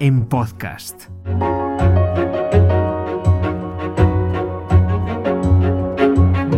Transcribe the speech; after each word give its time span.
en 0.00 0.24
podcast. 0.26 1.10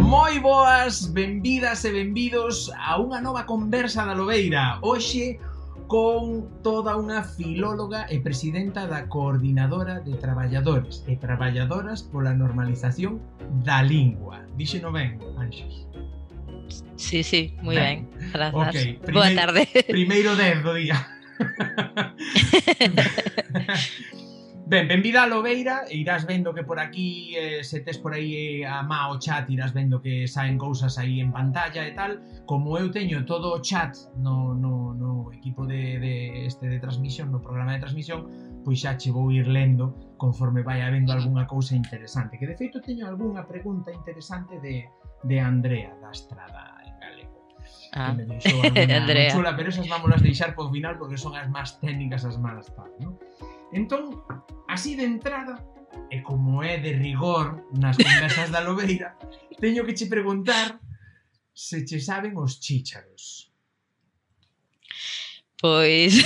Moi 0.01 0.39
boas, 0.41 1.13
benvidas 1.13 1.85
e 1.85 1.91
benvidos 1.93 2.69
a 2.77 3.01
unha 3.01 3.25
nova 3.25 3.49
conversa 3.49 4.05
da 4.05 4.13
Lobeira. 4.13 4.77
Hoxe 4.85 5.41
con 5.89 6.47
toda 6.61 6.95
unha 7.01 7.25
filóloga 7.25 8.05
e 8.13 8.21
presidenta 8.21 8.85
da 8.85 9.09
Coordinadora 9.09 10.05
de 10.05 10.15
Traballadores 10.21 11.03
e 11.09 11.17
Traballadoras 11.17 12.05
pola 12.05 12.37
Normalización 12.37 13.25
da 13.65 13.81
Lingua. 13.81 14.45
Díxeno 14.61 14.93
ben, 14.93 15.17
Anxos. 15.41 15.89
Sí, 17.01 17.25
sí, 17.25 17.57
moi 17.65 17.75
ben. 17.75 18.05
ben. 18.05 18.31
Grazas. 18.37 18.69
Okay. 18.69 19.01
Primeiro, 19.01 19.17
Boa 19.17 19.31
tarde. 19.33 19.63
Primeiro 19.89 20.37
10 20.37 20.63
do 20.63 20.77
día. 20.77 21.20
Ben, 24.71 24.87
benvida 24.87 25.25
a 25.25 25.27
Lobeira 25.27 25.83
e 25.91 25.99
irás 25.99 26.25
vendo 26.25 26.55
que 26.55 26.63
por 26.63 26.79
aquí, 26.79 27.35
eh, 27.35 27.65
se 27.65 27.81
tes 27.81 27.99
por 27.99 28.15
aí 28.15 28.63
eh, 28.63 28.65
a 28.65 28.87
má 28.87 29.11
o 29.11 29.19
chat, 29.19 29.51
irás 29.51 29.75
vendo 29.75 29.99
que 29.99 30.31
saen 30.31 30.55
cousas 30.55 30.95
aí 30.95 31.19
en 31.19 31.35
pantalla 31.35 31.83
e 31.83 31.91
tal. 31.91 32.23
Como 32.47 32.79
eu 32.79 32.87
teño 32.95 33.27
todo 33.27 33.51
o 33.51 33.59
chat 33.59 33.99
no, 34.23 34.55
no, 34.55 34.95
no 34.95 35.35
equipo 35.35 35.67
de, 35.67 35.99
de 35.99 36.47
este 36.47 36.71
de 36.71 36.79
transmisión, 36.79 37.35
no 37.35 37.43
programa 37.43 37.75
de 37.75 37.83
transmisión, 37.83 38.31
pois 38.63 38.79
xa 38.79 38.95
che 38.95 39.11
vou 39.11 39.35
ir 39.35 39.51
lendo 39.51 40.15
conforme 40.23 40.63
vai 40.63 40.87
habendo 40.87 41.11
algunha 41.11 41.51
cousa 41.51 41.75
interesante. 41.75 42.39
Que 42.39 42.47
de 42.47 42.55
feito 42.55 42.79
teño 42.79 43.11
algunha 43.11 43.43
pregunta 43.51 43.91
interesante 43.91 44.63
de, 44.63 44.87
de 45.27 45.37
Andrea 45.43 45.99
da 45.99 46.15
Estrada 46.15 46.70
ah. 47.93 48.11
que 48.11 48.23
me 48.23 48.25
deixou 48.27 48.61
Andrea. 49.01 49.31
chula, 49.31 49.57
pero 49.57 49.69
esas 49.69 49.87
vámonos 49.89 50.23
deixar 50.23 50.55
por 50.55 50.71
final 50.71 50.99
porque 50.99 51.17
son 51.17 51.35
as 51.37 51.49
máis 51.49 51.79
técnicas, 51.79 52.25
as 52.25 52.37
máis 52.39 52.67
tal, 52.75 52.91
non? 53.01 53.19
Entón, 53.71 54.23
así 54.67 54.99
de 54.99 55.07
entrada, 55.07 55.63
e 56.11 56.23
como 56.23 56.63
é 56.63 56.79
de 56.79 56.93
rigor 56.95 57.67
nas 57.75 57.97
conversas 57.97 58.51
da 58.51 58.61
Lobeira, 58.61 59.15
teño 59.63 59.87
que 59.87 59.95
che 59.95 60.07
preguntar 60.07 60.79
se 61.55 61.85
che 61.85 62.01
saben 62.01 62.37
os 62.37 62.59
chícharos. 62.59 63.51
Pois... 65.61 66.19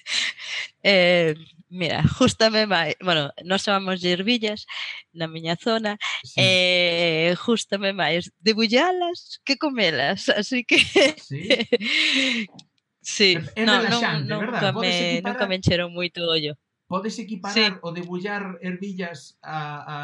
eh, 0.82 1.34
Mira, 1.68 2.02
justame 2.18 2.66
máis, 2.66 2.94
bueno, 3.02 3.32
nós 3.44 3.62
chamamos 3.64 4.00
de 4.00 4.14
ervillas 4.14 4.66
na 5.12 5.26
miña 5.26 5.56
zona, 5.58 5.98
sí. 6.22 6.38
eh, 6.38 7.34
justame 7.34 7.92
máis 7.92 8.30
debullalas 8.38 9.42
que 9.42 9.58
comelas, 9.58 10.28
así 10.38 10.64
que... 10.64 10.78
Sí. 11.18 11.48
Sí, 13.06 13.38
é 13.54 13.62
no, 13.62 13.86
non, 13.86 14.26
non, 14.26 14.40
verdad? 14.42 14.74
Nunca 14.74 14.82
me, 14.82 14.90
equiparar... 14.90 15.22
nunca 15.22 15.44
me 15.46 15.54
encheron 15.54 15.94
moito 15.94 16.26
ollo. 16.26 16.58
Podes 16.90 17.14
equiparar 17.22 17.78
sí. 17.78 17.86
o 17.86 17.94
debullar 17.94 18.58
ervillas 18.58 19.38
a, 19.46 19.86
a 19.86 19.98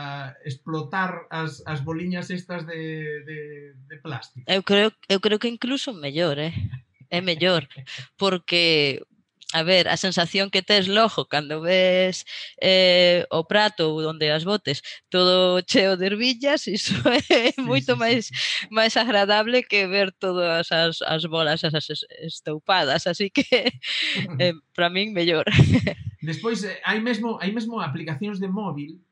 explotar 0.47 1.27
as, 1.27 1.67
as 1.67 1.83
boliñas 1.83 2.31
estas 2.31 2.63
de, 2.63 3.27
de, 3.27 3.75
de 3.75 3.97
plástico? 3.99 4.47
Eu 4.47 4.63
creo, 4.63 4.95
eu 5.11 5.19
creo 5.19 5.43
que 5.43 5.51
incluso 5.51 5.91
mellor, 5.91 6.39
eh? 6.39 6.55
é 7.13 7.21
mellor, 7.21 7.69
porque 8.17 9.03
a 9.53 9.63
ver, 9.63 9.89
a 9.89 9.97
sensación 9.97 10.51
que 10.51 10.63
tes 10.63 10.89
logo 10.89 11.29
cando 11.29 11.61
ves 11.61 12.25
eh, 12.61 13.27
o 13.31 13.45
prato 13.45 13.95
onde 13.97 14.33
as 14.33 14.45
botes 14.49 14.81
todo 15.13 15.61
cheo 15.69 15.97
de 15.97 16.07
ervillas, 16.09 16.67
iso 16.67 16.97
é 17.29 17.53
sí, 17.53 17.61
moito 17.61 17.93
sí, 17.95 18.01
máis 18.01 18.23
sí. 18.29 18.35
máis 18.73 18.97
agradable 18.97 19.63
que 19.69 19.87
ver 19.87 20.13
todas 20.17 20.73
as, 20.73 21.05
as 21.05 21.23
bolas 21.29 21.61
esas 21.61 21.87
estoupadas, 22.25 23.07
así 23.07 23.29
que 23.29 23.45
eh, 24.41 24.57
para 24.73 24.89
min 24.89 25.13
mellor. 25.13 25.45
Despois 26.25 26.65
eh, 26.65 26.81
hai 26.89 27.05
mesmo 27.05 27.37
hai 27.37 27.53
mesmo 27.53 27.85
aplicacións 27.85 28.41
de 28.41 28.49
móvil 28.49 29.05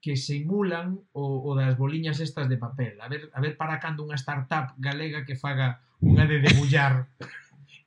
que 0.00 0.16
simulan 0.16 0.96
o, 1.12 1.44
o 1.44 1.50
das 1.56 1.76
boliñas 1.76 2.20
estas 2.20 2.48
de 2.48 2.56
papel. 2.56 2.96
A 3.00 3.08
ver, 3.08 3.28
a 3.32 3.40
ver 3.40 3.56
para 3.56 3.80
cando 3.80 4.04
unha 4.04 4.16
startup 4.16 4.72
galega 4.80 5.24
que 5.28 5.36
faga 5.36 5.80
unha 6.00 6.24
de 6.24 6.40
debullar 6.40 7.08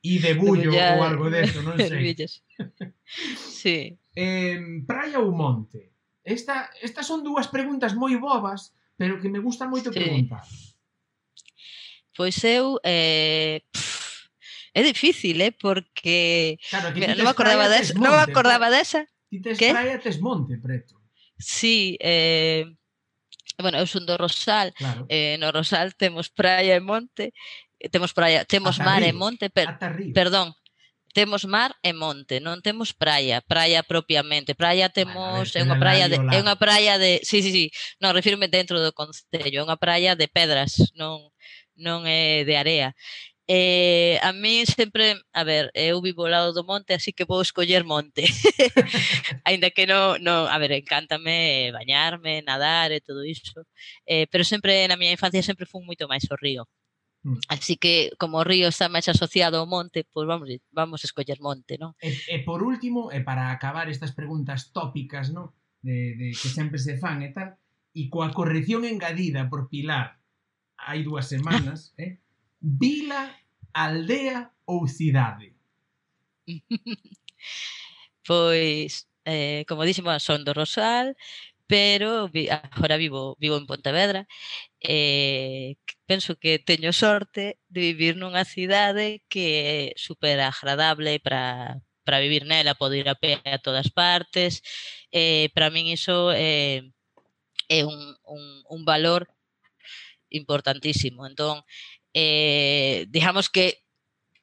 e 0.04 0.20
de 0.20 0.36
bullo 0.36 0.76
ou 0.76 1.00
algo 1.00 1.32
deso, 1.32 1.64
non 1.64 1.80
sei. 1.80 2.12
sí. 3.40 3.96
Eh, 4.12 4.84
praia 4.84 5.24
ou 5.24 5.32
monte? 5.32 5.96
Esta, 6.20 6.68
estas 6.84 7.08
son 7.08 7.24
dúas 7.24 7.48
preguntas 7.48 7.96
moi 7.96 8.12
bobas, 8.20 8.76
pero 9.00 9.16
que 9.16 9.32
me 9.32 9.40
gusta 9.40 9.64
moito 9.64 9.88
sí. 9.88 9.96
preguntar. 9.96 10.44
Pois 12.12 12.36
eu 12.44 12.78
eh, 12.84 13.64
pff, 13.72 14.04
É 14.74 14.82
difícil, 14.82 15.40
eh, 15.40 15.52
porque 15.52 16.58
claro, 16.68 16.90
Mira, 16.92 17.14
non 17.14 17.24
me 17.24 17.30
acordaba 17.30 17.70
desa, 17.70 17.94
non 17.94 18.10
me 18.10 18.26
acordaba 18.26 18.66
desa. 18.74 19.06
Ti 19.30 19.38
tes 19.38 19.56
que? 19.56 19.70
praia 19.70 20.02
tes 20.02 20.18
monte 20.18 20.58
preto. 20.58 20.98
Sí, 21.38 21.94
eh 22.02 22.66
bueno, 23.54 23.78
eu 23.78 23.86
son 23.86 24.02
do 24.02 24.18
Rosal, 24.18 24.74
claro. 24.74 25.06
eh, 25.06 25.38
no 25.38 25.54
Rosal 25.54 25.94
temos 25.94 26.26
praia 26.26 26.74
e 26.74 26.82
monte 26.82 27.30
temos 27.90 28.12
praia, 28.12 28.44
temos 28.44 28.76
ata 28.80 28.84
mar 28.84 29.02
río, 29.02 29.10
e 29.10 29.12
monte, 29.12 29.50
per, 29.50 29.78
perdón, 30.14 30.54
temos 31.14 31.46
mar 31.46 31.74
e 31.82 31.94
monte, 31.94 32.42
non 32.42 32.58
temos 32.58 32.90
praia, 32.90 33.38
praia 33.46 33.86
propiamente. 33.86 34.58
Praia 34.58 34.90
temos, 34.90 35.54
é 35.54 35.62
unha 35.62 35.78
praia 35.78 36.10
de, 36.10 36.18
é 36.18 36.38
unha 36.42 36.58
praia 36.58 36.98
de, 36.98 37.22
si, 37.22 37.38
si, 37.40 37.50
si, 37.54 37.64
non, 38.02 38.12
refírome 38.12 38.50
dentro 38.50 38.82
do 38.82 38.90
concello, 38.90 39.62
é 39.62 39.64
unha 39.64 39.78
praia 39.78 40.18
de 40.18 40.26
pedras, 40.26 40.74
non 40.98 41.30
non 41.78 42.06
é 42.06 42.42
de 42.46 42.54
area. 42.58 42.94
Eh, 43.46 44.18
a 44.22 44.32
mí 44.32 44.64
sempre, 44.64 45.20
a 45.32 45.44
ver, 45.44 45.70
eu 45.74 46.00
vivo 46.00 46.24
ao 46.24 46.32
lado 46.32 46.50
do 46.56 46.64
monte, 46.64 46.94
así 46.94 47.12
que 47.12 47.28
vou 47.28 47.42
escoller 47.42 47.84
monte. 47.84 48.24
Ainda 49.44 49.68
que 49.70 49.84
non, 49.86 50.16
no, 50.24 50.48
a 50.48 50.56
ver, 50.58 50.72
encántame 50.72 51.70
bañarme, 51.72 52.40
nadar 52.42 52.90
e 52.90 53.04
todo 53.04 53.20
iso. 53.24 53.68
Eh, 54.06 54.26
pero 54.32 54.44
sempre 54.44 54.88
na 54.88 54.96
miña 54.96 55.12
infancia 55.16 55.42
sempre 55.44 55.68
fun 55.68 55.84
moito 55.84 56.08
máis 56.08 56.24
ao 56.30 56.40
río. 56.40 56.64
Mm. 57.24 57.40
Así 57.48 57.76
que 57.76 58.12
como 58.20 58.38
o 58.38 58.44
río 58.44 58.68
está 58.68 58.92
máis 58.92 59.08
asociado 59.08 59.56
ao 59.56 59.66
monte, 59.66 60.04
pois 60.04 60.28
vamos 60.28 60.52
vamos 60.76 61.00
a 61.00 61.08
escoller 61.08 61.40
monte, 61.40 61.80
non? 61.80 61.96
E, 62.04 62.12
e 62.28 62.44
por 62.44 62.60
último, 62.60 63.08
e 63.08 63.24
para 63.24 63.48
acabar 63.48 63.88
estas 63.88 64.12
preguntas 64.12 64.76
tópicas, 64.76 65.32
non? 65.32 65.56
De, 65.80 66.16
de 66.20 66.28
que 66.36 66.48
sempre 66.52 66.76
se 66.76 67.00
fan 67.00 67.24
e 67.24 67.32
tal, 67.32 67.56
e 67.96 68.12
coa 68.12 68.28
corrección 68.28 68.84
engadida 68.84 69.48
por 69.48 69.72
Pilar 69.72 70.20
hai 70.76 71.00
dúas 71.00 71.32
semanas, 71.32 71.90
eh? 72.04 72.20
Vila, 72.60 73.32
aldea 73.72 74.52
ou 74.68 74.84
cidade? 74.84 75.56
pois, 78.28 79.08
eh, 79.24 79.64
como 79.64 79.88
dixemos, 79.88 80.20
son 80.20 80.44
do 80.44 80.52
Rosal, 80.52 81.16
pero 81.66 82.28
vi, 82.28 82.48
agora 82.50 82.96
vivo, 82.96 83.36
vivo 83.40 83.56
en 83.56 83.66
Pontevedra 83.66 84.26
eh, 84.80 85.76
e 85.76 85.94
penso 86.06 86.36
que 86.36 86.58
teño 86.60 86.92
sorte 86.92 87.58
de 87.72 87.80
vivir 87.80 88.14
nunha 88.16 88.44
cidade 88.44 89.24
que 89.32 89.92
é 89.92 89.96
super 89.96 90.36
agradable 90.40 91.20
para 91.24 91.80
para 92.04 92.20
vivir 92.20 92.44
nela, 92.44 92.76
podo 92.76 92.94
ir 92.94 93.08
a 93.08 93.16
pé 93.16 93.40
a 93.48 93.58
todas 93.58 93.88
partes. 93.90 94.60
Eh, 95.10 95.48
para 95.54 95.72
min 95.72 95.88
iso 95.88 96.30
é, 96.36 96.84
é 97.68 97.80
un, 97.84 97.96
un, 98.24 98.42
un 98.68 98.84
valor 98.84 99.28
importantísimo. 100.30 101.26
Entón, 101.26 101.64
eh, 102.12 103.06
digamos 103.08 103.48
que 103.50 103.82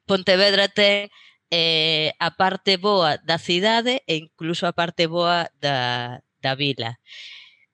Pontevedra 0.06 0.66
ten 0.68 1.08
eh, 1.54 2.12
a 2.18 2.34
parte 2.34 2.76
boa 2.76 3.16
da 3.22 3.38
cidade 3.38 4.02
e 4.10 4.16
incluso 4.18 4.66
a 4.66 4.74
parte 4.74 5.06
boa 5.06 5.46
da, 5.62 6.20
da 6.42 6.58
vila. 6.58 6.98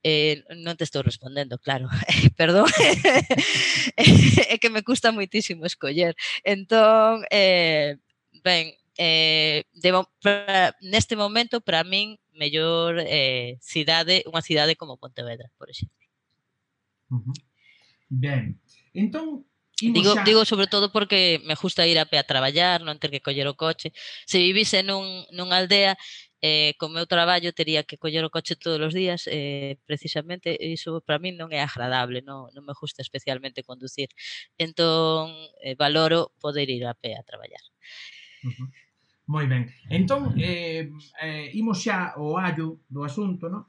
Eh, 0.05 0.45
non 0.55 0.79
te 0.79 0.87
estou 0.87 1.03
respondendo, 1.03 1.59
claro, 1.59 1.91
perdón, 2.39 2.71
é 4.53 4.57
que 4.63 4.71
me 4.71 4.87
custa 4.87 5.11
moitísimo 5.11 5.67
escoller. 5.67 6.15
Entón, 6.47 7.27
eh, 7.35 7.99
ben, 8.45 8.79
eh, 8.95 9.67
debo, 9.75 10.07
pra, 10.23 10.77
neste 10.81 11.19
momento, 11.19 11.61
para 11.61 11.83
min, 11.83 12.15
mellor 12.39 13.03
eh, 13.03 13.59
cidade, 13.59 14.23
unha 14.31 14.45
cidade 14.45 14.79
como 14.79 15.01
Pontevedra, 15.03 15.51
por 15.59 15.67
exemplo. 15.67 15.99
Uh 17.11 17.19
-huh. 17.19 17.37
Ben, 18.07 18.55
entón, 18.95 19.49
Digo, 19.81 20.15
xa... 20.15 20.25
digo 20.25 20.45
sobre 20.45 20.67
todo 20.67 20.91
porque 20.91 21.41
me 21.45 21.55
gusta 21.55 21.87
ir 21.87 21.99
a 21.99 22.07
pé 22.07 22.19
a 22.19 22.27
traballar, 22.27 22.83
non 22.83 22.99
ter 22.99 23.15
que 23.15 23.23
coller 23.23 23.47
o 23.47 23.55
coche. 23.55 23.95
Se 24.27 24.43
vivise 24.43 24.83
nun, 24.83 25.23
nunha 25.31 25.63
aldea, 25.63 25.95
eh, 26.41 26.75
co 26.79 26.89
meu 26.89 27.07
traballo 27.07 27.51
tería 27.53 27.83
que 27.83 27.99
coller 27.99 28.25
o 28.25 28.31
coche 28.31 28.55
todos 28.55 28.79
os 28.79 28.95
días, 28.95 29.27
eh, 29.27 29.79
precisamente 29.87 30.55
iso 30.55 31.03
para 31.03 31.19
min 31.19 31.35
non 31.35 31.51
é 31.51 31.61
agradable, 31.61 32.23
non, 32.23 32.51
non 32.55 32.63
me 32.63 32.75
gusta 32.75 33.03
especialmente 33.03 33.67
conducir. 33.67 34.09
Entón, 34.59 35.35
eh, 35.63 35.75
valoro 35.75 36.31
poder 36.39 36.71
ir 36.71 36.87
a 36.87 36.95
pé 36.95 37.19
a 37.19 37.27
traballar. 37.27 37.65
Uh 38.47 38.55
-huh. 38.55 38.69
Moi 39.29 39.47
ben. 39.47 39.69
Entón, 39.91 40.35
eh, 40.41 40.89
eh, 41.21 41.47
imos 41.53 41.83
xa 41.85 42.17
ao 42.17 42.39
allo 42.39 42.81
do 42.89 43.05
asunto, 43.05 43.51
non? 43.51 43.67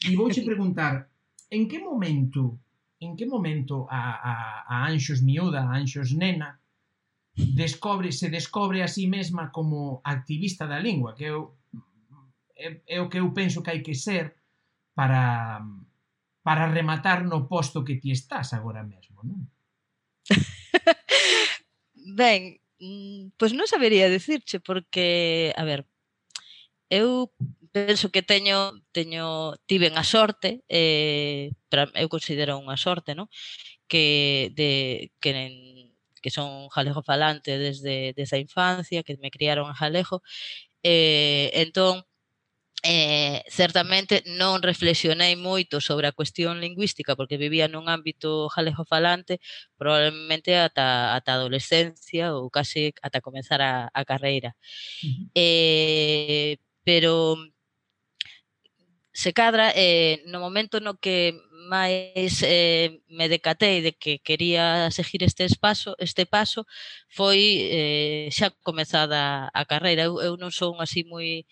E 0.00 0.14
vouche 0.16 0.46
preguntar, 0.46 1.10
en 1.50 1.66
que 1.66 1.78
momento 1.80 2.60
en 3.00 3.16
que 3.16 3.24
momento 3.24 3.88
a, 3.88 4.12
a, 4.20 4.32
a 4.68 4.86
Anxos 4.92 5.22
Miúda, 5.22 5.64
a 5.64 5.72
Anxos 5.80 6.12
Nena, 6.12 6.60
descobre, 7.34 8.12
se 8.12 8.28
descobre 8.28 8.82
a 8.82 8.88
sí 8.88 9.08
mesma 9.08 9.50
como 9.50 10.02
activista 10.04 10.66
da 10.66 10.78
lingua, 10.78 11.16
que 11.16 11.24
eu 11.24 11.56
é, 12.60 12.68
é 12.86 12.98
o 13.00 13.08
que 13.08 13.18
eu 13.18 13.32
penso 13.32 13.62
que 13.64 13.72
hai 13.72 13.80
que 13.80 13.96
ser 13.96 14.36
para 14.94 15.64
para 16.42 16.72
rematar 16.72 17.24
no 17.24 17.48
posto 17.48 17.84
que 17.84 18.00
ti 18.00 18.12
estás 18.12 18.52
agora 18.52 18.82
mesmo, 18.84 19.20
non? 19.24 19.40
ben, 22.20 22.60
mm, 22.80 23.36
pois 23.36 23.52
non 23.52 23.68
sabería 23.68 24.08
dicirche 24.08 24.60
porque, 24.60 25.52
a 25.56 25.64
ver, 25.68 25.84
eu 26.90 27.30
penso 27.72 28.10
que 28.10 28.22
teño 28.24 28.82
teño 28.92 29.54
tiven 29.70 29.94
a 30.00 30.04
sorte, 30.04 30.64
eh, 30.68 31.52
pra, 31.70 31.86
eu 31.94 32.08
considero 32.08 32.58
unha 32.58 32.76
sorte, 32.80 33.14
non? 33.14 33.28
Que 33.90 34.50
de 34.58 35.12
que 35.22 35.30
en, 35.36 35.54
que 36.22 36.30
son 36.30 36.68
jalejo 36.68 37.02
falante 37.02 37.58
desde, 37.58 38.12
desde 38.16 38.36
a 38.36 38.42
infancia, 38.42 39.04
que 39.04 39.16
me 39.22 39.30
criaron 39.30 39.68
en 39.70 39.78
jalejo. 39.78 40.22
Eh, 40.82 41.50
entón, 41.54 42.04
eh, 42.82 43.44
certamente 43.48 44.24
non 44.26 44.64
reflexionei 44.64 45.36
moito 45.36 45.80
sobre 45.80 46.08
a 46.08 46.16
cuestión 46.16 46.60
lingüística 46.64 47.16
porque 47.16 47.36
vivía 47.36 47.68
nun 47.68 47.92
ámbito 47.92 48.48
jalejofalante 48.48 49.40
probablemente 49.76 50.56
ata, 50.56 51.16
ata 51.16 51.30
a 51.32 51.36
adolescencia 51.40 52.32
ou 52.32 52.48
case 52.48 52.96
ata 53.04 53.20
comenzar 53.20 53.60
a, 53.60 53.92
a 53.92 54.02
carreira. 54.08 54.56
Uh 55.04 55.08
-huh. 55.08 55.24
eh, 55.34 56.56
pero 56.84 57.36
se 59.12 59.32
cadra 59.32 59.72
eh, 59.74 60.22
no 60.26 60.40
momento 60.40 60.80
no 60.80 60.96
que 60.96 61.36
máis 61.70 62.42
eh, 62.42 63.02
me 63.06 63.28
decatei 63.28 63.78
de 63.84 63.92
que 63.92 64.18
quería 64.18 64.90
seguir 64.90 65.22
este 65.22 65.46
paso, 65.60 65.94
este 65.98 66.24
paso 66.26 66.66
foi 67.06 67.40
eh, 67.70 68.28
xa 68.32 68.50
comezada 68.66 69.50
a 69.52 69.62
carreira. 69.70 70.02
Eu, 70.08 70.18
eu 70.24 70.34
non 70.40 70.50
son 70.50 70.80
así 70.80 71.04
moi 71.04 71.46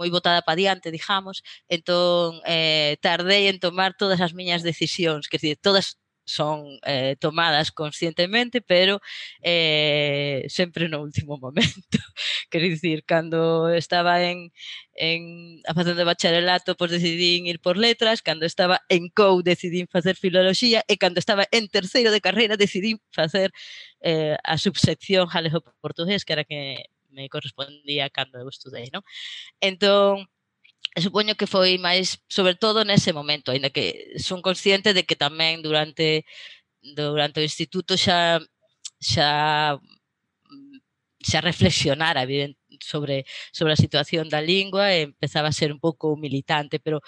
moi 0.00 0.08
botada 0.08 0.40
pa 0.46 0.56
diante, 0.56 0.88
digamos, 0.88 1.36
entón 1.68 2.40
eh, 2.48 2.96
tardei 3.04 3.52
en 3.52 3.60
tomar 3.60 3.92
todas 4.00 4.20
as 4.24 4.32
miñas 4.38 4.64
decisións, 4.64 5.28
que 5.28 5.36
dicir, 5.36 5.58
todas 5.60 6.00
son 6.30 6.78
eh, 6.86 7.16
tomadas 7.18 7.72
conscientemente, 7.72 8.62
pero 8.62 9.00
eh, 9.42 10.44
sempre 10.48 10.88
no 10.88 11.02
último 11.02 11.38
momento. 11.38 11.98
Quer 12.50 12.62
dicir, 12.62 13.04
cando 13.04 13.68
estaba 13.70 14.22
en, 14.22 14.52
en 14.94 15.60
a 15.66 15.74
facendo 15.74 16.04
bacharelato, 16.04 16.76
pois 16.76 16.90
decidín 16.90 17.46
ir 17.46 17.60
por 17.60 17.76
letras, 17.76 18.22
cando 18.22 18.46
estaba 18.46 18.80
en 18.88 19.08
COU 19.10 19.42
decidín 19.42 19.86
facer 19.88 20.16
filoloxía 20.16 20.84
e 20.88 20.96
cando 21.02 21.18
estaba 21.18 21.44
en 21.50 21.68
terceiro 21.68 22.10
de 22.12 22.20
carreira 22.20 22.56
decidín 22.56 23.00
facer 23.10 23.50
eh, 24.00 24.36
a 24.44 24.56
subsección 24.58 25.28
galego-portugués, 25.28 26.24
que 26.24 26.32
era 26.32 26.44
que 26.44 26.86
me 27.12 27.28
correspondía 27.28 28.10
cando 28.10 28.38
eu 28.38 28.48
estudei, 28.48 28.88
non? 28.94 29.02
Entón, 29.60 30.26
supoño 30.98 31.34
que 31.38 31.46
foi 31.46 31.78
máis, 31.78 32.18
sobre 32.28 32.54
todo 32.54 32.84
nese 32.84 33.12
momento, 33.12 33.52
aínda 33.52 33.70
que 33.70 34.16
son 34.18 34.42
consciente 34.42 34.94
de 34.96 35.04
que 35.08 35.16
tamén 35.16 35.62
durante 35.62 36.24
durante 36.82 37.40
o 37.40 37.46
instituto 37.46 37.96
xa 37.96 38.40
xa 39.00 39.30
xa 41.22 41.40
reflexionara 41.40 42.22
evidente, 42.22 42.58
sobre 42.80 43.24
sobre 43.52 43.72
a 43.74 43.82
situación 43.84 44.28
da 44.32 44.40
lingua 44.40 44.92
e 44.96 45.12
empezaba 45.12 45.48
a 45.48 45.56
ser 45.60 45.70
un 45.72 45.80
pouco 45.80 46.16
militante, 46.16 46.80
pero 46.80 47.00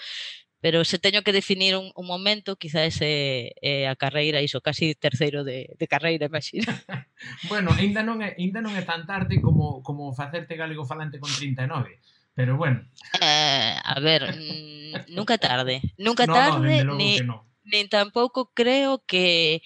pero 0.63 0.85
se 0.85 0.97
teño 0.97 1.23
que 1.23 1.33
definir 1.33 1.75
un, 1.75 1.91
un 1.93 2.07
momento, 2.07 2.55
quizá 2.55 2.85
ese 2.85 3.51
é 3.59 3.83
a 3.91 3.99
carreira, 3.99 4.39
iso, 4.39 4.63
casi 4.63 4.95
terceiro 4.95 5.43
de, 5.43 5.75
de 5.75 5.87
carreira, 5.91 6.31
imagina. 6.31 6.71
bueno, 7.51 7.75
ainda 7.75 7.99
non, 7.99 8.23
é, 8.23 8.31
ainda 8.39 8.63
non 8.63 8.71
é 8.71 8.87
tan 8.87 9.03
tarde 9.03 9.43
como, 9.43 9.83
como 9.83 10.15
facerte 10.15 10.55
galego 10.55 10.87
falante 10.87 11.19
con 11.19 11.27
39, 11.27 11.99
pero 12.31 12.55
bueno. 12.55 12.79
Eh, 13.19 13.75
a 13.75 13.99
ver, 13.99 14.23
mm, 14.39 15.11
nunca 15.11 15.35
tarde, 15.35 15.83
nunca 15.99 16.23
no, 16.23 16.31
tarde, 16.31 16.87
no, 16.87 16.95
ni, 16.95 17.19
no. 17.19 17.43
ni 17.67 17.83
tampouco 17.91 18.55
creo 18.55 19.03
que, 19.03 19.59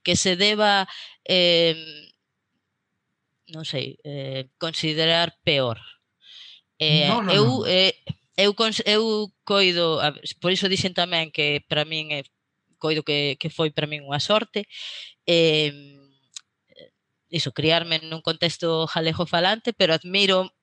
que 0.00 0.16
se 0.16 0.40
deba, 0.40 0.88
eh, 1.28 1.76
non 3.52 3.68
sei, 3.68 4.00
eh, 4.00 4.48
considerar 4.56 5.36
peor. 5.44 5.76
Eh, 6.80 7.04
no, 7.04 7.20
no, 7.20 7.36
eu... 7.36 7.44
No. 7.44 7.68
Eh, 7.68 8.00
eu, 8.38 8.54
eu 8.86 9.32
coido, 9.42 9.98
por 10.40 10.54
iso 10.54 10.70
dixen 10.70 10.94
tamén 10.94 11.34
que 11.34 11.66
para 11.66 11.82
min 11.82 12.14
é 12.14 12.22
coido 12.78 13.02
que, 13.02 13.34
que 13.42 13.50
foi 13.50 13.74
para 13.74 13.90
min 13.90 14.06
unha 14.06 14.22
sorte, 14.22 14.70
eh, 15.26 15.74
iso, 17.34 17.50
criarme 17.50 17.98
nun 18.06 18.22
contexto 18.22 18.86
galego 18.86 19.26
falante, 19.26 19.74
pero 19.74 19.90
admiro 19.92 20.54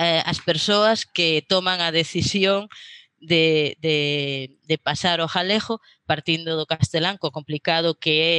eh, 0.00 0.24
as 0.24 0.40
persoas 0.40 1.04
que 1.04 1.44
toman 1.44 1.84
a 1.84 1.92
decisión 1.92 2.72
de, 3.20 3.76
de, 3.78 4.56
de 4.64 4.76
pasar 4.80 5.20
o 5.20 5.28
jalejo 5.28 5.84
partindo 6.08 6.56
do 6.56 6.64
castelán, 6.64 7.20
co 7.20 7.28
complicado 7.28 7.94
que 7.94 8.14
é 8.24 8.36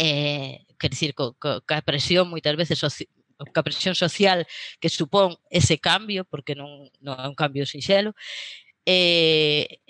eh, 0.00 0.64
quer 0.80 0.90
dicir, 0.90 1.12
co, 1.12 1.36
co, 1.36 1.60
ca 1.68 1.84
presión 1.84 2.32
moitas 2.32 2.56
veces 2.56 2.80
a 3.40 3.62
presión 3.62 3.94
social 3.94 4.46
que 4.80 4.88
supón 4.88 5.36
ese 5.50 5.78
cambio, 5.78 6.24
porque 6.24 6.54
non, 6.54 6.88
non 7.00 7.16
é 7.16 7.26
un 7.26 7.36
cambio 7.36 7.64
sinxelo, 7.64 8.12
e, 8.84 9.80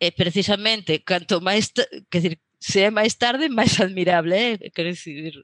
e 0.00 0.08
precisamente, 0.12 1.02
canto 1.06 1.40
máis, 1.40 1.70
que 2.10 2.18
decir, 2.18 2.34
se 2.58 2.86
é 2.86 2.90
máis 2.90 3.14
tarde, 3.18 3.46
máis 3.50 3.78
admirable, 3.82 4.34
eh? 4.34 4.70
quer 4.74 4.86
dicir, 4.90 5.34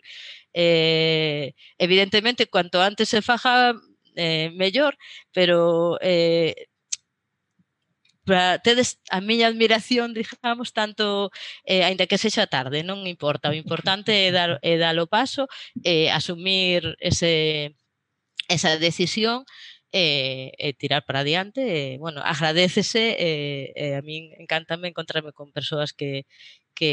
eh, 0.55 1.55
evidentemente, 1.79 2.51
cuanto 2.51 2.83
antes 2.83 3.09
se 3.09 3.23
faja, 3.23 3.75
eh, 4.19 4.51
mellor, 4.55 4.99
pero 5.33 5.99
eh, 6.03 6.69
para 8.29 8.61
tedes 8.61 9.01
a 9.11 9.25
miña 9.25 9.49
admiración, 9.49 10.13
digamos, 10.13 10.77
tanto 10.77 11.33
eh, 11.65 11.83
aínda 11.89 12.05
que 12.05 12.21
sexa 12.21 12.47
tarde, 12.47 12.85
non 12.85 13.09
importa, 13.09 13.49
o 13.49 13.57
importante 13.57 14.13
é 14.13 14.31
dar 14.31 14.61
é 14.61 14.77
dar 14.77 14.97
o 15.01 15.09
paso, 15.09 15.49
eh, 15.89 16.13
asumir 16.13 16.81
ese 17.01 17.73
esa 18.49 18.77
decisión 18.77 19.45
e, 19.93 20.53
e 20.61 20.77
tirar 20.77 21.03
para 21.09 21.25
adiante 21.25 21.61
e, 21.65 21.99
bueno, 21.99 22.21
agradecese 22.25 23.17
e, 23.17 23.31
eh, 23.77 23.97
a 23.97 24.03
min 24.05 24.37
encantame 24.37 24.93
encontrarme 24.93 25.33
con 25.33 25.53
persoas 25.57 25.93
que 25.97 26.29
que 26.77 26.93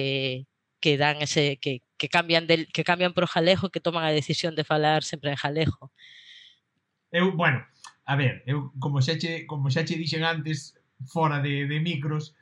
que 0.80 0.98
dan 0.98 1.18
ese 1.22 1.58
que, 1.64 1.82
que 1.98 2.08
cambian 2.10 2.48
del, 2.48 2.72
que 2.72 2.84
cambian 2.84 3.14
pro 3.14 3.28
jalejo, 3.28 3.72
que 3.74 3.84
toman 3.84 4.06
a 4.06 4.16
decisión 4.16 4.56
de 4.56 4.64
falar 4.64 5.04
sempre 5.04 5.32
en 5.32 5.38
jalejo. 5.38 5.92
Eu, 7.12 7.32
bueno, 7.36 7.66
a 8.06 8.16
ver, 8.16 8.44
eu 8.46 8.72
como 8.80 9.02
xa 9.02 9.18
che, 9.18 9.46
como 9.50 9.70
xa 9.74 9.84
che 9.88 9.96
dixen 9.98 10.24
antes, 10.24 10.78
fora 11.06 11.42
de, 11.42 11.68
de 11.68 11.80
micros, 11.80 12.36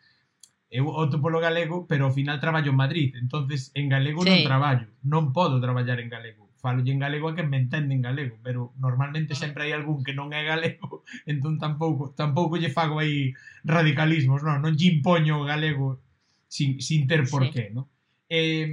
eu 0.73 0.89
opto 0.89 1.21
polo 1.21 1.37
galego, 1.37 1.85
pero 1.85 2.09
ao 2.09 2.15
final 2.17 2.41
traballo 2.41 2.73
en 2.73 2.81
Madrid, 2.81 3.09
entonces 3.15 3.69
en 3.77 3.93
galego 3.93 4.25
sí. 4.25 4.29
non 4.33 4.41
traballo, 4.41 4.89
non 5.05 5.29
podo 5.29 5.61
traballar 5.61 6.01
en 6.01 6.09
galego. 6.09 6.49
Falo 6.57 6.81
en 6.81 6.97
galego 6.97 7.29
a 7.29 7.35
que 7.35 7.45
me 7.45 7.61
entende 7.61 7.93
en 7.93 8.01
galego, 8.01 8.39
pero 8.41 8.73
normalmente 8.81 9.37
sempre 9.37 9.69
hai 9.69 9.73
algún 9.77 10.01
que 10.01 10.17
non 10.17 10.33
é 10.33 10.41
galego, 10.41 11.05
entón 11.29 11.61
tampouco 11.61 12.17
tampouco 12.17 12.57
lle 12.57 12.73
fago 12.73 12.97
aí 12.97 13.37
radicalismos, 13.61 14.41
non, 14.41 14.65
non 14.65 14.73
lle 14.73 14.97
impoño 14.97 15.43
o 15.43 15.45
galego 15.45 16.01
sin, 16.49 16.81
sin 16.81 17.05
ter 17.05 17.29
por 17.29 17.53
qué, 17.53 17.69
sí. 17.69 17.75
non? 17.77 17.85
Eh, 18.25 18.65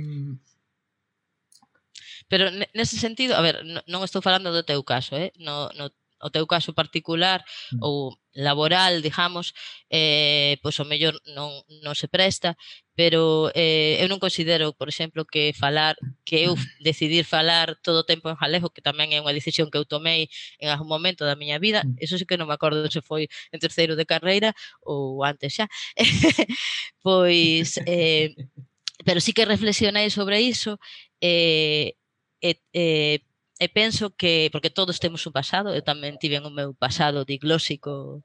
Pero 2.30 2.46
nese 2.78 2.94
sentido, 2.94 3.34
a 3.34 3.42
ver, 3.42 3.66
non 3.66 4.06
estou 4.06 4.22
falando 4.22 4.54
do 4.54 4.62
teu 4.62 4.86
caso, 4.86 5.18
eh? 5.18 5.34
No, 5.42 5.66
no 5.74 5.90
o 6.22 6.30
teu 6.30 6.46
caso 6.46 6.72
particular 6.72 7.44
mm. 7.72 7.78
ou 7.80 8.16
laboral, 8.34 9.02
digamos, 9.02 9.52
eh, 9.90 10.58
pois 10.62 10.78
o 10.78 10.84
mellor 10.86 11.18
non, 11.34 11.50
non 11.82 11.94
se 11.98 12.06
presta, 12.06 12.54
pero 12.94 13.50
eh, 13.58 13.98
eu 13.98 14.06
non 14.06 14.22
considero, 14.22 14.70
por 14.76 14.86
exemplo, 14.86 15.26
que 15.26 15.50
falar, 15.56 15.98
que 16.22 16.46
eu 16.46 16.54
mm. 16.54 16.84
decidir 16.84 17.24
falar 17.26 17.74
todo 17.82 18.04
o 18.04 18.08
tempo 18.08 18.30
en 18.30 18.38
galego, 18.38 18.70
que 18.70 18.84
tamén 18.84 19.10
é 19.10 19.18
unha 19.18 19.34
decisión 19.34 19.72
que 19.72 19.78
eu 19.80 19.88
tomei 19.88 20.30
en 20.62 20.70
algún 20.70 20.86
momento 20.86 21.26
da 21.26 21.34
miña 21.34 21.58
vida, 21.58 21.82
mm. 21.82 21.98
eso 21.98 22.14
sí 22.20 22.24
que 22.28 22.38
non 22.38 22.46
me 22.46 22.54
acordo 22.54 22.86
se 22.86 23.02
foi 23.02 23.26
en 23.50 23.58
terceiro 23.58 23.98
de 23.98 24.06
carreira 24.06 24.54
ou 24.86 25.26
antes 25.26 25.58
xa, 25.58 25.66
pois, 27.02 27.82
eh, 27.88 28.30
pero 29.06 29.18
sí 29.18 29.32
que 29.34 29.48
reflexionei 29.48 30.06
sobre 30.12 30.38
iso, 30.44 30.78
eh, 31.18 31.98
e, 32.40 32.62
eh, 32.72 33.20
e 33.60 33.68
penso 33.68 34.16
que, 34.16 34.48
porque 34.52 34.72
todos 34.72 34.98
temos 35.04 35.22
un 35.28 35.36
pasado, 35.36 35.76
eu 35.76 35.84
tamén 35.84 36.16
tiven 36.16 36.48
o 36.48 36.54
meu 36.54 36.72
pasado 36.72 37.28
diglósico 37.28 38.24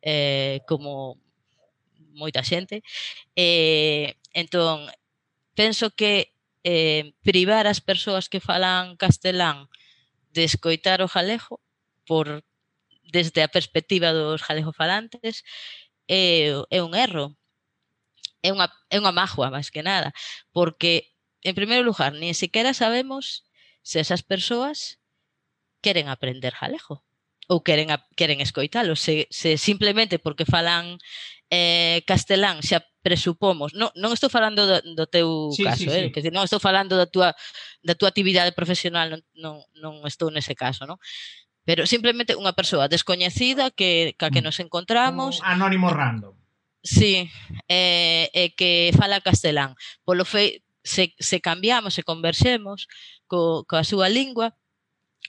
eh, 0.00 0.64
como 0.64 1.20
moita 2.16 2.40
xente, 2.40 2.80
eh, 3.36 4.16
entón, 4.32 4.88
penso 5.52 5.92
que 5.92 6.32
eh, 6.64 7.12
privar 7.20 7.68
as 7.68 7.84
persoas 7.84 8.32
que 8.32 8.40
falan 8.40 8.96
castelán 8.96 9.68
de 10.32 10.48
escoitar 10.48 11.04
o 11.04 11.12
galego 11.12 11.60
por 12.08 12.40
desde 13.12 13.42
a 13.44 13.52
perspectiva 13.52 14.16
dos 14.16 14.40
galegofalantes 14.40 15.44
é, 16.08 16.56
é 16.70 16.80
un 16.80 16.96
erro, 16.96 17.36
é 18.40 18.48
unha, 18.54 18.72
é 18.88 18.96
unha 18.96 19.12
mágoa 19.12 19.52
máis 19.52 19.68
que 19.68 19.84
nada, 19.84 20.16
porque, 20.56 21.12
en 21.44 21.52
primeiro 21.52 21.84
lugar, 21.84 22.16
nin 22.16 22.32
sequera 22.32 22.72
sabemos 22.72 23.44
se 23.82 24.00
esas 24.00 24.22
persoas 24.22 25.00
queren 25.80 26.08
aprender 26.08 26.54
galego 26.56 27.04
ou 27.50 27.66
queren, 27.66 27.90
a, 27.90 27.98
queren 28.14 28.38
escoitalo. 28.38 28.94
Se, 28.94 29.26
se 29.30 29.58
simplemente 29.58 30.22
porque 30.22 30.46
falan 30.46 31.02
eh, 31.50 32.06
castelán 32.06 32.62
xa 32.62 32.86
presupomos, 33.02 33.74
non, 33.74 33.90
non 33.98 34.14
estou 34.14 34.30
falando 34.30 34.68
do, 34.68 34.78
do 34.94 35.06
teu 35.08 35.50
sí, 35.50 35.66
caso, 35.66 35.88
sí, 35.88 35.90
eh? 35.90 36.04
sí. 36.08 36.12
Que, 36.14 36.30
non 36.30 36.46
estou 36.46 36.62
falando 36.62 36.94
da 36.94 37.10
tua, 37.10 37.34
da 37.82 37.98
tua 37.98 38.12
actividade 38.12 38.54
profesional, 38.54 39.10
non, 39.10 39.20
non, 39.34 39.54
non 39.80 39.92
estou 40.06 40.30
nese 40.30 40.54
caso, 40.54 40.86
non? 40.86 41.00
Pero 41.66 41.90
simplemente 41.90 42.38
unha 42.38 42.54
persoa 42.54 42.86
descoñecida 42.86 43.74
que, 43.74 44.14
ca 44.14 44.30
que 44.30 44.44
mm. 44.44 44.46
nos 44.46 44.62
encontramos... 44.62 45.42
Un 45.42 45.48
anónimo 45.48 45.90
random. 45.90 46.38
Sí, 46.86 47.28
eh, 47.68 48.30
eh, 48.32 48.54
que 48.54 48.94
fala 48.96 49.20
castelán. 49.20 49.76
Polo, 50.04 50.24
fe, 50.24 50.64
se, 50.82 51.14
se 51.18 51.40
cambiamos 51.40 51.98
e 51.98 52.06
conversemos 52.06 52.88
co, 53.28 53.64
coa 53.68 53.84
súa 53.84 54.08
lingua, 54.08 54.56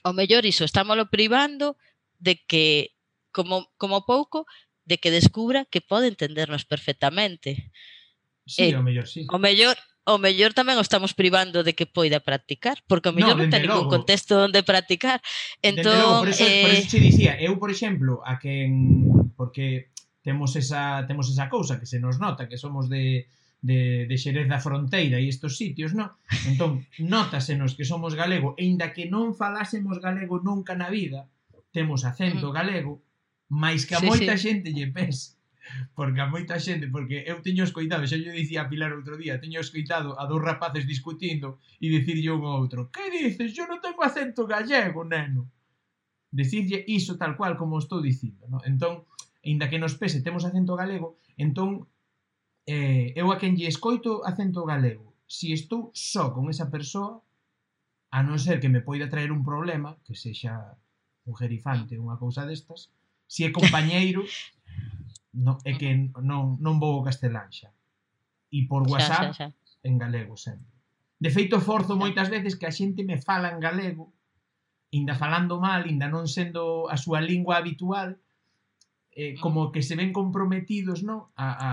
o 0.02 0.12
mellor 0.16 0.42
iso, 0.48 0.64
estámoslo 0.64 1.08
privando 1.12 1.76
de 2.18 2.40
que, 2.46 2.96
como, 3.30 3.70
como 3.76 4.04
pouco, 4.06 4.46
de 4.84 4.98
que 4.98 5.14
descubra 5.14 5.66
que 5.68 5.80
pode 5.80 6.08
entendernos 6.08 6.64
perfectamente. 6.64 7.70
Sí, 8.46 8.72
eh, 8.72 8.76
o 8.76 8.82
mellor, 8.82 9.06
sí. 9.06 9.26
O 9.30 9.38
mellor, 9.38 9.76
o 10.02 10.18
mellor 10.18 10.50
tamén 10.50 10.80
o 10.80 10.82
estamos 10.82 11.14
privando 11.14 11.62
de 11.62 11.78
que 11.78 11.86
poida 11.86 12.18
practicar, 12.18 12.82
porque 12.90 13.12
o 13.12 13.14
mellor 13.14 13.38
no, 13.38 13.46
non 13.46 13.52
ten 13.52 13.62
ningún 13.62 13.86
contexto 13.86 14.42
onde 14.42 14.66
practicar. 14.66 15.22
Entón, 15.62 15.94
logo, 15.94 16.26
por, 16.26 16.30
eso, 16.34 16.42
eh... 16.42 16.66
por 16.66 16.72
eso 16.74 16.86
eh, 16.88 16.90
te 16.90 16.98
dicía, 16.98 17.32
eu, 17.38 17.54
por 17.60 17.70
exemplo, 17.70 18.24
a 18.26 18.42
quen... 18.42 19.30
Porque 19.38 19.90
temos 20.22 20.54
esa, 20.54 21.06
temos 21.06 21.30
esa 21.30 21.50
cousa 21.50 21.78
que 21.78 21.86
se 21.86 21.98
nos 21.98 22.18
nota, 22.18 22.46
que 22.46 22.58
somos 22.58 22.90
de, 22.90 23.26
de, 23.62 24.06
de 24.10 24.16
Xerez 24.18 24.50
da 24.50 24.58
Fronteira 24.58 25.22
e 25.22 25.30
estos 25.30 25.54
sitios, 25.56 25.94
non? 25.94 26.10
Entón, 26.50 26.82
notásenos 26.98 27.78
que 27.78 27.86
somos 27.86 28.18
galego, 28.18 28.58
e 28.58 28.66
inda 28.66 28.90
que 28.90 29.06
non 29.06 29.38
falásemos 29.38 30.02
galego 30.02 30.42
nunca 30.42 30.74
na 30.74 30.90
vida, 30.90 31.30
temos 31.70 32.02
acento 32.02 32.50
mm. 32.50 32.54
galego, 32.58 32.92
máis 33.48 33.86
que 33.86 33.94
a 33.94 34.02
sí, 34.02 34.10
moita 34.10 34.34
sí. 34.34 34.50
xente 34.50 34.74
lle 34.74 34.90
pes. 34.90 35.38
porque 35.94 36.20
a 36.20 36.26
moita 36.26 36.58
xente, 36.58 36.90
porque 36.90 37.22
eu 37.22 37.38
teño 37.38 37.62
escoitado, 37.62 38.02
xa 38.10 38.18
yo 38.18 38.34
dicía 38.34 38.66
a 38.66 38.68
Pilar 38.68 38.92
outro 38.92 39.14
día, 39.14 39.38
teño 39.38 39.62
escoitado 39.62 40.18
a 40.18 40.26
dous 40.26 40.42
rapaces 40.42 40.84
discutindo 40.84 41.62
e 41.78 41.86
dicirlle 41.86 42.34
un 42.34 42.42
ao 42.42 42.58
outro, 42.58 42.90
que 42.90 43.06
dices, 43.14 43.54
yo 43.54 43.70
non 43.70 43.78
tengo 43.78 44.02
acento 44.02 44.42
gallego, 44.44 45.06
neno. 45.06 45.46
Decirlle 46.32 46.82
iso 46.88 47.14
tal 47.20 47.38
cual 47.38 47.54
como 47.54 47.78
estou 47.78 48.02
dicindo, 48.02 48.48
no? 48.50 48.58
Entón, 48.66 49.06
aínda 49.46 49.70
que 49.70 49.78
nos 49.78 49.94
pese, 49.94 50.24
temos 50.24 50.42
acento 50.42 50.74
galego, 50.74 51.22
entón 51.38 51.86
Eh, 52.66 53.12
eu 53.18 53.32
a 53.32 53.38
quen 53.38 53.58
lle 53.58 53.66
escoito 53.66 54.22
acento 54.22 54.62
galego. 54.62 55.14
Si 55.26 55.50
estou 55.50 55.90
só 55.96 56.30
con 56.30 56.46
esa 56.52 56.70
persoa, 56.70 57.18
a 58.12 58.18
non 58.22 58.38
ser 58.38 58.60
que 58.60 58.68
me 58.68 58.84
poida 58.84 59.08
traer 59.08 59.32
un 59.32 59.42
problema, 59.42 59.96
que 60.04 60.14
sexa 60.14 60.76
un 61.24 61.34
gerifante 61.34 61.96
unha 61.96 62.20
cousa 62.20 62.44
destas, 62.44 62.92
si 63.26 63.42
é 63.42 63.50
compañeiro, 63.50 64.22
no, 65.44 65.56
é 65.64 65.72
que 65.74 66.12
non, 66.20 66.60
non 66.60 66.76
vou 66.76 67.00
ao 67.00 67.06
castelán 67.06 67.48
xa. 67.48 67.72
E 68.52 68.68
por 68.68 68.84
WhatsApp, 68.84 69.32
xa, 69.32 69.38
xa, 69.38 69.48
xa. 69.48 69.86
en 69.88 69.96
galego 69.96 70.36
sempre. 70.36 70.70
De 71.22 71.30
feito, 71.30 71.62
forzo 71.62 71.96
moitas 71.96 72.28
veces 72.28 72.58
que 72.58 72.68
a 72.68 72.74
xente 72.74 73.00
me 73.06 73.16
fala 73.16 73.48
en 73.48 73.58
galego, 73.62 74.12
inda 74.92 75.16
falando 75.16 75.56
mal, 75.56 75.88
inda 75.88 76.06
non 76.12 76.28
sendo 76.28 76.92
a 76.92 77.00
súa 77.00 77.24
lingua 77.24 77.56
habitual, 77.56 78.20
eh, 79.16 79.34
mm. 79.34 79.40
como 79.40 79.72
que 79.72 79.80
se 79.80 79.96
ven 79.96 80.12
comprometidos 80.12 81.00
non 81.00 81.32
a, 81.32 81.48
a, 81.48 81.70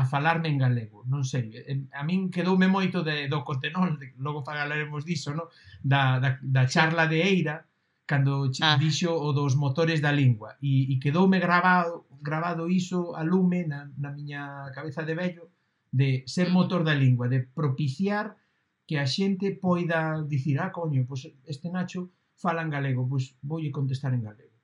a 0.00 0.04
falarme 0.08 0.48
en 0.48 0.56
galego, 0.56 1.04
non 1.12 1.28
sei, 1.28 1.52
eh, 1.52 1.84
a 1.92 2.00
min 2.08 2.32
quedoume 2.32 2.72
moito 2.72 3.04
de, 3.04 3.28
do 3.28 3.44
Cotenol, 3.44 4.00
de, 4.00 4.16
logo 4.16 4.40
falaremos 4.40 5.04
diso, 5.04 5.36
no? 5.36 5.52
da, 5.84 6.16
da, 6.16 6.40
da 6.40 6.64
charla 6.64 7.04
de 7.04 7.20
Eira, 7.20 7.68
cando 8.08 8.48
ah. 8.64 8.80
dixo 8.80 9.12
o 9.12 9.30
dos 9.36 9.60
motores 9.60 10.00
da 10.00 10.10
lingua, 10.10 10.56
e, 10.64 10.88
e 10.88 10.96
quedoume 10.98 11.36
grabado, 11.36 12.08
grabado 12.24 12.72
iso 12.72 13.12
a 13.12 13.22
lume 13.22 13.68
na, 13.68 13.92
na 14.00 14.10
miña 14.10 14.72
cabeza 14.72 15.04
de 15.04 15.14
vello, 15.14 15.44
de 15.92 16.24
ser 16.24 16.48
mm. 16.48 16.56
motor 16.56 16.82
da 16.82 16.96
lingua, 16.96 17.28
de 17.28 17.44
propiciar 17.44 18.40
que 18.88 18.98
a 18.98 19.06
xente 19.06 19.54
poida 19.54 20.18
dicir, 20.26 20.58
ah, 20.58 20.74
coño, 20.74 21.06
pois 21.06 21.28
este 21.46 21.70
Nacho 21.70 22.10
fala 22.34 22.64
en 22.64 22.72
galego, 22.74 23.06
pois 23.06 23.38
voulle 23.44 23.70
contestar 23.70 24.10
en 24.16 24.26
galego. 24.26 24.56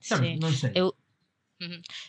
Sabes, 0.00 0.32
sí. 0.32 0.40
Non 0.40 0.54
sei. 0.54 0.72
Eu, 0.72 0.95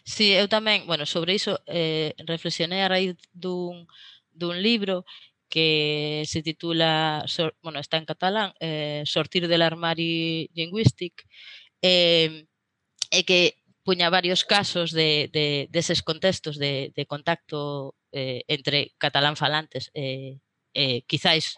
Sí, 0.04 0.34
eu 0.36 0.48
tamén, 0.52 0.84
bueno, 0.90 1.06
sobre 1.06 1.36
iso 1.40 1.60
eh, 1.68 2.12
reflexionei 2.28 2.82
a 2.84 2.92
raíz 2.92 3.16
dun, 3.32 3.88
dun 4.36 4.60
libro 4.60 5.06
que 5.48 6.24
se 6.28 6.44
titula, 6.44 7.24
sor, 7.28 7.56
bueno, 7.64 7.80
está 7.80 7.96
en 7.98 8.06
catalán, 8.06 8.52
eh, 8.60 9.04
Sortir 9.08 9.48
del 9.48 9.64
armari 9.64 10.50
lingüístic, 10.54 11.24
eh, 11.82 12.46
e 13.12 13.24
que 13.24 13.64
puña 13.88 14.12
varios 14.12 14.44
casos 14.44 14.92
de, 14.92 15.30
de, 15.32 15.68
deses 15.72 16.04
contextos 16.04 16.60
de, 16.60 16.92
de 16.96 17.06
contacto 17.08 17.96
eh, 18.12 18.44
entre 18.48 18.92
catalán 19.00 19.36
falantes 19.40 19.92
eh, 19.94 20.40
eh, 20.74 21.04
quizáis 21.08 21.56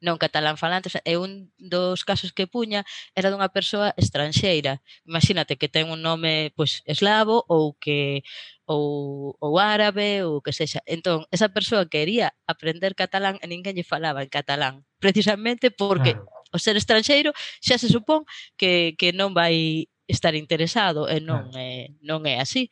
non 0.00 0.20
catalán 0.20 0.60
falantes, 0.60 0.96
e 1.04 1.14
un 1.16 1.52
dos 1.58 2.04
casos 2.04 2.32
que 2.32 2.48
puña 2.48 2.84
era 3.14 3.30
dunha 3.30 3.52
persoa 3.52 3.92
estranxeira. 3.96 4.80
Imagínate 5.04 5.56
que 5.60 5.68
ten 5.68 5.88
un 5.92 6.00
nome 6.02 6.52
pois 6.56 6.82
eslavo 6.86 7.44
ou 7.48 7.76
que 7.76 8.22
ou, 8.70 9.34
ou 9.42 9.58
árabe 9.58 10.22
ou 10.22 10.38
que 10.40 10.54
sexa. 10.54 10.78
Entón, 10.86 11.26
esa 11.34 11.50
persoa 11.50 11.90
quería 11.90 12.32
aprender 12.46 12.94
catalán 12.94 13.36
e 13.42 13.46
ninguén 13.50 13.74
lle 13.74 13.82
falaba 13.82 14.22
en 14.22 14.30
catalán, 14.30 14.86
precisamente 15.02 15.74
porque 15.74 16.14
claro. 16.14 16.30
o 16.54 16.58
ser 16.62 16.78
estranxeiro 16.78 17.34
xa 17.58 17.76
se 17.82 17.90
supón 17.90 18.22
que, 18.54 18.94
que 18.94 19.10
non 19.10 19.34
vai 19.34 19.88
estar 20.06 20.34
interesado 20.34 21.06
e 21.06 21.18
non, 21.22 21.50
claro. 21.50 21.58
eh, 21.58 21.94
non 22.02 22.26
é 22.26 22.38
así. 22.38 22.70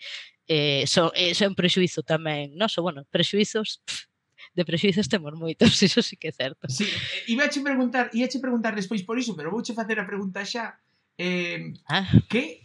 Eh, 0.49 0.89
so, 0.89 1.13
eh, 1.13 1.37
son 1.37 1.53
prexuizo 1.53 2.01
tamén, 2.03 2.57
non? 2.57 2.73
So, 2.73 2.81
bueno, 2.81 3.05
prexuizos 3.13 3.85
pff, 3.85 4.08
de 4.55 4.65
prexuizos 4.65 5.09
temos 5.09 5.35
moitos, 5.35 5.75
iso 5.83 6.03
sí 6.03 6.17
que 6.17 6.29
é 6.29 6.35
certo. 6.35 6.69
Sí, 6.69 6.85
eh, 6.85 7.33
iba 7.33 7.45
a 7.45 7.51
preguntar, 7.51 8.11
ia 8.13 8.29
che 8.29 8.41
preguntar 8.41 8.75
despois 8.75 9.03
por 9.03 9.19
iso, 9.19 9.37
pero 9.37 9.51
vouche 9.51 9.75
facer 9.75 9.99
a 10.01 10.07
pregunta 10.09 10.45
xa. 10.45 10.79
Eh, 11.19 11.75
ah. 11.91 12.07
que 12.29 12.63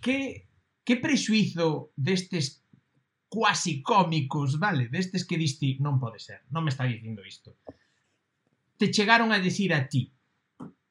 que 0.00 0.48
que 0.84 0.96
prexuizo 0.96 1.92
destes 1.96 2.64
cuasi 3.28 3.82
cómicos, 3.82 4.58
vale? 4.58 4.88
Destes 4.88 5.24
que 5.26 5.38
diste, 5.38 5.78
non 5.80 5.98
pode 5.98 6.20
ser, 6.22 6.46
non 6.54 6.62
me 6.62 6.70
está 6.70 6.86
dicindo 6.86 7.24
isto. 7.24 7.58
Te 8.78 8.92
chegaron 8.94 9.32
a 9.32 9.42
decir 9.42 9.74
a 9.74 9.88
ti. 9.88 10.12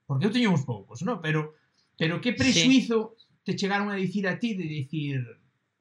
Porque 0.04 0.28
eu 0.28 0.34
teño 0.34 0.52
uns 0.52 0.68
poucos, 0.68 1.06
non? 1.08 1.24
Pero 1.24 1.56
pero 1.96 2.20
que 2.20 2.34
prexuizo 2.34 3.16
sí. 3.16 3.26
te 3.46 3.56
chegaron 3.56 3.88
a 3.94 3.96
dicir 3.96 4.28
a 4.28 4.40
ti 4.40 4.56
de 4.56 4.66
dicir, 4.66 5.22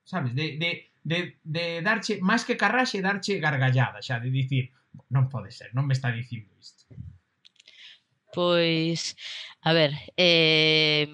sabes, 0.05 0.35
de, 0.35 0.59
de 0.61 0.92
de, 1.03 1.39
de 1.43 1.83
darche, 1.83 2.23
máis 2.23 2.47
que 2.47 2.57
carraxe, 2.57 3.03
darche 3.03 3.43
gargallada, 3.43 4.01
xa, 4.03 4.23
de 4.23 4.31
dicir, 4.31 4.71
non 5.11 5.29
pode 5.29 5.51
ser, 5.51 5.75
non 5.75 5.85
me 5.87 5.95
está 5.95 6.15
dicindo 6.15 6.55
isto. 6.57 6.87
Pois, 8.33 9.13
a 9.61 9.71
ver, 9.77 9.93
eh, 10.17 11.05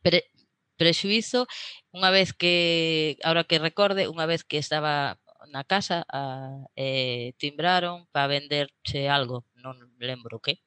pre, 0.00 0.24
prexuizo, 0.80 1.44
unha 1.92 2.08
vez 2.08 2.32
que, 2.32 3.20
ahora 3.20 3.44
que 3.44 3.60
recorde, 3.60 4.08
unha 4.08 4.24
vez 4.24 4.48
que 4.48 4.56
estaba 4.56 5.20
na 5.52 5.62
casa, 5.62 6.08
a, 6.08 6.64
eh, 6.72 7.36
timbraron 7.36 8.08
para 8.08 8.32
venderche 8.32 9.12
algo, 9.12 9.44
non 9.60 9.76
lembro 10.00 10.40
que, 10.40 10.63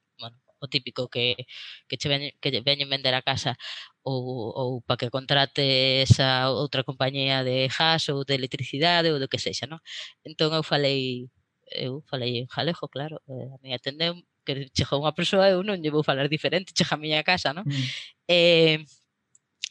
o 0.59 0.67
típico 0.67 1.07
que, 1.07 1.47
que 1.87 1.97
che 1.97 2.07
veñen, 2.09 2.31
que 2.41 2.49
veñen 2.61 2.89
vender 2.89 3.13
a 3.15 3.21
casa 3.21 3.57
ou, 4.03 4.53
ou 4.55 4.69
para 4.81 4.97
que 4.97 5.13
contrate 5.13 6.03
esa 6.03 6.49
outra 6.51 6.83
compañía 6.83 7.43
de 7.43 7.67
gas 7.69 8.09
ou 8.09 8.23
de 8.27 8.35
electricidade 8.35 9.11
ou 9.11 9.19
do 9.19 9.29
que 9.31 9.39
sexa, 9.41 9.65
non? 9.67 9.79
Entón 10.25 10.53
eu 10.53 10.63
falei 10.63 11.29
eu 11.71 12.01
falei 12.09 12.39
en 12.39 12.47
galego, 12.47 12.87
claro, 12.87 13.21
eh, 13.27 13.49
a 13.53 13.57
mí 13.61 13.73
atendeu 13.73 14.15
que 14.45 14.71
chegou 14.71 15.03
unha 15.03 15.11
persoa, 15.11 15.51
eu 15.51 15.59
non 15.63 15.79
lle 15.83 15.91
vou 15.91 16.03
falar 16.03 16.31
diferente, 16.31 16.71
chega 16.71 16.95
a 16.95 17.01
miña 17.01 17.27
casa, 17.27 17.51
non? 17.51 17.67
Mm. 17.67 17.85
Eh, 18.31 18.77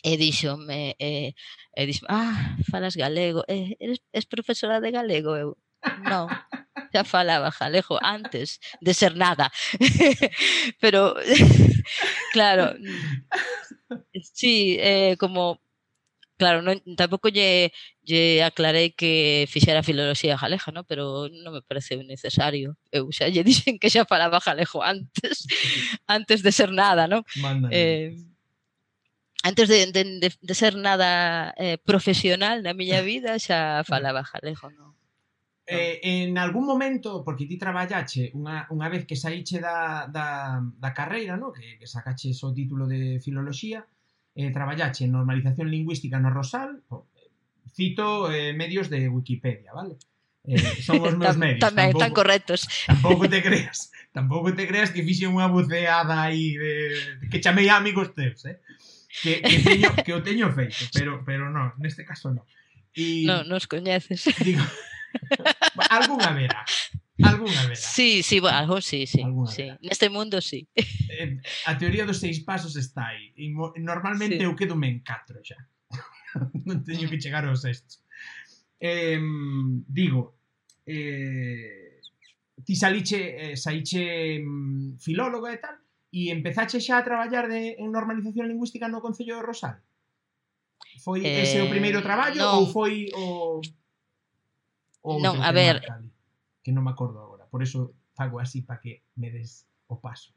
e 0.04 0.12
díxome, 0.20 0.94
eh, 1.00 1.32
e 1.72 1.82
díxome, 1.88 2.08
ah, 2.12 2.56
falas 2.70 2.94
galego, 2.94 3.42
eh, 3.48 3.74
eres, 3.80 4.04
eres 4.12 4.26
profesora 4.28 4.80
de 4.84 4.92
galego, 4.92 5.32
eu, 5.40 5.56
non, 6.04 6.28
xa 6.92 7.04
falaba 7.04 7.50
galego 7.50 7.98
antes 8.02 8.60
de 8.80 8.92
ser 8.94 9.16
nada. 9.16 9.50
Pero, 10.80 11.14
claro, 12.32 12.74
sí, 14.32 14.76
eh, 14.80 15.16
como, 15.18 15.60
claro, 16.36 16.60
non, 16.62 16.76
tampouco 16.96 17.28
lle, 17.32 17.72
lle 18.04 18.44
aclarei 18.44 18.92
que 18.92 19.46
fixera 19.48 19.86
filoloxía 19.86 20.36
galega, 20.36 20.70
¿no? 20.72 20.84
pero 20.84 21.28
non 21.32 21.56
me 21.56 21.62
pareceu 21.64 22.00
necesario. 22.04 22.76
Eu 22.92 23.08
xa 23.10 23.28
lle 23.32 23.46
dixen 23.46 23.80
que 23.80 23.90
xa 23.90 24.04
falaba 24.04 24.42
galego 24.44 24.84
antes, 24.84 25.48
antes 26.06 26.44
de 26.44 26.52
ser 26.52 26.70
nada, 26.72 27.08
¿no? 27.08 27.24
Eh, 27.72 28.12
antes 29.42 29.68
de, 29.68 29.86
de, 29.92 30.02
de, 30.20 30.28
de 30.28 30.54
ser 30.54 30.74
nada 30.76 31.54
eh, 31.56 31.78
profesional 31.78 32.62
na 32.62 32.76
miña 32.76 33.00
vida 33.00 33.38
xa 33.40 33.86
falaba 33.86 34.26
galego, 34.26 34.68
non? 34.74 34.92
Eh, 35.66 35.98
en 36.02 36.38
algún 36.38 36.64
momento, 36.64 37.24
porque 37.26 37.46
ti 37.46 37.58
traballache 37.58 38.30
unha, 38.38 38.70
unha 38.70 38.86
vez 38.86 39.02
que 39.02 39.18
saíche 39.18 39.58
da, 39.58 40.06
da, 40.06 40.62
da 40.62 40.90
carreira, 40.94 41.34
no? 41.34 41.50
que, 41.50 41.74
que 41.82 41.90
sacache 41.90 42.30
o 42.30 42.54
título 42.54 42.86
de 42.86 43.18
Filoloxía, 43.18 43.82
eh, 44.38 44.54
traballache 44.54 45.10
en 45.10 45.18
normalización 45.18 45.66
lingüística 45.66 46.22
no 46.22 46.30
Rosal, 46.30 46.86
po, 46.86 47.10
cito 47.74 48.30
eh, 48.30 48.54
medios 48.54 48.86
de 48.86 49.10
Wikipedia, 49.10 49.74
vale? 49.74 49.98
Eh, 50.46 50.62
son 50.86 51.02
os 51.02 51.16
meus 51.18 51.34
medios. 51.34 51.58
Tamén, 51.58 51.90
tampouco, 51.90 51.98
tan 51.98 52.12
correctos. 52.14 52.60
Tampouco 52.86 53.26
te 53.26 53.42
creas, 53.42 53.90
tampouco 54.14 54.54
te 54.54 54.70
creas 54.70 54.94
que 54.94 55.02
fixe 55.02 55.26
unha 55.26 55.50
buceada 55.50 56.22
aí 56.22 56.54
de, 56.54 57.26
que 57.26 57.42
chamei 57.42 57.66
a 57.66 57.82
amigos 57.82 58.14
teus, 58.14 58.46
eh? 58.46 58.62
Que, 59.18 59.42
que, 59.42 59.58
teño, 59.66 59.90
que 59.98 60.12
o 60.14 60.22
teño 60.22 60.46
feito, 60.54 60.86
pero, 60.94 61.26
pero 61.26 61.50
non, 61.50 61.74
neste 61.82 62.06
caso 62.06 62.30
non. 62.30 62.46
E, 62.94 63.26
no, 63.26 63.42
nos 63.42 63.66
coñeces. 63.66 64.30
Digo, 64.46 64.62
Alguna 65.90 66.32
verá. 66.32 66.64
Alguna 67.22 67.62
verá. 67.62 67.76
Sí, 67.76 68.22
sí, 68.22 68.40
bueno, 68.40 68.58
algo 68.58 68.80
sí, 68.80 69.06
sí. 69.06 69.22
sí. 69.48 69.68
Neste 69.80 70.08
mundo 70.08 70.40
sí. 70.40 70.68
Eh, 70.74 71.40
a 71.66 71.78
teoría 71.78 72.04
dos 72.04 72.18
seis 72.18 72.40
pasos 72.40 72.76
está 72.76 73.08
aí. 73.08 73.32
Normalmente 73.76 74.38
sí. 74.38 74.44
eu 74.44 74.54
quedo 74.56 74.76
en 74.82 75.00
catro 75.00 75.40
xa. 75.42 75.56
non 76.68 76.84
teño 76.84 77.08
que 77.08 77.20
chegar 77.20 77.44
aos 77.44 77.64
sextos. 77.64 78.04
Eh, 78.76 79.16
digo, 79.88 80.36
eh, 80.84 82.00
ti 82.64 82.74
saliche, 82.76 83.52
eh, 83.52 83.56
saiche 83.56 84.38
mm, 84.40 84.96
e 85.00 85.58
tal, 85.60 85.76
e 86.12 86.30
empezache 86.30 86.80
xa 86.80 86.98
a 86.98 87.04
traballar 87.04 87.48
de, 87.48 87.76
en 87.78 87.92
normalización 87.92 88.48
lingüística 88.48 88.88
no 88.88 89.00
Concello 89.00 89.36
de 89.36 89.42
Rosal? 89.44 89.76
Foi 91.04 91.20
eh, 91.20 91.44
ese 91.44 91.60
o 91.60 91.68
primeiro 91.68 92.00
eh, 92.00 92.06
traballo 92.06 92.40
non. 92.40 92.54
ou 92.60 92.64
foi 92.68 93.12
o... 93.12 93.60
Ou 95.06 95.22
non, 95.22 95.38
a 95.38 95.54
ver... 95.54 95.86
Cali, 95.86 96.10
que 96.66 96.74
non 96.74 96.82
me 96.82 96.90
acordo 96.90 97.22
agora. 97.22 97.46
Por 97.46 97.62
eso 97.62 97.94
fago 98.18 98.42
así 98.42 98.66
para 98.66 98.82
que 98.82 99.06
me 99.14 99.30
des 99.30 99.70
o 99.86 100.02
paso. 100.02 100.34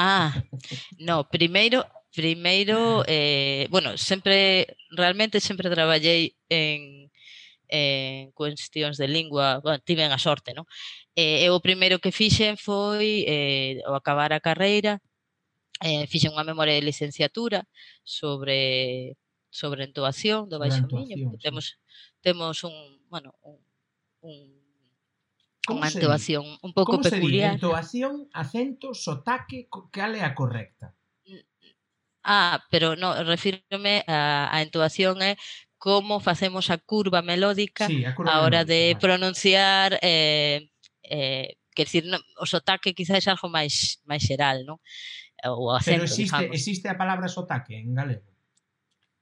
Ah, 0.00 0.32
no, 0.98 1.28
primeiro 1.28 1.84
primeiro 2.12 3.04
eh, 3.06 3.68
bueno, 3.70 3.96
sempre 3.96 4.76
realmente 4.90 5.40
sempre 5.40 5.68
traballei 5.68 6.36
en 6.48 7.12
en 7.72 8.32
cuestións 8.32 9.00
de 9.00 9.08
lingua, 9.08 9.60
bueno, 9.64 9.80
tiven 9.80 10.12
a 10.12 10.20
sorte, 10.20 10.52
non? 10.52 10.68
Eh, 11.16 11.44
e 11.44 11.48
o 11.48 11.64
primeiro 11.64 12.00
que 12.00 12.12
fixen 12.12 12.60
foi 12.60 13.24
eh, 13.24 13.80
ao 13.88 13.96
acabar 13.96 14.32
a 14.32 14.44
carreira 14.44 15.00
eh, 15.80 16.04
fixen 16.08 16.32
unha 16.36 16.44
memoria 16.44 16.76
de 16.76 16.84
licenciatura 16.84 17.64
sobre 18.04 19.16
sobre 19.52 19.84
entoación 19.84 20.48
do 20.48 20.60
Baixo 20.60 20.84
Miño, 20.88 21.36
temos 21.40 21.80
temos 22.20 22.64
un, 22.64 22.76
bueno, 23.08 23.36
un 23.40 23.56
un 24.22 24.62
unha 25.70 25.86
entoación 25.86 26.42
un 26.58 26.72
pouco 26.74 26.98
como 26.98 27.06
peculiar. 27.06 27.54
Como 27.54 27.70
se 27.78 27.86
di? 27.86 27.94
Entoación, 27.94 28.14
acento, 28.34 28.94
sotaque, 28.98 29.70
cal 29.94 30.18
é 30.18 30.26
a 30.26 30.34
correcta? 30.34 30.90
Mm, 31.22 31.42
ah, 32.26 32.58
pero 32.66 32.98
no, 32.98 33.14
refírome 33.22 34.02
a, 34.10 34.50
a 34.50 34.58
entoación 34.62 35.22
é 35.22 35.38
como 35.78 36.18
facemos 36.18 36.70
a 36.70 36.78
curva 36.78 37.22
melódica 37.22 37.86
sí, 37.86 38.02
a, 38.02 38.14
curva 38.14 38.38
a 38.38 38.42
hora 38.42 38.62
melódica, 38.62 38.74
de 38.74 38.82
vale. 38.90 39.02
pronunciar 39.02 39.90
eh, 40.02 40.66
eh, 41.06 41.58
quer 41.74 41.86
decir, 41.86 42.04
no, 42.06 42.18
o 42.38 42.46
sotaque 42.46 42.94
quizás 42.94 43.26
é 43.26 43.30
algo 43.30 43.46
máis 43.46 44.02
máis 44.06 44.22
xeral, 44.26 44.66
non? 44.66 44.78
O 45.42 45.74
acento, 45.74 46.06
Pero 46.06 46.10
existe, 46.10 46.38
digamos. 46.38 46.54
existe 46.54 46.86
a 46.90 46.98
palabra 46.98 47.26
sotaque 47.26 47.78
en 47.78 47.94
galego? 47.94 48.30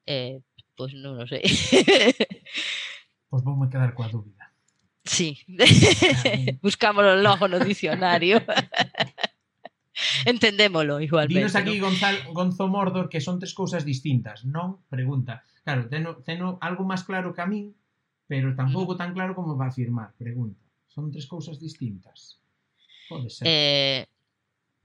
Eh, 0.05 0.41
pois 0.77 0.93
pues 0.93 1.01
non 1.01 1.21
o 1.21 1.27
sei. 1.29 1.45
pois 3.29 3.41
pues 3.41 3.43
voume 3.45 3.69
quedar 3.69 3.93
coa 3.93 4.09
dúbida. 4.09 4.40
Sí, 5.11 5.37
buscámoslo 6.63 7.17
logo 7.17 7.49
no 7.49 7.59
dicionario. 7.59 8.41
Entendémolo 10.25 11.01
igualmente. 11.01 11.51
Dinos 11.51 11.57
aquí, 11.57 11.81
¿no? 11.81 11.87
Gonzalo, 11.87 12.33
Gonzo 12.33 12.69
Mordor, 12.69 13.09
que 13.09 13.21
son 13.21 13.41
tres 13.41 13.53
cousas 13.53 13.83
distintas, 13.85 14.47
non? 14.47 14.87
Pregunta. 14.87 15.43
Claro, 15.67 15.91
teno, 15.91 16.23
teno 16.23 16.63
algo 16.63 16.87
máis 16.87 17.03
claro 17.03 17.35
que 17.35 17.43
a 17.43 17.51
min, 17.51 17.75
pero 18.31 18.55
tampouco 18.55 18.95
tan 18.95 19.11
claro 19.11 19.35
como 19.35 19.59
va 19.59 19.67
a 19.67 19.75
afirmar. 19.75 20.15
Pregunta. 20.15 20.63
Son 20.87 21.11
tres 21.11 21.27
cousas 21.27 21.59
distintas. 21.59 22.39
Pode 23.11 23.35
ser. 23.35 23.51
Eh, 23.51 24.07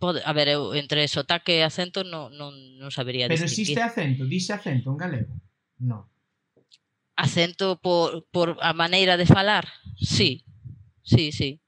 pode, 0.02 0.26
a 0.26 0.34
ver, 0.34 0.50
eu 0.58 0.74
entre 0.74 1.06
sotaque 1.06 1.62
e 1.62 1.64
acento 1.64 2.02
non, 2.02 2.34
non, 2.34 2.50
non 2.82 2.90
sabería 2.90 3.30
Pero 3.30 3.46
distinguir. 3.46 3.78
existe 3.78 3.82
acento, 3.86 4.26
dixe 4.26 4.58
acento 4.58 4.90
en 4.90 4.98
galego? 4.98 5.34
Non 5.86 6.10
acento 7.16 7.80
por, 7.82 8.26
por 8.32 8.58
a 8.62 8.74
maneira 8.74 9.18
de 9.18 9.26
falar? 9.26 9.68
Sí, 9.98 10.46
sí, 11.04 11.32
sí. 11.32 11.62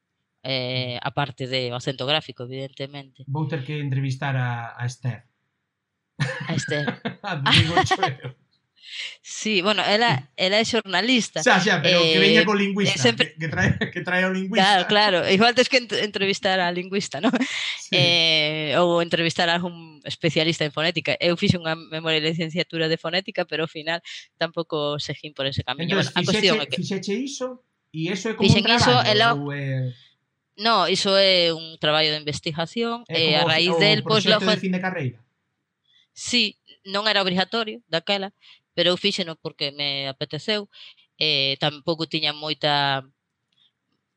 Eh, 0.44 1.00
a 1.02 1.12
parte 1.12 1.48
de 1.48 1.74
o 1.74 1.76
acento 1.76 2.06
gráfico, 2.06 2.44
evidentemente. 2.44 3.26
Vou 3.28 3.48
ter 3.48 3.64
que 3.64 3.80
entrevistar 3.80 4.36
a, 4.36 4.76
a 4.80 4.86
Esther. 4.86 5.28
A 6.48 6.54
Esther. 6.54 6.88
a 7.24 7.36
Domingo 7.36 7.76
Sí, 9.22 9.62
bueno, 9.62 9.84
ela, 9.84 10.30
ela 10.38 10.58
é 10.58 10.66
xornalista. 10.66 11.44
Xa, 11.44 11.60
xa, 11.60 11.82
pero 11.82 12.00
eh, 12.00 12.14
que 12.14 12.20
veña 12.20 12.42
co 12.48 12.56
lingüista, 12.56 12.98
sempre... 12.98 13.34
que, 13.34 13.46
que, 13.46 13.48
trae, 13.52 13.72
que 13.92 14.02
trae 14.02 14.24
o 14.26 14.32
lingüista. 14.32 14.64
Claro, 14.64 14.84
claro, 14.88 15.18
igual 15.30 15.54
tens 15.54 15.70
que 15.70 15.84
entrevistar 16.02 16.60
a 16.60 16.72
lingüista, 16.72 17.20
¿no? 17.20 17.30
Sí. 17.78 17.96
Eh, 17.96 18.76
ou 18.80 19.04
entrevistar 19.04 19.52
a 19.52 19.60
algún 19.60 20.00
especialista 20.08 20.64
en 20.64 20.72
fonética. 20.72 21.20
Eu 21.20 21.36
fixe 21.36 21.60
unha 21.60 21.76
memoria 21.76 22.24
de 22.24 22.32
licenciatura 22.32 22.88
de 22.88 22.98
fonética, 22.98 23.44
pero 23.44 23.68
ao 23.68 23.72
final 23.72 24.00
tampouco 24.40 24.98
seguín 24.98 25.36
por 25.36 25.46
ese 25.46 25.68
camiño. 25.68 26.00
Entón, 26.00 26.08
bueno, 26.08 26.16
a 26.16 26.22
fixeche, 26.24 26.56
é 26.56 26.68
que... 26.68 26.78
fixeche 26.80 27.14
iso, 27.20 27.64
e 27.92 28.12
iso 28.12 28.32
é 28.32 28.34
como 28.36 28.48
fixen 28.48 28.64
un 28.64 28.68
traballo, 28.72 29.04
ela... 29.04 29.28
ou 29.36 29.52
é... 29.52 29.92
No, 30.58 30.90
iso 30.90 31.14
é 31.14 31.54
un 31.54 31.78
traballo 31.78 32.10
de 32.10 32.18
investigación 32.18 33.06
é 33.06 33.36
eh, 33.36 33.38
a 33.38 33.46
raíz 33.46 33.78
del 33.78 34.02
pois 34.02 34.26
logo 34.26 34.48
de 34.48 34.58
fin 34.58 34.74
de 34.74 34.82
carreira. 34.82 35.22
Sí, 36.18 36.58
non 36.82 37.06
era 37.06 37.22
obrigatorio 37.22 37.86
daquela, 37.86 38.34
pero 38.78 38.94
eu 38.94 38.98
fíxeno 39.02 39.34
porque 39.42 39.74
me 39.74 40.06
apeteceu, 40.06 40.70
eh, 41.18 41.58
tampouco 41.58 42.06
tiña 42.06 42.30
moita 42.30 43.02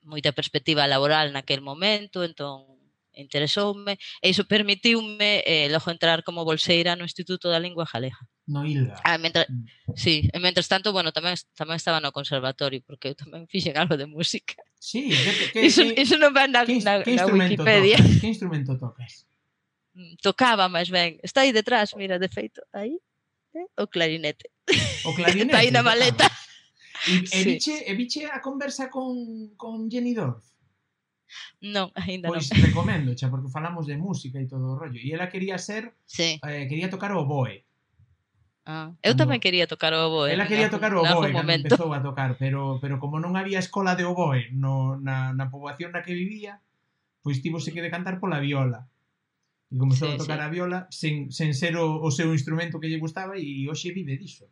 moita 0.05 0.37
perspectiva 0.37 0.85
laboral 0.85 1.33
naquel 1.33 1.65
momento, 1.65 2.21
entón 2.21 2.69
interesoume, 3.17 3.97
e 4.21 4.29
iso 4.29 4.45
permitiume 4.45 5.41
eh, 5.49 5.73
logo 5.73 5.89
entrar 5.89 6.21
como 6.21 6.45
bolseira 6.45 6.93
no 6.93 7.09
Instituto 7.09 7.49
da 7.49 7.57
Lingua 7.57 7.89
Galega. 7.89 8.21
No 8.45 8.69
Hilda. 8.69 9.01
Ah, 9.01 9.17
mentre, 9.17 9.49
mm. 9.49 9.97
sí, 9.97 10.29
e 10.29 10.39
mentres 10.45 10.69
tanto, 10.69 10.93
bueno, 10.93 11.09
tamén 11.09 11.41
tamén 11.57 11.81
estaba 11.81 12.05
no 12.05 12.13
conservatorio, 12.13 12.85
porque 12.85 13.09
eu 13.09 13.17
tamén 13.17 13.49
fixen 13.49 13.81
algo 13.81 13.97
de 13.97 14.05
música. 14.05 14.61
Sí, 14.77 15.09
que, 15.09 15.57
que, 15.57 15.61
iso, 15.73 15.89
que, 15.89 16.05
iso 16.05 16.21
non 16.21 16.37
va 16.37 16.45
na, 16.45 16.69
que, 16.69 16.85
na, 16.85 17.01
que 17.01 17.17
na 17.17 17.25
Wikipedia. 17.25 17.97
Tocas? 17.97 18.21
Que 18.21 18.29
instrumento 18.29 18.77
tocas? 18.77 19.25
Tocaba, 20.25 20.69
máis 20.69 20.93
ben. 20.93 21.17
Está 21.25 21.49
aí 21.49 21.53
detrás, 21.57 21.97
mira, 21.97 22.21
de 22.21 22.29
feito, 22.29 22.61
aí 22.77 23.01
o 23.77 23.87
clarinete. 23.89 24.51
O 25.05 25.13
clarinete. 25.19 25.53
Está 25.53 25.59
aí 25.61 25.71
na 25.71 25.83
maleta. 25.83 26.27
E, 27.09 27.25
e, 27.25 27.61
sí. 27.65 27.75
e 27.87 27.93
viche 27.95 28.27
a 28.29 28.41
conversa 28.41 28.89
con, 28.89 29.57
con 29.57 29.91
Jenny 29.91 30.15
Dorf? 30.15 30.45
Non, 31.63 31.95
ainda 31.95 32.29
pois, 32.29 32.49
non. 32.49 32.59
Pois 32.59 32.65
recomendo, 32.73 33.15
xa, 33.15 33.31
porque 33.31 33.53
falamos 33.53 33.87
de 33.87 33.97
música 33.97 34.41
e 34.41 34.51
todo 34.51 34.75
o 34.75 34.79
rollo. 34.79 34.99
E 34.99 35.13
ela 35.13 35.31
quería 35.31 35.57
ser, 35.59 35.95
sí. 36.07 36.41
eh, 36.43 36.67
quería 36.67 36.91
tocar 36.91 37.13
o 37.13 37.23
oboe. 37.23 37.65
Ah, 38.69 38.93
eu 39.03 39.17
tamén 39.17 39.41
quería 39.41 39.67
tocar 39.67 39.91
o 39.97 40.01
oboe. 40.07 40.31
Ela 40.31 40.47
quería 40.47 40.71
tocar 40.71 40.93
o 40.95 41.03
oboe, 41.03 41.33
momento. 41.33 41.75
empezou 41.75 41.91
a 41.97 42.05
tocar, 42.05 42.37
pero 42.37 42.79
pero 42.79 43.01
como 43.01 43.19
non 43.19 43.35
había 43.35 43.59
escola 43.59 43.97
de 43.97 44.05
oboe 44.05 44.53
no, 44.53 45.01
na, 45.01 45.33
na 45.33 45.49
poboación 45.49 45.97
na 45.97 46.05
que 46.05 46.15
vivía, 46.15 46.61
pois 47.25 47.41
tivose 47.41 47.73
que 47.73 47.83
decantar 47.83 48.21
pola 48.21 48.39
viola. 48.39 48.87
E 49.71 49.79
comezou 49.79 50.09
sí, 50.09 50.15
a 50.15 50.19
tocar 50.19 50.39
sí. 50.39 50.45
a 50.45 50.49
viola 50.49 50.79
sen, 50.91 51.31
sen 51.31 51.55
ser 51.55 51.77
o, 51.79 52.03
o 52.03 52.11
seu 52.11 52.35
instrumento 52.35 52.81
que 52.81 52.91
lle 52.91 52.99
gustaba 52.99 53.39
e 53.39 53.71
hoxe 53.71 53.95
vive 53.95 54.19
diso. 54.19 54.51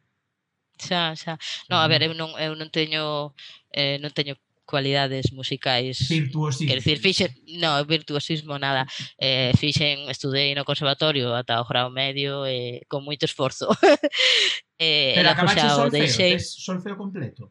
Xa, 0.78 1.18
xa. 1.18 1.35
No, 1.68 1.76
a 1.83 1.87
ver, 1.90 2.07
eu 2.07 2.14
non, 2.14 2.31
eu 2.38 2.54
non 2.54 2.70
teño 2.70 3.35
eh, 3.74 3.98
non 3.98 4.14
teño 4.14 4.38
cualidades 4.68 5.33
musicais. 5.33 6.07
Virtuosismo. 6.09 6.68
Quer 6.68 6.78
dicir, 6.78 6.98
fixen, 7.00 7.31
no, 7.59 7.85
virtuosismo 7.85 8.59
nada. 8.59 8.87
Eh, 9.18 9.50
fixen, 9.59 10.07
estudei 10.07 10.54
no 10.54 10.62
conservatorio 10.62 11.35
ata 11.35 11.59
o 11.59 11.66
grau 11.66 11.90
medio 11.90 12.46
eh, 12.46 12.87
con 12.87 13.02
moito 13.02 13.26
esforzo. 13.26 13.66
eh, 14.78 15.18
Pero 15.18 15.35
acabaxe 15.35 15.66
solfeo, 15.66 15.90
deixei... 15.90 16.38
solfeo 16.38 16.94
completo. 16.94 17.50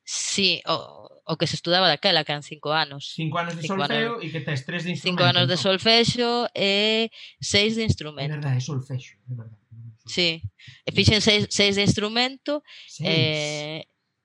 Sí, 0.00 0.62
o, 0.64 1.17
o 1.28 1.36
que 1.36 1.44
se 1.46 1.60
estudaba 1.60 1.92
daquela, 1.92 2.24
que 2.24 2.32
eran 2.32 2.42
cinco 2.42 2.72
anos. 2.72 3.12
Cinco 3.12 3.36
anos 3.36 3.54
de 3.60 3.68
Cinco 3.68 3.84
solfeo 3.84 4.16
e 4.24 4.32
que 4.32 4.40
tes 4.40 4.64
tres 4.64 4.88
de 4.88 4.96
instrumento. 4.96 5.20
Cinco 5.20 5.22
anos 5.28 5.44
de 5.44 5.56
solfexo 5.60 6.48
e 6.56 7.12
seis 7.36 7.76
de 7.76 7.84
É 7.84 7.88
instrumento. 7.92 8.32
verdade, 8.32 8.56
é 8.56 8.64
solfexo, 8.64 9.12
é 9.28 9.34
verdade. 9.36 9.60
Sí, 10.08 10.40
e 10.88 10.90
fixen 10.96 11.20
seis, 11.20 11.44
seis 11.52 11.76
de 11.76 11.84
instrumento 11.84 12.64
Seis. 12.88 13.04
Eh, 13.12 13.80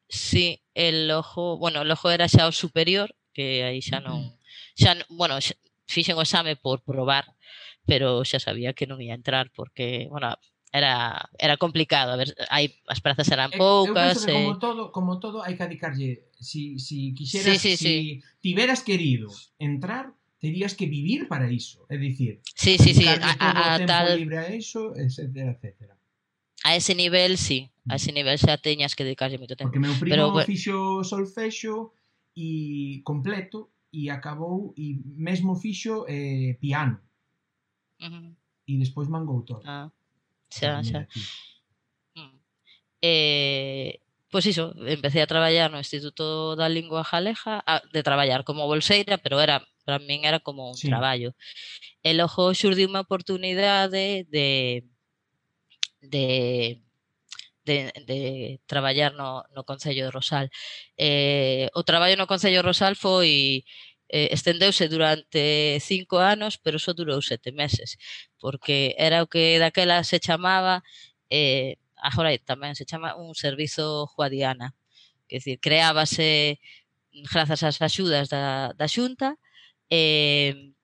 sí, 0.08 0.64
el 0.74 1.12
ojo, 1.12 1.60
bueno, 1.60 1.84
el 1.84 1.92
ojo 1.92 2.08
era 2.08 2.32
xa 2.32 2.48
o 2.48 2.56
superior, 2.56 3.12
que 3.36 3.68
aí 3.68 3.84
xa 3.84 4.00
non, 4.00 4.40
xa, 4.80 4.96
bueno, 5.12 5.36
xa, 5.44 5.60
fixen 5.92 6.16
o 6.16 6.24
exame 6.24 6.56
por 6.56 6.88
probar, 6.88 7.28
pero 7.84 8.24
xa 8.24 8.40
sabía 8.40 8.72
que 8.72 8.88
non 8.88 9.04
ia 9.04 9.12
entrar 9.12 9.52
porque, 9.52 10.08
bueno, 10.08 10.40
era 10.74 11.30
era 11.38 11.56
complicado, 11.58 12.12
a 12.12 12.18
ver, 12.18 12.34
hai 12.50 12.74
as 12.90 12.98
prazas 12.98 13.30
eran 13.30 13.54
poucas, 13.54 14.26
eu, 14.26 14.34
e... 14.34 14.34
como 14.34 14.52
eh. 14.52 14.60
todo, 14.60 14.82
como 14.90 15.12
todo 15.22 15.38
hai 15.46 15.54
que 15.54 15.62
adicarlle, 15.62 16.34
si 16.42 16.82
si 16.82 17.14
quixeras, 17.14 17.62
sí, 17.62 17.78
sí, 17.78 17.78
si 17.78 17.86
sí. 17.86 18.24
tiveras 18.42 18.82
querido 18.82 19.30
entrar, 19.62 20.18
terías 20.42 20.74
que 20.74 20.90
vivir 20.90 21.30
para 21.30 21.46
iso, 21.54 21.86
é 21.94 21.96
dicir, 22.02 22.42
sí, 22.58 22.82
sí, 22.82 22.98
sí, 22.98 23.06
a, 23.06 23.22
a, 23.38 23.78
a 23.78 23.86
tal 23.86 24.18
libre 24.18 24.42
a 24.42 24.50
iso, 24.50 24.98
etcétera, 24.98 25.54
etcétera. 25.54 25.94
A 26.66 26.74
ese 26.74 26.98
nivel, 26.98 27.38
sí, 27.38 27.70
a 27.86 28.02
ese 28.02 28.10
mm. 28.10 28.16
nivel 28.18 28.38
xa 28.42 28.58
teñas 28.58 28.98
que 28.98 29.06
dedicarlle 29.06 29.38
moito 29.38 29.54
tempo. 29.54 29.70
Porque 29.70 29.78
meu 29.78 29.94
primo 30.02 30.34
Pero, 30.34 30.42
fixo 30.42 31.06
solfexo 31.06 31.94
e 32.34 33.06
completo 33.06 33.70
e 33.94 34.10
acabou 34.10 34.74
e 34.74 34.98
mesmo 35.06 35.54
fixo 35.54 36.10
eh, 36.10 36.58
piano. 36.58 36.98
Uh 38.02 38.10
-huh. 38.10 38.30
E 38.66 38.74
despois 38.82 39.06
mangou 39.06 39.46
todo. 39.46 39.62
Ah. 39.70 39.94
Eh, 43.04 44.00
pois 44.32 44.46
iso, 44.48 44.74
empecé 44.88 45.22
a 45.22 45.28
traballar 45.28 45.70
no 45.70 45.78
Instituto 45.78 46.56
da 46.56 46.72
Lingua 46.72 47.04
Jaleja, 47.04 47.60
a, 47.68 47.82
de 47.92 48.02
traballar 48.02 48.44
como 48.48 48.66
bolseira, 48.66 49.18
pero 49.20 49.42
era 49.42 49.62
para 49.84 50.00
min 50.00 50.24
era 50.24 50.40
como 50.40 50.72
un 50.72 50.80
Sí. 50.80 50.88
traballo. 50.88 51.36
E 52.08 52.16
logo 52.16 52.56
xurdiu 52.56 52.88
unha 52.88 53.04
oportunidade 53.04 54.24
de 54.32 54.48
de 56.02 56.80
de, 57.66 57.92
de 58.08 58.20
traballar 58.66 59.14
no, 59.16 59.44
no 59.56 59.64
Concello 59.64 60.06
de 60.06 60.12
Rosal. 60.12 60.52
Eh, 60.98 61.70
o 61.74 61.84
traballo 61.84 62.16
no 62.18 62.28
Concello 62.28 62.60
de 62.60 62.68
Rosal 62.68 62.96
foi 62.96 63.64
eh, 64.14 64.30
estendeuse 64.32 64.88
durante 64.88 65.80
cinco 65.82 66.22
anos, 66.22 66.62
pero 66.62 66.78
só 66.78 66.94
durou 66.94 67.18
sete 67.26 67.50
meses, 67.50 67.98
porque 68.38 68.94
era 69.02 69.26
o 69.26 69.28
que 69.28 69.58
daquela 69.58 70.06
se 70.06 70.22
chamaba, 70.22 70.86
eh, 71.34 71.82
agora 71.98 72.30
tamén 72.46 72.78
se 72.78 72.86
chama 72.86 73.18
un 73.18 73.34
servizo 73.34 74.06
juadiana, 74.14 74.78
que 75.26 75.42
decir, 75.42 75.58
creábase 75.58 76.62
grazas 77.34 77.66
ás 77.66 77.82
axudas 77.82 78.30
da, 78.30 78.78
da 78.78 78.86
xunta, 78.86 79.42
eh, 79.90 80.78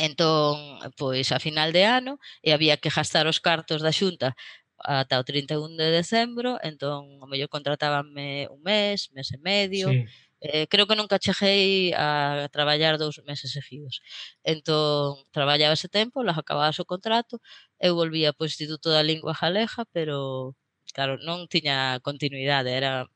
entón, 0.00 0.80
pois, 0.96 1.28
a 1.36 1.38
final 1.40 1.68
de 1.76 1.84
ano, 1.84 2.16
e 2.40 2.56
había 2.56 2.80
que 2.80 2.88
gastar 2.88 3.28
os 3.28 3.44
cartos 3.44 3.84
da 3.84 3.92
xunta 3.92 4.32
ata 4.80 5.20
o 5.20 5.24
31 5.24 5.76
de 5.76 5.88
decembro, 6.00 6.60
entón, 6.64 7.20
o 7.20 7.26
mellor 7.28 7.48
contratábanme 7.52 8.48
un 8.52 8.60
mes, 8.64 9.08
mes 9.12 9.28
e 9.32 9.38
medio, 9.40 9.88
sí. 9.92 10.04
Eh, 10.40 10.66
creo 10.68 10.86
que 10.86 10.96
nunca 10.96 11.18
cheguei 11.18 11.92
a 11.96 12.48
traballar 12.52 12.98
dous 12.98 13.22
meses 13.24 13.52
seguidos. 13.52 14.00
Entón, 14.44 15.24
traballaba 15.32 15.72
ese 15.74 15.88
tempo, 15.88 16.22
las 16.22 16.36
acababas 16.38 16.78
o 16.80 16.84
contrato, 16.84 17.40
eu 17.80 17.94
volvía 17.96 18.32
para 18.32 18.44
o 18.44 18.50
Instituto 18.50 18.90
da 18.92 19.02
Lingua 19.02 19.34
Jaleja, 19.34 19.84
pero, 19.96 20.54
claro, 20.92 21.16
non 21.24 21.48
tiña 21.48 21.98
continuidade, 22.04 22.70
era 22.76 23.08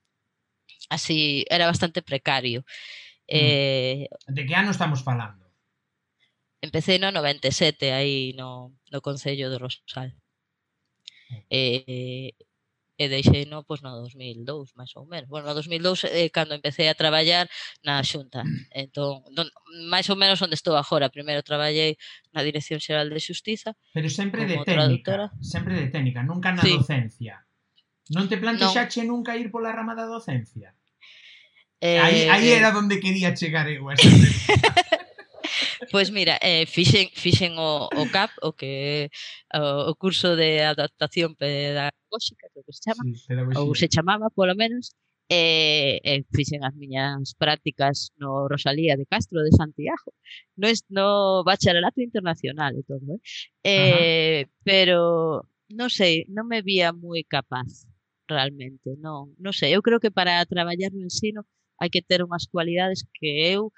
así, 0.89 1.45
era 1.51 1.67
bastante 1.67 2.03
precario. 2.03 2.61
Mm. 3.29 3.37
Eh, 3.37 4.09
De 4.29 4.43
que 4.47 4.55
ano 4.57 4.71
estamos 4.73 5.03
falando? 5.05 5.45
Empecé 6.63 6.99
no 6.99 7.13
97, 7.13 7.93
aí 7.93 8.33
no, 8.37 8.75
no 8.93 9.01
Concello 9.01 9.49
do 9.51 9.59
Rosal. 9.59 10.13
Eh, 11.49 12.33
Eh, 13.01 13.05
e 13.05 13.09
deixei 13.09 13.49
no, 13.49 13.65
pois, 13.65 13.81
no 13.81 13.97
2002, 13.97 14.77
máis 14.77 14.93
ou 14.93 15.09
menos. 15.09 15.25
Bueno, 15.33 15.49
no 15.49 15.55
2002 15.57 16.05
eh, 16.13 16.29
cando 16.29 16.53
empecé 16.53 16.85
a 16.93 16.95
traballar 16.95 17.49
na 17.81 18.05
xunta. 18.05 18.45
Mm. 18.45 18.69
Entón, 18.77 19.25
don, 19.33 19.49
máis 19.89 20.05
ou 20.13 20.21
menos 20.21 20.37
onde 20.45 20.53
estou 20.53 20.77
agora. 20.77 21.09
Primeiro 21.09 21.41
traballei 21.41 21.97
na 22.37 22.45
Dirección 22.45 22.77
Xeral 22.77 23.09
de 23.09 23.17
Xustiza. 23.17 23.73
Pero 23.97 24.13
sempre 24.13 24.45
de 24.45 24.61
técnica, 24.61 24.77
traductora. 24.77 25.27
sempre 25.41 25.81
de 25.81 25.89
técnica, 25.89 26.21
nunca 26.21 26.53
na 26.53 26.61
sí. 26.61 26.77
docencia. 26.77 27.41
Non 28.13 28.29
te 28.29 28.37
plantexache 28.37 29.01
no. 29.09 29.17
nunca 29.17 29.33
ir 29.41 29.49
pola 29.49 29.73
rama 29.73 29.97
da 29.97 30.05
docencia? 30.05 30.77
Eh, 31.81 31.97
aí, 31.97 32.29
aí 32.29 32.53
eh. 32.53 32.61
era 32.61 32.77
onde 32.77 33.01
quería 33.01 33.33
chegar 33.33 33.65
eu. 33.73 33.89
Pois 35.91 35.91
pues 35.91 36.11
mira, 36.13 36.39
eh, 36.43 36.67
fixen, 36.67 37.09
fixen 37.17 37.57
o, 37.59 37.89
o 37.89 38.05
CAP, 38.13 38.31
o 38.43 38.53
que 38.53 39.09
o, 39.55 39.91
o 39.91 39.95
curso 39.97 40.37
de 40.37 40.63
adaptación 40.63 41.35
pedagógica 41.35 42.00
pedagóxica, 42.11 42.49
creo 42.53 42.65
que 42.65 42.73
se 42.73 42.81
chama, 42.83 43.05
sí, 43.05 43.15
ou 43.57 43.75
se 43.75 43.89
chamaba 43.89 44.31
polo 44.31 44.55
menos, 44.55 44.95
eh, 45.31 46.01
eh, 46.03 46.17
e, 46.17 46.19
e 46.21 46.27
fixen 46.35 46.65
as 46.65 46.75
miñas 46.75 47.35
prácticas 47.39 48.11
no 48.19 48.49
Rosalía 48.49 48.97
de 48.97 49.07
Castro 49.07 49.43
de 49.43 49.53
Santiago, 49.53 50.13
no, 50.57 50.67
es, 50.67 50.83
no 50.89 51.45
bacharelato 51.45 52.01
internacional 52.03 52.75
e 52.75 52.83
todo, 52.83 53.15
eh? 53.15 53.21
eh 53.63 54.47
pero 54.65 55.47
non 55.71 55.89
sei, 55.89 56.27
non 56.29 56.51
me 56.51 56.63
vía 56.63 56.91
moi 56.91 57.23
capaz 57.23 57.87
realmente, 58.27 58.99
non, 58.99 59.31
non 59.39 59.55
sei, 59.55 59.75
eu 59.75 59.83
creo 59.83 60.03
que 60.03 60.11
para 60.11 60.43
traballar 60.47 60.91
no 60.93 61.07
ensino 61.07 61.47
hai 61.79 61.89
que 61.89 62.03
ter 62.03 62.21
unhas 62.27 62.51
cualidades 62.51 63.07
que 63.15 63.55
eu 63.55 63.71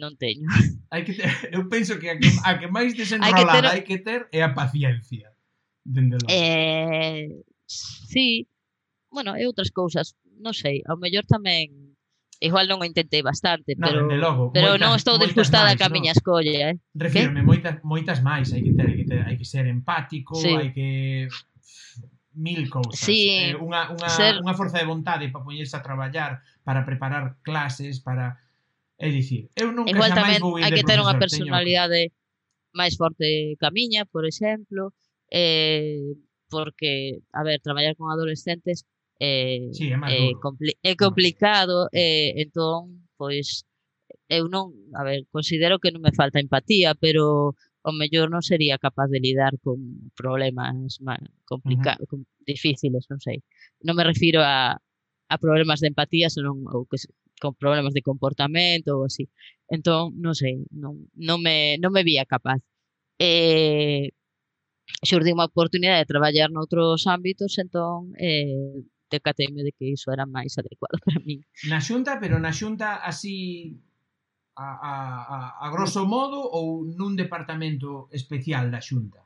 non 0.00 0.16
teño. 0.16 0.48
Hai 0.92 1.04
que 1.04 1.16
ter, 1.16 1.28
eu 1.52 1.68
penso 1.68 1.96
que 2.00 2.08
a 2.08 2.16
que, 2.16 2.28
a 2.44 2.52
que 2.60 2.68
máis 2.68 2.92
desenrolada 2.92 3.68
hai 3.72 3.84
que 3.84 4.00
ter, 4.00 4.20
hai 4.20 4.32
que 4.32 4.38
ter 4.40 4.40
é 4.40 4.40
a 4.44 4.52
paciencia. 4.52 5.31
Dende 5.84 6.16
logo. 6.18 6.28
Eh, 6.30 7.42
sí, 7.66 8.48
bueno, 9.10 9.36
e 9.36 9.46
outras 9.46 9.70
cousas, 9.74 10.14
non 10.38 10.54
sei, 10.54 10.82
ao 10.86 10.96
mellor 10.96 11.26
tamén 11.26 11.92
igual 12.42 12.66
non 12.66 12.82
o 12.82 12.88
intentei 12.88 13.22
bastante, 13.22 13.78
no, 13.78 13.86
pero 13.86 14.00
logo, 14.18 14.42
pero 14.50 14.74
moitas, 14.74 14.82
non 14.82 14.92
estou 14.98 15.14
disgustada 15.14 15.74
máis, 15.74 15.78
ca 15.78 15.86
miña 15.92 16.10
escolla, 16.10 16.74
eh. 16.74 16.76
Refírome 16.94 17.46
moitas 17.46 17.78
moitas 17.86 18.18
máis, 18.18 18.50
hai 18.50 18.66
que 18.66 18.74
ter, 18.74 18.86
hai 18.90 18.96
que 18.98 19.06
ter, 19.06 19.20
hai 19.22 19.36
que 19.38 19.46
ser 19.46 19.64
empático, 19.70 20.34
sí. 20.34 20.50
hai 20.50 20.74
que 20.74 20.88
mil 22.34 22.66
cousas. 22.66 22.98
Sí, 22.98 23.30
eh, 23.30 23.54
unha, 23.54 23.92
unha, 23.94 24.08
ser... 24.10 24.42
unha 24.42 24.56
forza 24.58 24.82
de 24.82 24.88
vontade 24.88 25.30
para 25.30 25.44
poñerse 25.44 25.78
a 25.78 25.84
traballar, 25.84 26.42
para 26.66 26.82
preparar 26.82 27.38
clases, 27.46 28.02
para... 28.02 28.42
É 29.02 29.10
dicir, 29.10 29.50
eu 29.58 29.74
nunca 29.74 29.90
Igual 29.90 30.14
tamén 30.14 30.38
hai 30.62 30.70
que 30.70 30.86
ter 30.86 30.98
unha 31.02 31.18
personalidade 31.18 32.10
teño... 32.10 32.74
máis 32.74 32.94
forte 32.94 33.58
ca 33.58 33.70
miña, 33.74 34.06
por 34.06 34.26
exemplo, 34.26 34.94
eh, 35.32 36.14
porque, 36.52 37.20
a 37.32 37.42
ver, 37.42 37.60
traballar 37.60 37.96
con 37.96 38.12
adolescentes 38.12 38.84
eh, 39.18 39.70
sí, 39.72 39.90
é, 39.90 40.30
é, 40.30 40.34
compli 40.42 40.72
é 40.82 40.94
complicado, 40.96 41.88
eh, 41.92 42.34
entón, 42.42 43.08
pois, 43.16 43.64
eu 44.28 44.46
eh, 44.46 44.50
non, 44.50 44.74
a 44.98 45.02
ver, 45.08 45.24
considero 45.30 45.78
que 45.80 45.92
non 45.94 46.04
me 46.04 46.12
falta 46.12 46.42
empatía, 46.42 46.92
pero 46.98 47.56
o 47.82 47.90
mellor 47.94 48.28
non 48.30 48.42
sería 48.44 48.76
capaz 48.78 49.08
de 49.10 49.20
lidar 49.22 49.54
con 49.64 49.78
problemas 50.14 51.00
complicados, 51.50 52.06
uh 52.12 52.18
-huh. 52.18 52.26
difíciles, 52.46 53.06
non 53.10 53.20
sei. 53.22 53.38
Non 53.86 53.96
me 53.98 54.04
refiro 54.04 54.40
a, 54.44 54.76
a 55.32 55.36
problemas 55.44 55.80
de 55.80 55.88
empatía, 55.92 56.28
senón 56.28 56.66
ou 56.68 56.84
que 56.90 56.98
con 57.42 57.54
problemas 57.58 57.94
de 57.96 58.06
comportamento 58.06 58.98
ou 58.98 59.08
así. 59.08 59.24
Entón, 59.66 60.14
non 60.24 60.34
sei, 60.36 60.62
non, 60.82 61.10
non, 61.18 61.38
me, 61.42 61.78
non 61.82 61.90
me 61.94 62.02
vía 62.06 62.24
capaz. 62.28 62.60
Eh, 63.18 64.14
xurdiu 65.00 65.32
unha 65.32 65.48
oportunidade 65.48 66.04
de 66.04 66.10
traballar 66.12 66.52
noutros 66.52 67.08
ámbitos, 67.08 67.56
entón 67.56 68.12
eh, 68.20 68.84
decateime 69.08 69.64
de 69.64 69.72
que 69.72 69.88
iso 69.88 70.12
era 70.12 70.28
máis 70.28 70.56
adecuado 70.60 71.00
para 71.04 71.20
min. 71.24 71.40
Na 71.68 71.80
xunta, 71.80 72.20
pero 72.20 72.36
na 72.36 72.52
xunta 72.52 73.00
así 73.00 73.72
a, 74.56 74.68
a, 74.68 74.92
a, 75.24 75.36
a 75.64 75.66
grosso 75.70 76.04
modo 76.04 76.40
ou 76.40 76.84
nun 76.84 77.16
departamento 77.16 78.08
especial 78.12 78.68
da 78.68 78.80
xunta? 78.80 79.24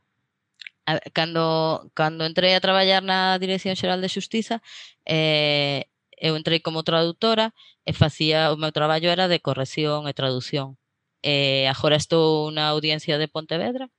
A, 0.86 1.02
cando, 1.10 1.90
cando 1.98 2.22
entrei 2.22 2.54
a 2.54 2.62
traballar 2.62 3.02
na 3.02 3.38
Dirección 3.42 3.74
Xeral 3.74 3.98
de 3.98 4.10
Xustiza, 4.10 4.62
eh, 5.02 5.90
eu 6.14 6.38
entrei 6.38 6.62
como 6.62 6.86
traductora 6.86 7.50
eh, 7.84 7.90
e 7.90 7.92
facía 7.92 8.54
o 8.54 8.56
meu 8.56 8.70
traballo 8.70 9.10
era 9.10 9.26
de 9.26 9.42
corrección 9.42 10.06
e 10.06 10.14
traducción. 10.14 10.78
Eh, 11.26 11.66
agora 11.66 11.98
estou 11.98 12.54
na 12.54 12.70
audiencia 12.70 13.18
de 13.18 13.26
Pontevedra, 13.26 13.90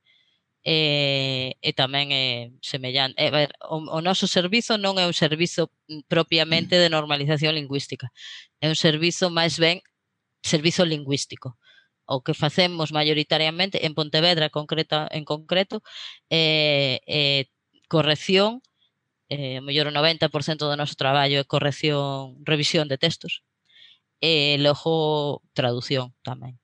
e, 0.68 1.56
e 1.64 1.70
tamén 1.72 2.12
é 2.12 2.52
semellante. 2.60 3.16
Eh, 3.16 3.32
a 3.32 3.32
ver, 3.32 3.56
o, 3.64 3.80
o 3.88 4.04
noso 4.04 4.28
servizo 4.28 4.76
non 4.76 5.00
é 5.00 5.08
un 5.08 5.16
servizo 5.16 5.72
mm, 5.88 6.04
propiamente 6.12 6.76
mm. 6.76 6.80
de 6.84 6.92
normalización 6.92 7.56
lingüística, 7.56 8.12
é 8.60 8.68
un 8.68 8.76
servizo 8.76 9.32
máis 9.32 9.56
ben 9.56 9.80
servizo 10.44 10.84
lingüístico. 10.84 11.56
O 12.04 12.20
que 12.20 12.36
facemos 12.36 12.92
maioritariamente 12.92 13.88
en 13.88 13.96
Pontevedra 13.96 14.52
concreta, 14.52 15.08
en 15.08 15.24
concreto 15.24 15.80
é, 16.28 17.00
é 17.08 17.48
corrección, 17.88 18.60
eh, 19.32 19.64
mellor 19.64 19.88
o 19.88 19.96
90% 19.96 20.68
do 20.68 20.76
noso 20.76 21.00
traballo 21.00 21.40
é 21.40 21.48
corrección, 21.48 22.44
revisión 22.44 22.92
de 22.92 23.00
textos, 23.00 23.40
e 24.20 24.60
logo 24.60 25.40
traducción 25.56 26.12
tamén. 26.20 26.60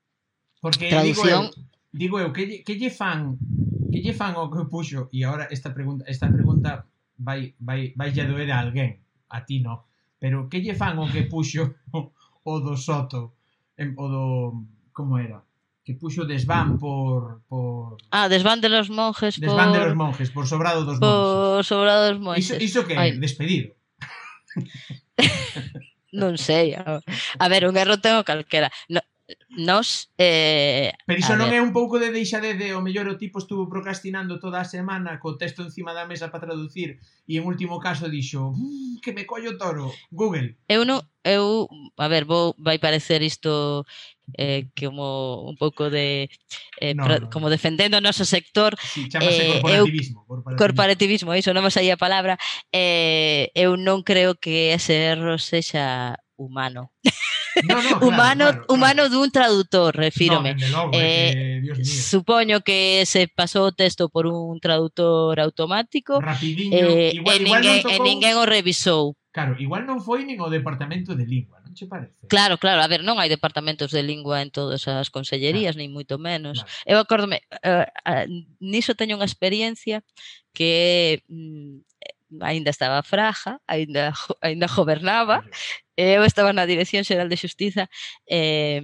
Porque 0.61 0.93
traducción, 0.93 1.49
digo 1.89 2.21
eu, 2.21 2.29
digo 2.29 2.29
eu 2.29 2.29
que, 2.37 2.61
que 2.61 2.77
lle 2.77 2.93
fan 2.93 3.41
que 3.95 4.03
lle 4.03 4.11
fan 4.11 4.35
o 4.35 4.51
que 4.51 4.67
puxo? 4.67 5.07
E 5.15 5.23
agora 5.23 5.47
esta 5.55 5.71
pregunta 5.71 6.03
esta 6.11 6.27
pregunta 6.27 6.83
vai 7.15 7.55
vai 7.63 7.95
vai 7.95 8.11
lle 8.11 8.27
doer 8.27 8.51
a 8.51 8.59
alguén, 8.59 8.99
a 9.31 9.47
ti 9.47 9.63
no, 9.63 9.87
pero 10.19 10.51
que 10.51 10.59
lle 10.59 10.75
fan 10.75 10.99
o 10.99 11.07
que 11.07 11.31
puxo 11.31 11.79
o 12.51 12.55
do 12.59 12.75
Soto, 12.75 13.39
en, 13.79 13.95
o 13.95 14.05
do 14.11 14.25
como 14.91 15.23
era? 15.23 15.39
que 15.85 15.93
puxo 15.93 16.25
desván 16.25 16.81
por, 16.81 17.45
por... 17.45 18.01
Ah, 18.09 18.27
desván 18.33 18.65
de 18.65 18.73
los 18.73 18.89
monjes 18.89 19.39
desván 19.39 19.69
por... 19.69 19.79
de 19.79 19.85
los 19.85 19.95
monjes, 19.95 20.31
por 20.33 20.49
sobrado 20.49 20.83
dos 20.89 20.99
por 20.99 21.07
monjes. 21.07 21.55
Por 21.55 21.65
sobrado 21.65 22.09
dos 22.09 22.19
monjes. 22.19 22.51
Iso, 22.51 22.57
iso 22.57 22.81
que 22.89 22.97
Ay. 22.97 23.19
despedido. 23.21 23.77
Non 26.15 26.39
sei 26.39 26.79
a 26.79 27.47
ver, 27.51 27.67
un 27.67 27.75
erro 27.75 27.99
tengo 27.99 28.23
calquera. 28.23 28.71
No, 28.87 29.03
nos 29.57 30.13
eh, 30.19 30.93
Pero 31.07 31.19
iso 31.19 31.33
non 31.37 31.49
ver. 31.49 31.59
é 31.59 31.65
un 31.65 31.73
pouco 31.73 31.97
de 31.97 32.13
deixade 32.13 32.55
de 32.61 32.77
o 32.77 32.85
mellor 32.85 33.09
o 33.09 33.17
tipo 33.17 33.41
estuvo 33.41 33.65
procrastinando 33.73 34.37
toda 34.37 34.61
a 34.61 34.69
semana 34.69 35.17
co 35.17 35.41
texto 35.41 35.65
encima 35.65 35.97
da 35.97 36.05
mesa 36.05 36.29
para 36.29 36.45
traducir 36.45 37.01
e 37.25 37.41
en 37.41 37.49
último 37.49 37.81
caso 37.81 38.13
dixo 38.13 38.53
que 39.01 39.17
me 39.17 39.25
collo 39.25 39.57
toro, 39.57 39.89
Google 40.13 40.61
Eu 40.69 40.85
non, 40.85 41.01
eu, 41.25 41.69
a 41.97 42.07
ver, 42.09 42.29
vou, 42.29 42.53
vai 42.61 42.77
parecer 42.77 43.25
isto 43.25 43.89
eh, 44.37 44.69
como 44.77 45.49
un 45.49 45.57
pouco 45.57 45.89
de 45.89 46.29
eh, 46.81 46.93
no, 46.93 47.05
pro, 47.05 47.15
no, 47.25 47.31
como 47.33 47.49
defendendo 47.49 47.97
o 47.97 48.05
noso 48.05 48.29
sector 48.29 48.77
sí, 48.77 49.09
eh, 49.09 49.61
corporativismo, 49.61 50.21
eu, 50.21 50.29
corporativismo. 50.29 50.61
corporativismo, 50.61 51.31
iso 51.33 51.57
non 51.57 51.65
me 51.65 51.73
saía 51.73 51.97
a 51.97 52.01
palabra 52.01 52.37
eh, 52.77 53.49
eu 53.57 53.81
non 53.81 54.05
creo 54.05 54.37
que 54.37 54.77
ese 54.77 55.01
erro 55.01 55.41
sexa 55.41 56.21
humano 56.37 56.93
No, 57.69 57.83
no, 57.83 58.07
humanos, 58.07 58.51
claro, 58.51 58.67
claro, 58.67 58.75
humanos 58.75 59.07
claro. 59.09 59.21
dun 59.21 59.31
traductor, 59.31 59.91
refírome. 59.95 60.55
No, 60.55 60.69
logo, 60.69 60.91
eh, 60.95 61.63
eh, 61.63 61.73
que, 61.75 61.85
supoño 61.85 62.61
que 62.61 63.07
se 63.07 63.29
pasou 63.29 63.71
o 63.71 63.77
texto 63.77 64.09
por 64.11 64.27
un 64.27 64.59
traductor 64.59 65.39
automático 65.39 66.21
Rapidiño. 66.21 66.75
eh, 66.75 67.15
igual, 67.15 67.39
e, 67.39 67.43
igual 67.43 67.63
ninguén, 67.63 67.83
tocou... 67.83 67.95
e 67.95 67.99
ninguén 68.03 68.35
o 68.37 68.45
revisou. 68.45 69.15
Claro, 69.35 69.59
igual 69.59 69.83
non 69.83 69.99
foi 69.99 70.23
nin 70.23 70.39
o 70.39 70.47
departamento 70.47 71.19
de 71.19 71.27
lingua, 71.27 71.59
non 71.59 71.75
che 71.75 71.91
parece? 71.91 72.23
Claro, 72.31 72.55
claro, 72.55 72.79
a 72.83 72.87
ver, 72.87 73.03
non 73.03 73.19
hai 73.19 73.27
departamentos 73.27 73.91
de 73.91 74.07
lingua 74.07 74.39
en 74.39 74.55
todas 74.55 74.87
as 74.87 75.11
consellerías, 75.11 75.75
ah, 75.75 75.81
nin 75.83 75.91
moito 75.91 76.23
menos. 76.23 76.63
Claro. 76.63 76.87
Eu 76.87 76.97
acórdome, 77.03 77.43
uh, 77.67 77.83
uh, 77.83 78.27
niso 78.63 78.95
teño 78.95 79.19
unha 79.19 79.27
experiencia 79.27 80.07
que 80.55 81.27
mm, 81.27 81.83
eh, 81.99 82.15
aínda 82.47 82.71
estaba 82.71 83.03
fraja, 83.03 83.59
aínda 83.67 84.15
aínda 84.47 84.71
gobernaba 84.71 85.43
eu 85.97 86.23
estaba 86.25 86.53
na 86.53 86.67
Dirección 86.67 87.05
Xeral 87.05 87.29
de 87.29 87.41
Xustiza 87.41 87.89
e 88.27 88.39
eh, 88.39 88.83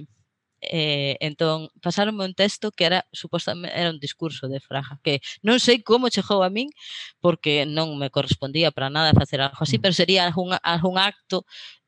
eh, 0.61 1.17
entón 1.19 1.69
pasaronme 1.81 2.25
un 2.25 2.35
texto 2.37 2.71
que 2.71 2.85
era 2.85 3.05
supostamente 3.11 3.73
era 3.73 3.89
un 3.89 3.99
discurso 3.99 4.47
de 4.47 4.61
Fraga 4.61 5.01
que 5.03 5.19
non 5.41 5.57
sei 5.57 5.81
como 5.81 6.13
chegou 6.13 6.45
a 6.45 6.53
min 6.53 6.69
porque 7.23 7.65
non 7.65 7.97
me 7.97 8.13
correspondía 8.13 8.69
para 8.69 8.93
nada 8.93 9.17
facer 9.17 9.41
algo 9.41 9.61
así, 9.65 9.77
mm. 9.77 9.81
pero 9.81 9.93
sería 9.97 10.21
algún, 10.29 10.53
algún 10.61 10.97
acto 11.01 11.45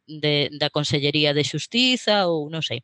de, 0.08 0.50
da 0.60 0.70
Consellería 0.74 1.34
de 1.38 1.46
Xustiza 1.46 2.28
ou 2.28 2.50
non 2.50 2.66
sei. 2.66 2.82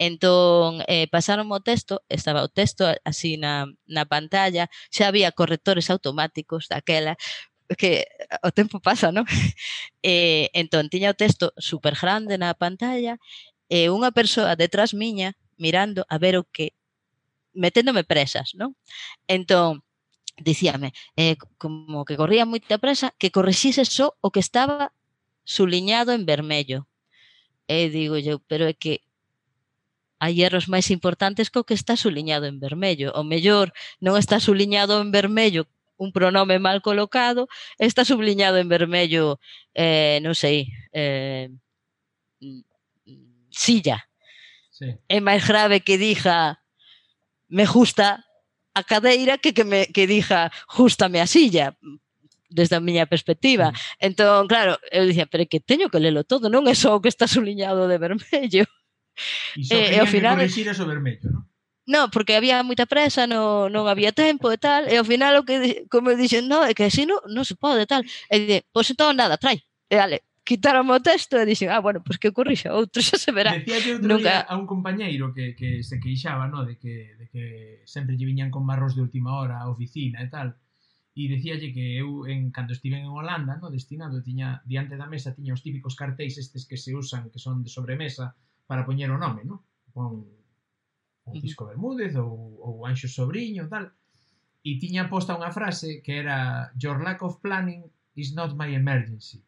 Entón, 0.00 0.80
eh, 0.88 1.06
pasaron 1.12 1.52
o 1.52 1.60
texto, 1.60 2.00
estaba 2.08 2.40
o 2.40 2.48
texto 2.48 2.88
así 3.04 3.36
na, 3.36 3.68
na 3.84 4.04
pantalla, 4.08 4.72
xa 4.88 5.12
había 5.12 5.36
correctores 5.36 5.92
automáticos 5.92 6.72
daquela, 6.72 7.20
que 7.76 8.06
eh, 8.06 8.38
o 8.42 8.50
tempo 8.50 8.80
pasa, 8.80 9.12
non? 9.12 9.26
E, 10.02 10.48
eh, 10.48 10.56
entón, 10.56 10.88
tiña 10.88 11.12
o 11.12 11.18
texto 11.18 11.52
super 11.60 11.92
grande 11.92 12.40
na 12.40 12.56
pantalla 12.56 13.20
e 13.68 13.92
unha 13.92 14.10
persoa 14.16 14.56
detrás 14.56 14.96
miña 14.96 15.36
mirando 15.60 16.08
a 16.08 16.16
ver 16.16 16.40
o 16.40 16.48
que 16.48 16.72
meténdome 17.52 18.02
presas, 18.02 18.56
non? 18.56 18.72
Entón, 19.28 19.84
dicíame, 20.40 20.96
eh, 21.20 21.36
como 21.60 22.08
que 22.08 22.16
corría 22.16 22.48
moita 22.48 22.80
presa, 22.80 23.12
que 23.20 23.30
correxise 23.30 23.84
só 23.84 24.16
o 24.24 24.32
que 24.32 24.40
estaba 24.40 24.96
suliñado 25.44 26.16
en 26.16 26.24
vermello. 26.24 26.88
E 27.68 27.92
digo 27.92 28.16
eu, 28.18 28.40
pero 28.50 28.64
é 28.66 28.74
que 28.74 29.04
hai 30.20 30.34
erros 30.44 30.66
máis 30.68 30.88
importantes 30.90 31.48
co 31.52 31.64
que 31.68 31.76
está 31.76 31.94
suliñado 31.96 32.44
en 32.48 32.60
vermello. 32.60 33.08
O 33.16 33.22
mellor 33.22 33.72
non 34.04 34.16
está 34.16 34.36
suliñado 34.40 35.00
en 35.00 35.12
vermello 35.12 35.68
un 36.00 36.12
pronome 36.12 36.58
mal 36.58 36.80
colocado, 36.80 37.46
está 37.78 38.04
subliñado 38.04 38.56
en 38.56 38.68
vermello, 38.72 39.38
eh, 39.76 40.18
non 40.24 40.32
sei, 40.32 40.72
eh, 40.96 41.52
mm, 42.40 42.64
silla. 43.52 44.08
Sí. 44.72 44.88
É 45.12 45.20
máis 45.20 45.44
grave 45.44 45.84
que 45.84 46.00
diga 46.00 46.56
me 47.52 47.68
gusta 47.68 48.24
a 48.72 48.82
cadeira 48.82 49.36
que 49.36 49.52
que 49.52 49.68
me 49.68 49.92
que 49.92 50.08
diga 50.08 50.48
justame 50.72 51.20
a 51.20 51.28
silla 51.28 51.76
desde 52.48 52.80
a 52.80 52.80
miña 52.80 53.04
perspectiva. 53.04 53.76
Sí. 53.76 54.08
Entón, 54.08 54.48
claro, 54.48 54.80
eu 54.88 55.04
dicía, 55.04 55.28
pero 55.28 55.44
que 55.44 55.60
teño 55.60 55.92
que 55.92 56.00
lelo 56.00 56.24
todo, 56.24 56.48
non 56.48 56.64
é 56.64 56.72
só 56.72 56.96
o 56.96 57.02
que 57.04 57.12
está 57.12 57.28
subliñado 57.28 57.86
de 57.86 58.00
vermello. 58.00 58.64
E, 59.58 59.74
eh, 59.76 59.94
e 59.94 60.00
ao 60.00 60.08
final... 60.08 60.38
corrixir 60.38 60.64
eso 60.64 60.86
vermello, 60.88 61.28
non? 61.28 61.49
non, 61.90 62.06
porque 62.14 62.38
había 62.38 62.62
moita 62.62 62.86
presa, 62.86 63.26
non, 63.26 63.66
non 63.74 63.90
había 63.90 64.14
tempo 64.14 64.46
e 64.54 64.58
tal, 64.62 64.86
e 64.86 64.94
ao 64.94 65.06
final 65.06 65.34
o 65.34 65.42
que, 65.42 65.90
como 65.90 66.14
dixen, 66.14 66.46
non, 66.46 66.62
é 66.62 66.70
que 66.70 66.86
así 66.86 67.02
non, 67.02 67.18
non 67.26 67.42
se 67.42 67.58
pode 67.58 67.82
tal, 67.90 68.06
e 68.30 68.36
di, 68.38 68.56
pois 68.70 68.86
entón 68.94 69.18
nada, 69.18 69.34
trai, 69.42 69.58
e 69.90 69.96
ale, 69.98 70.22
quitaron 70.46 70.86
o 70.86 71.02
texto 71.02 71.34
e 71.34 71.44
dixen, 71.46 71.70
ah, 71.74 71.82
bueno, 71.82 71.98
pois 71.98 72.16
pues 72.18 72.22
que 72.22 72.30
corrixa, 72.30 72.70
outro 72.70 73.02
xa 73.06 73.18
se 73.18 73.34
verá. 73.34 73.58
Decía 73.58 73.82
que 73.82 73.98
outro 73.98 74.06
Nunca... 74.06 74.46
a 74.46 74.54
un 74.54 74.70
compañeiro 74.70 75.34
que, 75.34 75.58
que 75.58 75.82
se 75.82 75.98
queixaba, 75.98 76.46
no, 76.46 76.62
de 76.62 76.78
que, 76.78 77.18
de 77.18 77.26
que 77.26 77.44
sempre 77.90 78.14
lle 78.14 78.26
viñan 78.30 78.54
con 78.54 78.62
barros 78.70 78.94
de 78.94 79.02
última 79.02 79.34
hora 79.34 79.58
á 79.58 79.66
oficina 79.66 80.22
e 80.22 80.30
tal, 80.30 80.54
e 81.18 81.26
dicíalle 81.26 81.74
que 81.74 81.98
eu 81.98 82.24
en 82.30 82.54
cando 82.54 82.70
estiven 82.70 83.02
en 83.02 83.12
Holanda, 83.12 83.58
no, 83.58 83.66
destinado, 83.68 84.22
tiña 84.22 84.62
diante 84.62 84.94
da 84.94 85.10
mesa 85.10 85.34
tiña 85.34 85.58
os 85.58 85.62
típicos 85.66 85.98
cartéis 85.98 86.38
estes 86.38 86.64
que 86.70 86.78
se 86.78 86.94
usan, 86.94 87.34
que 87.34 87.42
son 87.42 87.66
de 87.66 87.70
sobremesa 87.70 88.38
para 88.70 88.86
poñer 88.86 89.10
o 89.10 89.18
nome, 89.18 89.42
no? 89.42 89.66
Pon 89.90 90.39
Francisco 91.30 91.66
Bermúdez 91.66 92.14
ou, 92.16 92.58
ou 92.60 92.86
Anxo 92.86 93.08
Sobriño 93.08 93.68
tal 93.70 93.90
e 94.60 94.76
tiña 94.76 95.08
posta 95.08 95.38
unha 95.38 95.54
frase 95.54 96.04
que 96.04 96.20
era 96.20 96.68
your 96.76 97.00
lack 97.00 97.24
of 97.24 97.40
planning 97.40 97.86
is 98.18 98.36
not 98.36 98.52
my 98.58 98.68
emergency 98.74 99.40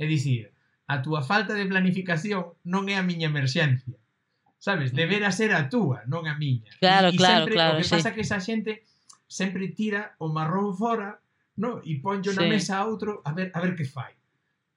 é 0.00 0.06
dicir, 0.06 0.54
a 0.86 1.02
túa 1.02 1.20
falta 1.20 1.58
de 1.58 1.66
planificación 1.66 2.54
non 2.68 2.86
é 2.86 2.94
a 2.94 3.06
miña 3.06 3.32
emerxencia 3.32 3.98
sabes, 4.60 4.92
debera 4.92 5.32
ser 5.32 5.56
a 5.56 5.66
túa 5.66 6.06
non 6.06 6.28
a 6.28 6.38
miña 6.38 6.70
claro, 6.78 7.10
e, 7.10 7.16
e 7.16 7.18
claro, 7.18 7.48
sempre, 7.48 7.54
claro, 7.56 7.74
o 7.74 7.78
que 7.80 7.88
sí. 7.88 7.94
pasa 7.96 8.12
que 8.14 8.22
esa 8.22 8.38
xente 8.38 8.84
sempre 9.26 9.72
tira 9.74 10.14
o 10.22 10.30
marrón 10.30 10.76
fora 10.76 11.18
no? 11.58 11.82
e 11.82 11.98
poncho 11.98 12.30
sí. 12.30 12.38
na 12.38 12.46
mesa 12.46 12.78
a 12.78 12.86
outro 12.86 13.24
a 13.26 13.34
ver, 13.34 13.48
a 13.50 13.58
ver 13.58 13.74
que 13.74 13.88
fai 13.88 14.19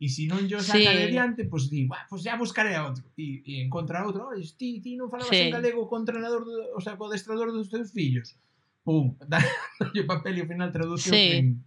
E 0.04 0.12
se 0.12 0.28
non 0.28 0.44
yo 0.52 0.60
saca 0.60 0.92
sí. 0.92 1.00
adiante, 1.00 1.48
pois 1.48 1.72
pues, 1.72 1.72
di, 1.72 1.88
pois 1.88 2.04
pues 2.12 2.22
ya 2.28 2.36
buscaré 2.36 2.76
a 2.76 2.92
outro. 2.92 3.08
E, 3.16 3.40
e 3.48 3.64
encontra 3.64 4.04
outro, 4.04 4.28
oh, 4.28 4.36
ti, 4.36 4.84
ti 4.84 5.00
non 5.00 5.08
falabas 5.08 5.32
sí. 5.32 5.48
en 5.48 5.56
galego 5.56 5.88
co 5.88 5.96
entrenador, 5.96 6.44
do, 6.44 6.76
o 6.76 6.82
sea, 6.84 7.00
co 7.00 7.08
adestrador 7.08 7.56
dos 7.56 7.72
teus 7.72 7.96
fillos. 7.96 8.36
Pum, 8.84 9.16
dalle 9.80 10.04
papel 10.04 10.36
e 10.36 10.42
ao 10.44 10.52
final 10.52 10.76
traduce 10.76 11.08
sí. 11.08 11.40
en, 11.40 11.64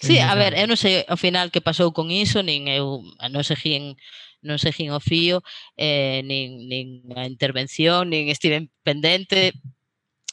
Sí, 0.00 0.18
a 0.18 0.34
ver, 0.36 0.52
eu 0.56 0.68
non 0.68 0.76
sei 0.76 1.04
ao 1.08 1.20
final 1.20 1.48
que 1.52 1.64
pasou 1.64 1.92
con 1.92 2.12
iso, 2.12 2.44
nin 2.44 2.68
eu 2.68 3.00
non 3.32 3.44
seguín 3.44 3.96
non 4.44 4.60
seguín 4.60 4.92
o 4.92 5.00
fío, 5.00 5.40
eh, 5.76 6.20
nin, 6.24 6.68
nin 6.68 7.04
a 7.16 7.24
intervención, 7.24 8.12
nin 8.12 8.28
estiven 8.28 8.72
pendente, 8.84 9.56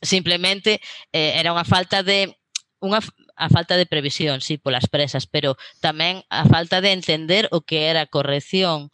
simplemente 0.04 0.84
eh, 1.16 1.40
era 1.40 1.56
unha 1.56 1.68
falta 1.68 2.04
de 2.04 2.36
unha 2.84 3.00
a 3.36 3.50
falta 3.50 3.78
de 3.78 3.86
previsión, 3.86 4.42
sí, 4.42 4.58
polas 4.58 4.88
presas, 4.88 5.26
pero 5.26 5.58
tamén 5.82 6.22
a 6.30 6.46
falta 6.46 6.82
de 6.82 6.94
entender 6.94 7.50
o 7.52 7.66
que 7.66 7.90
era 7.90 8.06
a 8.06 8.12
corrección 8.12 8.94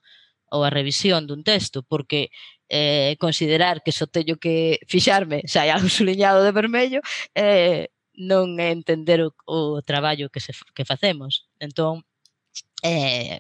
ou 0.50 0.66
a 0.66 0.74
revisión 0.74 1.28
dun 1.30 1.46
texto, 1.46 1.84
porque 1.86 2.32
eh, 2.70 3.18
considerar 3.20 3.82
que 3.84 3.92
só 3.92 4.08
teño 4.08 4.38
que 4.38 4.80
fixarme 4.88 5.44
se 5.46 5.60
hai 5.60 5.70
algo 5.70 5.90
suliñado 5.90 6.46
de 6.46 6.54
vermello 6.54 7.02
eh, 7.36 7.90
non 8.20 8.60
é 8.60 8.76
entender 8.76 9.24
o, 9.24 9.32
o 9.48 9.80
traballo 9.82 10.28
que, 10.28 10.44
se, 10.44 10.52
que 10.76 10.84
facemos. 10.84 11.48
Entón, 11.60 12.04
eh, 12.84 13.40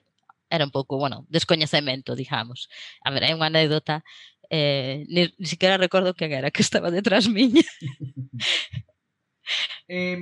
era 0.50 0.66
un 0.66 0.72
pouco, 0.72 0.98
bueno, 0.98 1.26
descoñecemento, 1.30 2.16
digamos. 2.16 2.70
A 3.04 3.12
ver, 3.12 3.28
hai 3.28 3.36
unha 3.36 3.52
anécdota, 3.52 4.02
eh, 4.50 5.06
ni, 5.12 5.30
ni 5.38 5.48
siquiera 5.48 5.78
recordo 5.78 6.16
quen 6.16 6.32
era 6.34 6.50
que 6.50 6.64
estaba 6.64 6.90
detrás 6.90 7.28
miña. 7.28 7.66
eh, 9.88 10.18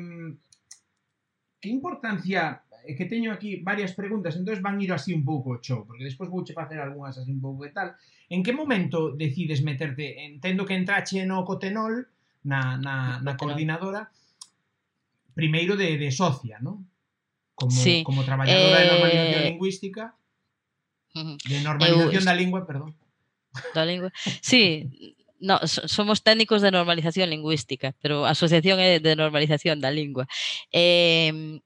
que 1.68 1.76
importancia 1.76 2.64
é 2.88 2.96
que 2.96 3.04
teño 3.04 3.36
aquí 3.36 3.60
varias 3.60 3.92
preguntas, 3.92 4.40
entonces 4.40 4.64
van 4.64 4.80
ir 4.80 4.96
así 4.96 5.12
un 5.12 5.28
pouco 5.28 5.60
o 5.60 5.60
show, 5.60 5.84
porque 5.84 6.08
despois 6.08 6.32
vouche 6.32 6.56
facer 6.56 6.80
algunhas 6.80 7.20
así 7.20 7.36
un 7.36 7.44
pouco 7.44 7.68
e 7.68 7.76
tal. 7.76 8.00
En 8.32 8.40
que 8.40 8.56
momento 8.56 9.12
decides 9.12 9.60
meterte? 9.60 10.24
Entendo 10.24 10.64
que 10.64 10.80
entrache 10.80 11.28
no 11.28 11.44
Cotenol, 11.44 12.08
na, 12.48 12.80
na, 12.80 13.20
na 13.20 13.34
coordinadora, 13.36 14.08
primeiro 15.36 15.76
de, 15.76 16.00
de 16.00 16.10
socia, 16.16 16.64
non? 16.64 16.88
Como, 17.52 17.76
sí. 17.76 18.08
como 18.08 18.24
traballadora 18.24 18.80
eh... 18.80 18.88
de 18.88 18.92
normalización 18.96 19.44
lingüística, 19.52 20.04
de 21.12 21.58
normalización 21.60 22.24
Eu... 22.24 22.30
da 22.32 22.40
lingua, 22.40 22.64
perdón. 22.64 22.96
Da 23.76 23.84
lingua. 23.84 24.16
Sí, 24.40 24.88
No, 25.40 25.62
somos 25.68 26.24
técnicos 26.24 26.62
de 26.62 26.72
normalización 26.72 27.30
lingüística, 27.30 27.94
pero 28.02 28.26
a 28.26 28.34
Asociación 28.34 28.82
é 28.82 28.98
de 28.98 29.14
Normalización 29.14 29.78
da 29.78 29.94
Lingua. 29.94 30.26
Eh, 30.74 31.62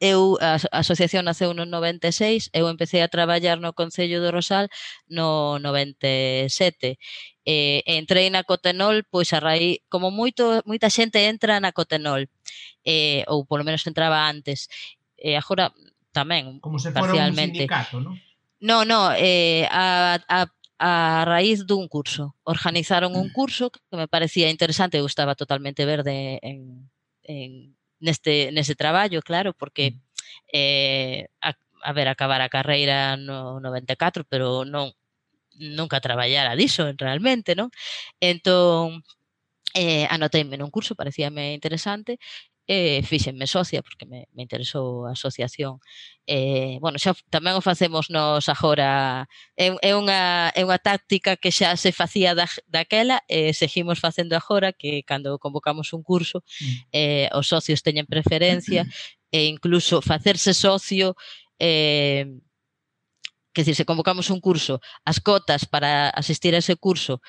eu, 0.00 0.38
a 0.40 0.62
asociación 0.70 1.26
naceu 1.26 1.50
no 1.54 1.66
96, 1.66 2.54
eu 2.54 2.70
empecé 2.70 3.02
a 3.02 3.10
traballar 3.10 3.58
no 3.58 3.74
Concello 3.74 4.22
do 4.22 4.30
Rosal 4.30 4.70
no 5.10 5.58
97. 5.58 6.98
Eh, 7.42 7.82
entrei 7.86 8.30
na 8.30 8.46
Cotenol, 8.46 9.02
pois 9.10 9.34
a 9.34 9.42
raíz, 9.42 9.82
como 9.90 10.14
moito, 10.14 10.62
moita 10.70 10.86
xente 10.86 11.26
entra 11.26 11.58
na 11.58 11.74
Cotenol, 11.74 12.30
eh, 12.86 13.26
ou 13.26 13.42
polo 13.42 13.66
menos 13.66 13.82
entraba 13.90 14.30
antes. 14.30 14.70
Eh, 15.18 15.34
agora 15.34 15.74
tamén, 16.14 16.62
como 16.62 16.78
se 16.78 16.94
fora 16.94 17.18
un 17.26 17.34
sindicato, 17.34 17.98
non? 17.98 18.14
No, 18.62 18.82
no, 18.82 19.14
eh, 19.14 19.66
a, 19.70 20.18
a 20.26 20.38
a 20.78 21.24
raíz 21.26 21.66
dun 21.66 21.88
curso. 21.88 22.36
Organizaron 22.44 23.16
un 23.16 23.30
curso 23.30 23.70
que 23.70 23.96
me 23.96 24.08
parecía 24.08 24.50
interesante, 24.50 24.98
eu 24.98 25.06
estaba 25.06 25.34
totalmente 25.34 25.84
verde 25.84 26.38
en, 26.42 26.90
en 27.22 27.76
neste, 28.00 28.50
nese 28.52 28.74
traballo, 28.74 29.20
claro, 29.22 29.52
porque 29.54 29.92
mm. 29.92 30.00
eh, 30.52 31.28
a, 31.42 31.54
a 31.82 31.92
ver, 31.92 32.08
acabar 32.08 32.40
a 32.40 32.48
carreira 32.48 33.16
no 33.16 33.60
94, 33.60 34.24
pero 34.28 34.64
non 34.64 34.94
nunca 35.58 36.00
traballara 36.00 36.54
diso 36.54 36.86
realmente, 36.94 37.58
non? 37.58 37.70
Entón, 38.22 39.02
eh, 39.74 40.06
anoteime 40.10 40.56
nun 40.56 40.70
curso, 40.70 40.94
parecíame 40.94 41.52
interesante, 41.54 42.18
e 42.68 43.00
fíxenme 43.02 43.48
socia, 43.48 43.80
porque 43.80 44.04
me, 44.04 44.28
me 44.36 44.44
interesou 44.44 45.08
a 45.08 45.16
asociación. 45.16 45.80
Eh, 46.28 46.76
bueno, 46.84 47.00
xa 47.00 47.16
tamén 47.32 47.56
o 47.56 47.64
facemos 47.64 48.12
nos 48.12 48.44
agora, 48.52 49.24
é, 49.56 49.72
é, 49.80 49.96
unha, 49.96 50.52
é 50.52 50.60
unha 50.68 50.76
táctica 50.76 51.40
que 51.40 51.48
xa 51.48 51.72
se 51.80 51.96
facía 51.96 52.36
da, 52.36 52.44
daquela 52.68 53.24
e 53.24 53.48
eh, 53.48 53.52
seguimos 53.56 54.04
facendo 54.04 54.36
agora, 54.36 54.76
que 54.76 55.00
cando 55.08 55.40
convocamos 55.40 55.96
un 55.96 56.04
curso, 56.04 56.44
mm. 56.44 56.76
eh, 56.92 57.26
os 57.32 57.48
socios 57.48 57.80
teñen 57.80 58.04
preferencia, 58.04 58.84
mm-hmm. 58.84 59.32
e 59.32 59.48
incluso 59.48 60.04
facerse 60.04 60.52
socio 60.52 61.16
eh, 61.56 62.28
que 63.56 63.64
decir, 63.64 63.80
se 63.80 63.88
convocamos 63.88 64.28
un 64.28 64.44
curso, 64.44 64.84
as 65.08 65.24
cotas 65.24 65.64
para 65.64 66.12
asistir 66.12 66.52
a 66.52 66.60
ese 66.60 66.76
curso 66.76 67.24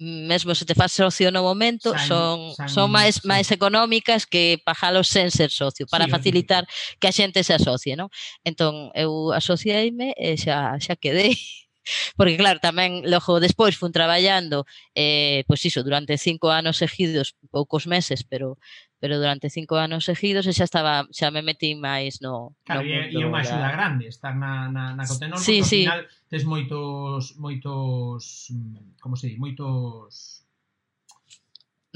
mesmo 0.00 0.54
se 0.54 0.64
te 0.64 0.74
faz 0.74 0.92
socio 0.92 1.30
no 1.30 1.42
momento, 1.42 1.92
san, 1.92 2.08
son 2.08 2.54
san, 2.56 2.68
son 2.72 2.88
máis 2.88 3.20
sí. 3.20 3.28
máis 3.28 3.52
económicas 3.52 4.24
que 4.24 4.56
pajalos 4.64 5.12
sen 5.12 5.28
ser 5.28 5.52
socio 5.52 5.84
para 5.86 6.08
sí, 6.08 6.10
facilitar 6.10 6.64
sí. 6.64 6.96
que 6.96 7.08
a 7.08 7.12
xente 7.12 7.44
se 7.44 7.52
asocie, 7.52 8.00
non? 8.00 8.08
Entón 8.40 8.88
eu 8.96 9.36
asociaime 9.36 10.16
e 10.16 10.40
xa 10.40 10.80
xa 10.80 10.96
quedei 10.96 11.36
porque 12.16 12.40
claro, 12.40 12.64
tamén 12.64 13.04
logo 13.04 13.44
despois 13.44 13.76
fun 13.76 13.92
traballando 13.92 14.64
eh, 14.96 15.44
pois 15.44 15.60
iso, 15.68 15.84
durante 15.84 16.16
cinco 16.16 16.48
anos 16.48 16.80
seguidos 16.80 17.36
poucos 17.52 17.84
meses, 17.84 18.24
pero 18.24 18.56
pero 19.00 19.18
durante 19.18 19.48
cinco 19.48 19.76
anos 19.76 20.04
seguidos 20.04 20.44
e 20.44 20.52
xa 20.52 20.68
estaba, 20.68 21.08
xa 21.08 21.32
me 21.32 21.40
metí 21.40 21.72
máis 21.72 22.20
no, 22.20 22.52
claro, 22.68 22.84
no 22.84 22.92
mundo. 22.92 23.16
E 23.16 23.24
unha 23.24 23.40
axuda 23.40 23.72
grande 23.72 24.04
estar 24.12 24.36
na, 24.36 24.68
na, 24.68 24.92
na 24.92 25.08
Cotenol, 25.08 25.40
sí, 25.40 25.64
porque 25.64 25.72
sí. 25.72 25.82
ao 25.88 25.96
final 25.96 26.02
tes 26.28 26.42
moitos, 26.44 27.20
moitos, 27.40 28.52
mm, 28.52 29.00
como 29.00 29.16
se 29.16 29.32
di, 29.32 29.40
moitos 29.40 30.44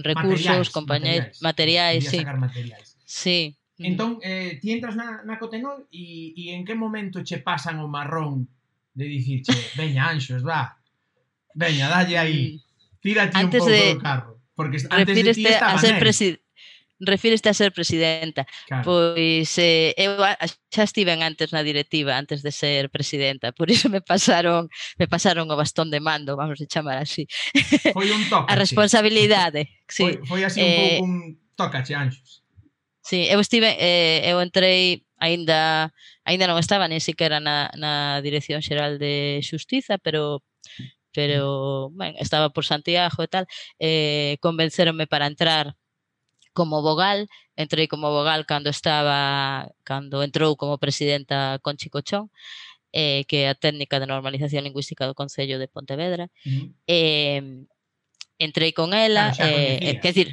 recursos, 0.00 0.72
compañeiros, 0.72 1.44
materiais, 1.44 2.08
materiais, 2.08 2.08
sí. 2.08 2.18
materiais. 2.24 2.88
Sí. 3.04 3.38
Mm. 3.76 3.84
Entón, 3.84 4.10
eh, 4.24 4.56
ti 4.64 4.72
entras 4.72 4.96
na, 4.96 5.20
na 5.28 5.36
Cotenol 5.36 5.84
e, 5.92 6.32
e 6.32 6.56
en 6.56 6.64
que 6.64 6.72
momento 6.72 7.20
che 7.20 7.36
pasan 7.36 7.84
o 7.84 7.86
marrón 7.86 8.48
de 8.96 9.04
dicirche, 9.12 9.52
veña, 9.76 10.08
anxos, 10.08 10.40
va, 10.40 10.80
veña, 11.52 11.92
dalle 11.92 12.16
aí, 12.16 12.56
mm. 12.56 13.04
tírate 13.04 13.36
antes 13.36 13.60
un 13.60 13.68
pouco 13.68 13.76
de... 13.76 13.92
do 13.92 14.00
carro. 14.00 14.32
Porque 14.54 14.78
antes 14.88 15.18
de 15.18 15.34
ti 15.34 15.44
estaba 15.44 15.74
a 15.74 15.82
ser 15.82 15.98
presidente 15.98 16.43
refíreste 17.06 17.48
a 17.48 17.54
ser 17.54 17.72
presidenta. 17.72 18.46
Claro. 18.66 18.84
Pois 18.84 19.56
eh, 19.58 19.94
eu 19.96 20.16
xa 20.70 20.82
estiven 20.84 21.22
antes 21.22 21.52
na 21.52 21.62
directiva, 21.62 22.16
antes 22.16 22.42
de 22.42 22.52
ser 22.52 22.90
presidenta, 22.90 23.52
por 23.52 23.70
iso 23.70 23.88
me 23.88 24.00
pasaron 24.00 24.68
me 24.98 25.06
pasaron 25.06 25.50
o 25.50 25.56
bastón 25.56 25.90
de 25.90 26.00
mando, 26.00 26.36
vamos 26.36 26.60
a 26.60 26.66
chamar 26.66 26.98
así. 26.98 27.26
Foi 27.92 28.10
un 28.10 28.28
toque. 28.28 28.48
A 28.52 28.54
responsabilidade. 28.56 29.70
Sí. 29.88 30.02
Foi, 30.02 30.14
foi 30.26 30.40
así 30.44 30.60
eh, 30.60 30.66
un 30.66 30.76
pouco 30.76 31.04
un 31.04 31.16
tocache, 31.56 31.94
Anxos. 31.94 32.44
Sí, 33.04 33.28
eu 33.28 33.38
estive, 33.38 33.76
eh, 33.78 34.24
eu 34.32 34.40
entrei 34.40 35.04
aínda 35.20 35.92
aínda 36.24 36.48
non 36.48 36.56
estaba 36.56 36.88
nin 36.88 37.04
siquiera 37.04 37.36
na, 37.36 37.68
na 37.76 38.20
Dirección 38.24 38.64
Xeral 38.64 38.96
de 38.96 39.44
Xustiza, 39.44 40.00
pero 40.00 40.40
pero 41.14 41.90
ben, 41.94 42.16
estaba 42.18 42.50
por 42.50 42.64
Santiago 42.64 43.22
e 43.22 43.28
tal, 43.28 43.46
eh, 43.78 44.36
convenceronme 44.40 45.06
para 45.06 45.30
entrar 45.30 45.76
como 46.54 46.80
vogal, 46.80 47.28
entrei 47.58 47.86
como 47.90 48.08
vogal 48.14 48.46
cando 48.46 48.70
estaba 48.70 49.68
cando 49.84 50.22
entrou 50.22 50.56
como 50.56 50.78
presidenta 50.78 51.58
Conchi 51.60 51.90
Cochón, 51.90 52.30
eh, 52.94 53.26
que 53.28 53.44
é 53.44 53.50
a 53.50 53.58
técnica 53.58 53.98
de 53.98 54.06
normalización 54.06 54.64
lingüística 54.64 55.04
do 55.04 55.18
Concello 55.18 55.58
de 55.58 55.68
Pontevedra. 55.68 56.30
Uh 56.46 56.50
-huh. 56.50 56.66
eh, 56.86 57.42
entrei 58.38 58.72
con 58.72 58.94
ela, 58.94 59.34
ah, 59.34 59.50
eh, 59.50 59.98
quer 60.00 60.14
dizer, 60.14 60.28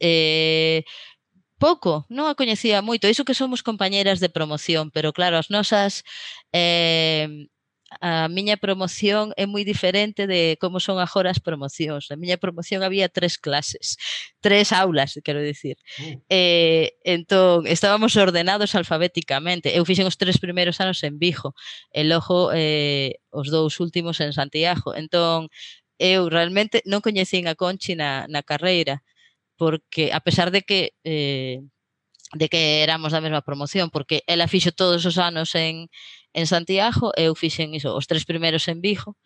eh, 0.00 0.82
pouco, 1.58 2.06
non 2.10 2.30
a 2.30 2.38
coñecía 2.38 2.82
moito, 2.82 3.10
iso 3.10 3.26
que 3.26 3.34
somos 3.34 3.62
compañeras 3.66 4.18
de 4.22 4.30
promoción, 4.30 4.90
pero 4.94 5.10
claro, 5.14 5.38
as 5.38 5.50
nosas 5.50 6.06
eh, 6.54 7.50
a 8.00 8.28
miña 8.28 8.56
promoción 8.60 9.32
é 9.40 9.48
moi 9.48 9.64
diferente 9.64 10.28
de 10.28 10.60
como 10.60 10.78
son 10.78 11.00
agora 11.00 11.32
as 11.32 11.40
promocións. 11.40 12.12
Na 12.12 12.20
miña 12.20 12.36
promoción 12.36 12.84
había 12.84 13.08
tres 13.08 13.40
clases, 13.40 13.96
tres 14.44 14.72
aulas, 14.72 15.16
quero 15.24 15.40
dicir. 15.40 15.80
Uh. 15.98 16.20
Eh, 16.28 17.00
entón, 17.04 17.64
estábamos 17.66 18.16
ordenados 18.16 18.76
alfabéticamente. 18.76 19.72
Eu 19.72 19.88
fixen 19.88 20.06
os 20.06 20.20
tres 20.20 20.36
primeiros 20.36 20.78
anos 20.84 21.00
en 21.02 21.16
Vigo, 21.16 21.56
e 21.92 22.04
logo 22.04 22.52
eh, 22.52 23.18
os 23.32 23.48
dous 23.48 23.80
últimos 23.80 24.20
en 24.20 24.36
Santiago. 24.36 24.92
Entón, 24.92 25.48
eu 25.98 26.28
realmente 26.28 26.84
non 26.84 27.00
coñecín 27.02 27.48
a 27.48 27.56
Conchi 27.56 27.96
na, 27.96 28.28
na 28.28 28.44
carreira, 28.44 29.02
porque 29.56 30.12
a 30.14 30.20
pesar 30.20 30.52
de 30.52 30.62
que 30.62 30.94
eh, 31.04 31.64
de 32.34 32.48
que 32.48 32.82
éramos 32.82 33.12
da 33.12 33.20
mesma 33.24 33.40
promoción, 33.40 33.88
porque 33.90 34.22
ela 34.26 34.48
fixo 34.48 34.72
todos 34.72 35.04
os 35.06 35.16
anos 35.16 35.54
en, 35.54 35.88
en 36.34 36.46
Santiago, 36.46 37.12
eu 37.16 37.32
fixen 37.34 37.72
iso, 37.72 37.96
os 37.96 38.06
tres 38.06 38.24
primeiros 38.28 38.68
en 38.68 38.80
Vigo, 38.80 39.16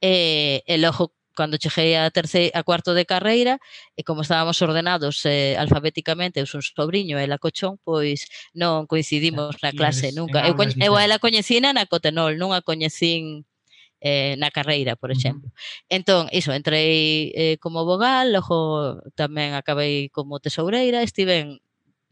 e, 0.00 0.60
e 0.66 0.76
logo 0.76 1.16
cando 1.34 1.58
cheguei 1.58 1.96
a 1.96 2.10
terceira 2.10 2.54
a 2.54 2.62
cuarto 2.62 2.94
de 2.94 3.04
carreira 3.04 3.58
e 3.98 4.06
como 4.06 4.22
estábamos 4.22 4.62
ordenados 4.62 5.26
eh, 5.26 5.58
alfabéticamente, 5.58 6.38
eu 6.38 6.46
son 6.46 6.62
sobrinho 6.62 7.18
e 7.18 7.26
la 7.26 7.42
cochón, 7.42 7.76
pois 7.82 8.30
non 8.54 8.86
coincidimos 8.86 9.58
na 9.60 9.74
clase 9.74 10.14
nunca. 10.14 10.46
Eu, 10.46 10.54
coñ, 10.54 10.70
eu 10.78 10.94
a 10.94 11.02
ela 11.02 11.18
coñecina 11.18 11.74
na 11.74 11.90
Cotenol, 11.90 12.38
non 12.38 12.54
a 12.54 12.62
coñecín 12.62 13.44
eh, 14.04 14.36
na 14.38 14.52
carreira, 14.54 14.94
por 14.94 15.10
exemplo. 15.10 15.50
Uh 15.50 15.52
-huh. 15.52 15.96
Entón, 15.98 16.22
iso, 16.30 16.54
entrei 16.54 17.32
eh, 17.34 17.56
como 17.58 17.82
vogal, 17.82 18.30
logo 18.30 19.02
tamén 19.18 19.58
acabei 19.58 20.08
como 20.14 20.38
tesoureira, 20.38 21.02
estive 21.02 21.63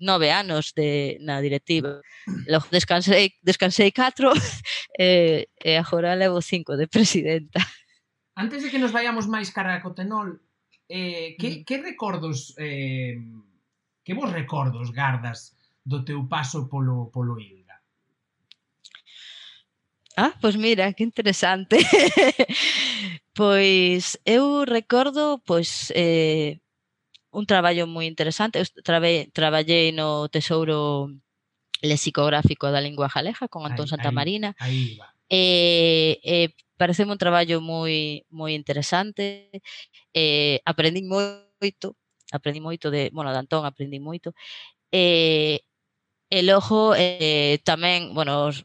nove 0.02 0.34
anos 0.34 0.74
de, 0.74 1.16
na 1.22 1.40
directiva. 1.40 2.02
Mm. 2.26 2.50
Logo 2.50 2.66
descansei, 2.74 3.38
descansei 3.40 3.94
catro 3.94 4.34
e, 4.98 5.46
e 5.62 5.70
agora 5.78 6.18
levo 6.18 6.42
cinco 6.42 6.76
de 6.76 6.90
presidenta. 6.90 7.62
Antes 8.34 8.66
de 8.66 8.68
que 8.70 8.82
nos 8.82 8.92
vayamos 8.92 9.30
máis 9.30 9.54
cara 9.54 9.78
a 9.78 9.82
Cotenol, 9.82 10.42
eh, 10.90 11.38
que, 11.38 11.48
mm. 11.48 11.64
que 11.64 11.76
recordos 11.78 12.52
eh, 12.58 13.16
que 14.04 14.14
vos 14.14 14.30
recordos 14.32 14.90
gardas 14.90 15.54
do 15.84 16.04
teu 16.04 16.26
paso 16.26 16.66
polo, 16.68 17.10
polo 17.14 17.38
ILGA? 17.38 17.78
Ah, 20.16 20.34
pois 20.40 20.56
mira, 20.56 20.92
que 20.92 21.04
interesante. 21.04 21.78
pois 23.34 24.18
eu 24.26 24.64
recordo 24.64 25.40
pois 25.46 25.90
eh, 25.94 26.60
un 27.33 27.45
traballo 27.47 27.88
moi 27.88 28.05
interesante. 28.07 28.61
Eu 28.61 28.66
trabe, 28.85 29.33
traballei 29.33 29.90
no 29.90 30.29
Tesouro 30.29 31.09
Lexicográfico 31.83 32.71
da 32.71 32.85
Lingua 32.85 33.09
Jaleja 33.09 33.49
con 33.49 33.64
Antón 33.64 33.88
Santa 33.88 34.12
Santamarina. 34.12 34.55
Aí, 34.61 34.97
va. 35.01 35.11
E, 35.33 36.21
e 36.23 36.53
pareceme 36.77 37.12
un 37.12 37.18
traballo 37.18 37.61
moi 37.64 38.23
moi 38.31 38.53
interesante. 38.53 39.51
Eh, 40.12 40.61
aprendi 40.68 41.03
moito, 41.03 41.97
aprendi 42.30 42.61
moito 42.61 42.93
de, 42.93 43.11
bueno, 43.16 43.33
de 43.33 43.41
Antón 43.41 43.64
aprendi 43.64 43.99
moito. 43.99 44.37
Eh, 44.93 45.64
e 46.28 46.39
logo 46.45 46.93
eh, 46.97 47.61
tamén, 47.64 48.12
bueno, 48.16 48.53
os, 48.53 48.64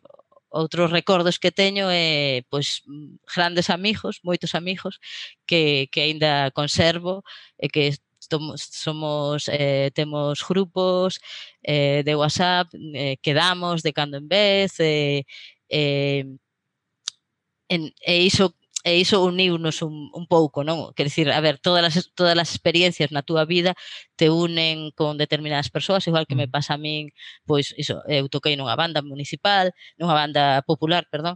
outros 0.50 0.92
recordos 0.92 1.40
que 1.40 1.52
teño 1.52 1.92
é 1.92 2.40
eh, 2.40 2.46
pois 2.50 2.84
grandes 3.36 3.70
amigos, 3.70 4.20
moitos 4.24 4.56
amigos 4.56 5.00
que 5.46 5.88
que 5.92 6.02
aínda 6.08 6.52
conservo 6.52 7.24
e 7.60 7.68
eh, 7.68 7.70
que 7.70 7.84
somos 8.56 9.50
eh, 9.50 9.92
temos 9.94 10.46
grupos 10.48 11.20
eh, 11.64 12.04
de 12.06 12.16
WhatsApp, 12.16 12.68
eh, 12.94 13.18
quedamos 13.22 13.84
de 13.84 13.94
cando 13.94 14.18
en 14.18 14.28
vez, 14.28 14.80
eh, 14.80 15.26
eh, 15.70 16.26
en, 17.70 17.94
e 18.02 18.24
iso 18.24 18.56
e 18.88 18.96
iso 19.04 19.20
uniunos 19.26 19.82
un, 19.82 20.10
un 20.14 20.26
pouco, 20.32 20.64
non? 20.64 20.96
Quer 20.96 21.12
dicir, 21.12 21.28
a 21.28 21.42
ver, 21.44 21.60
todas 21.60 21.84
as, 21.84 22.08
todas 22.16 22.38
as 22.40 22.50
experiencias 22.56 23.12
na 23.12 23.20
túa 23.20 23.44
vida 23.44 23.76
te 24.16 24.32
unen 24.32 24.96
con 24.96 25.20
determinadas 25.20 25.68
persoas, 25.68 26.08
igual 26.08 26.24
que 26.24 26.40
me 26.40 26.48
mm. 26.48 26.54
pasa 26.56 26.76
a 26.76 26.80
min, 26.80 27.12
pois, 27.44 27.76
iso, 27.76 28.00
eu 28.08 28.32
toquei 28.32 28.56
nunha 28.56 28.80
banda 28.80 29.04
municipal, 29.04 29.76
nunha 30.00 30.16
banda 30.16 30.64
popular, 30.64 31.04
perdón, 31.12 31.36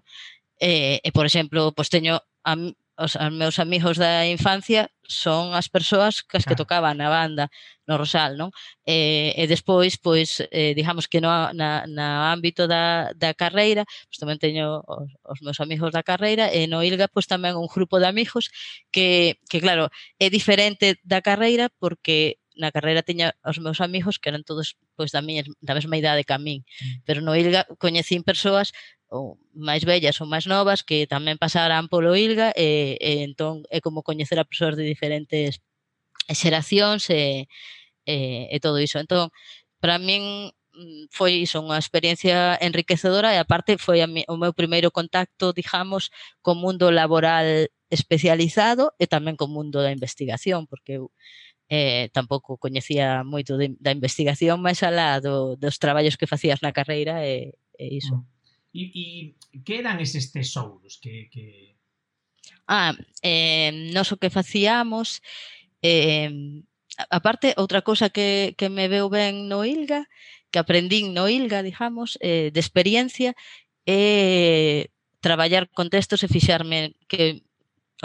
e, 0.64 1.04
e 1.04 1.10
por 1.12 1.26
exemplo, 1.28 1.76
pois 1.76 1.92
teño 1.92 2.24
a, 2.48 2.56
os, 2.98 3.16
os 3.16 3.32
meus 3.34 3.60
amigos 3.60 3.98
da 3.98 4.26
infancia 4.28 4.90
son 5.08 5.52
as 5.54 5.68
persoas 5.68 6.24
cas 6.24 6.48
que 6.48 6.56
ah. 6.56 6.62
tocaban 6.62 6.96
na 6.98 7.12
banda 7.12 7.52
no 7.88 8.00
Rosal, 8.00 8.40
non? 8.40 8.56
E, 8.88 9.36
e 9.36 9.44
despois, 9.48 10.00
pois, 10.00 10.40
eh, 10.52 10.72
digamos 10.72 11.12
que 11.12 11.20
no, 11.20 11.52
na, 11.52 11.84
na 11.88 12.32
ámbito 12.32 12.68
da, 12.68 13.12
da 13.18 13.36
carreira, 13.36 13.84
pois 14.08 14.20
tamén 14.22 14.40
teño 14.40 14.80
os, 14.88 15.12
os 15.28 15.40
meus 15.44 15.60
amigos 15.60 15.92
da 15.92 16.06
carreira, 16.06 16.48
e 16.54 16.70
no 16.72 16.80
ILGA, 16.80 17.12
pois 17.12 17.28
tamén 17.28 17.60
un 17.60 17.68
grupo 17.68 18.00
de 18.00 18.08
amigos 18.08 18.48
que, 18.94 19.36
que 19.52 19.60
claro, 19.60 19.92
é 20.20 20.32
diferente 20.32 21.00
da 21.04 21.20
carreira 21.20 21.68
porque 21.82 22.40
na 22.56 22.72
carreira 22.72 23.04
tiña 23.04 23.34
os 23.44 23.60
meus 23.60 23.80
amigos 23.80 24.20
que 24.20 24.30
eran 24.30 24.44
todos 24.44 24.76
pois 24.96 25.12
da 25.16 25.24
miña 25.24 25.48
da 25.64 25.76
mesma 25.76 25.96
idade 25.98 26.28
que 26.28 26.36
a 26.36 26.40
min, 26.40 26.64
mm. 26.64 27.08
pero 27.08 27.24
no 27.24 27.36
Ilga 27.36 27.64
coñecín 27.80 28.24
persoas 28.28 28.76
ou 29.12 29.36
máis 29.52 29.84
vellas 29.84 30.16
ou 30.24 30.28
máis 30.28 30.48
novas 30.48 30.88
que 30.88 31.04
tamén 31.04 31.36
pasarán 31.36 31.92
polo 31.92 32.16
ILGA 32.16 32.56
e, 32.56 32.96
e 32.96 33.28
entón 33.28 33.68
é 33.68 33.84
como 33.84 34.08
coñecer 34.08 34.40
a 34.40 34.48
persoas 34.48 34.80
de 34.80 34.88
diferentes 34.88 35.60
xeracións 36.32 37.12
e, 37.12 37.52
e, 38.08 38.48
e 38.48 38.58
todo 38.64 38.80
iso. 38.80 39.04
Entón, 39.04 39.30
para 39.84 40.00
min 40.00 40.52
mm, 40.74 41.12
foi 41.12 41.44
iso 41.44 41.60
unha 41.60 41.76
experiencia 41.76 42.56
enriquecedora 42.64 43.36
e 43.36 43.38
aparte 43.44 43.76
foi 43.76 44.00
a 44.00 44.08
mi, 44.08 44.24
o 44.32 44.40
meu 44.40 44.56
primeiro 44.56 44.96
contacto, 44.96 45.52
digamos, 45.52 46.08
co 46.40 46.56
mundo 46.56 46.88
laboral 46.88 47.68
especializado 47.92 48.96
e 48.96 49.06
tamén 49.12 49.36
co 49.36 49.52
mundo 49.52 49.84
da 49.84 49.92
investigación, 49.92 50.72
porque 50.72 51.04
eu 51.04 51.12
eh, 51.68 52.08
tampouco 52.16 52.56
coñecía 52.56 53.24
moito 53.28 53.60
de, 53.60 53.76
da 53.80 53.92
investigación 53.92 54.64
máis 54.64 54.80
alá 54.88 55.20
do, 55.20 55.60
dos 55.60 55.80
traballos 55.84 56.16
que 56.20 56.32
facías 56.32 56.64
na 56.64 56.72
carreira 56.72 57.28
e, 57.28 57.60
e 57.76 57.86
iso. 58.00 58.24
Mm. 58.24 58.41
E, 58.72 58.92
e 58.96 59.06
que 59.64 59.80
eran 59.80 60.00
eses 60.00 60.32
tesouros 60.32 60.98
que... 60.98 61.28
que... 61.28 61.76
Ah, 62.68 62.96
eh, 63.22 63.92
nós 63.92 64.12
o 64.12 64.18
que 64.18 64.32
facíamos 64.32 65.20
eh, 65.84 66.32
aparte, 67.10 67.54
outra 67.58 67.82
cousa 67.82 68.10
que, 68.10 68.54
que 68.58 68.70
me 68.70 68.88
veu 68.88 69.10
ben 69.10 69.48
no 69.48 69.64
ILGA, 69.66 70.08
que 70.52 70.60
aprendín 70.60 71.14
no 71.16 71.30
ILGA, 71.30 71.64
digamos, 71.64 72.18
eh, 72.22 72.52
de 72.52 72.60
experiencia, 72.60 73.36
é 73.86 74.88
eh, 74.88 74.92
traballar 75.22 75.70
con 75.70 75.90
textos 75.90 76.22
e 76.26 76.28
fixarme 76.28 76.98
que 77.08 77.46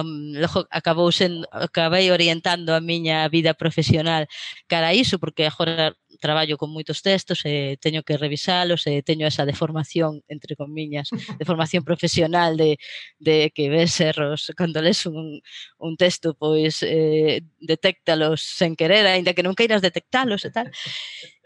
logo 0.05 0.69
acabou 0.71 1.09
sendo, 1.13 1.49
acabei 1.53 2.11
orientando 2.11 2.75
a 2.75 2.81
miña 2.81 3.29
vida 3.33 3.55
profesional 3.55 4.29
cara 4.69 4.93
a 4.93 4.95
iso, 4.95 5.19
porque 5.19 5.47
agora 5.47 5.97
traballo 6.21 6.57
con 6.57 6.73
moitos 6.73 7.01
textos 7.01 7.45
e 7.45 7.77
teño 7.81 8.05
que 8.05 8.21
revisalos 8.21 8.85
e 8.85 9.01
teño 9.01 9.25
esa 9.29 9.49
deformación 9.49 10.21
entre 10.29 10.57
comiñas, 10.57 11.09
deformación 11.41 11.85
profesional 11.85 12.57
de, 12.57 12.77
de 13.21 13.53
que 13.53 13.69
ves 13.69 14.01
erros 14.01 14.53
cando 14.57 14.81
les 14.85 15.07
un, 15.07 15.41
un 15.81 15.93
texto 15.97 16.37
pois 16.37 16.85
eh, 16.85 17.41
detectalos 17.61 18.45
sen 18.45 18.77
querer, 18.77 19.09
aínda 19.09 19.33
que 19.33 19.45
non 19.45 19.57
queiras 19.57 19.81
detectalos 19.81 20.45
e 20.45 20.51
tal. 20.53 20.69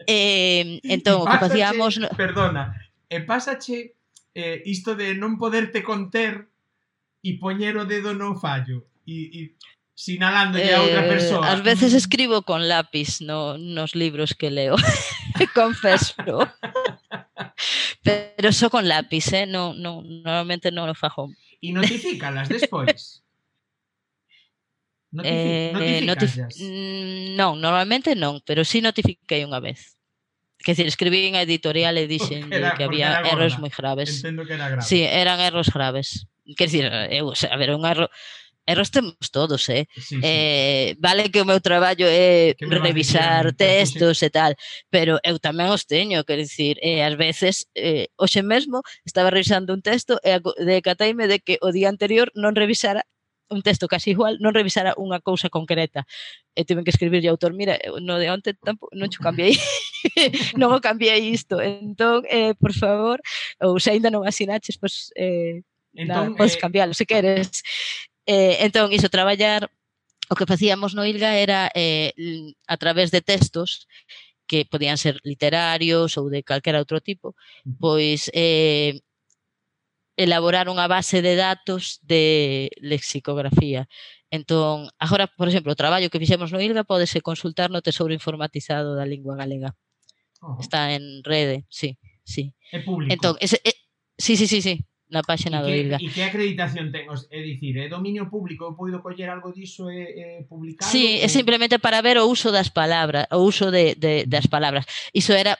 Eh, 0.09 0.81
entón, 0.81 1.21
o 1.21 1.29
que 1.29 1.37
facíamos... 1.37 2.01
Perdona, 2.17 2.73
e 3.05 3.21
pásache 3.21 4.01
eh, 4.33 4.63
isto 4.65 4.97
de 4.97 5.13
non 5.13 5.37
poderte 5.37 5.85
conter 5.85 6.50
e 7.21 7.37
poñer 7.37 7.77
o 7.77 7.85
dedo 7.85 8.13
no 8.17 8.33
fallo 8.37 8.85
e, 9.05 9.29
e 9.29 9.41
sinalándolle 9.93 10.73
a 10.73 10.81
outra 10.81 11.05
Eh, 11.05 11.09
persoa. 11.09 11.45
Ás 11.45 11.61
veces 11.61 11.93
escribo 11.93 12.41
con 12.41 12.65
lápis 12.65 13.21
no, 13.21 13.57
nos 13.61 13.93
libros 13.93 14.33
que 14.33 14.49
leo, 14.49 14.75
confeso. 15.53 16.17
Pero 18.01 18.49
só 18.51 18.69
con 18.69 18.87
lápis, 18.89 19.29
eh? 19.33 19.45
non, 19.45 19.77
non, 19.77 20.01
normalmente 20.25 20.73
non 20.73 20.89
o 20.89 20.95
fago. 20.97 21.29
E 21.61 21.69
notifícalas 21.69 22.49
despois. 22.49 23.21
Notifi 25.11 25.29
Eh, 25.75 26.07
mm, 26.07 27.35
non, 27.35 27.59
normalmente 27.59 28.15
non, 28.15 28.39
pero 28.47 28.63
sí 28.63 28.79
notifiquei 28.79 29.43
unha 29.43 29.59
vez. 29.59 29.99
Que 30.61 30.71
decir, 30.71 30.87
escribí 30.87 31.27
en 31.27 31.35
a 31.35 31.43
editorial 31.43 31.99
e 31.99 32.07
dixen 32.07 32.47
era- 32.53 32.73
que 32.79 32.87
había 32.87 33.19
erros 33.27 33.59
moi 33.59 33.69
graves. 33.69 34.23
Entendo 34.23 34.47
que 34.47 34.55
era 34.55 34.71
grave. 34.71 34.87
Sí, 34.87 35.03
eran 35.03 35.43
erros 35.43 35.67
graves. 35.67 36.30
quer 36.57 36.65
dizer, 36.69 36.85
eu, 37.11 37.31
a 37.31 37.57
ver, 37.57 37.75
un 37.75 37.85
erro 37.85 38.09
erros 38.65 38.91
temos 38.91 39.31
todos, 39.31 39.69
eh? 39.69 39.87
Sí, 39.95 40.01
sí. 40.01 40.19
eh 40.23 40.95
vale 40.99 41.31
que 41.31 41.41
o 41.41 41.45
meu 41.45 41.59
traballo 41.59 42.05
é 42.07 42.53
que 42.57 42.65
revisar 42.65 43.53
textos 43.53 44.21
e 44.23 44.29
tal, 44.29 44.55
pero 44.89 45.19
eu 45.23 45.39
tamén 45.39 45.73
os 45.73 45.85
teño, 45.85 46.23
quer 46.23 46.39
dicir, 46.39 46.77
eh, 46.81 47.01
ás 47.03 47.17
veces, 47.17 47.67
eh, 47.75 48.07
hoxe 48.17 48.41
mesmo 48.45 48.81
estaba 49.05 49.33
revisando 49.33 49.73
un 49.73 49.81
texto 49.81 50.21
e 50.23 50.37
decataime 50.61 51.27
de 51.27 51.41
que 51.41 51.57
o 51.61 51.73
día 51.73 51.89
anterior 51.89 52.29
non 52.37 52.53
revisara 52.55 53.01
un 53.51 53.61
texto 53.61 53.87
casi 53.91 54.15
igual, 54.15 54.39
non 54.39 54.55
revisara 54.55 54.95
unha 54.95 55.19
cousa 55.19 55.51
concreta. 55.51 56.07
E 56.55 56.63
tiven 56.63 56.87
que 56.87 56.93
escribirlle 56.95 57.27
ao 57.27 57.35
autor, 57.35 57.51
mira, 57.51 57.75
no 57.99 58.15
de 58.15 58.31
onte 58.31 58.55
tampouco, 58.55 58.95
non 58.95 59.11
cho 59.11 59.19
cambiei, 59.19 59.59
non 60.59 60.71
o 60.71 60.79
cambiei 60.79 61.35
isto. 61.35 61.59
Entón, 61.59 62.23
eh, 62.31 62.55
por 62.55 62.71
favor, 62.71 63.19
ou 63.59 63.75
se 63.75 63.91
ainda 63.91 64.07
non 64.07 64.23
asinaches, 64.23 64.79
pois, 64.79 65.11
pues, 65.11 65.19
eh, 65.19 65.67
Entón, 65.93 66.35
podes 66.35 66.55
eh... 66.55 66.59
cambiálo 66.59 66.93
se 66.93 67.05
queres. 67.05 67.63
Eh, 68.25 68.63
entón, 68.65 68.91
iso, 68.93 69.09
traballar, 69.09 69.69
o 70.29 70.35
que 70.35 70.45
facíamos 70.45 70.95
no 70.95 71.05
ILGA 71.05 71.35
era 71.35 71.71
eh, 71.75 72.13
a 72.67 72.77
través 72.77 73.11
de 73.11 73.21
textos 73.21 73.87
que 74.47 74.65
podían 74.65 74.97
ser 74.97 75.19
literarios 75.23 76.17
ou 76.19 76.27
de 76.31 76.43
calquera 76.43 76.79
outro 76.79 76.99
tipo, 76.99 77.35
pois 77.79 78.31
eh, 78.35 78.99
elaborar 80.19 80.67
unha 80.67 80.87
base 80.91 81.23
de 81.23 81.39
datos 81.39 81.99
de 82.03 82.67
lexicografía. 82.79 83.87
Entón, 84.31 84.87
agora, 84.99 85.27
por 85.27 85.47
exemplo, 85.47 85.71
o 85.71 85.79
traballo 85.79 86.07
que 86.07 86.19
fixemos 86.19 86.51
no 86.51 86.63
ILGA 86.63 86.87
podese 86.87 87.19
consultar 87.19 87.71
no 87.71 87.83
Tesouro 87.83 88.15
Informatizado 88.15 88.95
da 88.95 89.07
Lingua 89.07 89.35
Galega. 89.35 89.75
Oh. 90.39 90.57
Está 90.59 90.95
en 90.95 91.23
rede, 91.23 91.67
sí, 91.67 91.99
sí. 92.23 92.55
É 92.71 92.79
público. 92.79 93.11
Entón, 93.11 93.35
ese, 93.39 93.59
eh, 93.63 93.75
sí, 94.17 94.35
sí, 94.35 94.47
sí, 94.47 94.61
sí 94.61 94.83
na 95.11 95.21
páxina 95.21 95.59
do 95.59 95.67
ILGA. 95.67 95.99
E 95.99 96.07
que 96.07 96.23
acreditación 96.23 96.89
ten? 96.89 97.11
É 97.11 97.39
dicir, 97.43 97.75
é 97.75 97.85
¿eh? 97.85 97.89
dominio 97.91 98.31
público? 98.31 98.63
Eu 98.63 98.73
poido 98.79 99.03
coller 99.03 99.27
algo 99.27 99.51
diso 99.51 99.91
e, 99.91 99.99
eh, 99.99 100.07
e 100.07 100.23
eh, 100.39 100.41
publicalo? 100.47 100.87
Sí, 100.87 101.19
é 101.19 101.27
simplemente 101.27 101.77
para 101.83 101.99
ver 101.99 102.17
o 102.17 102.25
uso 102.31 102.49
das 102.49 102.71
palabras, 102.71 103.27
o 103.35 103.43
uso 103.43 103.69
de, 103.69 103.99
de, 103.99 104.23
das 104.25 104.47
palabras. 104.47 104.87
Iso 105.11 105.35
era 105.35 105.59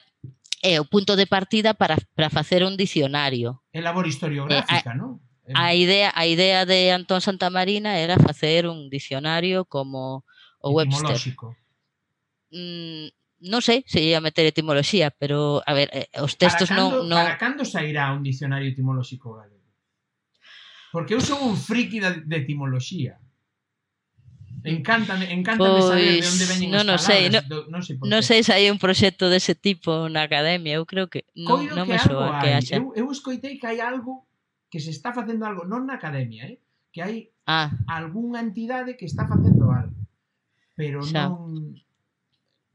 é 0.62 0.80
o 0.80 0.86
punto 0.86 1.18
de 1.18 1.26
partida 1.26 1.74
para, 1.74 1.98
para 2.16 2.30
facer 2.30 2.64
un 2.64 2.80
dicionario. 2.80 3.60
É 3.74 3.84
labor 3.84 4.08
historiográfica, 4.08 4.94
eh, 4.94 4.98
non? 4.98 5.20
A 5.52 5.74
idea, 5.74 6.14
a 6.14 6.24
idea 6.24 6.64
de 6.64 6.94
Antón 6.94 7.20
Santamarina 7.20 7.98
era 7.98 8.16
facer 8.16 8.70
un 8.70 8.88
dicionario 8.88 9.66
como 9.66 10.24
o 10.62 10.70
Webster. 10.70 11.18
Mm, 12.54 13.10
non 13.42 13.60
sei 13.60 13.82
se 13.90 13.98
ia 13.98 14.22
meter 14.22 14.46
etimoloxía, 14.46 15.10
pero 15.10 15.62
a 15.66 15.72
ver, 15.74 15.90
eh, 15.90 16.06
os 16.22 16.38
textos 16.38 16.70
para 16.70 16.78
cando, 16.78 17.02
non, 17.02 17.10
non 17.10 17.18
Para 17.18 17.38
cando 17.40 17.62
sairá 17.66 18.14
un 18.14 18.22
dicionario 18.22 18.70
etimolóxico 18.70 19.34
galego? 19.34 19.66
Porque 20.94 21.16
eu 21.16 21.22
son 21.24 21.42
un 21.42 21.56
friki 21.56 21.98
da, 21.98 22.14
de 22.14 22.36
etimoloxía. 22.36 23.18
Encántame, 24.62 25.26
encántame 25.34 25.82
pois, 25.82 25.90
saber 25.90 26.22
de 26.22 26.28
onde 26.28 26.44
veñen 26.46 26.70
non, 26.70 26.86
as 26.86 27.02
palabras. 27.02 27.08
Sei, 27.10 27.22
non, 27.34 27.42
do, 27.50 27.58
non 27.66 27.82
sei, 27.82 27.94
por 27.98 28.06
non 28.06 28.22
sei 28.22 28.40
se 28.46 28.52
hai 28.54 28.70
un 28.70 28.78
proxecto 28.78 29.26
dese 29.26 29.58
tipo 29.58 30.06
na 30.06 30.22
academia, 30.22 30.78
eu 30.78 30.86
creo 30.86 31.10
que 31.10 31.26
non, 31.34 31.66
Coido 31.66 31.74
non 31.74 31.90
que 31.90 31.98
me 31.98 31.98
soa 31.98 32.38
que 32.38 32.54
haxa. 32.54 32.78
Eu, 32.78 32.94
eu 32.94 33.06
escoitei 33.10 33.58
que 33.58 33.66
hai 33.66 33.82
algo 33.82 34.30
que 34.70 34.78
se 34.78 34.94
está 34.94 35.10
facendo 35.10 35.42
algo, 35.42 35.66
non 35.66 35.90
na 35.90 35.98
academia, 35.98 36.46
eh? 36.46 36.62
que 36.94 37.02
hai 37.02 37.34
ah. 37.50 37.74
algunha 37.90 38.38
entidade 38.38 38.94
que 38.94 39.08
está 39.08 39.26
facendo 39.26 39.66
algo. 39.72 39.98
Pero 40.78 41.02
Xa. 41.02 41.26
non 41.26 41.74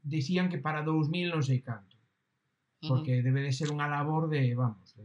dicían 0.08 0.48
que 0.48 0.58
para 0.58 0.80
2000 0.82 1.28
non 1.28 1.44
sei 1.44 1.60
canto. 1.60 1.96
Porque 2.80 3.12
uh 3.12 3.18
-huh. 3.20 3.26
debe 3.26 3.40
de 3.44 3.52
ser 3.52 3.68
unha 3.68 3.86
labor 3.86 4.32
de, 4.32 4.56
vamos, 4.56 4.96
de... 4.96 5.04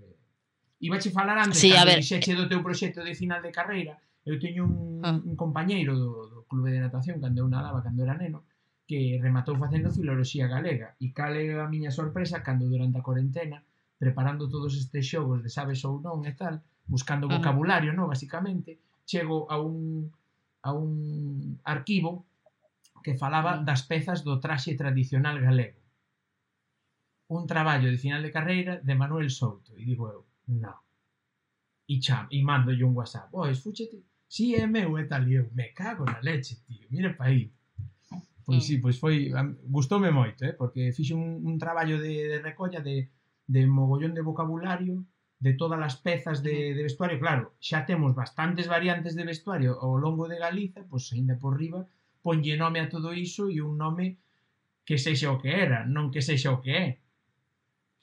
Iba 0.84 1.00
che 1.00 1.12
falar 1.12 1.38
antes, 1.40 1.60
sí, 1.60 1.72
cando 1.72 1.96
dixeche 1.96 2.36
do 2.36 2.48
teu 2.48 2.64
proxecto 2.64 3.04
de 3.04 3.16
final 3.16 3.40
de 3.44 3.52
carreira, 3.52 3.96
eu 4.24 4.40
teño 4.40 4.64
un, 4.68 5.04
ah. 5.04 5.20
un 5.20 5.36
compañeiro 5.36 5.96
do, 5.96 6.12
do 6.32 6.40
clube 6.48 6.72
de 6.72 6.80
natación 6.80 7.20
cando 7.20 7.44
eu 7.44 7.48
nadaba, 7.52 7.84
cando 7.84 8.04
era 8.04 8.16
neno, 8.16 8.48
que 8.88 9.20
rematou 9.20 9.56
facendo 9.56 9.96
filoloxía 9.96 10.48
galega. 10.48 10.96
E 11.00 11.12
cal 11.16 11.34
é 11.36 11.60
a 11.60 11.68
miña 11.72 11.92
sorpresa 11.92 12.44
cando 12.44 12.68
durante 12.68 13.00
a 13.00 13.06
cuarentena, 13.06 13.64
preparando 14.00 14.52
todos 14.52 14.76
estes 14.76 15.08
xogos 15.08 15.40
de 15.44 15.50
sabes 15.52 15.84
ou 15.88 16.00
non 16.04 16.24
e 16.28 16.34
tal, 16.36 16.60
buscando 16.88 17.32
vocabulario, 17.32 17.96
no, 17.96 18.12
basicamente, 18.12 18.80
chego 19.08 19.48
a 19.48 19.60
un 19.60 20.12
a 20.64 20.72
un 20.72 21.60
arquivo 21.64 22.24
que 23.04 23.20
falaba 23.24 23.52
das 23.68 23.84
pezas 23.90 24.24
do 24.24 24.40
traxe 24.40 24.74
tradicional 24.82 25.38
galego. 25.48 25.82
Un 27.28 27.44
traballo 27.52 27.92
de 27.92 28.00
final 28.00 28.22
de 28.24 28.32
carreira 28.32 28.74
de 28.88 28.96
Manuel 28.96 29.30
Souto. 29.30 29.72
E 29.78 29.84
digo 29.86 30.08
eu, 30.10 30.22
non. 30.48 30.80
E, 31.86 32.00
cham, 32.00 32.26
e 32.32 32.40
mando 32.42 32.72
un 32.72 32.94
whatsapp. 32.96 33.30
Ois, 33.36 33.60
fúchete. 33.60 34.00
Si 34.34 34.56
é 34.56 34.66
meu 34.66 34.98
e 34.98 35.06
tal. 35.06 35.28
E 35.28 35.36
eu, 35.40 35.46
me 35.54 35.76
cago 35.78 36.06
na 36.06 36.24
leche, 36.24 36.56
tío. 36.66 36.88
Mira 36.90 37.14
pa 37.14 37.26
aí. 37.30 37.52
Pois 38.46 38.66
sí, 38.68 38.78
pois 38.84 39.00
foi, 39.00 39.32
gustoume 39.76 40.12
moito, 40.12 40.44
eh, 40.44 40.52
porque 40.52 40.92
fixe 40.92 41.14
un, 41.16 41.40
un 41.48 41.56
traballo 41.58 41.96
de, 42.04 42.14
de 42.28 42.38
recolla 42.44 42.82
de, 42.84 43.08
de 43.48 43.62
mogollón 43.68 44.14
de 44.14 44.26
vocabulario, 44.30 45.06
de 45.40 45.54
todas 45.54 45.80
as 45.80 45.96
pezas 45.96 46.44
de, 46.44 46.76
de 46.76 46.82
vestuario, 46.84 47.20
claro, 47.20 47.56
xa 47.60 47.84
temos 47.88 48.12
bastantes 48.16 48.68
variantes 48.68 49.16
de 49.16 49.28
vestuario 49.32 49.72
ao 49.80 49.96
longo 49.96 50.28
de 50.32 50.40
Galiza, 50.40 50.82
pois 50.88 51.08
aínda 51.12 51.36
por 51.40 51.60
riba 51.60 51.88
ponlle 52.24 52.56
nome 52.56 52.80
a 52.80 52.88
todo 52.88 53.12
iso 53.12 53.52
e 53.52 53.60
un 53.60 53.76
nome 53.76 54.18
que 54.88 54.98
sexa 54.98 55.32
o 55.32 55.38
que 55.38 55.52
era, 55.52 55.84
non 55.84 56.08
que 56.10 56.24
sexa 56.24 56.56
o 56.56 56.64
que 56.64 56.72
é. 56.72 56.88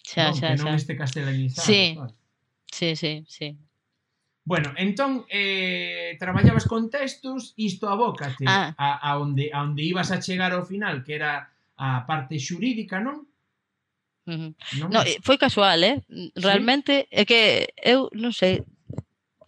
Xa, 0.04 0.28
non, 0.28 0.36
xa, 0.36 0.48
que 0.52 0.60
non 0.60 0.72
xa. 0.72 0.78
este 0.78 0.92
castelanizado. 0.96 1.66
Sí. 1.66 1.82
Claro. 1.96 2.14
sí, 2.68 2.88
sí, 2.96 3.12
sí. 3.26 3.48
Bueno, 4.44 4.72
entón, 4.76 5.26
eh, 5.28 6.16
traballabas 6.18 6.66
con 6.66 6.90
textos, 6.90 7.52
isto 7.56 7.88
abócate 7.88 8.44
ah. 8.48 8.74
a, 8.76 8.96
a, 8.96 9.18
onde, 9.18 9.52
a 9.52 9.62
onde 9.62 9.84
ibas 9.84 10.10
a 10.10 10.20
chegar 10.20 10.52
ao 10.52 10.64
final, 10.64 11.04
que 11.04 11.14
era 11.14 11.52
a 11.76 12.04
parte 12.08 12.40
xurídica, 12.40 13.00
non? 13.00 13.28
Uh 14.26 14.36
-huh. 14.36 14.52
non? 14.80 14.88
No, 14.90 15.00
foi 15.22 15.36
casual, 15.36 15.80
eh? 15.84 15.96
Realmente, 16.36 17.08
¿Sí? 17.08 17.20
é 17.20 17.22
que 17.24 17.40
eu 17.78 18.08
non 18.16 18.32
sei, 18.32 18.64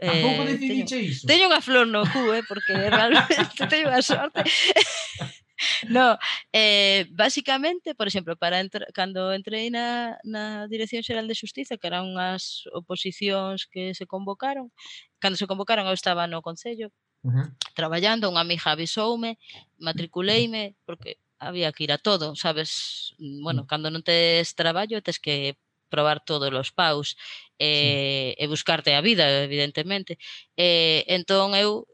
Tampouco 0.03 0.42
eh, 0.42 0.46
decidiche 0.53 0.96
teño, 0.98 1.11
iso. 1.11 1.26
Teño 1.26 1.46
unha 1.46 1.62
flor 1.62 1.86
no 1.86 2.03
cu, 2.03 2.34
eh, 2.34 2.42
porque 2.42 2.74
realmente 2.90 3.62
teño 3.70 3.86
unha 3.86 4.03
sorte. 4.03 4.42
no, 5.94 6.18
eh, 6.50 7.07
basicamente, 7.14 7.94
por 7.94 8.11
exemplo, 8.11 8.34
para 8.34 8.59
entr 8.59 8.82
cando 8.90 9.30
entrei 9.30 9.70
na, 9.70 10.18
na 10.26 10.66
Dirección 10.66 11.07
Xeral 11.07 11.30
de 11.30 11.38
Xustiza, 11.38 11.78
que 11.78 11.86
eran 11.86 12.11
unhas 12.11 12.66
oposicións 12.74 13.70
que 13.70 13.94
se 13.94 14.05
convocaron, 14.11 14.74
cando 15.22 15.38
se 15.38 15.46
convocaron 15.46 15.86
eu 15.86 15.94
estaba 15.94 16.26
no 16.26 16.42
Concello, 16.42 16.90
uh 17.22 17.30
-huh. 17.30 17.46
traballando, 17.78 18.26
unha 18.26 18.42
amiga 18.42 18.74
avisoume, 18.74 19.38
matriculeime, 19.78 20.74
porque 20.82 21.22
había 21.38 21.72
que 21.72 21.84
ir 21.84 21.92
a 21.92 21.98
todo, 21.98 22.34
sabes? 22.36 23.14
Mm, 23.18 23.42
bueno, 23.42 23.62
mm. 23.62 23.66
cando 23.66 23.86
non 23.90 24.03
tes 24.03 24.55
traballo, 24.59 25.03
tes 25.03 25.18
que 25.18 25.59
probar 25.93 26.24
todos 26.24 26.49
os 26.49 26.72
paus 26.72 27.09
e, 27.61 27.68
sí. 27.68 27.86
Eh, 28.32 28.32
e 28.40 28.45
buscarte 28.49 28.97
a 28.97 29.05
vida, 29.05 29.28
evidentemente. 29.45 30.16
E, 30.57 31.05
entón 31.12 31.53
eu 31.53 31.84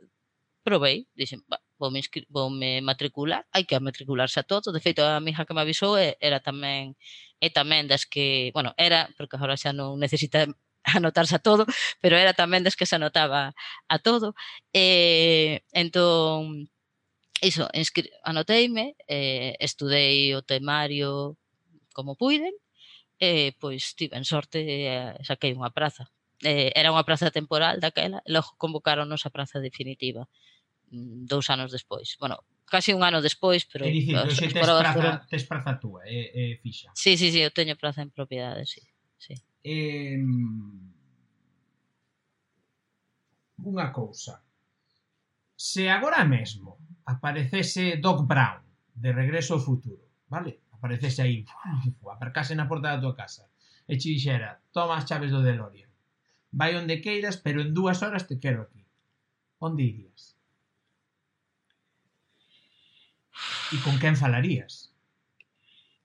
probei, 0.62 1.09
dixen, 1.18 1.42
vou 1.78 1.90
me, 1.90 2.01
vou 2.28 2.49
me 2.51 2.80
matricular, 2.80 3.42
hai 3.55 3.64
que 3.64 3.78
matricularse 3.80 4.38
a 4.40 4.46
todo, 4.46 4.72
de 4.72 4.80
feito 4.80 5.03
a 5.03 5.20
mija 5.20 5.46
que 5.46 5.55
me 5.55 5.62
avisou 5.62 5.96
era 5.99 6.38
tamén 6.40 6.94
e 7.40 7.49
tamén 7.51 7.86
das 7.90 8.05
que, 8.05 8.51
bueno, 8.55 8.74
era, 8.76 9.09
porque 9.16 9.36
agora 9.38 9.57
xa 9.57 9.72
non 9.72 9.96
necesita 9.99 10.46
anotarse 10.99 11.34
a 11.38 11.42
todo, 11.42 11.64
pero 12.03 12.14
era 12.18 12.34
tamén 12.34 12.64
das 12.66 12.76
que 12.78 12.86
se 12.88 12.96
anotaba 12.99 13.55
a 13.88 13.96
todo. 13.99 14.34
E, 14.74 15.62
entón, 15.72 16.68
iso, 17.40 17.68
inscri 17.74 18.11
anoteime, 18.24 18.96
eh, 19.07 19.55
estudei 19.61 20.34
o 20.34 20.42
temario 20.42 21.38
como 21.94 22.16
puiden, 22.16 22.55
Eh, 23.18 23.50
e 23.50 23.52
pois 23.58 23.94
tiven 23.98 24.22
sorte 24.24 24.62
e 24.62 25.14
saquei 25.26 25.52
unha 25.54 25.74
praza. 25.74 26.06
E, 26.38 26.70
era 26.74 26.94
unha 26.94 27.02
praza 27.02 27.34
temporal 27.34 27.82
daquela, 27.82 28.22
e 28.22 28.30
logo 28.30 28.54
convocaronnos 28.54 29.26
a 29.26 29.34
praza 29.34 29.58
definitiva 29.58 30.22
mm, 30.94 31.26
dous 31.26 31.50
anos 31.50 31.74
despois. 31.74 32.14
Bueno, 32.22 32.46
casi 32.70 32.94
un 32.94 33.02
ano 33.02 33.18
despois, 33.18 33.66
pero... 33.66 33.84
É 33.86 33.90
dicir, 33.90 34.14
os, 34.14 34.38
tes, 34.38 34.52
praza, 34.54 35.26
tes 35.26 35.44
praza 35.44 35.74
túa, 35.82 36.06
é, 36.06 36.30
é 36.30 36.44
fixa. 36.62 36.94
Sí, 36.94 37.18
sí, 37.18 37.34
sí, 37.34 37.42
eu 37.42 37.50
teño 37.50 37.74
praza 37.74 38.06
en 38.06 38.14
propiedade, 38.14 38.62
sí. 38.70 38.86
sí. 39.18 39.34
Eh, 39.66 40.14
unha 43.66 43.90
cousa. 43.90 44.38
Se 45.58 45.90
agora 45.90 46.22
mesmo 46.22 46.78
aparecese 47.10 47.98
Doc 47.98 48.22
Brown 48.30 48.62
de 48.94 49.10
Regreso 49.10 49.58
ao 49.58 49.64
Futuro, 49.64 50.06
vale? 50.30 50.67
aparecese 50.78 51.20
aí, 51.22 51.44
aparcase 52.06 52.54
na 52.54 52.70
porta 52.70 52.94
da 52.94 53.02
tua 53.02 53.14
casa 53.18 53.50
e 53.90 53.98
che 53.98 54.14
dixera, 54.14 54.62
toma 54.72 54.96
as 54.96 55.04
chaves 55.08 55.30
do 55.34 55.42
DeLorean. 55.42 55.90
Vai 56.54 56.72
onde 56.78 57.02
queiras, 57.04 57.36
pero 57.36 57.60
en 57.60 57.74
dúas 57.74 58.00
horas 58.00 58.24
te 58.26 58.38
quero 58.40 58.62
aquí. 58.64 58.80
Onde 59.60 59.82
irías? 59.82 60.38
E 63.74 63.76
con 63.84 63.98
quen 64.00 64.16
falarías? 64.16 64.94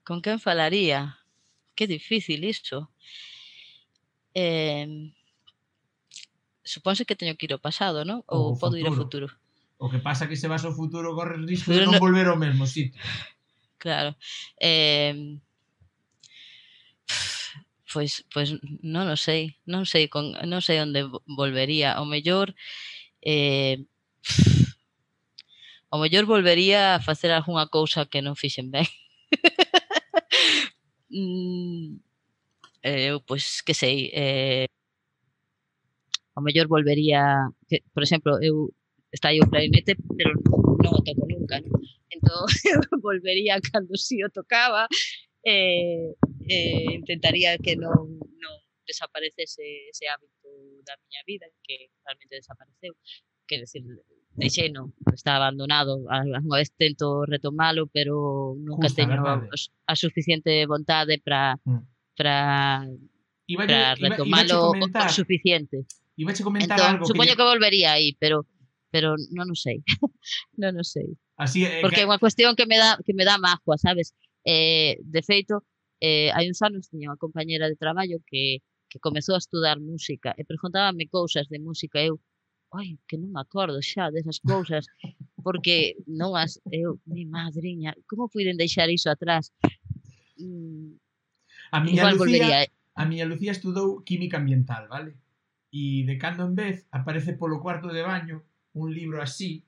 Con 0.04 0.20
quen 0.20 0.36
falaría? 0.38 1.16
Que 1.74 1.86
difícil 1.88 2.44
isto. 2.44 2.92
Eh, 4.34 5.10
suponse 6.62 7.06
que 7.06 7.16
teño 7.16 7.36
que 7.38 7.46
ir 7.46 7.54
ao 7.56 7.62
pasado, 7.62 8.04
non? 8.04 8.20
Ou, 8.28 8.52
Ou 8.52 8.58
podo 8.58 8.76
futuro. 8.76 8.80
ir 8.80 8.86
ao 8.86 8.94
futuro. 8.94 9.26
O 9.80 9.88
que 9.90 9.98
pasa 9.98 10.28
que 10.28 10.36
se 10.36 10.46
vas 10.48 10.64
ao 10.64 10.76
futuro 10.76 11.14
corres 11.16 11.40
risco 11.42 11.72
de 11.72 11.88
non, 11.88 11.96
non 11.96 12.02
volver 12.04 12.28
ao 12.28 12.38
mesmo 12.38 12.68
sitio 12.68 13.00
claro. 13.84 14.16
Eh, 14.58 15.38
pois, 17.92 18.12
pois 18.32 18.48
non 18.82 19.06
o 19.14 19.16
sei, 19.26 19.42
non 19.72 19.84
sei 19.92 20.04
con, 20.14 20.24
non 20.50 20.60
sei 20.66 20.78
onde 20.86 21.00
volvería, 21.40 22.00
o 22.02 22.04
mellor 22.12 22.48
eh, 23.22 23.76
o 25.94 25.96
mellor 26.02 26.24
volvería 26.34 26.80
a 26.96 27.02
facer 27.08 27.30
algunha 27.30 27.70
cousa 27.76 28.08
que 28.10 28.24
non 28.26 28.40
fixen 28.42 28.66
ben. 28.74 28.86
eu, 32.82 33.16
pois, 33.28 33.62
que 33.66 33.74
sei, 33.82 34.10
eh, 34.12 34.66
o 36.38 36.40
mellor 36.46 36.66
volvería, 36.74 37.22
que, 37.68 37.76
por 37.94 38.02
exemplo, 38.02 38.32
eu 38.48 38.54
está 39.16 39.28
aí 39.28 39.38
o 39.40 39.50
clarinete, 39.50 39.92
pero 40.18 40.30
non 40.82 40.92
o 40.98 41.02
toco 41.06 41.24
nunca, 41.30 41.56
non? 41.62 41.78
tanto 42.24 42.46
volvería 43.02 43.60
cando 43.60 43.96
si 43.96 44.22
o 44.22 44.30
tocaba 44.30 44.88
e, 45.44 46.14
eh, 46.48 46.86
intentaría 46.94 47.58
que 47.58 47.76
non, 47.76 48.16
non 48.40 48.54
desaparecese 48.86 49.88
ese 49.92 50.08
hábito 50.08 50.48
da 50.84 50.96
miña 51.04 51.22
vida 51.26 51.46
que 51.62 51.92
realmente 52.04 52.36
desapareceu 52.36 52.96
quer 53.46 53.60
decir, 53.60 53.84
deixei 54.36 54.72
non, 54.72 54.96
está 55.12 55.36
abandonado 55.36 56.00
unha 56.08 56.56
vez 56.56 56.72
tento 56.72 57.28
retomalo 57.28 57.92
pero 57.92 58.56
nunca 58.56 58.88
Justa, 58.88 59.04
teño 59.04 59.20
verdade. 59.20 59.52
a 59.84 59.94
suficiente 59.94 60.64
vontade 60.64 61.20
para 61.20 61.60
para 62.16 62.88
para 63.68 63.94
retomalo 64.00 64.72
o, 64.72 64.80
o 64.80 65.08
suficiente. 65.12 65.84
Iba 66.16 66.30
a 66.32 66.44
comentar 66.46 66.78
entón, 66.78 66.90
algo 66.94 67.04
supoño 67.04 67.34
que, 67.34 67.42
que 67.42 67.50
volvería 67.52 67.92
aí 67.92 68.16
pero 68.16 68.48
pero 68.88 69.18
non 69.34 69.50
o 69.50 69.56
sei 69.58 69.82
non 70.62 70.78
o 70.78 70.84
sei 70.86 71.18
Así 71.36 71.64
é, 71.66 71.82
porque 71.82 72.02
é 72.02 72.08
unha 72.08 72.22
cuestión 72.22 72.54
que 72.54 72.66
me 72.66 72.78
dá 72.78 72.98
que 73.02 73.14
me 73.14 73.26
dá 73.26 73.38
mágoa, 73.38 73.74
sabes? 73.76 74.14
Eh, 74.46 75.00
de 75.02 75.22
feito, 75.22 75.66
eh, 75.98 76.30
hai 76.30 76.46
uns 76.46 76.62
anos 76.62 76.86
tiña 76.90 77.10
unha 77.10 77.20
compañeira 77.20 77.66
de 77.66 77.80
traballo 77.80 78.22
que 78.26 78.62
que 78.94 79.02
comezou 79.02 79.34
a 79.34 79.42
estudar 79.42 79.82
música 79.82 80.30
e 80.38 80.46
preguntábame 80.46 81.10
cousas 81.10 81.50
de 81.50 81.58
música 81.58 81.98
eu 81.98 82.22
ai, 82.70 82.94
que 83.10 83.18
non 83.18 83.34
me 83.34 83.42
acordo 83.42 83.82
xa 83.82 84.14
desas 84.14 84.38
cousas 84.38 84.86
porque 85.42 85.98
non 86.06 86.38
as 86.38 86.62
eu, 86.70 87.02
mi 87.06 87.26
madriña, 87.26 87.90
como 88.06 88.30
puiden 88.30 88.54
deixar 88.54 88.88
iso 88.90 89.10
atrás? 89.10 89.50
Mm, 90.38 90.94
a 91.74 91.78
miña 91.82 92.10
Lucía, 92.10 92.18
volvería. 92.22 92.58
Eh. 92.62 92.70
a 92.94 93.02
miña 93.02 93.26
Lucía 93.26 93.50
estudou 93.50 94.06
química 94.06 94.38
ambiental, 94.38 94.86
vale? 94.86 95.18
E 95.74 96.06
de 96.06 96.14
cando 96.14 96.46
en 96.46 96.54
vez 96.54 96.86
aparece 96.94 97.34
polo 97.34 97.58
cuarto 97.58 97.90
de 97.90 98.06
baño 98.06 98.46
un 98.78 98.94
libro 98.94 99.18
así 99.18 99.66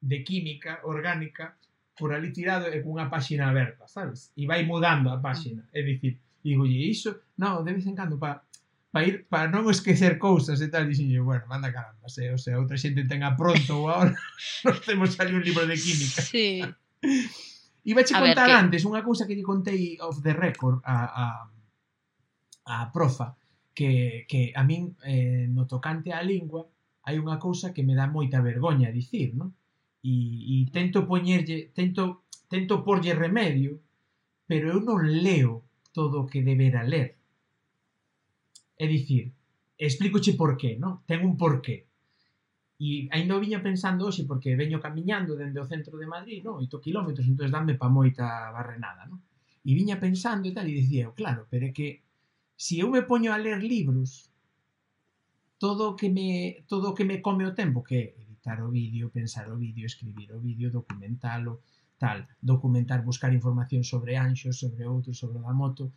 de 0.00 0.22
química 0.22 0.80
orgánica 0.84 1.58
por 1.98 2.14
ali 2.14 2.30
tirado 2.30 2.70
e 2.70 2.78
cunha 2.80 3.10
páxina 3.10 3.50
aberta, 3.50 3.90
sabes? 3.90 4.30
E 4.38 4.46
vai 4.46 4.62
mudando 4.62 5.10
a 5.10 5.18
páxina, 5.18 5.66
ah. 5.66 5.78
é 5.78 5.82
dicir, 5.82 6.22
digo, 6.42 6.62
e 6.64 6.90
iso, 6.90 7.18
non, 7.34 7.66
de 7.66 7.74
vez 7.74 7.86
en 7.86 7.98
cando, 7.98 8.18
para 8.18 8.46
para 8.90 9.04
ir 9.04 9.26
para 9.28 9.52
non 9.52 9.68
esquecer 9.68 10.16
cousas 10.16 10.64
e 10.64 10.68
tal, 10.72 10.88
dixen, 10.88 11.12
bueno, 11.20 11.44
manda 11.44 11.68
caramba, 11.68 12.08
se, 12.08 12.32
o 12.32 12.40
sea, 12.40 12.56
outra 12.56 12.80
xente 12.80 13.04
ten 13.04 13.20
a 13.20 13.36
pronto 13.36 13.84
ou 13.84 13.92
ahora 13.92 14.16
nos 14.64 14.80
temos 14.80 15.12
ali 15.20 15.36
un 15.36 15.44
libro 15.44 15.68
de 15.68 15.76
química. 15.76 16.24
Sí. 16.24 16.64
Iba 17.84 18.00
a 18.00 18.20
contar 18.20 18.48
que... 18.48 18.56
antes 18.56 18.80
unha 18.88 19.04
cousa 19.04 19.28
que 19.28 19.36
lle 19.36 19.44
contei 19.44 20.00
off 20.00 20.24
the 20.24 20.32
record 20.32 20.80
a, 20.88 20.96
a, 21.04 21.24
a 22.64 22.76
profa, 22.88 23.36
que, 23.76 24.24
que 24.24 24.56
a 24.56 24.64
min 24.64 24.96
eh, 25.04 25.44
no 25.52 25.68
tocante 25.68 26.10
á 26.10 26.24
lingua 26.24 26.64
hai 27.04 27.20
unha 27.20 27.36
cousa 27.36 27.76
que 27.76 27.84
me 27.84 27.92
dá 27.92 28.08
moita 28.08 28.40
vergoña 28.40 28.88
dicir, 28.88 29.36
non? 29.36 29.52
e, 30.08 30.14
e 30.54 30.56
tento 30.76 30.98
poñerlle, 31.10 31.58
tento, 31.78 32.02
tento 32.52 32.84
porlle 32.86 33.12
remedio, 33.24 33.72
pero 34.48 34.64
eu 34.72 34.80
non 34.80 35.00
leo 35.04 35.52
todo 35.92 36.24
o 36.24 36.28
que 36.30 36.40
debera 36.40 36.82
ler. 36.92 37.08
É 38.82 38.86
dicir, 38.86 39.24
explícoche 39.76 40.32
por 40.40 40.56
qué, 40.60 40.80
non? 40.80 41.04
Ten 41.08 41.20
un 41.28 41.34
porqué. 41.36 41.84
E 42.78 43.10
ainda 43.10 43.36
o 43.36 43.42
viña 43.42 43.60
pensando 43.60 44.06
hoxe 44.06 44.22
porque 44.24 44.54
veño 44.54 44.78
camiñando 44.78 45.34
dende 45.34 45.58
o 45.60 45.68
centro 45.68 45.98
de 45.98 46.06
Madrid, 46.06 46.40
non? 46.46 46.62
8 46.62 46.78
kilómetros, 46.80 47.26
entón 47.26 47.50
dame 47.52 47.74
pa 47.74 47.90
moita 47.90 48.54
barrenada, 48.54 49.04
non? 49.10 49.20
E 49.66 49.70
viña 49.76 50.00
pensando 50.00 50.46
e 50.48 50.54
tal, 50.56 50.64
e 50.70 50.78
dicía, 50.78 51.10
claro, 51.12 51.44
pero 51.50 51.68
é 51.68 51.72
que 51.74 52.00
se 52.56 52.80
eu 52.80 52.88
me 52.88 53.02
poño 53.02 53.34
a 53.34 53.38
ler 53.42 53.60
libros, 53.60 54.30
todo 55.58 55.90
o 55.90 55.96
que 55.98 56.08
me 56.08 56.62
todo 56.70 56.90
o 56.90 56.96
que 56.96 57.04
me 57.04 57.18
come 57.20 57.44
o 57.44 57.52
tempo, 57.52 57.82
que 57.82 58.14
editar 58.48 58.62
o 58.62 58.70
vídeo, 58.70 59.10
pensar 59.10 59.50
o 59.50 59.56
vídeo, 59.56 59.84
escribir 59.84 60.32
o 60.32 60.40
vídeo, 60.40 60.70
documentalo, 60.70 61.60
tal, 61.98 62.26
documentar, 62.40 63.04
buscar 63.04 63.32
información 63.32 63.84
sobre 63.84 64.16
anxos, 64.16 64.58
sobre 64.58 64.86
outros, 64.88 65.18
sobre 65.18 65.38
a 65.44 65.52
moto, 65.52 65.92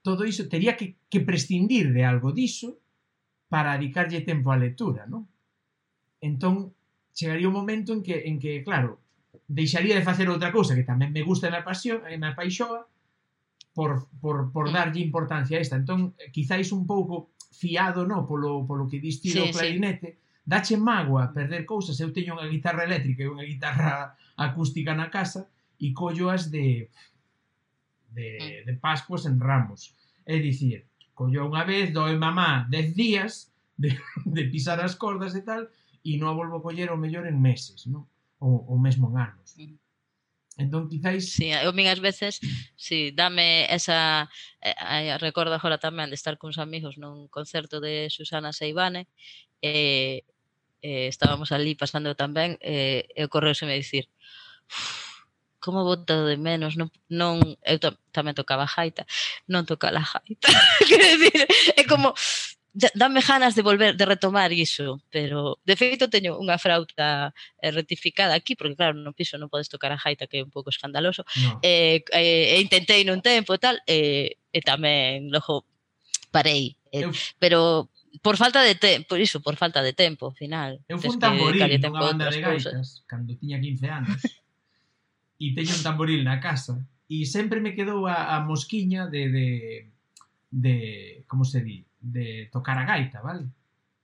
todo 0.00 0.24
iso 0.24 0.48
tería 0.48 0.76
que, 0.76 0.96
que 1.10 1.20
prescindir 1.20 1.92
de 1.92 2.04
algo 2.04 2.32
diso 2.32 2.80
para 3.52 3.76
dedicarlle 3.76 4.24
tempo 4.24 4.48
á 4.48 4.56
lectura, 4.56 5.04
non? 5.04 5.28
Entón, 6.24 6.72
chegaría 7.12 7.50
un 7.50 7.56
momento 7.56 7.92
en 7.92 8.00
que, 8.00 8.24
en 8.24 8.40
que 8.40 8.64
claro, 8.64 9.02
deixaría 9.44 9.92
de 9.98 10.06
facer 10.06 10.30
outra 10.32 10.54
cousa 10.54 10.72
que 10.72 10.86
tamén 10.86 11.12
me 11.12 11.20
gusta 11.20 11.50
e 11.50 11.52
me, 11.52 11.60
apasión, 11.60 12.00
e 12.08 12.16
me 12.16 12.32
apaixoa 12.32 12.88
por, 13.76 14.08
por, 14.22 14.48
por 14.54 14.72
darlle 14.72 15.02
importancia 15.04 15.58
a 15.58 15.62
esta. 15.64 15.76
Entón, 15.76 16.16
eh, 16.16 16.32
quizáis 16.32 16.72
un 16.72 16.86
pouco 16.88 17.34
fiado, 17.50 18.06
no, 18.06 18.24
polo, 18.24 18.64
polo 18.64 18.88
que 18.88 19.02
diste 19.02 19.28
sí, 19.28 19.42
o 19.42 19.50
clarinete, 19.50 20.08
sí 20.16 20.29
dache 20.50 20.74
mágoa 20.74 21.30
perder 21.30 21.62
cousas. 21.62 21.94
Eu 22.02 22.10
teño 22.10 22.34
unha 22.34 22.50
guitarra 22.50 22.82
eléctrica 22.82 23.22
e 23.22 23.30
unha 23.30 23.46
guitarra 23.46 24.18
acústica 24.34 24.90
na 24.98 25.06
casa 25.06 25.46
e 25.78 25.94
colloas 25.94 26.50
de 26.50 26.90
de, 28.10 28.26
mm. 28.42 28.66
de 28.66 28.74
Pascuas 28.74 29.26
en 29.26 29.38
Ramos. 29.38 29.94
É 30.26 30.42
dicir, 30.42 30.90
collo 31.14 31.46
unha 31.46 31.62
vez, 31.62 31.94
doe 31.94 32.18
mamá 32.18 32.66
10 32.66 32.98
días 32.98 33.54
de, 33.78 33.94
de 34.26 34.42
pisar 34.50 34.82
as 34.82 34.98
cordas 34.98 35.38
e 35.38 35.42
tal, 35.46 35.70
e 36.02 36.18
non 36.18 36.32
a 36.32 36.36
volvo 36.36 36.58
a 36.58 36.64
coller 36.64 36.90
o 36.90 36.98
mellor 36.98 37.30
en 37.30 37.38
meses, 37.38 37.86
non? 37.86 38.10
Ou, 38.42 38.66
ou 38.66 38.76
mesmo 38.80 39.06
en 39.14 39.16
anos. 39.22 39.54
Mm. 39.54 39.78
Entón, 40.60 40.92
quizáis... 40.92 41.32
Sí, 41.32 41.48
eu 41.54 41.72
min 41.72 41.88
ás 41.88 42.02
veces, 42.04 42.42
sí, 42.76 43.14
dame 43.16 43.64
esa... 43.72 44.28
Eh, 44.60 45.16
recordo 45.16 45.56
agora 45.56 45.80
tamén 45.80 46.12
de 46.12 46.18
estar 46.18 46.36
cuns 46.36 46.60
amigos 46.60 47.00
nun 47.00 47.30
concerto 47.32 47.80
de 47.80 48.12
Susana 48.12 48.52
Seibane, 48.52 49.08
e 49.64 49.72
eh, 49.72 50.39
eh, 50.82 51.06
estábamos 51.08 51.52
ali 51.52 51.74
pasando 51.74 52.16
tamén, 52.16 52.56
eh, 52.60 53.08
e 53.14 53.20
ocorreuseme 53.24 53.76
dicir, 53.76 54.08
como 55.60 55.84
bota 55.84 56.24
de 56.24 56.36
menos, 56.40 56.74
non, 56.80 56.88
non 57.12 57.40
eu 57.62 57.78
tamén 58.10 58.34
tocaba 58.34 58.64
jaita, 58.64 59.04
non 59.46 59.68
toca 59.68 59.92
la 59.92 60.00
jaita. 60.00 60.48
Quero 60.88 61.06
dicir, 61.20 61.44
é 61.76 61.84
como 61.84 62.16
dame 62.72 63.20
ganas 63.20 63.54
de 63.54 63.62
volver 63.62 63.96
de 63.96 64.06
retomar 64.06 64.52
iso, 64.52 65.02
pero 65.10 65.58
de 65.64 65.74
feito 65.74 66.08
teño 66.08 66.38
unha 66.38 66.56
frauta 66.56 67.34
eh, 67.58 67.70
rectificada 67.74 68.32
aquí, 68.34 68.54
porque 68.54 68.78
claro, 68.78 68.94
no 68.94 69.12
piso 69.12 69.36
non 69.36 69.50
podes 69.50 69.68
tocar 69.68 69.90
a 69.90 69.98
jaita 69.98 70.30
que 70.30 70.40
é 70.40 70.46
un 70.46 70.54
pouco 70.54 70.70
escandaloso. 70.70 71.26
No. 71.42 71.58
Eh, 71.66 72.06
eh, 72.14 72.56
eh 72.56 72.60
intentei 72.62 73.02
nun 73.02 73.20
tempo 73.20 73.52
e 73.52 73.60
tal, 73.60 73.76
eh, 73.90 74.38
e 74.54 74.58
tamén 74.62 75.28
logo 75.34 75.66
parei. 76.30 76.78
Eh, 76.94 77.04
eu... 77.04 77.12
pero 77.42 77.90
por 78.22 78.36
falta 78.36 78.62
de 78.62 78.74
tempo, 78.74 79.08
por 79.08 79.20
iso, 79.20 79.40
por 79.40 79.56
falta 79.56 79.82
de 79.82 79.92
tempo, 79.92 80.26
ao 80.26 80.34
final. 80.34 80.82
Eu 80.88 80.98
fui 80.98 81.10
un 81.10 81.22
tamboril 81.22 81.62
nunha 81.62 82.02
banda 82.02 82.26
de 82.26 82.40
gaitas, 82.42 82.74
cousas. 82.74 82.88
cando 83.06 83.38
tiña 83.38 83.62
15 83.62 83.86
anos, 83.86 84.20
e 85.38 85.54
teño 85.54 85.72
un 85.78 85.84
tamboril 85.86 86.26
na 86.26 86.42
casa, 86.42 86.82
e 87.06 87.22
sempre 87.24 87.62
me 87.62 87.72
quedou 87.72 88.10
a, 88.10 88.34
a 88.34 88.42
mosquiña 88.42 89.06
de, 89.06 89.30
de, 89.30 89.48
de, 90.50 90.76
como 91.30 91.46
se 91.46 91.62
di, 91.62 91.86
de 92.02 92.50
tocar 92.50 92.76
a 92.76 92.84
gaita, 92.84 93.22
vale? 93.22 93.46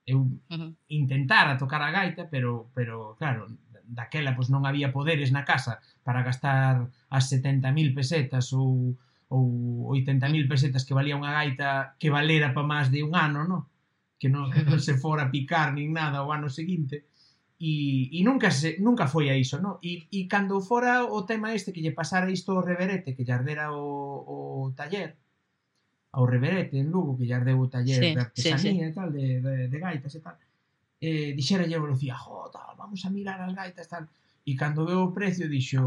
Eu 0.07 0.23
uh 0.23 0.55
-huh. 0.55 0.71
intentara 0.87 1.59
tocar 1.59 1.83
a 1.83 1.91
gaita, 1.91 2.31
pero, 2.31 2.71
pero 2.71 3.19
claro, 3.19 3.51
daquela 3.87 4.35
pois 4.35 4.51
non 4.51 4.67
había 4.67 4.95
poderes 4.95 5.35
na 5.35 5.43
casa 5.43 5.83
para 6.07 6.23
gastar 6.23 6.91
as 7.11 7.25
70.000 7.31 7.95
pesetas 7.95 8.55
ou 8.55 8.95
ou 9.27 9.91
80.000 9.91 10.47
pesetas 10.47 10.87
que 10.87 10.95
valía 10.95 11.19
unha 11.19 11.35
gaita 11.35 11.99
que 11.99 12.15
valera 12.15 12.55
pa 12.55 12.63
máis 12.63 12.95
de 12.95 13.03
un 13.03 13.19
ano, 13.19 13.43
non? 13.43 13.67
que 14.19 14.29
non 14.29 14.49
se 14.87 14.97
fora 14.97 15.29
a 15.29 15.33
picar 15.33 15.73
nin 15.77 15.93
nada 15.93 16.25
o 16.25 16.33
ano 16.33 16.49
seguinte 16.49 17.05
e, 17.59 18.11
e 18.13 18.23
nunca 18.23 18.51
se, 18.51 18.77
nunca 18.81 19.09
foi 19.09 19.31
a 19.31 19.37
iso, 19.37 19.57
no? 19.61 19.81
E, 19.81 20.09
e 20.13 20.29
cando 20.29 20.61
fora 20.61 21.05
o 21.09 21.25
tema 21.25 21.57
este 21.57 21.73
que 21.73 21.81
lle 21.81 21.97
pasara 21.97 22.29
isto 22.29 22.53
ao 22.53 22.61
reverete, 22.61 23.17
que 23.17 23.25
lle 23.25 23.33
ardera 23.33 23.73
o, 23.73 24.69
o 24.69 24.73
taller, 24.77 25.17
ao 26.13 26.29
reverete 26.29 26.77
en 26.77 26.93
Lugo, 26.93 27.17
que 27.17 27.25
lle 27.25 27.37
ardeu 27.37 27.57
o 27.57 27.73
taller 27.73 27.97
sí, 27.97 28.13
de 28.13 28.21
artesanía 28.21 28.61
sí, 28.61 28.73
sí. 28.77 28.85
e 28.85 28.93
tal, 28.93 29.09
de, 29.09 29.41
de, 29.41 29.55
de 29.73 29.79
gaitas 29.81 30.13
e 30.13 30.21
tal, 30.21 30.37
eh, 31.01 31.33
dixera 31.33 31.65
lle 31.65 31.81
Lucía, 31.81 32.17
jo, 32.17 32.53
tal, 32.53 32.77
vamos 32.77 33.01
a 33.05 33.09
mirar 33.09 33.41
as 33.41 33.57
gaitas, 33.57 33.89
tal. 33.89 34.05
E 34.45 34.53
cando 34.53 34.85
veo 34.85 35.09
o 35.09 35.13
precio, 35.17 35.49
dixo, 35.49 35.81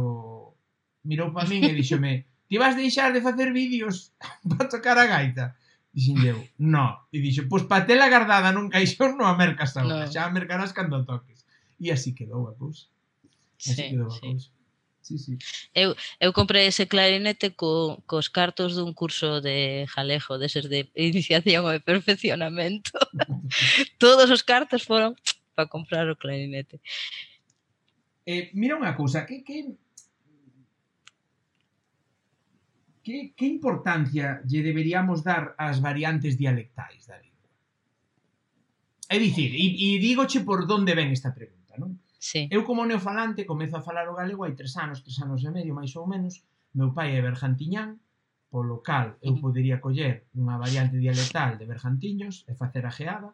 mirou 1.05 1.29
pa 1.29 1.45
min 1.45 1.69
e 1.69 1.73
dixome, 1.77 2.25
ti 2.49 2.57
vas 2.57 2.73
deixar 2.73 3.13
de 3.13 3.21
facer 3.21 3.53
vídeos 3.53 4.17
para 4.49 4.65
tocar 4.65 4.97
a 4.97 5.05
gaita? 5.05 5.53
Dixen 5.93 6.21
eu, 6.21 6.39
no. 6.59 7.09
E 7.09 7.17
dixo, 7.17 7.49
pois 7.49 7.65
patela 7.65 8.09
guardada 8.09 8.53
nun 8.53 8.69
caixón 8.69 9.17
non 9.17 9.25
a 9.25 9.33
mercas 9.33 9.73
agora, 9.73 10.05
no. 10.05 10.11
xa 10.11 10.29
a 10.29 10.33
mercarás 10.33 10.71
cando 10.71 11.01
toques. 11.01 11.49
E 11.81 11.89
así 11.89 12.13
quedou 12.13 12.45
a 12.45 12.53
cousa. 12.53 12.85
Así 13.57 13.73
sí, 13.73 13.83
quedou 13.95 14.07
a 14.07 14.13
sí. 14.13 14.21
cousa. 14.21 14.49
Sí, 15.01 15.17
sí. 15.17 15.33
Eu, 15.73 15.95
eu 16.19 16.29
comprei 16.33 16.69
ese 16.69 16.85
clarinete 16.85 17.49
co, 17.57 17.97
cos 18.05 18.29
cartos 18.29 18.77
dun 18.77 18.93
curso 18.93 19.41
de 19.41 19.89
jalejo, 19.89 20.37
deses 20.37 20.69
de 20.69 20.85
iniciación 20.93 21.65
e 21.73 21.81
perfeccionamento. 21.81 22.93
Todos 23.97 24.29
os 24.29 24.45
cartos 24.45 24.85
foron 24.85 25.17
para 25.57 25.65
comprar 25.65 26.05
o 26.05 26.19
clarinete. 26.19 26.77
Eh, 28.29 28.53
mira 28.53 28.77
unha 28.77 28.93
cousa, 28.93 29.25
que, 29.25 29.41
que 29.41 29.73
que, 33.09 33.33
que 33.33 33.47
importancia 33.49 34.37
lle 34.45 34.61
deberíamos 34.61 35.25
dar 35.25 35.57
ás 35.57 35.81
variantes 35.81 36.37
dialectais 36.37 37.09
da 37.09 37.17
lingua? 37.17 37.49
É 39.09 39.17
dicir, 39.17 39.49
e, 39.57 39.65
e 39.65 39.87
dígoche 39.97 40.45
por 40.45 40.69
donde 40.69 40.93
ven 40.93 41.09
esta 41.09 41.33
pregunta, 41.33 41.73
non? 41.81 41.97
Sí. 42.21 42.45
Eu 42.53 42.61
como 42.61 42.85
neofalante 42.85 43.49
comezo 43.49 43.81
a 43.81 43.85
falar 43.87 44.05
o 44.13 44.13
galego 44.13 44.45
hai 44.45 44.53
tres 44.53 44.77
anos, 44.77 45.01
tres 45.01 45.17
anos 45.25 45.41
e 45.41 45.49
medio, 45.49 45.73
máis 45.73 45.97
ou 45.97 46.05
menos. 46.05 46.45
Meu 46.77 46.93
pai 46.93 47.17
é 47.17 47.25
berjantiñán, 47.25 47.97
polo 48.53 48.85
cal 48.85 49.17
eu 49.25 49.33
podería 49.41 49.81
coller 49.81 50.29
unha 50.37 50.61
variante 50.61 51.01
dialectal 51.01 51.57
de 51.57 51.65
berjantiños 51.65 52.45
e 52.45 52.53
facer 52.53 52.85
a 52.85 52.93
geada, 52.93 53.33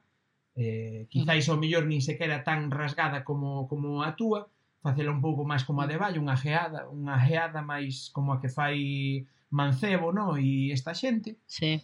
eh, 0.56 1.04
quizáis 1.12 1.52
ao 1.52 1.60
mellor 1.60 1.84
nin 1.84 2.00
sequera 2.00 2.48
tan 2.48 2.72
rasgada 2.72 3.28
como, 3.28 3.68
como 3.68 4.08
a 4.08 4.16
túa, 4.16 4.48
facelo 4.86 5.10
un 5.10 5.22
pouco 5.26 5.42
máis 5.50 5.66
como 5.66 5.82
a 5.82 5.90
de 5.90 5.98
Valle, 5.98 6.22
unha 6.22 6.38
geada, 6.38 6.86
unha 6.94 7.18
geada 7.18 7.66
máis 7.66 8.14
como 8.14 8.38
a 8.38 8.38
que 8.38 8.54
fai 8.54 9.26
Mancebo, 9.50 10.14
no? 10.14 10.38
E 10.38 10.70
esta 10.70 10.94
xente. 10.94 11.42
Sí. 11.50 11.82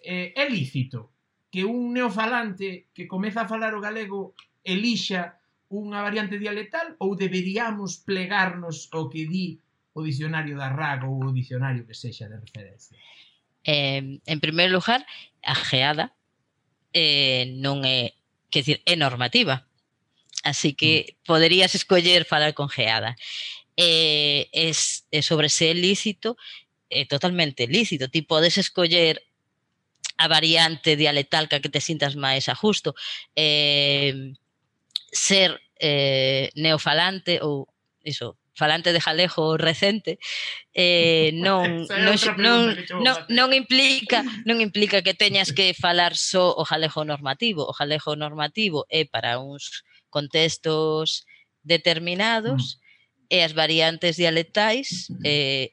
Eh, 0.00 0.32
é 0.32 0.44
lícito 0.48 1.12
que 1.52 1.68
un 1.68 1.92
neofalante 1.92 2.88
que 2.96 3.04
comeza 3.04 3.44
a 3.44 3.50
falar 3.52 3.76
o 3.76 3.84
galego 3.84 4.32
elixa 4.64 5.36
unha 5.68 6.00
variante 6.00 6.40
dialectal 6.40 6.96
ou 6.96 7.12
deberíamos 7.12 8.00
plegarnos 8.00 8.88
ao 8.96 9.12
que 9.12 9.28
di 9.28 9.60
o 9.92 10.00
dicionario 10.00 10.56
da 10.56 10.72
RAC 10.72 11.04
ou 11.04 11.20
o 11.20 11.36
dicionario 11.36 11.84
que 11.84 11.92
sexa 11.92 12.24
de 12.24 12.40
referencia? 12.40 12.96
Eh, 13.68 14.20
en 14.24 14.38
primeiro 14.40 14.80
lugar, 14.80 15.04
a 15.44 15.54
geada 15.54 16.16
eh, 16.96 17.52
non 17.60 17.84
é, 17.84 18.16
que 18.48 18.64
decir, 18.64 18.80
é 18.84 18.96
normativa. 18.96 19.68
Así 20.42 20.74
que 20.74 21.16
poderías 21.24 21.74
escoller 21.74 22.24
falar 22.24 22.54
con 22.54 22.68
Geada. 22.68 23.16
Eh, 23.76 24.48
es, 24.52 25.06
é 25.10 25.22
sobre 25.22 25.48
se 25.48 25.70
é 25.70 25.74
lícito, 25.74 26.36
é 26.90 27.06
totalmente 27.06 27.66
lícito. 27.66 28.08
Ti 28.08 28.22
podes 28.22 28.58
escoller 28.58 29.22
a 30.18 30.28
variante 30.28 30.96
dialectalca 30.96 31.60
que 31.60 31.72
te 31.72 31.80
sintas 31.80 32.14
máis 32.16 32.48
a 32.48 32.54
justo. 32.54 32.94
Eh, 33.34 34.34
ser 35.12 35.60
eh, 35.78 36.50
neofalante 36.54 37.40
ou 37.40 37.68
iso, 38.04 38.36
falante 38.54 38.92
de 38.92 39.00
jalejo 39.00 39.56
recente 39.56 40.18
eh, 40.74 41.30
non, 41.34 41.86
non, 41.88 42.16
non, 42.36 42.76
non, 43.00 43.16
non 43.28 43.48
implica 43.52 44.20
non 44.48 44.60
implica 44.60 45.00
que 45.00 45.16
teñas 45.16 45.52
que 45.56 45.72
falar 45.72 46.16
só 46.16 46.52
o 46.52 46.64
jalejo 46.64 47.04
normativo 47.04 47.64
o 47.64 47.72
jalejo 47.72 48.16
normativo 48.16 48.84
é 48.92 49.08
para 49.08 49.40
uns 49.40 49.84
contextos 50.12 51.24
determinados 51.64 52.76
mm. 52.76 53.32
e 53.32 53.38
as 53.40 53.56
variantes 53.56 54.20
dialectais 54.20 55.08
mm. 55.08 55.24
eh, 55.24 55.66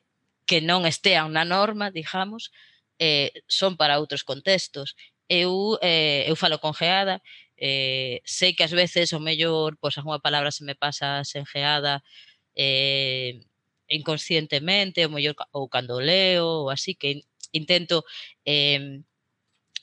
que 0.47 0.63
non 0.63 0.87
estean 0.87 1.35
na 1.35 1.43
norma, 1.43 1.91
digamos, 1.91 2.49
eh, 2.97 3.29
son 3.45 3.77
para 3.77 3.99
outros 4.01 4.23
contextos. 4.23 4.95
Eu, 5.29 5.77
eh, 5.83 6.25
eu 6.25 6.33
falo 6.33 6.57
con 6.57 6.73
geada, 6.73 7.21
eh, 7.59 8.23
sei 8.25 8.55
que 8.55 8.63
ás 8.65 8.73
veces 8.73 9.13
o 9.13 9.19
mellor, 9.19 9.77
pois 9.77 9.93
algunha 9.99 10.23
palabra 10.23 10.49
se 10.49 10.63
me 10.65 10.73
pasa 10.73 11.21
sen 11.27 11.45
geada, 11.45 12.01
eh, 12.55 13.43
inconscientemente, 13.91 15.05
ou 15.05 15.11
mellor 15.13 15.35
ou 15.53 15.69
cando 15.69 15.99
leo, 15.99 16.65
ou 16.65 16.69
así 16.73 16.95
que 16.95 17.21
intento 17.53 18.01
eh, 18.45 19.03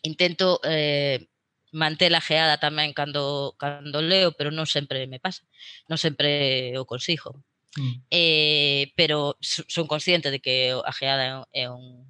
intento 0.03 0.61
eh, 0.65 1.27
mantela 1.73 2.21
geada 2.21 2.59
tamén 2.59 2.93
cando, 2.95 3.55
cando 3.59 4.03
leo, 4.03 4.33
pero 4.37 4.51
non 4.51 4.67
sempre 4.67 5.07
me 5.11 5.19
pasa, 5.19 5.43
non 5.91 5.99
sempre 5.99 6.75
o 6.79 6.85
consigo. 6.87 7.43
Mm. 7.77 7.95
Eh, 8.11 8.93
pero 8.97 9.37
son 9.43 9.87
consciente 9.87 10.31
de 10.31 10.41
que 10.41 10.73
a 10.73 10.93
geada 10.93 11.47
é 11.53 11.69
un, 11.69 12.07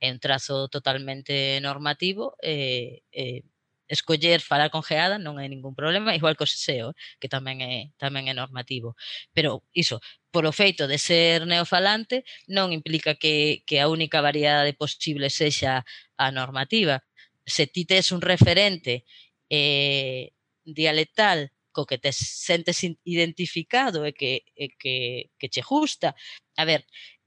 é 0.00 0.08
un 0.12 0.18
trazo 0.20 0.68
totalmente 0.68 1.58
normativo 1.60 2.36
e 2.42 3.02
eh, 3.12 3.40
eh, 3.40 3.42
escoller 3.90 4.40
falar 4.40 4.70
con 4.70 4.82
geada 4.86 5.18
non 5.18 5.42
é 5.42 5.50
ningún 5.50 5.74
problema, 5.74 6.14
igual 6.14 6.38
que 6.38 6.46
o 6.46 6.50
seseo, 6.50 6.94
que 7.18 7.26
tamén 7.28 7.58
é 7.60 7.90
tamén 7.98 8.30
é 8.30 8.34
normativo. 8.34 8.94
Pero 9.34 9.66
iso, 9.74 9.98
polo 10.30 10.54
feito 10.54 10.86
de 10.86 10.96
ser 10.96 11.42
neofalante, 11.44 12.22
non 12.46 12.70
implica 12.70 13.18
que, 13.18 13.66
que 13.66 13.82
a 13.82 13.90
única 13.90 14.22
variedade 14.22 14.78
posible 14.78 15.26
sexa 15.28 15.82
a 16.14 16.26
normativa, 16.30 17.02
se 17.50 17.66
ti 17.66 17.84
tes 17.84 18.12
un 18.12 18.22
referente 18.22 19.04
eh, 19.50 20.32
dialectal 20.64 21.52
co 21.72 21.86
que 21.86 21.98
te 21.98 22.12
sentes 22.12 22.82
identificado 23.04 24.06
e 24.06 24.12
que, 24.12 24.42
e 24.54 24.74
que, 24.74 25.30
que 25.38 25.48
che 25.48 25.62
gusta. 25.62 26.14
A 26.56 26.64
ver, 26.64 26.86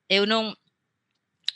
eu 0.09 0.27
non, 0.27 0.55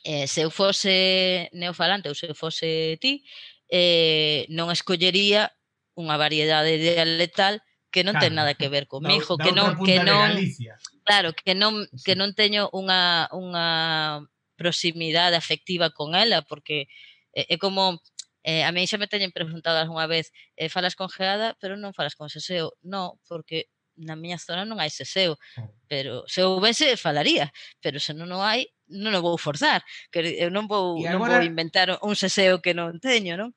eh, 0.04 0.28
se 0.28 0.42
eu 0.44 0.52
fose 0.52 1.50
neofalante 1.52 2.08
ou 2.08 2.16
se 2.16 2.32
eu 2.32 2.36
fose 2.36 2.96
ti, 3.04 3.28
eh, 3.68 4.48
non 4.48 4.72
escollería 4.72 5.52
unha 6.00 6.16
variedade 6.16 6.80
dialectal 6.80 7.60
que 7.92 8.04
non 8.04 8.16
claro. 8.16 8.24
ten 8.24 8.34
nada 8.36 8.54
que 8.56 8.72
ver 8.72 8.88
comigo, 8.88 9.36
da, 9.36 9.44
da 9.44 9.44
que 9.44 9.52
non 9.52 9.68
que 9.84 9.98
non 10.00 10.30
claro, 11.04 11.36
que 11.36 11.54
non 11.56 11.84
sí. 11.92 12.04
que 12.08 12.14
non 12.16 12.32
teño 12.32 12.72
unha 12.72 13.28
unha 13.36 13.68
proximidade 14.56 15.36
afectiva 15.36 15.92
con 15.92 16.16
ela 16.16 16.44
porque 16.44 16.88
é, 17.36 17.56
é 17.56 17.56
como 17.60 18.00
Eh, 18.48 18.64
a 18.64 18.72
mí 18.72 18.88
xa 18.88 18.96
me 18.96 19.12
teñen 19.12 19.36
preguntado 19.36 19.76
algunha 19.76 20.08
vez, 20.08 20.32
eh, 20.56 20.72
falas 20.72 20.96
con 20.96 21.12
geada, 21.12 21.60
pero 21.60 21.76
non 21.76 21.92
falas 21.92 22.16
con 22.16 22.32
seseo. 22.32 22.80
Non, 22.80 23.20
porque 23.28 23.68
na 24.00 24.16
miña 24.16 24.40
zona 24.40 24.64
non 24.64 24.80
hai 24.80 24.88
seseo, 24.88 25.36
mm. 25.36 25.92
pero 25.92 26.24
se 26.32 26.48
houvese 26.48 26.96
falaría, 26.96 27.52
pero 27.84 28.00
se 28.00 28.16
non 28.16 28.32
o 28.32 28.40
hai, 28.40 28.72
non 28.88 29.12
o 29.12 29.20
vou 29.20 29.36
forzar, 29.36 29.84
que 30.08 30.24
eh, 30.24 30.48
eu 30.48 30.50
non 30.54 30.64
vou, 30.72 30.96
agora... 31.04 31.12
non 31.12 31.44
vou 31.44 31.44
inventar 31.44 31.92
un 32.00 32.16
seseo 32.16 32.64
que 32.64 32.72
non 32.72 33.04
teño, 33.04 33.36
non? 33.36 33.52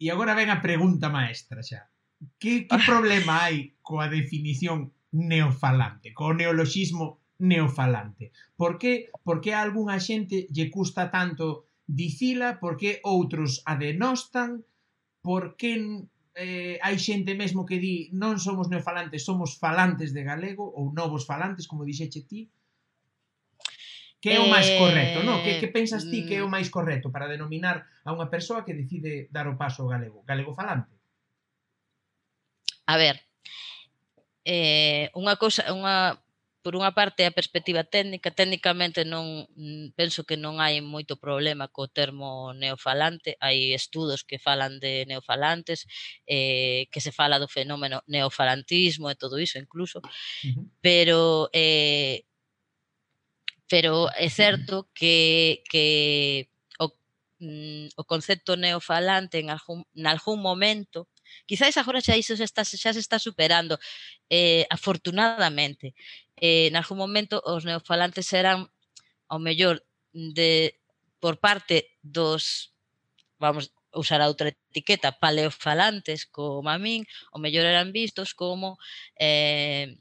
E 0.00 0.08
agora 0.08 0.32
ven 0.32 0.48
a 0.48 0.64
pregunta 0.64 1.12
maestra 1.12 1.60
xa. 1.60 1.84
Que, 2.40 2.64
que 2.64 2.78
problema 2.88 3.44
hai 3.44 3.76
coa 3.84 4.08
definición 4.08 4.88
neofalante, 5.12 6.16
co 6.16 6.32
neoloxismo 6.32 7.20
neofalante? 7.44 8.32
Por 8.56 8.80
que, 8.80 9.12
por 9.20 9.44
que 9.44 9.52
a 9.52 9.60
algunha 9.60 10.00
xente 10.00 10.48
lle 10.48 10.72
custa 10.72 11.12
tanto 11.12 11.73
dicila, 11.86 12.60
por 12.60 12.76
que 12.76 13.00
outros 13.04 13.60
a 13.68 13.76
denostan, 13.76 14.64
por 15.20 15.56
que 15.56 16.04
eh, 16.34 16.76
hai 16.82 16.96
xente 16.98 17.38
mesmo 17.38 17.64
que 17.64 17.78
di 17.78 18.10
non 18.12 18.42
somos 18.42 18.66
neofalantes, 18.66 19.22
somos 19.22 19.56
falantes 19.60 20.10
de 20.10 20.26
galego 20.26 20.66
ou 20.66 20.90
novos 20.90 21.28
falantes, 21.28 21.70
como 21.70 21.86
dixeche 21.86 22.26
ti, 22.26 22.50
que 24.24 24.32
é 24.32 24.40
o 24.40 24.48
máis 24.48 24.66
eh, 24.72 24.80
correcto, 24.80 25.20
non? 25.20 25.44
Que, 25.44 25.60
que 25.60 25.68
pensas 25.68 26.08
ti 26.08 26.24
que 26.24 26.40
é 26.40 26.42
o 26.42 26.48
mm. 26.48 26.54
máis 26.56 26.72
correcto 26.72 27.12
para 27.12 27.28
denominar 27.28 27.84
a 28.08 28.10
unha 28.16 28.32
persoa 28.32 28.64
que 28.64 28.72
decide 28.72 29.28
dar 29.28 29.44
o 29.46 29.60
paso 29.60 29.84
ao 29.84 29.92
galego? 29.92 30.24
Galego 30.24 30.56
falante? 30.56 30.96
A 32.88 32.96
ver, 32.96 33.20
eh, 34.48 35.12
unha 35.12 35.36
cousa, 35.36 35.68
unha 35.68 36.16
por 36.64 36.80
unha 36.80 36.96
parte 36.96 37.28
a 37.28 37.36
perspectiva 37.36 37.84
técnica, 37.84 38.32
técnicamente 38.32 39.04
non 39.04 39.44
mm, 39.52 39.92
penso 39.92 40.24
que 40.24 40.40
non 40.40 40.64
hai 40.64 40.80
moito 40.80 41.20
problema 41.20 41.68
co 41.68 41.92
termo 41.92 42.56
neofalante, 42.56 43.36
hai 43.44 43.76
estudos 43.76 44.24
que 44.24 44.40
falan 44.40 44.80
de 44.80 45.04
neofalantes, 45.04 45.84
eh, 46.24 46.88
que 46.88 47.04
se 47.04 47.12
fala 47.12 47.36
do 47.36 47.52
fenómeno 47.52 48.00
neofalantismo 48.08 49.12
e 49.12 49.20
todo 49.20 49.36
iso 49.36 49.60
incluso, 49.60 50.00
uh 50.00 50.08
-huh. 50.48 50.64
pero 50.80 51.52
eh, 51.52 52.24
pero 53.68 54.08
é 54.16 54.28
certo 54.32 54.88
que, 54.96 55.60
que 55.68 56.48
o, 56.80 56.88
mm, 57.44 57.92
o 58.00 58.02
concepto 58.08 58.56
neofalante 58.56 59.36
en 59.36 59.52
algún, 59.52 59.84
en 59.92 60.06
algún 60.08 60.40
momento 60.40 61.12
Quizáis 61.46 61.76
agora 61.76 62.00
xa 62.00 62.16
iso 62.16 62.36
xa, 62.36 62.44
está, 62.44 62.62
xa 62.64 62.90
se 62.92 63.00
está 63.00 63.18
superando, 63.18 63.78
eh, 64.30 64.66
afortunadamente. 64.70 65.94
Eh, 66.36 66.68
en 66.68 66.76
algún 66.76 66.98
momento 66.98 67.42
os 67.44 67.64
neofalantes 67.64 68.32
eran 68.32 68.68
ao 69.28 69.38
mellor 69.38 69.84
de 70.12 70.78
por 71.18 71.40
parte 71.40 71.96
dos 72.02 72.74
vamos 73.38 73.72
usar 73.94 74.20
a 74.20 74.28
outra 74.28 74.50
etiqueta, 74.50 75.14
paleofalantes 75.14 76.26
como 76.26 76.68
a 76.68 76.78
min, 76.78 77.06
o 77.30 77.38
mellor 77.38 77.64
eran 77.64 77.94
vistos 77.94 78.34
como 78.34 78.76
eh, 79.16 79.94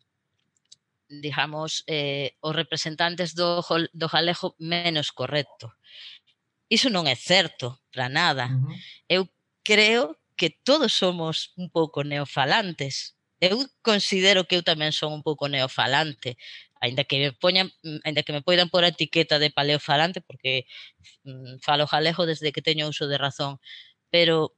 digamos, 1.22 1.84
eh, 1.88 2.34
os 2.42 2.56
representantes 2.56 3.36
do, 3.36 3.62
do 3.94 4.08
galego 4.10 4.56
menos 4.58 5.12
correcto. 5.12 5.74
Iso 6.70 6.90
non 6.90 7.06
é 7.06 7.14
certo 7.14 7.78
para 7.94 8.10
nada. 8.10 8.50
Uh 8.50 8.58
-huh. 8.58 8.76
Eu 9.06 9.22
creo 9.62 10.18
que 10.36 10.50
todos 10.50 10.94
somos 10.94 11.54
un 11.56 11.70
pouco 11.70 12.04
neofalantes. 12.04 13.16
Eu 13.44 13.68
considero 13.84 14.48
que 14.48 14.56
eu 14.56 14.64
tamén 14.64 14.96
son 14.96 15.12
un 15.12 15.24
pouco 15.24 15.52
neofalante, 15.52 16.40
aínda 16.80 17.04
que 17.04 17.20
me 17.20 17.32
poñan, 17.36 17.72
aínda 18.08 18.24
que 18.24 18.32
me 18.32 18.40
poidan 18.44 18.72
por 18.72 18.88
a 18.88 18.92
etiqueta 18.92 19.40
de 19.40 19.52
paleofalante 19.52 20.24
porque 20.24 20.64
mm, 21.28 21.60
falo 21.60 21.88
galego 21.88 22.24
desde 22.24 22.52
que 22.56 22.64
teño 22.64 22.88
uso 22.88 23.08
de 23.08 23.20
razón, 23.20 23.60
pero 24.08 24.56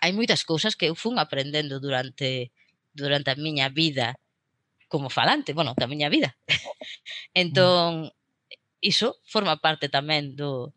hai 0.00 0.12
moitas 0.16 0.44
cousas 0.44 0.72
que 0.76 0.88
eu 0.88 0.96
fun 0.96 1.20
aprendendo 1.20 1.80
durante 1.80 2.52
durante 2.96 3.28
a 3.32 3.36
miña 3.36 3.68
vida 3.68 4.16
como 4.88 5.10
falante, 5.10 5.52
bueno, 5.52 5.74
da 5.76 5.88
miña 5.88 6.08
vida. 6.08 6.36
Mm. 7.34 7.40
entón, 7.40 7.90
iso 8.80 9.18
forma 9.24 9.58
parte 9.58 9.88
tamén 9.88 10.36
do 10.38 10.72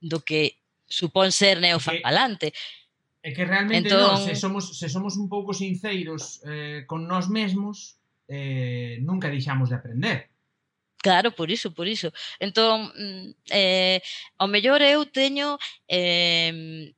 do 0.00 0.22
que 0.22 0.60
supón 0.88 1.32
ser 1.32 1.60
neofalante. 1.60 2.52
Okay 2.52 2.83
É 3.24 3.32
que 3.32 3.48
realmente 3.48 3.88
entón... 3.88 4.04
non, 4.04 4.20
se 4.20 4.36
somos, 4.36 4.76
se 4.76 4.92
somos 4.92 5.16
un 5.16 5.32
pouco 5.32 5.56
sinceiros 5.56 6.44
eh, 6.44 6.84
con 6.84 7.08
nós 7.08 7.24
mesmos, 7.32 7.96
eh, 8.28 9.00
nunca 9.00 9.32
deixamos 9.32 9.72
de 9.72 9.80
aprender. 9.80 10.28
Claro, 11.00 11.32
por 11.32 11.48
iso, 11.48 11.72
por 11.72 11.88
iso. 11.88 12.12
Entón, 12.36 12.92
mm, 12.92 13.48
eh, 13.48 14.04
ao 14.36 14.44
mellor 14.44 14.84
eu 14.84 15.08
teño, 15.08 15.56
eh, 15.88 16.92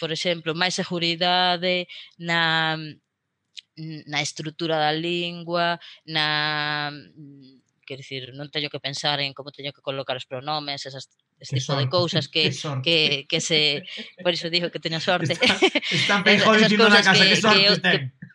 por 0.00 0.08
exemplo, 0.16 0.56
máis 0.56 0.72
seguridade 0.72 1.84
na, 2.16 2.80
na 4.08 4.20
estrutura 4.24 4.80
da 4.80 4.96
lingua, 4.96 5.76
na 6.08 6.88
quer 7.84 8.00
dicir, 8.00 8.32
non 8.32 8.48
teño 8.48 8.72
que 8.72 8.80
pensar 8.80 9.20
en 9.20 9.36
como 9.36 9.52
teño 9.52 9.76
que 9.76 9.84
colocar 9.84 10.16
os 10.16 10.24
pronomes, 10.24 10.88
esas 10.88 11.12
este 11.40 11.60
tipo 11.60 11.76
de 11.76 11.88
cousas 11.96 12.28
que 12.28 12.50
que, 12.82 13.26
que 13.28 13.40
se 13.40 13.84
por 14.22 14.32
iso 14.32 14.50
digo 14.50 14.70
que 14.70 14.80
teño 14.80 15.00
sorte. 15.00 15.34
Están, 15.34 16.26
están 16.26 16.58
dicindo 16.58 16.88
na 16.88 17.02
casa 17.02 17.24
que, 17.24 17.30
que 17.30 17.40
sorte 17.40 17.66
que, 17.66 17.80
ten. 17.80 18.00
Que, 18.10 18.26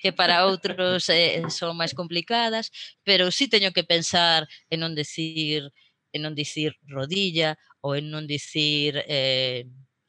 que 0.00 0.12
para 0.16 0.48
outros 0.48 1.12
eh, 1.12 1.44
son 1.52 1.76
máis 1.76 1.92
complicadas, 1.92 2.72
pero 3.04 3.28
sí 3.28 3.46
teño 3.52 3.70
que 3.76 3.84
pensar 3.84 4.48
en 4.72 4.80
non 4.80 4.96
decir 4.96 5.68
en 6.10 6.26
non 6.26 6.34
dicir 6.34 6.74
rodilla 6.88 7.54
ou 7.84 7.94
en 7.94 8.08
non 8.08 8.24
dicir 8.26 8.98
eh, 9.06 9.68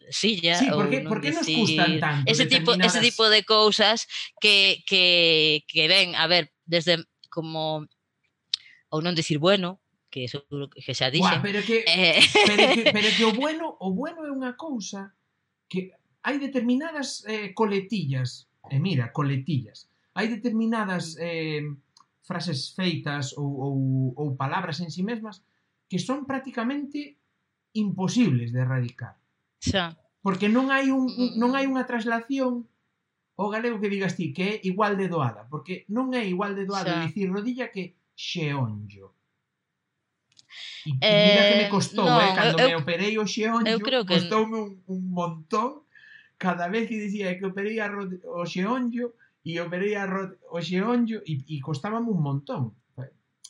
silla 0.09 0.57
sí, 0.57 0.71
porque, 0.71 1.03
ou 1.03 1.03
non 1.03 1.11
porque 1.11 1.29
dicir... 1.35 1.59
nos 1.59 1.67
gustan 1.67 1.91
tanto 1.99 2.31
ese 2.31 2.45
tipo 2.47 2.71
ese 2.73 2.99
tipo 3.03 3.23
de 3.27 3.43
cousas 3.43 4.07
que 4.39 4.81
que 4.87 5.61
que 5.67 5.83
ven, 5.91 6.15
a 6.15 6.25
ver, 6.25 6.49
desde 6.63 7.03
como 7.29 7.85
ou 8.89 8.99
non 9.03 9.13
dicir 9.13 9.37
bueno 9.37 9.80
que 10.11 10.27
seguro 10.27 10.69
que 10.69 10.93
xa 10.93 11.09
dixen. 11.09 11.39
Uah, 11.39 11.41
pero, 11.41 11.63
que, 11.63 11.87
eh... 11.87 12.19
pero, 12.49 12.63
que, 12.75 12.83
pero 12.91 13.09
que 13.15 13.23
o 13.25 13.33
bueno 13.41 13.79
o 13.79 13.95
bueno 13.95 14.27
é 14.27 14.31
unha 14.31 14.53
cousa 14.59 15.15
que 15.71 15.95
hai 16.21 16.37
determinadas 16.37 17.23
eh, 17.25 17.55
coletillas, 17.57 18.51
e 18.69 18.77
eh, 18.77 18.79
mira, 18.83 19.09
coletillas, 19.15 19.89
hai 20.13 20.27
determinadas 20.27 21.17
eh, 21.17 21.63
frases 22.21 22.75
feitas 22.77 23.33
ou, 23.39 23.49
ou, 23.49 23.77
ou 24.19 24.27
palabras 24.37 24.83
en 24.83 24.91
si 24.93 25.01
sí 25.01 25.03
mesmas 25.07 25.41
que 25.89 25.97
son 25.97 26.27
prácticamente 26.27 27.17
imposibles 27.73 28.51
de 28.51 28.61
erradicar. 28.61 29.17
Xa. 29.63 29.97
Porque 30.21 30.51
non 30.51 30.69
hai 30.69 30.93
un, 30.93 31.07
mm, 31.07 31.15
mm. 31.15 31.31
non 31.41 31.55
hai 31.57 31.65
unha 31.65 31.87
traslación 31.87 32.67
o 33.39 33.49
galego 33.49 33.81
que 33.81 33.89
digas 33.89 34.13
ti 34.13 34.35
que 34.35 34.43
é 34.43 34.53
igual 34.67 34.99
de 34.99 35.09
doada, 35.09 35.47
porque 35.49 35.87
non 35.89 36.13
é 36.13 36.21
igual 36.27 36.53
de 36.53 36.67
doada 36.67 36.93
Xa. 36.93 37.03
dicir 37.09 37.27
rodilla 37.31 37.73
que 37.73 37.97
xeonllo. 38.13 39.17
E 40.85 40.91
mira 40.93 41.41
eh, 41.45 41.49
que 41.49 41.63
me 41.63 41.69
costou, 41.69 42.05
no, 42.05 42.19
eh, 42.19 42.33
cando 42.33 42.59
eu, 42.59 42.67
me 42.67 42.75
operei 42.75 43.17
o 43.17 43.25
xeonllo, 43.25 43.79
que... 43.79 44.05
costoume 44.05 44.57
un, 44.57 44.69
un 44.87 45.01
montón, 45.13 45.85
cada 46.37 46.67
vez 46.69 46.89
que 46.89 46.97
dicía 46.97 47.37
que 47.37 47.45
operei 47.45 47.77
a 47.79 47.87
rod, 47.87 48.17
o 48.25 48.45
xeonllo, 48.45 49.13
e 49.45 49.61
operei 49.61 49.93
a 49.95 50.05
rod, 50.05 50.37
o 50.49 50.57
xeonllo, 50.61 51.21
e, 51.25 51.33
e 51.45 51.55
costábame 51.61 52.09
un 52.09 52.21
montón. 52.21 52.73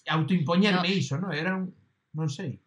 Autoimpoñerme 0.08 0.90
no. 0.90 0.98
iso, 1.02 1.16
non? 1.16 1.32
Era 1.32 1.56
un... 1.56 1.72
non 2.12 2.28
sei. 2.28 2.60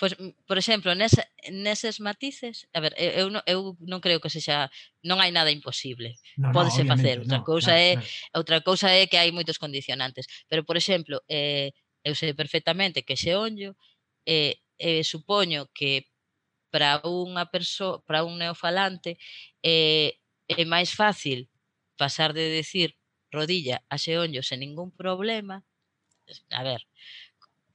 Pois, 0.00 0.14
pues, 0.14 0.34
por 0.46 0.56
exemplo, 0.56 0.94
nese, 0.94 1.28
neses 1.50 2.00
matices, 2.00 2.70
a 2.72 2.80
ver, 2.80 2.94
eu, 2.96 3.10
eu, 3.10 3.26
non, 3.28 3.42
eu 3.44 3.76
non 3.84 4.00
creo 4.00 4.22
que 4.22 4.32
sexa, 4.32 4.70
non 5.04 5.20
hai 5.20 5.28
nada 5.34 5.50
imposible. 5.50 6.16
No, 6.38 6.54
Pódese 6.54 6.86
no, 6.86 6.94
facer, 6.94 7.20
outra 7.20 7.42
no, 7.42 7.44
cousa 7.44 7.74
claro, 7.74 7.84
é, 7.84 7.92
claro. 7.98 8.38
outra 8.38 8.58
cousa 8.64 8.88
é 8.88 9.04
que 9.10 9.18
hai 9.20 9.28
moitos 9.34 9.60
condicionantes, 9.60 10.24
pero 10.48 10.64
por 10.64 10.80
exemplo, 10.80 11.20
eh 11.28 11.74
eu 12.04 12.14
sei 12.14 12.32
perfectamente 12.34 13.02
que 13.02 13.14
ese 13.14 13.36
onllo 13.36 13.76
eh, 14.26 14.60
eh, 14.78 15.04
supoño 15.04 15.68
que 15.74 16.08
para 16.70 17.02
unha 17.04 17.50
persoa, 17.50 18.00
para 18.06 18.24
un 18.24 18.38
neofalante 18.38 19.18
eh, 19.62 20.16
é 20.48 20.64
máis 20.64 20.94
fácil 20.94 21.50
pasar 21.98 22.32
de 22.32 22.48
decir 22.48 22.96
rodilla 23.30 23.82
a 23.92 23.96
xeonllo 23.98 24.42
sen 24.42 24.62
ningún 24.62 24.90
problema 24.94 25.62
a 26.50 26.62
ver 26.62 26.82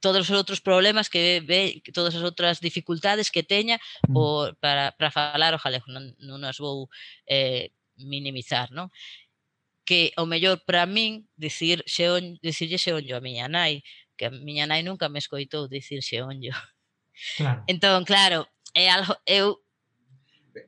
todos 0.00 0.28
os 0.28 0.36
outros 0.36 0.60
problemas 0.60 1.08
que 1.08 1.40
ve, 1.40 1.82
todas 1.92 2.14
as 2.14 2.22
outras 2.22 2.60
dificultades 2.60 3.30
que 3.30 3.42
teña 3.42 3.80
o, 4.12 4.46
mm. 4.46 4.60
para, 4.60 4.92
para 4.92 5.10
falar 5.10 5.52
o 5.56 5.62
galego, 5.62 5.88
non, 5.88 6.14
non 6.20 6.44
as 6.44 6.60
vou 6.60 6.86
eh, 7.26 7.72
minimizar, 7.96 8.70
non? 8.70 8.92
Que 9.88 10.12
o 10.20 10.26
mellor 10.28 10.62
para 10.62 10.84
min 10.84 11.26
dicir 11.34 11.82
xeon, 11.88 12.36
dicirlle 12.44 12.78
xeonllo 12.78 13.16
a 13.16 13.24
miña 13.24 13.48
nai 13.48 13.82
que 14.16 14.26
a 14.26 14.30
miña 14.30 14.66
nai 14.66 14.82
nunca 14.82 15.08
me 15.08 15.20
escoitou 15.20 15.68
dicir 15.68 16.02
xeonllo. 16.02 16.56
Claro. 17.36 17.62
Entón, 17.72 18.04
claro, 18.04 18.48
é 18.74 18.88
algo, 18.88 19.14
eu 19.24 19.60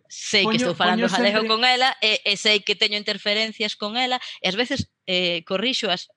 sei 0.08 0.44
poño, 0.44 0.50
que 0.52 0.56
estou 0.62 0.74
falando 0.74 1.08
galego 1.08 1.40
sempre... 1.40 1.48
con 1.48 1.64
ela 1.64 1.96
e, 2.02 2.20
e 2.24 2.36
sei 2.36 2.60
que 2.60 2.76
teño 2.76 3.00
interferencias 3.00 3.72
con 3.74 3.96
ela 3.96 4.20
e 4.44 4.48
ás 4.48 4.56
veces 4.56 4.92
eh, 5.08 5.40
corrixoas 5.48 6.12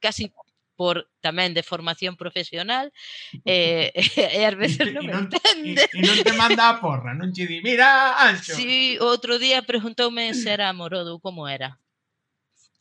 casi 0.00 0.28
por 0.76 1.08
tamén 1.22 1.54
de 1.54 1.62
formación 1.62 2.18
profesional 2.18 2.90
eh, 3.48 3.94
e 3.94 4.42
ás 4.44 4.56
veces 4.58 4.92
non 4.92 5.06
me 5.06 5.14
entende. 5.14 5.86
E, 5.88 5.98
e 5.98 6.00
non 6.02 6.18
te 6.20 6.32
manda 6.34 6.68
a 6.68 6.78
porra, 6.82 7.14
non 7.14 7.30
che 7.30 7.46
di, 7.46 7.62
mira, 7.62 8.18
Anxo. 8.18 8.52
Si, 8.58 8.66
sí, 8.66 8.78
outro 9.00 9.38
día 9.38 9.62
preguntoume 9.62 10.34
se 10.34 10.50
era 10.50 10.68
amorodo 10.68 11.22
como 11.22 11.46
era. 11.46 11.78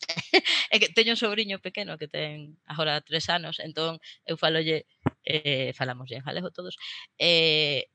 é 0.73 0.75
que 0.79 0.89
teño 0.93 1.13
un 1.13 1.21
sobrinho 1.21 1.59
pequeno 1.59 1.97
que 1.97 2.07
ten 2.07 2.57
agora 2.65 3.01
tres 3.01 3.29
anos, 3.29 3.59
entón 3.59 3.99
eu 4.25 4.35
falolle, 4.37 4.85
eh, 5.25 5.71
falamos 5.73 6.11
en 6.11 6.23
galego 6.23 6.51
todos, 6.51 6.75
eh, 7.19 7.89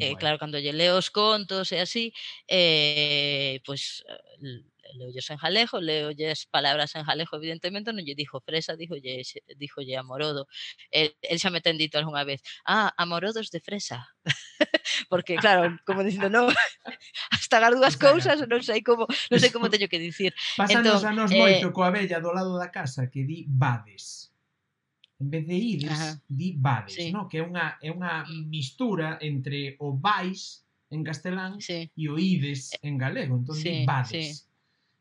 eh, 0.00 0.14
claro, 0.16 0.38
cando 0.38 0.58
lle 0.58 0.72
leo 0.72 0.96
os 0.98 1.10
contos 1.10 1.72
e 1.72 1.78
así, 1.80 2.12
eh, 2.48 3.60
pois 3.66 4.04
leolles 4.94 5.28
en 5.30 5.38
galego, 5.38 5.80
leolles 5.80 6.46
palabras 6.46 6.94
en 6.94 7.04
galego, 7.04 7.36
evidentemente, 7.36 7.92
non 7.92 8.04
lle 8.04 8.16
dixo 8.16 8.40
fresa, 8.40 8.76
dixolle, 8.76 9.22
dixolle 9.56 9.94
amorodo. 9.96 10.46
El, 10.90 11.14
el 11.22 11.38
xa 11.40 11.50
me 11.50 11.60
ten 11.60 11.76
dito 11.76 11.98
algunha 11.98 12.24
vez, 12.24 12.40
ah, 12.64 12.92
amorodos 12.96 13.50
de 13.50 13.60
fresa. 13.60 14.08
Porque, 15.10 15.36
claro, 15.36 15.78
como 15.84 16.04
dicindo, 16.04 16.28
non, 16.28 16.50
hasta 17.34 17.56
gar 17.60 17.74
dúas 17.76 17.96
cousas, 17.96 18.40
non 18.48 18.60
sei 18.60 18.80
como, 18.80 19.08
non 19.30 19.38
sei 19.40 19.50
como 19.50 19.72
teño 19.72 19.88
que 19.88 20.00
dicir. 20.00 20.36
Pasan 20.56 20.84
entón, 20.84 21.02
anos 21.04 21.30
eh... 21.32 21.38
moito 21.38 21.72
coa 21.72 21.92
vella 21.92 22.20
do 22.20 22.32
lado 22.32 22.56
da 22.58 22.68
casa 22.68 23.08
que 23.08 23.24
di 23.24 23.44
vades 23.48 24.32
en 25.22 25.30
vez 25.30 25.46
de 25.46 25.54
ides, 25.54 25.90
Ajá. 25.90 26.22
di 26.26 26.56
vades, 26.58 26.94
sí. 26.94 27.12
no? 27.12 27.28
que 27.28 27.38
é 27.38 27.42
unha, 27.46 27.78
é 27.78 27.94
unha 27.94 28.26
mm. 28.26 28.50
mistura 28.50 29.22
entre 29.22 29.78
o 29.78 29.94
vais 29.94 30.66
en 30.90 31.06
castelán 31.06 31.62
sí. 31.62 31.88
e 31.94 32.04
o 32.10 32.18
ides 32.18 32.74
en 32.82 32.98
galego, 32.98 33.38
entón 33.38 33.54
sí, 33.54 33.70
di 33.70 33.86
vades. 33.86 34.10
Sí. 34.10 34.51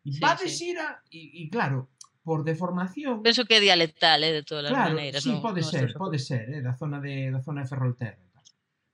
Sí, 0.04 0.20
Va 0.20 0.34
de 0.36 0.49
xira 0.49 1.04
e, 1.14 1.45
e 1.45 1.49
claro, 1.49 1.89
por 2.26 2.43
deformación. 2.43 3.22
Penso 3.22 3.45
que 3.45 3.58
é 3.58 3.62
dialectal, 3.62 4.24
eh, 4.26 4.34
de 4.34 4.43
todas 4.43 4.70
as 4.70 4.74
claro, 4.74 4.97
maneiras, 4.97 5.22
sí, 5.22 5.30
no, 5.30 5.41
pode 5.41 5.62
no 5.62 5.70
ser, 5.70 5.93
pode 5.93 6.18
ser, 6.18 6.49
eh, 6.49 6.62
da 6.62 6.74
zona 6.74 6.97
de 7.02 7.30
da 7.30 7.41
zona 7.41 7.62
de 7.64 7.70
Ferrolterra 7.70 8.32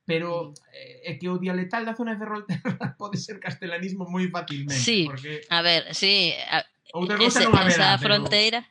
pero 0.07 0.53
é 0.71 1.19
que 1.19 1.27
o 1.27 1.35
dialectal 1.35 1.83
da 1.83 1.91
zona 1.91 2.15
de 2.15 2.23
Ferrolterra 2.23 2.79
pode 2.95 3.19
ser 3.19 3.43
castelanismo 3.43 4.07
moi 4.07 4.31
facilmente, 4.31 4.79
sí, 4.79 5.03
porque 5.03 5.43
A 5.51 5.59
ver, 5.59 5.91
sí, 5.91 6.31
a, 6.47 6.63
outra 6.95 7.19
cousa 7.19 7.43
non 7.43 7.59
haberá, 7.59 7.91
esa 7.91 7.99
pero... 7.99 8.15
fronteira 8.15 8.63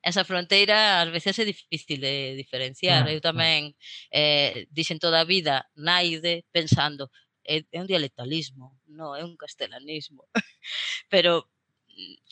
esa 0.00 0.24
fronteira 0.24 1.04
ás 1.04 1.12
veces 1.12 1.36
é 1.36 1.44
difícil 1.44 2.00
de 2.00 2.32
diferenciar. 2.32 3.04
Claro, 3.04 3.12
Eu 3.12 3.20
tamén 3.20 3.76
claro. 3.76 4.16
eh, 4.16 4.64
dixen 4.72 4.96
toda 4.96 5.20
a 5.20 5.28
vida 5.28 5.68
naide 5.76 6.48
pensando 6.48 7.12
é, 7.44 7.60
é 7.68 7.78
un 7.84 7.84
dialectalismo, 7.84 8.80
non 8.88 9.12
é 9.12 9.20
un 9.20 9.36
castelanismo. 9.36 10.24
pero 11.12 11.52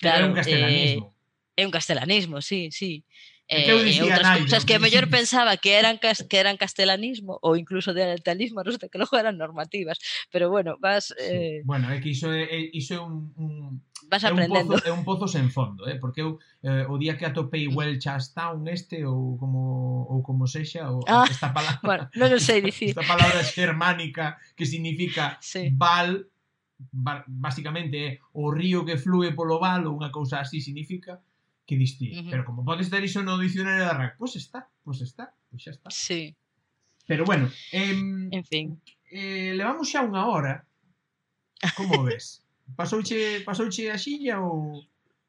claro, 0.00 0.24
é 0.24 0.28
un 0.28 0.34
castelanismo. 0.34 1.04
Eh, 1.06 1.62
é 1.62 1.66
un 1.66 1.72
castelanismo, 1.72 2.36
sí, 2.42 2.70
sí. 2.70 3.04
Eh, 3.48 3.64
e 3.64 4.04
outras 4.04 4.28
nai, 4.28 4.44
cousas 4.44 4.68
que 4.68 4.76
a 4.76 4.82
mellor 4.82 5.08
pensaba 5.08 5.56
que 5.56 5.72
eran 5.72 5.96
que 5.96 6.36
eran 6.36 6.60
castelanismo 6.60 7.40
ou 7.40 7.56
incluso 7.56 7.96
de 7.96 8.04
non 8.04 8.76
sei 8.76 8.92
que 8.92 9.00
logo 9.00 9.16
eran 9.16 9.40
normativas, 9.40 9.96
pero 10.28 10.52
bueno, 10.52 10.76
vas 10.84 11.16
eh... 11.16 11.64
sí. 11.64 11.64
Bueno, 11.64 11.88
é 11.88 11.96
que 11.96 12.12
iso 12.12 12.28
é, 12.28 12.44
iso 12.76 12.92
é 12.92 13.00
un, 13.00 13.32
un 13.40 13.80
vas 14.12 14.20
é 14.20 14.28
aprendendo. 14.28 14.76
Un 14.76 14.84
pozo, 14.84 14.84
é 14.84 14.92
un 14.92 15.04
pozo 15.08 15.24
sen 15.24 15.48
fondo, 15.48 15.88
eh? 15.88 15.96
porque 15.96 16.20
eu 16.20 16.36
eh, 16.60 16.84
o 16.92 17.00
día 17.00 17.16
que 17.16 17.24
atopei 17.24 17.72
mm. 17.72 17.72
Welchastown 17.72 18.68
este 18.68 19.08
ou 19.08 19.40
como 19.40 20.04
ou 20.12 20.20
como 20.20 20.44
sexa 20.44 20.84
ou 20.92 21.00
ah, 21.08 21.24
esta 21.24 21.48
palabra. 21.48 21.80
Bueno, 21.80 22.04
non 22.12 22.36
sei 22.44 22.60
dicir. 22.60 22.92
Esta 22.92 23.08
palabra 23.08 23.40
xermánica 23.40 24.36
que 24.52 24.68
significa 24.68 25.40
sí. 25.40 25.72
val 25.72 26.28
basicamente 26.92 27.96
é 27.98 28.10
o 28.32 28.50
río 28.50 28.84
que 28.86 28.96
flúe 28.96 29.34
polo 29.34 29.58
val 29.58 29.90
ou 29.90 29.98
unha 29.98 30.14
cousa 30.14 30.38
así 30.38 30.62
significa 30.62 31.18
que 31.68 31.76
diste, 31.76 32.08
Uh 32.08 32.24
-huh. 32.24 32.30
Pero 32.30 32.42
como 32.48 32.64
podes 32.64 32.88
estar 32.88 33.04
iso 33.04 33.20
no 33.20 33.36
dicionario 33.36 33.84
da 33.84 33.92
RAC, 33.92 34.16
pois 34.16 34.32
pues 34.32 34.44
está, 34.44 34.60
pois 34.82 34.98
pues 34.98 35.10
está, 35.10 35.24
pois 35.28 35.60
pues 35.60 35.62
xa 35.64 35.70
está. 35.76 35.88
Sí. 35.90 36.32
Pero 37.04 37.24
bueno, 37.24 37.50
eh, 37.72 37.92
en 38.32 38.44
fin. 38.44 38.80
Eh, 39.10 39.52
levamos 39.52 39.90
xa 39.90 40.00
unha 40.00 40.24
hora. 40.28 40.64
Como 41.76 42.04
ves? 42.08 42.40
pasouche, 42.78 43.40
pasouche 43.44 43.90
a 43.90 43.98
xilla 43.98 44.40
ou... 44.40 44.80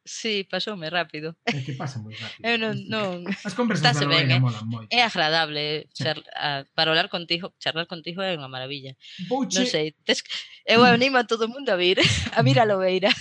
Sí, 0.10 0.43
pasoume 0.43 0.89
rápido. 0.89 1.38
É 1.45 1.62
que 1.62 1.78
pasa 1.78 2.01
moi 2.01 2.18
rápido. 2.22 2.41
Eu 2.41 2.57
non, 2.57 2.74
non... 2.89 3.30
As 3.45 3.53
conversas 3.53 3.93
Estase 3.93 4.10
ben, 4.10 4.26
eh? 4.26 4.41
molan 4.41 4.66
moito. 4.66 4.89
É 4.89 5.05
agradable 5.05 5.86
char, 5.93 6.18
a, 6.34 6.66
para 6.74 6.89
hablar 6.89 7.14
contigo, 7.14 7.53
charlar 7.62 7.86
contigo 7.86 8.26
é 8.26 8.34
unha 8.34 8.49
maravilla. 8.49 8.97
Vouche... 9.30 9.62
Non 9.62 9.70
sei, 9.70 9.93
tes... 10.01 10.26
eu 10.66 10.82
animo 10.82 11.22
a 11.22 11.30
todo 11.30 11.45
o 11.45 11.53
mundo 11.53 11.70
a 11.70 11.78
vir, 11.78 12.01
a 12.34 12.41
vir 12.41 12.57
a 12.57 12.66
Lobeira. 12.66 13.14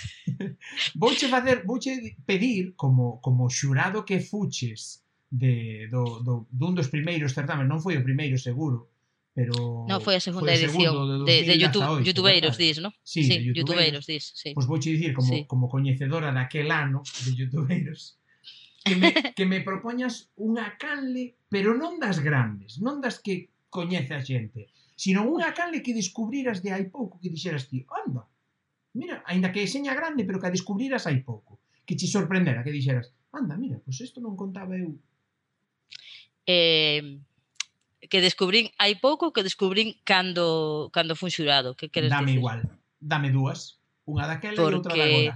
vouche 0.97 1.29
facer, 1.29 1.69
vouche 1.69 2.17
pedir 2.25 2.73
como, 2.73 3.21
como 3.21 3.53
xurado 3.53 4.09
que 4.09 4.25
fuches 4.25 5.05
de, 5.29 5.93
do, 5.93 6.25
do, 6.25 6.49
dun 6.49 6.73
dos 6.73 6.89
primeiros 6.89 7.37
certames, 7.37 7.69
non 7.69 7.85
foi 7.85 8.01
o 8.01 8.07
primeiro 8.07 8.41
seguro, 8.41 8.89
pero 9.39 9.87
No, 9.87 10.03
foi 10.03 10.19
a 10.19 10.23
segunda 10.27 10.51
foi 10.51 10.59
edición 10.59 11.23
de, 11.23 11.47
de, 11.47 11.55
de 11.55 11.55
YouTube, 11.63 12.03
Youtubeiros 12.03 12.59
dis, 12.59 12.83
¿no? 12.83 12.91
Sí, 13.07 13.23
sí 13.23 13.39
Youtubeiros, 13.39 13.55
youtubeiros 13.55 14.05
dis, 14.11 14.25
sí. 14.35 14.51
Pois 14.51 14.67
pues 14.67 14.67
vouche 14.67 14.91
dicir 14.91 15.15
como 15.15 15.31
sí. 15.31 15.47
como 15.47 15.71
coñecedora 15.71 16.35
daquel 16.35 16.75
ano 16.75 17.07
de 17.23 17.31
Youtubeiros 17.39 18.19
que 18.83 18.97
me, 18.99 19.15
que 19.39 19.47
me 19.47 19.63
propoñas 19.63 20.35
unha 20.35 20.75
canle, 20.75 21.39
pero 21.47 21.79
non 21.79 22.03
das 22.03 22.19
grandes, 22.19 22.83
non 22.83 22.99
das 22.99 23.23
que 23.23 23.55
coñece 23.71 24.19
a 24.19 24.27
xente, 24.27 24.75
sino 24.99 25.23
unha 25.23 25.55
canle 25.55 25.87
que 25.87 25.95
descubriras 25.95 26.59
de 26.59 26.75
hai 26.75 26.91
pouco 26.91 27.23
que 27.23 27.31
dixeras 27.31 27.71
ti, 27.71 27.87
anda, 27.87 28.27
mira, 28.99 29.23
aínda 29.23 29.55
que 29.55 29.71
seña 29.71 29.95
grande, 29.95 30.27
pero 30.27 30.43
que 30.43 30.51
a 30.51 30.55
descubriras 30.57 31.07
hai 31.07 31.23
pouco, 31.23 31.63
que 31.87 31.95
te 31.95 32.11
sorprendera, 32.11 32.67
que 32.67 32.75
dixeras, 32.75 33.15
anda, 33.31 33.55
mira, 33.55 33.79
pois 33.87 34.03
pues 34.03 34.11
isto 34.11 34.19
non 34.19 34.35
contaba 34.35 34.75
eu. 34.75 34.99
Eh, 36.43 37.23
que 38.07 38.23
descubrín 38.23 38.71
hai 38.79 38.95
pouco 38.95 39.35
que 39.35 39.43
descubrín 39.43 39.99
cando 40.07 40.87
cando 40.95 41.19
fun 41.19 41.35
xurado, 41.35 41.75
que 41.75 41.91
queres 41.91 42.15
Dame 42.15 42.31
dices? 42.31 42.39
igual, 42.39 42.61
dame 43.03 43.35
dúas, 43.35 43.83
unha 44.07 44.31
daquela 44.31 44.55
Porque, 44.55 44.71
e 44.71 44.79
outra 44.79 44.95
da 44.95 45.05
agora. 45.05 45.35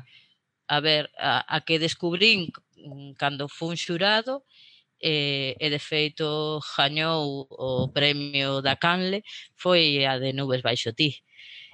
A 0.70 0.78
ver, 0.78 1.10
a, 1.18 1.42
a 1.42 1.66
que 1.66 1.82
descubrín 1.82 2.54
cando 3.18 3.50
fun 3.50 3.74
xurado 3.74 4.46
eh, 5.02 5.58
e 5.58 5.66
de 5.66 5.80
feito 5.82 6.62
gañou 6.78 7.50
o 7.50 7.90
premio 7.90 8.62
da 8.62 8.78
Canle 8.78 9.26
foi 9.58 10.06
a 10.06 10.22
de 10.22 10.30
Nubes 10.30 10.62
baixo 10.62 10.94
ti. 10.94 11.18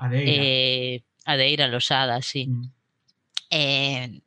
A 0.01 0.09
de 0.09 0.17
Eira. 0.25 0.33
Eh, 0.33 0.97
a 1.29 1.37
de 1.37 1.45
Eira 1.45 1.69
Losada, 1.69 2.25
sí. 2.25 2.49
Mm. 2.49 2.73
Eh, 3.53 4.21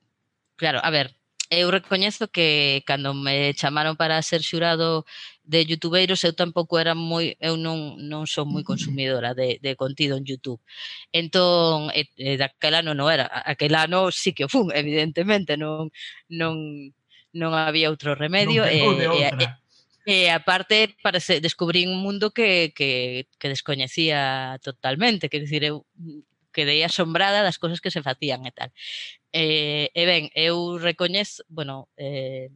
claro, 0.55 0.79
a 0.85 0.89
ver, 0.93 1.17
eu 1.49 1.67
recoñezo 1.73 2.29
que 2.29 2.85
cando 2.85 3.13
me 3.13 3.51
chamaron 3.57 3.97
para 3.97 4.21
ser 4.21 4.39
xurado 4.45 5.03
de 5.51 5.65
youtubeiros, 5.65 6.23
eu 6.23 6.31
tampouco 6.31 6.79
era 6.79 6.95
moi, 6.95 7.35
eu 7.43 7.59
non, 7.59 7.99
non 7.99 8.23
son 8.23 8.47
moi 8.47 8.63
consumidora 8.63 9.35
de, 9.35 9.59
de 9.59 9.75
contido 9.75 10.15
en 10.15 10.23
YouTube. 10.23 10.63
Entón, 11.11 11.91
e, 11.91 12.07
e 12.15 12.39
daquela 12.39 12.79
non 12.79 12.95
non 12.95 13.11
era, 13.11 13.27
aquel 13.27 13.75
ano 13.75 14.15
sí 14.15 14.31
que 14.31 14.47
o 14.47 14.51
fun, 14.51 14.71
evidentemente, 14.81 15.59
non, 15.59 15.91
non, 16.31 16.55
non 17.35 17.51
había 17.51 17.91
outro 17.91 18.15
remedio. 18.15 18.63
Non 18.63 18.71
e, 18.71 19.27
e, 19.27 19.47
e, 20.07 20.17
aparte, 20.31 20.95
parece, 21.03 21.43
descubrí 21.43 21.83
un 21.83 21.99
mundo 21.99 22.31
que, 22.31 22.71
que, 22.71 23.27
que 23.35 23.51
descoñecía 23.51 24.55
totalmente, 24.63 25.27
que 25.27 25.43
dicir, 25.43 25.67
eu 25.67 25.83
quedei 26.55 26.79
asombrada 26.83 27.43
das 27.43 27.59
cousas 27.59 27.83
que 27.83 27.91
se 27.91 27.99
facían 27.99 28.47
e 28.47 28.51
tal. 28.55 28.71
E, 29.35 29.91
e 29.91 30.03
ben, 30.07 30.31
eu 30.31 30.79
recoñezo, 30.79 31.43
bueno, 31.51 31.91
eh, 31.99 32.47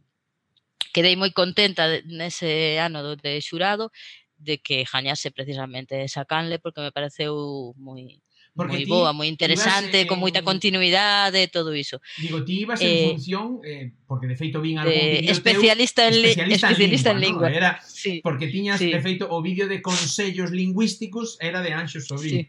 quedei 0.96 1.12
moi 1.20 1.28
contenta 1.36 1.84
nese 2.08 2.80
ano 2.80 3.04
do 3.04 3.12
de 3.20 3.36
xurado 3.44 3.92
de 4.40 4.56
que 4.64 4.88
gañase 4.88 5.28
precisamente 5.28 6.00
esa 6.00 6.24
canle 6.24 6.56
porque 6.56 6.80
me 6.80 6.92
pareceu 6.96 7.76
moi 7.76 8.16
moi 8.56 8.88
boa, 8.88 9.12
moi 9.12 9.28
interesante, 9.28 10.00
ibas, 10.00 10.04
eh, 10.04 10.08
con 10.08 10.16
moita 10.16 10.40
continuidade 10.40 11.44
e 11.44 11.52
todo 11.52 11.76
iso. 11.76 12.00
Digo, 12.16 12.40
ti 12.40 12.64
ibas 12.64 12.80
eh, 12.80 12.88
en 12.88 13.20
función, 13.20 13.60
eh, 13.60 13.92
porque 14.08 14.24
de 14.24 14.32
feito 14.40 14.64
vin 14.64 14.80
algún 14.80 14.96
vídeo 14.96 15.28
especialista, 15.28 16.08
teu, 16.08 16.16
en, 16.16 16.24
especialista, 16.24 16.72
especialista 16.72 17.10
en 17.12 17.20
lingua, 17.20 17.52
en 17.52 17.52
lingua. 17.52 17.52
¿no? 17.52 17.56
Era, 17.60 17.70
sí, 17.84 18.24
porque 18.24 18.48
tiñas, 18.48 18.80
sí. 18.80 18.88
de 18.88 19.04
feito, 19.04 19.28
o 19.28 19.44
vídeo 19.44 19.68
de 19.68 19.84
consellos 19.84 20.56
lingüísticos 20.56 21.36
era 21.44 21.60
de 21.60 21.76
Anxo 21.76 22.00
Sobrín. 22.00 22.48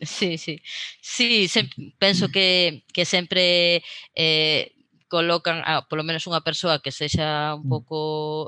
Sí, 0.00 0.38
sí. 0.38 0.62
Sí, 1.00 1.48
se, 1.48 1.68
penso 1.98 2.28
que, 2.30 2.84
que 2.92 3.04
sempre 3.04 3.82
eh, 4.14 4.72
colocan 5.08 5.64
a, 5.64 5.82
polo 5.88 6.04
menos 6.04 6.28
unha 6.28 6.44
persoa 6.44 6.80
que 6.84 6.92
sexa 6.94 7.56
un 7.56 7.66
mm. 7.66 7.72
pouco 7.72 7.98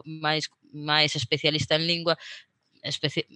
máis 0.06 0.46
máis 0.70 1.16
especialista 1.16 1.74
en 1.74 1.88
lingua 1.88 2.14
especi 2.84 3.26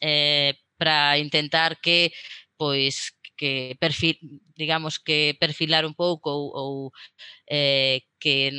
eh, 0.00 0.58
para 0.76 1.16
intentar 1.18 1.78
que 1.80 2.12
pois 2.56 3.14
que 3.36 3.76
perfil, 3.80 4.18
digamos 4.54 4.98
que 4.98 5.36
perfilar 5.38 5.84
un 5.86 5.94
pouco 5.94 6.30
ou, 6.30 6.44
ou 6.54 6.72
eh, 7.50 8.06
que 8.18 8.52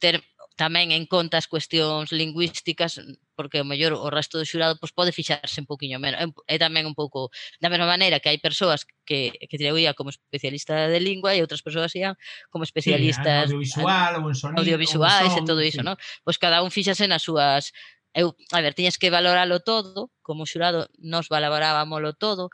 ter 0.00 0.24
tamén 0.56 0.92
en 0.92 1.06
conta 1.06 1.38
as 1.38 1.48
cuestións 1.48 2.12
lingüísticas 2.12 3.00
porque 3.32 3.62
o 3.62 3.68
mellor 3.68 3.96
o 3.96 4.12
resto 4.12 4.36
do 4.36 4.44
xurado 4.44 4.76
pois, 4.76 4.92
pode 4.92 5.16
fixarse 5.16 5.60
un 5.60 5.68
pouquiño 5.68 5.96
menos. 5.96 6.20
É 6.44 6.56
tamén 6.60 6.84
un 6.84 6.92
pouco 6.92 7.32
da 7.62 7.72
mesma 7.72 7.88
maneira 7.88 8.20
que 8.20 8.28
hai 8.28 8.36
persoas 8.36 8.84
que, 9.08 9.32
que 9.48 9.56
traía 9.56 9.96
como 9.96 10.12
especialista 10.12 10.90
de 10.92 11.00
lingua 11.00 11.32
e 11.32 11.40
outras 11.40 11.64
persoas 11.64 11.96
ian 11.96 12.14
como 12.52 12.68
especialistas 12.68 13.48
sí, 13.48 13.56
audiovisual 13.56 14.12
ou 14.20 14.28
en 14.28 14.36
sonido, 14.36 14.60
audiovisuais 14.60 15.32
son, 15.32 15.44
e 15.44 15.48
todo 15.48 15.64
iso, 15.64 15.80
sí. 15.80 15.86
non? 15.86 15.96
Pois 16.26 16.36
cada 16.36 16.60
un 16.60 16.68
fixase 16.68 17.08
nas 17.08 17.24
súas 17.24 17.72
eu, 18.12 18.34
a 18.50 18.60
ver, 18.60 18.74
tiñas 18.74 18.98
que 18.98 19.08
valoralo 19.08 19.60
todo, 19.60 20.10
como 20.20 20.44
xurado 20.44 20.90
nos 20.98 21.30
valorábamoslo 21.30 22.12
todo, 22.12 22.50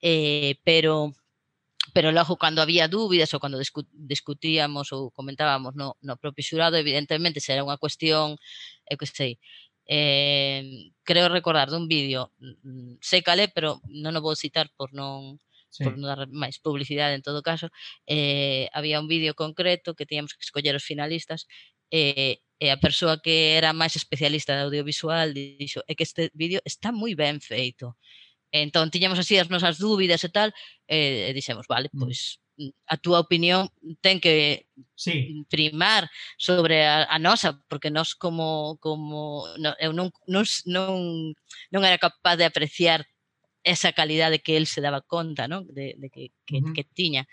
eh, 0.00 0.56
pero 0.64 1.12
pero 1.94 2.12
logo 2.12 2.36
cando 2.36 2.62
había 2.62 2.88
dúbidas 2.88 3.32
ou 3.34 3.40
cando 3.42 3.58
discutíamos 3.92 4.92
ou 4.94 5.10
comentábamos 5.12 5.74
no, 5.74 5.96
no 6.02 6.14
propio 6.16 6.44
xurado, 6.44 6.76
evidentemente 6.76 7.42
será 7.42 7.62
unha 7.66 7.80
cuestión, 7.80 8.38
eu 8.90 8.96
que 9.00 9.08
sei, 9.08 9.38
eh, 9.86 10.92
creo 11.02 11.28
recordar 11.28 11.68
dun 11.70 11.90
vídeo, 11.90 12.30
mm, 12.38 13.02
sei 13.02 13.22
calé, 13.26 13.50
pero 13.50 13.82
non 13.90 14.14
o 14.18 14.20
vou 14.22 14.36
citar 14.38 14.70
por 14.78 14.94
non 14.94 15.38
sí. 15.70 15.84
por 15.84 15.98
non 15.98 16.10
dar 16.10 16.20
máis 16.30 16.58
publicidade 16.62 17.14
en 17.18 17.24
todo 17.26 17.42
caso, 17.42 17.70
eh, 18.06 18.70
había 18.74 19.00
un 19.02 19.08
vídeo 19.10 19.34
concreto 19.34 19.94
que 19.96 20.06
tiñamos 20.06 20.34
que 20.34 20.46
escoller 20.46 20.74
os 20.76 20.86
finalistas 20.86 21.46
e 21.90 22.00
eh, 22.16 22.36
e 22.60 22.68
a 22.68 22.76
persoa 22.76 23.16
que 23.24 23.56
era 23.56 23.72
máis 23.72 23.96
especialista 23.96 24.52
de 24.52 24.68
audiovisual 24.68 25.32
dixo 25.32 25.80
é 25.88 25.96
que 25.96 26.04
este 26.04 26.28
vídeo 26.36 26.60
está 26.68 26.92
moi 26.92 27.16
ben 27.16 27.40
feito 27.40 27.96
Entón, 28.52 28.90
tiñamos 28.90 29.18
así 29.18 29.38
as 29.38 29.50
nosas 29.50 29.78
dúbidas 29.78 30.22
e 30.26 30.30
tal, 30.30 30.50
e, 30.90 31.30
e 31.30 31.34
dixemos, 31.34 31.70
vale, 31.70 31.86
mm. 31.94 32.00
pois 32.02 32.42
mm, 32.58 32.72
a 32.90 32.96
túa 32.98 33.22
opinión 33.22 33.70
ten 34.02 34.18
que 34.18 34.66
sí. 34.98 35.46
primar 35.46 36.10
sobre 36.34 36.82
a, 36.82 37.06
a 37.06 37.18
nosa, 37.22 37.62
porque 37.70 37.94
nós 37.94 38.18
como, 38.18 38.76
como 38.82 39.46
no, 39.62 39.70
eu 39.78 39.94
non, 39.94 40.10
non, 40.26 40.42
non, 40.66 40.90
non 41.70 41.82
era 41.86 42.02
capaz 42.02 42.34
de 42.34 42.46
apreciar 42.50 43.06
esa 43.62 43.92
calidade 43.92 44.42
que 44.42 44.56
el 44.56 44.66
se 44.66 44.80
daba 44.80 45.00
conta, 45.04 45.46
non? 45.46 45.68
De, 45.70 45.94
de 45.94 46.08
que, 46.10 46.32
que, 46.42 46.58
uh 46.58 46.66
-huh. 46.66 46.74
que 46.74 46.84
tiña. 46.84 47.30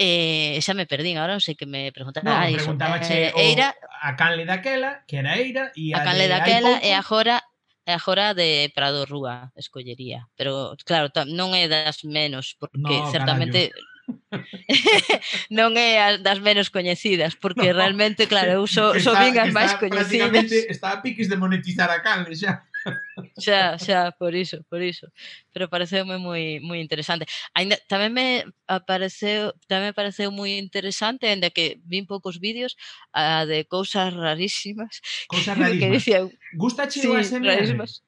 Eh, 0.00 0.56
xa 0.64 0.72
me 0.72 0.88
perdín, 0.88 1.18
agora 1.18 1.36
non 1.36 1.44
sei 1.44 1.58
que 1.58 1.68
me 1.68 1.92
preguntaba. 1.92 2.24
No, 2.24 2.32
ah, 2.32 2.48
me 2.48 2.56
eh, 2.56 3.34
Eira, 3.36 3.76
a 4.00 4.16
canle 4.16 4.48
daquela, 4.48 5.04
que 5.04 5.20
era 5.20 5.36
Eira, 5.36 5.74
e 5.76 5.92
a, 5.92 6.00
a 6.00 6.06
canle 6.06 6.24
daquela 6.24 6.80
e 6.80 6.96
agora 6.96 7.44
e 7.86 7.92
agora 7.92 8.34
de 8.34 8.70
Prado 8.74 9.06
Rúa 9.06 9.52
escollería, 9.56 10.28
pero 10.36 10.76
claro, 10.84 11.08
non 11.28 11.56
é 11.56 11.64
das 11.66 12.04
menos 12.04 12.56
porque 12.60 12.78
no, 12.78 13.10
certamente 13.10 13.72
non 15.50 15.74
é 15.78 16.18
das 16.18 16.38
menos 16.42 16.70
coñecidas, 16.70 17.34
porque 17.42 17.70
no. 17.70 17.76
realmente, 17.78 18.26
claro, 18.26 18.62
eu 18.62 18.64
so, 18.66 18.94
so 19.04 19.14
vingas 19.16 19.50
máis 19.52 19.74
coñecidas. 19.78 20.50
Está 20.68 20.98
a 20.98 21.02
piques 21.02 21.28
de 21.28 21.36
monetizar 21.36 21.90
a 21.90 22.02
canle 22.02 22.34
xa. 22.34 22.62
xa, 23.44 23.78
xa, 23.78 24.12
por 24.16 24.34
iso, 24.34 24.64
por 24.70 24.82
iso. 24.82 25.08
Pero 25.52 25.68
pareceume 25.68 26.18
moi 26.18 26.60
moi 26.62 26.78
interesante. 26.80 27.26
Ainda 27.54 27.76
tamén 27.88 28.12
me 28.12 28.28
apareceu, 28.66 29.52
tamén 29.68 29.92
me 29.92 29.96
pareceu 29.96 30.28
moi 30.32 30.56
interesante, 30.56 31.28
ainda 31.28 31.50
que 31.50 31.80
vin 31.84 32.08
poucos 32.08 32.40
vídeos 32.40 32.76
a, 33.12 33.44
de 33.44 33.64
cousas 33.66 34.12
rarísimas. 34.14 35.00
Cousas 35.32 35.56
rarísimas. 35.56 35.80
Que 35.80 35.94
dicía, 35.94 36.18
Gusta 36.56 36.90
sí, 36.90 37.04
rarísimas. 37.04 38.02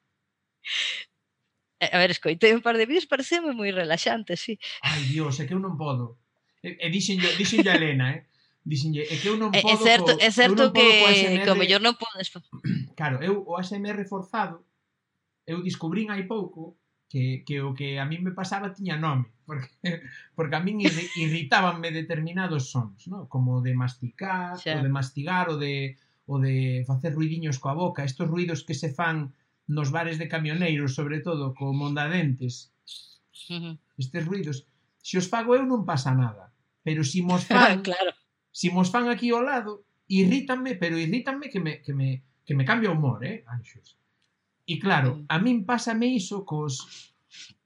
A 1.83 1.97
ver, 1.99 2.11
escoitei 2.11 2.53
un 2.53 2.63
par 2.63 2.77
de 2.77 2.87
vídeos, 2.87 3.09
pareceume 3.09 3.51
moi 3.51 3.71
relaxante, 3.71 4.39
sí. 4.39 4.55
Ai, 4.81 5.03
Dios, 5.11 5.39
é 5.41 5.45
que 5.45 5.53
eu 5.53 5.59
non 5.59 5.75
podo. 5.75 6.23
Eh, 6.63 6.79
eh, 6.79 6.87
e, 6.87 6.87
e 6.87 6.93
dixen, 6.93 7.19
dixen 7.35 7.67
a 7.67 7.75
Elena, 7.75 8.05
eh? 8.15 8.19
Dixenlle, 8.65 9.03
é 9.03 9.15
que 9.19 9.27
eu 9.27 9.35
non 9.35 9.51
podo... 9.51 9.67
É 9.67 9.75
certo, 9.75 10.11
co, 10.15 10.23
é 10.23 10.31
certo 10.31 10.71
que, 10.71 10.87
ASMR... 11.03 11.43
que 11.43 11.51
o 11.51 11.59
mellor 11.59 11.81
non 11.83 11.99
podes... 11.99 12.31
Claro, 12.95 13.19
eu 13.19 13.43
o 13.43 13.59
ASMR 13.59 13.99
forzado, 14.07 14.63
eu 15.43 15.59
descubrín 15.59 16.07
hai 16.07 16.23
pouco 16.23 16.79
que, 17.11 17.43
que 17.43 17.59
o 17.59 17.75
que 17.75 17.99
a 17.99 18.07
min 18.07 18.23
me 18.23 18.31
pasaba 18.31 18.71
tiña 18.71 18.95
nome, 18.95 19.27
porque, 19.47 20.07
porque 20.31 20.55
a 20.55 20.63
min 20.63 20.79
irritábanme 21.19 21.91
determinados 21.91 22.71
sons, 22.71 23.11
no? 23.11 23.27
como 23.27 23.59
de 23.59 23.75
masticar, 23.75 24.55
xa. 24.55 24.79
o 24.79 24.81
de 24.81 24.91
mastigar, 24.91 25.51
o 25.51 25.59
de, 25.59 25.99
o 26.23 26.39
de 26.39 26.87
facer 26.87 27.11
ruidiños 27.11 27.59
coa 27.59 27.75
boca, 27.75 28.07
estos 28.07 28.31
ruidos 28.31 28.63
que 28.63 28.79
se 28.79 28.95
fan 28.95 29.35
nos 29.67 29.91
bares 29.91 30.15
de 30.15 30.31
camioneiros, 30.31 30.95
sobre 30.95 31.19
todo, 31.19 31.51
co 31.51 31.75
mondadentes, 31.75 32.71
uh 33.51 33.59
-huh. 33.59 33.75
estes 33.99 34.23
ruidos, 34.23 34.63
se 35.03 35.19
os 35.19 35.27
fago 35.27 35.51
eu 35.51 35.67
non 35.67 35.83
pasa 35.83 36.15
nada, 36.15 36.55
pero 36.79 37.03
si 37.03 37.19
mos 37.19 37.43
fan, 37.51 37.83
claro 37.83 38.15
si 38.53 38.69
mos 38.69 38.93
fan 38.93 39.09
aquí 39.09 39.33
ao 39.33 39.41
lado, 39.41 39.83
irrítanme, 40.05 40.77
pero 40.77 40.95
irrítanme 40.95 41.49
que 41.49 41.59
me, 41.59 41.81
que 41.81 41.91
me, 41.91 42.21
que 42.45 42.53
me 42.53 42.63
cambia 42.63 42.93
o 42.93 42.95
humor, 42.95 43.25
eh, 43.25 43.41
anxos. 43.49 43.97
E 44.69 44.79
claro, 44.79 45.25
a 45.27 45.41
min 45.41 45.65
pásame 45.65 46.07
iso 46.13 46.45
cos... 46.45 46.85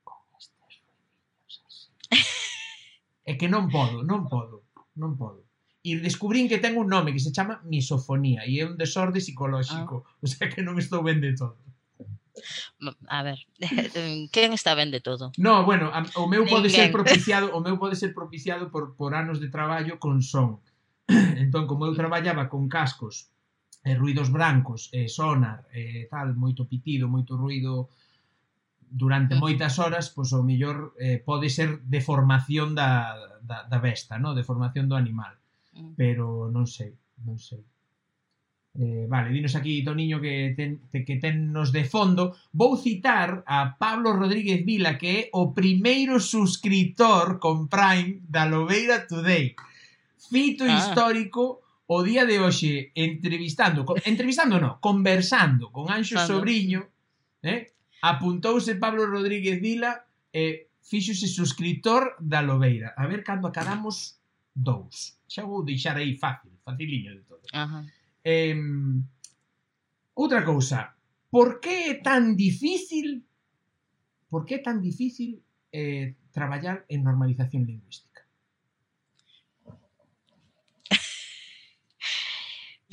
Con 0.08 0.24
estes 0.40 0.82
ruidinhos 0.82 1.56
así. 1.68 1.92
é 3.30 3.36
que 3.36 3.52
non 3.52 3.68
podo, 3.68 4.02
non 4.02 4.32
podo, 4.32 4.64
non 4.96 5.20
podo. 5.20 5.44
E 5.84 6.00
descubrín 6.00 6.48
que 6.48 6.58
ten 6.64 6.80
un 6.80 6.88
nome 6.88 7.12
que 7.12 7.22
se 7.22 7.36
chama 7.36 7.60
misofonía 7.68 8.48
e 8.48 8.58
é 8.60 8.64
un 8.64 8.80
desorde 8.80 9.20
psicolóxico. 9.20 10.08
Ah. 10.08 10.24
O 10.24 10.28
sea 10.32 10.48
que 10.48 10.64
non 10.64 10.80
estou 10.80 11.04
ben 11.04 11.20
de 11.20 11.36
todo. 11.36 11.60
A 13.10 13.24
ver, 13.24 13.40
quen 14.34 14.54
está 14.54 14.72
ben 14.74 14.90
de 14.90 15.02
todo? 15.02 15.36
No, 15.38 15.66
bueno, 15.66 15.92
o 16.16 16.26
meu 16.32 16.46
pode 16.48 16.70
Ninguén. 16.70 16.90
ser 16.90 16.90
propiciado, 16.96 17.52
o 17.52 17.60
meu 17.60 17.76
pode 17.76 18.00
ser 18.00 18.14
propiciado 18.14 18.70
por 18.72 18.96
por 18.96 19.14
anos 19.14 19.44
de 19.44 19.50
traballo 19.50 20.00
con 20.00 20.22
son 20.22 20.62
entón, 21.08 21.66
como 21.68 21.88
eu 21.88 21.96
traballaba 21.96 22.52
con 22.52 22.68
cascos 22.68 23.32
e 23.88 23.96
ruidos 23.96 24.28
brancos, 24.28 24.92
e 24.92 25.08
sonar, 25.08 25.64
e 25.72 26.06
tal, 26.12 26.36
moito 26.36 26.68
pitido, 26.68 27.08
moito 27.08 27.40
ruido 27.40 27.88
durante 28.90 29.36
moitas 29.36 29.80
horas, 29.80 30.12
pois 30.12 30.32
o 30.32 30.44
millor 30.44 30.96
eh, 31.00 31.20
pode 31.20 31.48
ser 31.52 31.84
deformación 31.88 32.76
da, 32.76 33.16
da, 33.44 33.64
da 33.64 33.80
besta, 33.80 34.20
no? 34.20 34.36
deformación 34.36 34.88
do 34.88 34.96
animal. 34.96 35.36
Mm. 35.76 35.96
Pero 35.96 36.52
non 36.52 36.68
sei, 36.68 36.96
non 37.24 37.40
sei. 37.40 37.64
Eh, 38.78 39.10
vale, 39.10 39.34
dinos 39.34 39.56
aquí, 39.56 39.82
Toniño, 39.82 40.22
que, 40.22 40.54
ten, 40.56 40.84
que 40.92 41.18
tennos 41.18 41.74
de 41.74 41.84
fondo. 41.84 42.38
Vou 42.54 42.78
citar 42.78 43.42
a 43.48 43.74
Pablo 43.76 44.14
Rodríguez 44.14 44.62
Vila, 44.64 45.02
que 45.02 45.10
é 45.10 45.22
o 45.34 45.52
primeiro 45.52 46.22
suscritor 46.22 47.42
con 47.42 47.66
Prime 47.68 48.22
da 48.22 48.46
Lobeira 48.46 49.10
Today 49.10 49.58
fito 50.18 50.66
ah. 50.66 50.74
histórico 50.74 51.62
o 51.88 52.04
día 52.04 52.26
de 52.26 52.42
hoxe 52.42 52.92
entrevistando, 52.96 53.86
entrevistando 54.04 54.60
no, 54.60 54.82
conversando 54.84 55.72
con 55.72 55.88
Anxo 55.88 56.20
Pablo. 56.20 56.44
Sobriño, 56.44 56.82
eh? 57.42 57.72
apuntouse 58.02 58.76
Pablo 58.76 59.08
Rodríguez 59.08 59.62
Vila 59.62 60.04
e 60.34 60.44
eh, 60.44 60.54
fíxose 60.84 61.28
suscriptor 61.32 62.20
da 62.20 62.44
Lobeira. 62.44 62.92
A 62.98 63.08
ver 63.08 63.24
cando 63.24 63.48
acabamos 63.48 64.20
dous. 64.52 65.16
Xa 65.28 65.48
vou 65.48 65.64
deixar 65.64 65.96
aí 65.96 66.18
fácil, 66.20 66.52
faciliño 66.66 67.16
de 67.16 67.24
todo. 67.24 67.44
Ajá. 67.54 67.86
Eh, 68.24 68.58
outra 70.18 70.44
cousa, 70.44 70.92
por 71.32 71.64
que 71.64 71.92
é 71.92 71.96
tan 72.04 72.36
difícil 72.36 73.24
por 74.30 74.46
que 74.46 74.56
é 74.56 74.60
tan 74.60 74.84
difícil 74.84 75.40
eh, 75.72 76.16
traballar 76.32 76.86
en 76.92 77.04
normalización 77.04 77.64
lingüística? 77.64 78.07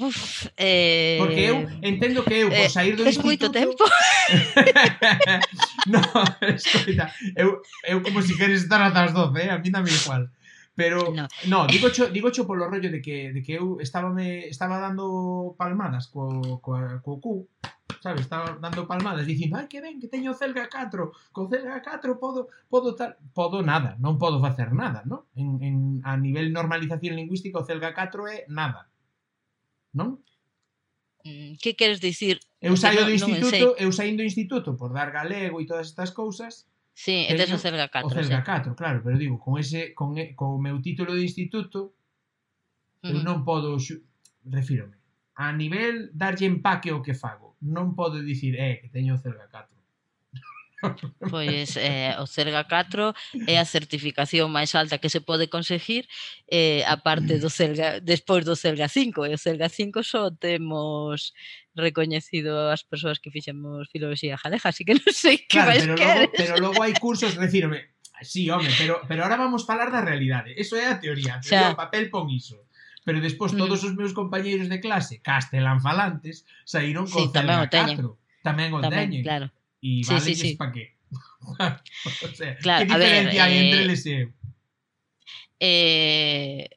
Uf, 0.01 0.51
eh... 0.57 1.19
Porque 1.21 1.41
eu 1.41 1.57
eh, 1.63 1.79
entendo 1.83 2.25
que 2.25 2.35
eu 2.35 2.49
por 2.49 2.59
eh, 2.59 2.69
sair 2.69 2.97
do 2.97 3.05
eh, 3.05 3.11
instituto... 3.11 3.27
moito 3.27 3.53
tempo. 3.53 3.79
no, 5.87 6.01
escoita, 6.51 7.15
eu, 7.37 7.63
eu 7.87 8.03
como 8.03 8.21
si 8.21 8.37
queres 8.37 8.65
estar 8.65 8.83
ata 8.83 9.05
as 9.05 9.15
12, 9.15 9.39
eh? 9.39 9.51
a 9.51 9.59
mí 9.59 9.71
dame 9.71 9.91
igual. 9.91 10.31
Pero, 10.75 11.15
no, 11.15 11.29
no 11.47 11.69
digo, 11.69 11.91
cho, 11.91 12.11
digo 12.11 12.35
cho 12.35 12.45
polo 12.45 12.67
rollo 12.67 12.91
de 12.91 13.01
que, 13.01 13.31
de 13.31 13.41
que 13.41 13.55
eu 13.55 13.79
estaba, 13.79 14.11
me, 14.11 14.51
estaba 14.51 14.81
dando 14.81 15.55
palmadas 15.57 16.09
co, 16.09 16.59
co, 16.59 16.75
co 16.99 17.21
cu, 17.21 17.47
sabes? 18.03 18.23
Estaba 18.23 18.59
dando 18.59 18.91
palmadas 18.91 19.31
dicindo, 19.31 19.55
ai 19.55 19.71
que 19.71 19.79
ben, 19.79 20.03
que 20.03 20.11
teño 20.11 20.35
celga 20.35 20.67
4, 20.67 21.31
co 21.31 21.47
celga 21.47 21.79
4 21.79 22.19
podo, 22.19 22.51
podo 22.67 22.99
tal, 22.99 23.15
podo 23.31 23.63
nada, 23.63 23.95
non 24.03 24.19
podo 24.19 24.43
facer 24.43 24.75
nada, 24.75 25.07
no? 25.07 25.31
En, 25.39 25.63
en, 25.63 25.77
a 26.03 26.19
nivel 26.19 26.51
normalización 26.51 27.15
lingüística 27.15 27.63
o 27.63 27.63
celga 27.63 27.95
4 27.95 28.27
é 28.27 28.43
nada 28.51 28.91
Mm, 29.95 29.99
non? 29.99 30.11
Que 31.57 31.73
queres 31.73 32.05
dicir? 32.05 32.37
Eu 32.61 32.77
saio 32.77 33.07
do 33.09 33.15
instituto, 33.15 33.79
eu 33.81 33.91
saindo 33.95 34.21
do 34.21 34.29
instituto 34.29 34.77
por 34.77 34.93
dar 34.93 35.09
galego 35.09 35.57
e 35.63 35.65
todas 35.65 35.89
estas 35.89 36.11
cousas. 36.11 36.69
Sí, 36.93 37.25
e 37.25 37.33
tes 37.35 37.51
o 37.51 37.59
Celga 37.59 37.89
4. 37.89 38.05
O 38.07 38.13
Celga 38.13 38.45
4, 38.45 38.71
sí. 38.71 38.77
claro, 38.77 39.01
pero 39.03 39.17
digo, 39.17 39.41
con 39.41 39.57
ese 39.59 39.95
con, 39.95 40.15
con 40.37 40.49
o 40.55 40.61
meu 40.61 40.83
título 40.85 41.17
de 41.17 41.25
instituto 41.25 41.81
uh 41.81 43.09
-huh. 43.09 43.15
eu 43.15 43.19
non 43.25 43.41
podo 43.43 43.81
refírome 44.45 45.01
a 45.35 45.51
nivel 45.53 46.11
darlle 46.15 46.47
empaque 46.47 46.93
o 46.93 47.03
que 47.03 47.15
fago. 47.15 47.57
Non 47.65 47.97
podo 47.99 48.23
dicir, 48.23 48.55
eh, 48.55 48.79
que 48.79 48.93
teño 48.93 49.17
o 49.17 49.23
Celga 49.23 49.49
4. 49.51 49.74
Pois 51.31 51.77
eh, 51.77 52.15
o 52.21 52.27
CERGA 52.27 52.65
4 52.65 53.15
é 53.49 53.57
a 53.59 53.65
certificación 53.65 54.53
máis 54.53 54.75
alta 54.75 55.01
que 55.01 55.09
se 55.09 55.21
pode 55.21 55.49
conseguir 55.49 56.07
eh, 56.49 56.85
a 56.85 56.97
parte 57.01 57.41
do 57.41 57.49
CERGA, 57.49 58.01
despois 58.01 58.45
do 58.45 58.57
CERGA 58.57 58.89
5 58.89 59.27
e 59.27 59.33
o 59.35 59.41
CERGA 59.41 59.69
5 59.69 60.03
só 60.05 60.31
temos 60.31 61.33
recoñecido 61.75 62.71
as 62.71 62.85
persoas 62.85 63.19
que 63.19 63.33
fixemos 63.35 63.89
filoloxía 63.91 64.39
galega, 64.39 64.71
así 64.71 64.85
que 64.85 64.95
non 64.95 65.13
sei 65.13 65.43
que 65.43 65.59
claro, 65.59 65.75
máis 65.75 65.83
pero 65.83 65.97
queres. 65.99 66.29
Logo, 66.29 66.39
pero 66.39 66.53
logo 66.61 66.79
hai 66.85 66.95
cursos, 66.95 67.35
refírome, 67.35 67.95
sí, 68.23 68.51
home, 68.51 68.71
pero, 68.79 69.03
pero 69.09 69.25
ahora 69.25 69.37
vamos 69.37 69.67
falar 69.67 69.91
da 69.91 70.05
realidade, 70.05 70.55
eso 70.55 70.77
é 70.77 70.87
a 70.87 71.01
teoría, 71.01 71.37
a 71.37 71.41
teoría 71.41 71.75
o 71.75 71.81
papel 71.81 72.13
pon 72.13 72.31
iso. 72.31 72.67
Pero 73.05 73.21
despois 73.21 73.53
mm. 73.53 73.61
todos 73.61 73.85
os 73.85 73.93
meus 73.93 74.17
compañeiros 74.17 74.73
de 74.73 74.81
clase, 74.81 75.21
castelán 75.21 75.85
falantes, 75.85 76.49
saíron 76.65 77.05
con 77.05 77.29
sí, 77.29 77.33
tamén 77.37 77.61
o 77.61 77.69
teñen. 77.69 78.01
4. 78.01 78.17
Tamén 78.41 78.71
o 78.73 78.81
tamén, 78.81 79.13
teñen. 79.13 79.23
Claro. 79.25 79.47
Y 79.87 80.03
vale, 80.07 80.21
sí, 80.23 80.35
sí, 80.35 80.49
sí. 80.49 80.57
¿para 80.57 80.73
qué? 80.73 80.97
o 81.43 82.35
sea, 82.35 82.57
claro, 82.57 82.87
¿Qué 82.87 82.95
diferencia 82.95 83.45
a 83.45 83.49
ver, 83.49 83.53
hay 83.53 83.59
eh, 83.59 83.71
entre 83.71 83.83
el 83.83 83.97
SEO? 83.99 84.33
Eh, 85.61 86.69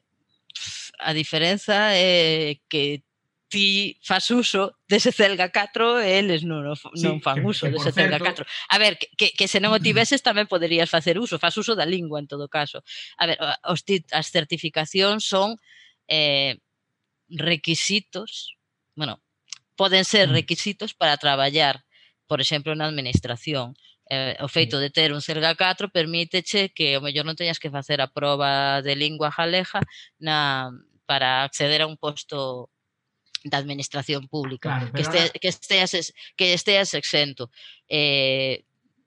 a 0.98 1.14
diferenza 1.14 1.96
é 1.96 2.52
eh, 2.52 2.60
que 2.68 3.02
ti 3.48 3.96
fas 4.04 4.28
uso 4.30 4.76
dese 4.86 5.10
Celga 5.10 5.48
4 5.48 6.04
e 6.04 6.20
eles 6.20 6.44
non, 6.44 6.68
non 6.68 6.76
sí, 6.76 7.08
fan 7.24 7.40
que, 7.40 7.48
uso 7.48 7.64
que, 7.64 7.80
dese 7.80 7.96
Celga 7.96 8.20
4. 8.20 8.44
A 8.44 8.76
ver, 8.76 9.00
que, 9.00 9.08
que, 9.16 9.32
que 9.32 9.48
se 9.48 9.56
non 9.56 9.72
o 9.72 9.80
tiveses 9.80 10.20
tamén 10.20 10.44
poderías 10.44 10.92
facer 10.92 11.16
uso, 11.16 11.40
fas 11.40 11.56
uso 11.56 11.72
da 11.72 11.88
lingua 11.88 12.20
en 12.20 12.28
todo 12.28 12.44
caso. 12.44 12.84
A 13.16 13.24
ver, 13.24 13.40
os 13.64 13.80
as 14.12 14.28
certificacións 14.28 15.24
son 15.24 15.56
eh, 16.12 16.60
requisitos, 17.32 18.52
bueno, 18.92 19.24
poden 19.80 20.04
ser 20.04 20.28
mm. 20.28 20.36
requisitos 20.36 20.92
para 20.92 21.16
traballar 21.16 21.87
por 22.28 22.40
exemplo, 22.40 22.76
na 22.76 22.86
administración. 22.86 23.74
Eh, 24.08 24.36
o 24.40 24.48
feito 24.48 24.80
de 24.80 24.88
ter 24.88 25.12
un 25.12 25.20
CELGA 25.20 25.52
4 25.52 25.92
permíteche 25.92 26.72
que 26.72 26.96
o 26.96 27.04
mellor 27.04 27.28
non 27.28 27.36
teñas 27.36 27.60
que 27.60 27.72
facer 27.72 28.00
a 28.00 28.08
proba 28.08 28.80
de 28.80 28.96
lingua 28.96 29.28
jaleja 29.28 29.84
na, 30.16 30.72
para 31.04 31.44
acceder 31.44 31.84
a 31.84 31.88
un 31.88 32.00
posto 32.00 32.72
da 33.44 33.58
administración 33.58 34.28
pública, 34.28 34.80
claro, 34.80 34.92
que, 34.92 35.02
este, 35.02 35.18
ahora... 35.18 35.32
que, 35.40 35.48
esteas, 35.48 35.92
que 36.36 36.46
esteas 36.52 36.94
exento. 36.94 37.50
Eh, 37.88 38.64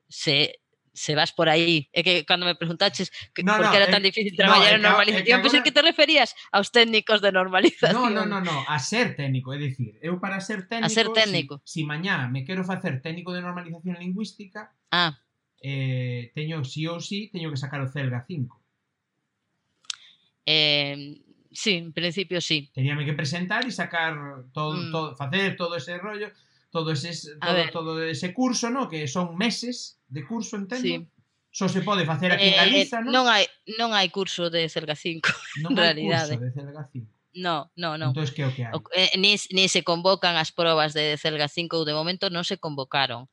se 0.07 0.60
se 0.93 1.15
vas 1.15 1.31
por 1.31 1.47
aí, 1.47 1.87
é 1.93 2.03
que 2.03 2.25
cando 2.25 2.45
me 2.45 2.55
preguntaches 2.55 3.11
que, 3.33 3.43
no, 3.43 3.55
por 3.55 3.65
no, 3.65 3.71
que 3.71 3.77
era 3.77 3.87
tan 3.87 4.03
difícil 4.03 4.35
traballar 4.35 4.75
no, 4.75 4.77
en 4.77 4.83
normalización, 4.83 5.39
pensei 5.41 5.63
que, 5.63 5.71
agora... 5.71 5.71
que 5.71 5.71
te 5.71 5.81
referías 5.81 6.35
aos 6.51 6.71
técnicos 6.71 7.23
de 7.23 7.31
normalización. 7.31 7.95
No, 7.95 8.09
no, 8.11 8.25
no, 8.27 8.43
no, 8.43 8.57
a 8.67 8.77
ser 8.79 9.15
técnico, 9.15 9.55
é 9.55 9.57
dicir, 9.57 9.95
eu 10.03 10.19
para 10.19 10.43
ser 10.43 10.67
técnico, 10.67 10.87
a 10.87 10.89
ser 10.91 11.07
técnico. 11.15 11.61
Si, 11.63 11.81
si 11.81 11.87
mañá 11.87 12.27
me 12.27 12.43
quero 12.43 12.63
facer 12.67 12.99
técnico 12.99 13.31
de 13.31 13.41
normalización 13.41 13.95
lingüística, 13.99 14.75
ah. 14.91 15.15
eh, 15.63 16.31
teño, 16.35 16.63
si 16.67 16.87
ou 16.87 16.99
si, 16.99 17.31
teño 17.31 17.47
que 17.47 17.59
sacar 17.59 17.79
o 17.79 17.87
CELGA 17.87 18.27
5. 18.27 18.61
Eh, 20.45 21.23
sí, 21.51 21.77
en 21.77 21.93
principio 21.93 22.41
sí. 22.41 22.69
Teníame 22.73 23.05
que 23.05 23.13
presentar 23.13 23.63
e 23.63 23.71
sacar 23.71 24.43
todo, 24.51 24.75
mm. 24.75 24.91
todo 24.91 25.07
facer 25.15 25.55
todo 25.55 25.79
ese 25.79 25.97
rollo, 25.97 26.31
todo 26.71 26.91
ese, 26.91 27.11
todo, 27.37 27.69
todo 27.71 28.03
ese 28.03 28.33
curso, 28.33 28.69
¿no? 28.69 28.87
Que 28.87 29.07
son 29.07 29.37
meses 29.37 29.99
de 30.07 30.25
curso, 30.25 30.55
entendo. 30.55 30.87
Sí. 30.87 31.07
Só 31.53 31.67
se 31.67 31.81
pode 31.81 32.05
facer 32.05 32.31
aquí 32.31 32.45
eh, 32.45 32.49
en 32.51 32.55
Galiza, 32.55 32.99
eh, 32.99 33.03
non? 33.03 33.11
Non 33.11 33.25
hai, 33.27 33.43
non 33.75 33.91
hai 33.91 34.07
curso 34.07 34.47
de 34.47 34.71
Celga 34.71 34.95
5, 34.95 35.67
non 35.67 35.75
en 35.75 35.83
realidade. 35.83 36.39
Non 36.39 36.47
hai 36.47 36.47
curso 36.47 36.47
de 36.47 36.55
Celga 36.55 36.83
5. 36.87 37.21
No, 37.33 37.71
no, 37.75 37.99
no. 37.99 38.07
Entonces, 38.15 38.31
que 38.31 38.43
é 38.43 38.47
o 38.47 38.55
que 38.55 38.63
hai? 38.63 38.71
O, 38.71 38.79
eh, 38.95 39.11
ni, 39.19 39.35
ni 39.51 39.67
se 39.67 39.83
convocan 39.83 40.39
as 40.39 40.55
probas 40.55 40.95
de 40.95 41.19
Celga 41.19 41.51
5, 41.51 41.83
de 41.83 41.91
momento 41.91 42.31
non 42.31 42.47
se 42.47 42.55
convocaron. 42.55 43.27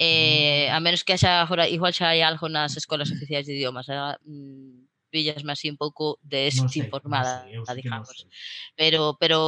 Eh, 0.00 0.72
mm. 0.72 0.76
A 0.76 0.78
menos 0.80 1.04
que 1.04 1.12
haxa, 1.12 1.44
igual 1.68 1.92
xa 1.92 2.16
hai 2.16 2.24
algo 2.24 2.48
nas 2.48 2.80
escolas 2.80 3.12
oficiais 3.12 3.44
de 3.44 3.60
idiomas, 3.60 3.92
eh, 3.92 4.16
mm, 4.24 4.79
pillasme 5.10 5.52
así 5.52 5.68
un 5.68 5.76
pouco 5.76 6.16
desinformada, 6.22 7.44
non 7.44 7.50
sei, 7.50 7.56
non 7.58 7.66
sei, 7.66 7.76
digamos. 7.82 8.14
Non 8.14 8.30
sei. 8.30 8.78
Pero 8.78 9.18
pero 9.18 9.38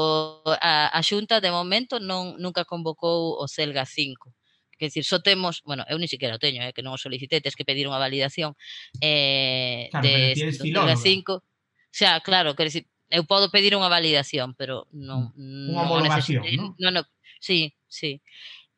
a, 0.59 0.91
a 0.91 1.01
Xunta 1.07 1.39
de 1.39 1.55
momento 1.55 2.03
non 2.03 2.37
nunca 2.43 2.67
convocou 2.67 3.39
o 3.39 3.47
CELGA 3.47 3.87
5 3.87 4.35
que 4.83 4.91
decir, 4.91 5.05
só 5.05 5.23
temos, 5.23 5.63
bueno, 5.63 5.87
eu 5.87 5.95
ni 5.95 6.09
siquiera 6.11 6.35
o 6.35 6.43
teño, 6.43 6.59
eh, 6.59 6.75
que 6.75 6.83
non 6.83 6.99
o 6.99 6.99
solicité, 6.99 7.39
tes 7.39 7.55
que 7.55 7.63
pedir 7.63 7.87
unha 7.87 8.03
validación 8.03 8.59
eh, 8.99 9.87
claro, 9.95 10.03
de, 10.03 10.35
pero 10.35 10.51
CELGA 10.59 10.97
5. 10.99 11.39
O 11.39 11.95
sea, 11.95 12.19
claro, 12.19 12.59
quer 12.59 12.67
decir, 12.67 12.91
eu 13.07 13.23
podo 13.23 13.47
pedir 13.47 13.79
unha 13.79 13.87
validación, 13.87 14.59
pero 14.59 14.91
non... 14.91 15.31
Unha 15.39 15.87
homologación, 15.87 16.43
non? 16.59 16.75
Non, 16.83 16.93
non, 16.99 17.05
sí, 17.39 17.79
sí. 17.87 18.19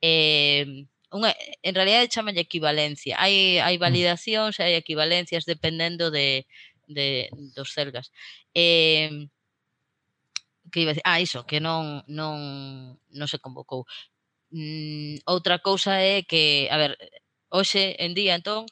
Eh, 0.05 0.85
unha, 1.14 1.30
en 1.62 1.72
realidad 1.72 2.11
chamalle 2.11 2.43
equivalencia. 2.43 3.14
Hai 3.16 3.62
hai 3.62 3.78
validacións, 3.78 4.59
hai 4.59 4.74
equivalencias 4.74 5.47
dependendo 5.47 6.11
de 6.11 6.45
de, 6.87 7.28
dos 7.55 7.72
celgas. 7.72 8.12
Eh, 8.55 9.28
que 10.72 10.80
iba 10.80 10.91
a 10.91 10.95
decir, 10.95 11.03
ah, 11.05 11.20
iso, 11.20 11.47
que 11.47 11.61
non, 11.61 12.03
non, 12.09 12.97
non 13.12 13.28
se 13.28 13.39
convocou. 13.39 13.85
Mm, 14.51 15.20
outra 15.28 15.59
cousa 15.61 16.01
é 16.01 16.22
que, 16.24 16.68
a 16.70 16.76
ver, 16.78 16.97
hoxe 17.51 17.97
en 18.01 18.14
día, 18.14 18.35
entón, 18.35 18.66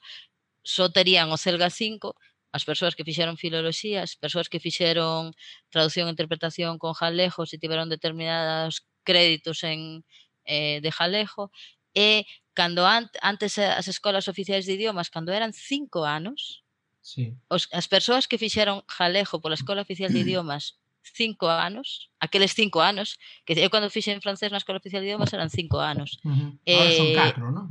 só 0.64 0.90
terían 0.90 1.30
o 1.34 1.38
Celga 1.38 1.70
5 1.70 2.14
as 2.52 2.64
persoas 2.68 2.94
que 2.94 3.04
fixeron 3.08 3.40
filoloxía, 3.40 4.04
as 4.04 4.14
persoas 4.14 4.48
que 4.52 4.60
fixeron 4.60 5.32
traducción 5.72 6.06
e 6.06 6.14
interpretación 6.14 6.76
con 6.76 6.92
jalejos 6.92 7.48
se 7.48 7.56
tiveron 7.56 7.88
determinados 7.88 8.84
créditos 9.08 9.64
en 9.64 10.04
eh, 10.44 10.80
de 10.84 10.90
jalejo, 10.92 11.50
e 11.96 12.28
cando 12.52 12.84
an 12.84 13.08
antes 13.24 13.56
as 13.56 13.88
escolas 13.88 14.28
oficiais 14.28 14.68
de 14.68 14.76
idiomas, 14.76 15.08
cando 15.08 15.32
eran 15.32 15.52
cinco 15.56 16.04
anos, 16.04 16.62
Sí. 17.02 17.34
Os, 17.50 17.68
as 17.74 17.90
persoas 17.90 18.30
que 18.30 18.38
fixeron 18.38 18.86
galego 18.86 19.42
pola 19.42 19.58
Escola 19.58 19.82
Oficial 19.82 20.14
de 20.14 20.22
Idiomas 20.24 20.78
cinco 21.02 21.50
anos, 21.50 22.10
aqueles 22.20 22.54
cinco 22.54 22.78
anos, 22.80 23.18
que 23.44 23.58
eu 23.58 23.70
cando 23.70 23.90
fixen 23.90 24.22
francés 24.22 24.54
na 24.54 24.62
Escola 24.62 24.78
Oficial 24.78 25.02
de 25.02 25.10
Idiomas 25.10 25.34
eran 25.34 25.50
cinco 25.50 25.82
anos. 25.82 26.22
Uh 26.24 26.30
-huh. 26.30 26.50
Ahora 26.62 26.90
eh, 26.90 26.96
son 26.96 27.08
catro, 27.18 27.44
non? 27.50 27.66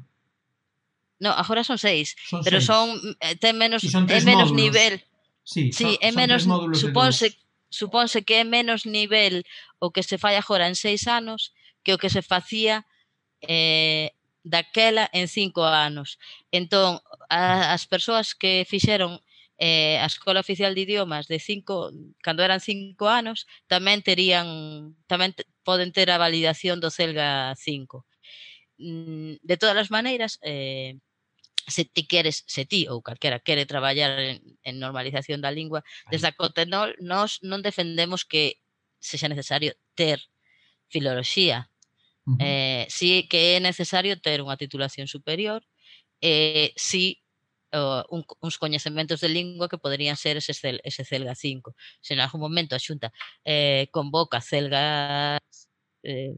No, 1.22 1.32
agora 1.32 1.64
son 1.64 1.78
seis, 1.80 2.18
son 2.28 2.44
pero 2.44 2.60
seis. 2.60 2.68
son 2.68 2.86
eh, 3.24 3.40
ten 3.40 3.56
menos 3.56 3.82
son 3.88 4.04
é 4.12 4.20
menos 4.20 4.52
módulos. 4.52 4.60
nivel. 4.60 4.94
Sí, 5.48 5.72
sí 5.72 5.96
son, 5.96 6.04
é 6.04 6.12
menos 6.12 6.44
suponse 6.76 7.40
suponse 7.72 8.20
que 8.28 8.44
é 8.44 8.46
menos 8.46 8.84
nivel 8.84 9.48
o 9.80 9.96
que 9.96 10.04
se 10.04 10.20
fai 10.20 10.36
agora 10.36 10.68
en 10.68 10.76
seis 10.76 11.08
anos 11.08 11.56
que 11.88 11.96
o 11.96 12.00
que 12.02 12.12
se 12.12 12.22
facía 12.22 12.84
eh, 13.48 14.12
daquela 14.44 15.10
en 15.14 15.28
cinco 15.28 15.64
anos. 15.66 16.20
Entón, 16.52 17.02
a, 17.30 17.74
as 17.74 17.86
persoas 17.88 18.34
que 18.36 18.66
fixeron 18.68 19.22
eh, 19.58 19.98
a 20.02 20.06
Escola 20.06 20.42
Oficial 20.42 20.74
de 20.76 20.82
Idiomas 20.82 21.28
de 21.28 21.40
cinco, 21.40 21.92
cando 22.22 22.44
eran 22.44 22.60
cinco 22.60 23.08
anos, 23.08 23.46
tamén 23.70 24.02
terían, 24.02 24.98
tamén 25.06 25.38
poden 25.62 25.94
ter 25.94 26.10
a 26.10 26.22
validación 26.22 26.82
do 26.82 26.90
CELGA 26.90 27.54
5. 27.54 28.06
Mm, 28.82 29.38
de 29.42 29.56
todas 29.62 29.78
as 29.78 29.94
maneiras, 29.94 30.42
eh, 30.42 30.98
se 31.68 31.86
ti 31.86 32.10
queres, 32.10 32.44
se 32.48 32.66
ti 32.66 32.90
ou 32.90 33.02
calquera 33.06 33.40
quere 33.40 33.70
traballar 33.70 34.18
en, 34.20 34.58
en 34.66 34.76
normalización 34.82 35.42
da 35.42 35.54
lingua, 35.54 35.86
desde 36.10 36.28
a 36.28 36.36
Cotenol 36.36 36.98
nós 37.00 37.40
non 37.46 37.62
defendemos 37.62 38.26
que 38.26 38.60
sexa 38.98 39.30
necesario 39.30 39.78
ter 39.96 40.20
filoloxía, 40.90 41.71
Uh 42.26 42.38
-huh. 42.38 42.38
eh, 42.40 42.86
sí 42.90 43.28
que 43.28 43.58
é 43.58 43.60
necesario 43.60 44.20
ter 44.22 44.46
unha 44.46 44.58
titulación 44.58 45.10
superior 45.10 45.66
e 46.22 46.70
eh, 46.70 46.70
sí 46.78 47.22
uh, 47.74 48.04
un, 48.10 48.22
uns 48.42 48.58
coñecementos 48.58 49.22
de 49.22 49.30
lingua 49.30 49.70
que 49.70 49.82
poderían 49.82 50.18
ser 50.18 50.38
ese, 50.38 50.54
cel, 50.54 50.80
ese 50.84 51.04
CELGA 51.04 51.36
5. 51.36 51.76
Se 52.02 52.14
en 52.14 52.20
algún 52.22 52.42
momento 52.42 52.76
a 52.76 52.80
Xunta 52.80 53.12
eh, 53.44 53.88
convoca 53.92 54.42
CELGA 54.42 55.40
eh, 56.04 56.36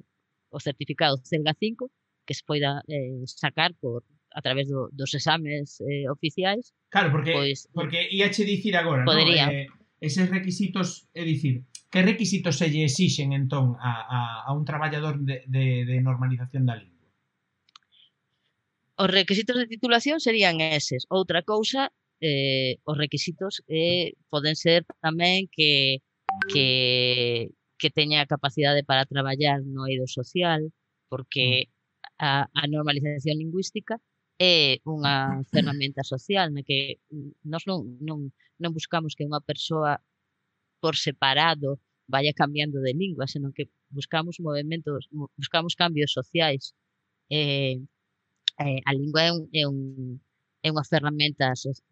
o 0.49 0.59
certificado 0.59 1.17
CELGA 1.25 1.53
5 1.59 1.91
que 2.25 2.33
se 2.33 2.43
poida 2.45 2.81
eh, 2.87 3.25
sacar 3.25 3.75
por 3.75 4.03
a 4.33 4.41
través 4.41 4.67
do, 4.67 4.89
dos 4.91 5.13
exames 5.13 5.79
eh, 5.81 6.09
oficiais. 6.09 6.73
Claro, 6.89 7.11
porque 7.11 7.33
pois, 7.33 7.69
porque 7.73 8.09
iache 8.09 8.43
dicir 8.45 8.75
agora, 8.75 9.05
podería. 9.05 9.45
no? 9.45 9.51
Eh, 9.51 9.67
eses 10.01 10.29
requisitos, 10.29 11.07
é 11.13 11.23
dicir, 11.23 11.63
Que 11.93 12.01
requisitos 12.01 12.57
se 12.57 12.73
lle 12.73 12.89
exixen 12.89 13.37
entón 13.37 13.77
a, 13.77 13.93
a, 14.17 14.19
a 14.49 14.51
un 14.57 14.65
traballador 14.65 15.21
de, 15.21 15.45
de, 15.45 15.85
de 15.85 16.01
normalización 16.01 16.65
da 16.65 16.73
lingua? 16.73 17.05
Os 18.97 19.09
requisitos 19.13 19.53
de 19.61 19.69
titulación 19.69 20.17
serían 20.17 20.57
eses. 20.57 21.05
Outra 21.13 21.45
cousa, 21.45 21.93
eh, 22.17 22.81
os 22.81 22.97
requisitos 22.97 23.61
eh, 23.69 24.17
poden 24.33 24.57
ser 24.57 24.89
tamén 25.05 25.45
que, 25.53 26.01
que, 26.49 27.53
que 27.77 27.89
teña 27.93 28.25
capacidade 28.25 28.81
para 28.81 29.05
traballar 29.05 29.61
no 29.61 29.85
eido 29.85 30.09
social, 30.09 30.73
porque 31.13 31.69
mm. 31.69 32.25
a, 32.25 32.49
a 32.49 32.63
normalización 32.65 33.37
lingüística 33.37 34.01
é 34.41 34.81
unha 34.81 35.45
ferramenta 35.53 36.01
social 36.01 36.49
na 36.49 36.65
que 36.65 36.97
nós 37.45 37.69
non, 37.69 37.85
non, 38.01 38.33
non 38.57 38.73
buscamos 38.73 39.13
que 39.13 39.29
unha 39.29 39.45
persoa 39.45 40.01
por 40.83 40.97
separado 40.97 41.79
vaya 42.07 42.33
cambiando 42.33 42.81
de 42.81 42.93
lingua, 42.93 43.25
senón 43.33 43.53
que 43.57 43.65
buscamos 43.89 44.35
movimentos, 44.41 45.07
buscamos 45.37 45.75
cambios 45.75 46.11
sociais. 46.11 46.75
Eh, 47.29 47.79
eh, 48.59 48.81
a 48.85 48.91
lingua 48.93 49.21
é, 49.23 49.31
un, 49.31 49.41
é, 49.53 49.63
un, 49.73 49.79
é 50.59 50.67
unha 50.73 50.83
ferramenta 50.83 51.47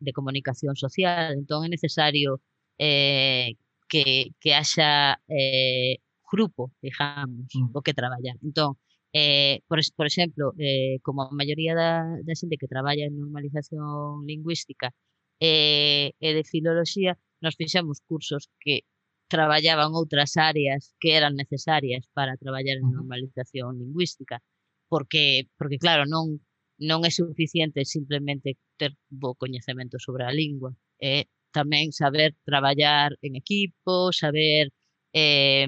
de 0.05 0.11
comunicación 0.17 0.75
social, 0.75 1.31
entón 1.39 1.63
é 1.63 1.69
necesario 1.71 2.43
eh, 2.75 3.55
que, 3.87 4.35
que 4.41 4.51
haxa 4.59 5.15
eh, 5.31 6.03
grupo, 6.31 6.63
digamos, 6.83 7.47
mm. 7.55 7.71
o 7.71 7.79
que 7.85 7.95
traballar. 7.95 8.35
Entón, 8.43 8.75
eh, 9.15 9.63
por, 9.71 9.79
por 9.95 10.05
exemplo, 10.11 10.51
eh, 10.59 10.99
como 11.05 11.23
a 11.23 11.31
maioría 11.31 11.73
da, 11.79 11.91
da 12.27 12.35
xente 12.39 12.59
que 12.59 12.71
traballa 12.73 13.07
en 13.07 13.15
normalización 13.23 14.27
lingüística 14.27 14.91
eh, 15.39 16.11
e 16.19 16.29
de 16.35 16.43
filoloxía, 16.43 17.15
nos 17.41 17.57
fixemos 17.57 17.99
cursos 18.07 18.49
que 18.61 18.85
traballaban 19.27 19.95
outras 19.95 20.35
áreas 20.35 20.93
que 20.99 21.15
eran 21.15 21.39
necesarias 21.39 22.03
para 22.13 22.37
traballar 22.37 22.77
en 22.77 22.91
normalización 22.91 23.79
lingüística, 23.79 24.43
porque 24.91 25.47
porque 25.57 25.79
claro, 25.79 26.03
non 26.05 26.43
non 26.81 27.05
é 27.07 27.11
suficiente 27.13 27.85
simplemente 27.85 28.57
ter 28.75 28.91
bo 29.07 29.37
coñecemento 29.37 30.01
sobre 30.01 30.25
a 30.25 30.35
lingua, 30.35 30.75
é 30.99 31.29
tamén 31.55 31.95
saber 31.95 32.35
traballar 32.43 33.15
en 33.21 33.39
equipo, 33.39 34.11
saber 34.11 34.73
eh 35.13 35.67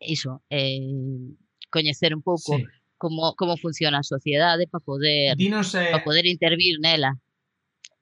iso, 0.00 0.40
eh 0.48 0.80
coñecer 1.68 2.14
un 2.14 2.22
pouco 2.22 2.56
sí. 2.56 2.64
como 2.96 3.34
como 3.36 3.60
funciona 3.60 4.00
a 4.00 4.06
sociedade 4.06 4.64
para 4.72 4.84
poder 4.84 5.36
Dinos, 5.36 5.74
eh, 5.74 5.92
para 5.92 6.04
poder 6.04 6.24
intervir 6.24 6.80
nela 6.80 7.18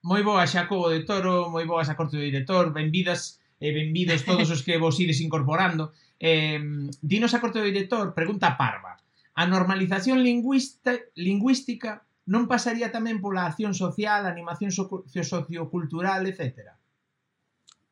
moi 0.02 0.22
boa 0.26 0.42
a 0.42 0.66
Cobo 0.66 0.90
de 0.90 1.06
Toro, 1.06 1.48
moi 1.48 1.62
boas 1.62 1.86
a 1.86 1.94
Corte 1.94 2.18
do 2.18 2.26
Director, 2.26 2.74
benvidas 2.74 3.38
e 3.62 3.70
benvidos 3.70 4.26
todos 4.26 4.50
os 4.50 4.66
que 4.66 4.74
vos 4.78 4.98
ides 4.98 5.22
incorporando. 5.22 5.94
Eh, 6.18 6.58
dinos 6.98 7.32
a 7.34 7.40
Corte 7.40 7.62
do 7.62 7.70
Director, 7.70 8.10
pregunta 8.10 8.58
parva. 8.58 8.98
A 9.38 9.46
normalización 9.46 10.20
lingüista, 10.20 10.98
lingüística 11.14 12.02
non 12.26 12.50
pasaría 12.50 12.90
tamén 12.90 13.22
pola 13.22 13.46
acción 13.46 13.74
social, 13.78 14.26
animación 14.26 14.74
sociocultural, 14.74 16.26
etcétera? 16.26 16.74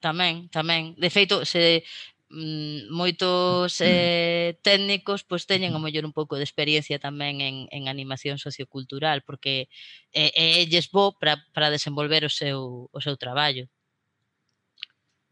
Tamén, 0.02 0.50
tamén. 0.50 0.98
De 0.98 1.10
feito, 1.14 1.46
se 1.46 1.86
Mm, 2.30 2.94
moitos 2.94 3.82
mm. 3.82 3.90
eh, 3.90 4.54
técnicos 4.62 5.26
pois 5.26 5.50
teñen 5.50 5.74
a 5.74 5.82
mellor 5.82 6.06
un 6.06 6.14
pouco 6.14 6.38
de 6.38 6.46
experiencia 6.46 7.02
tamén 7.02 7.42
en, 7.42 7.66
en 7.74 7.90
animación 7.90 8.38
sociocultural 8.38 9.26
porque 9.26 9.66
eh, 10.14 10.30
é 10.38 10.62
elles 10.62 10.94
bo 10.94 11.10
para, 11.18 11.42
para 11.50 11.74
desenvolver 11.74 12.22
o 12.22 12.30
seu, 12.30 12.86
o 12.86 12.98
seu 13.02 13.18
traballo. 13.18 13.66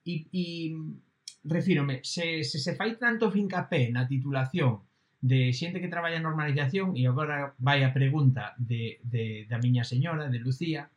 E, 0.03 0.27
e 0.35 0.75
mm, 0.75 1.47
refírome, 1.47 2.03
se, 2.03 2.43
se 2.43 2.59
se 2.59 2.75
fai 2.75 2.99
tanto 2.99 3.31
fincapé 3.31 3.95
na 3.95 4.03
titulación 4.11 4.83
de 5.23 5.55
xente 5.55 5.79
que 5.79 5.87
traballa 5.95 6.19
en 6.19 6.27
normalización 6.27 6.99
e 6.99 7.07
agora 7.07 7.55
vai 7.63 7.87
a 7.87 7.95
pregunta 7.95 8.59
de, 8.59 8.99
de, 9.07 9.47
da 9.47 9.63
miña 9.63 9.87
señora, 9.87 10.27
de 10.27 10.43
Lucía 10.43 10.91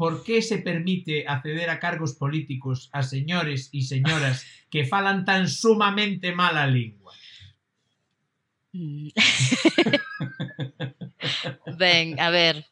por 0.00 0.24
que 0.24 0.40
se 0.40 0.56
permite 0.56 1.28
acceder 1.28 1.68
a 1.68 1.76
cargos 1.76 2.16
políticos 2.16 2.88
a 2.96 3.04
señores 3.04 3.68
e 3.76 3.84
señoras 3.84 4.48
que 4.72 4.88
falan 4.88 5.28
tan 5.28 5.44
sumamente 5.44 6.32
mal 6.32 6.56
a 6.56 6.64
lingua? 6.64 7.12
Mm. 8.72 9.12
ben, 11.76 12.16
a 12.16 12.32
ver, 12.32 12.64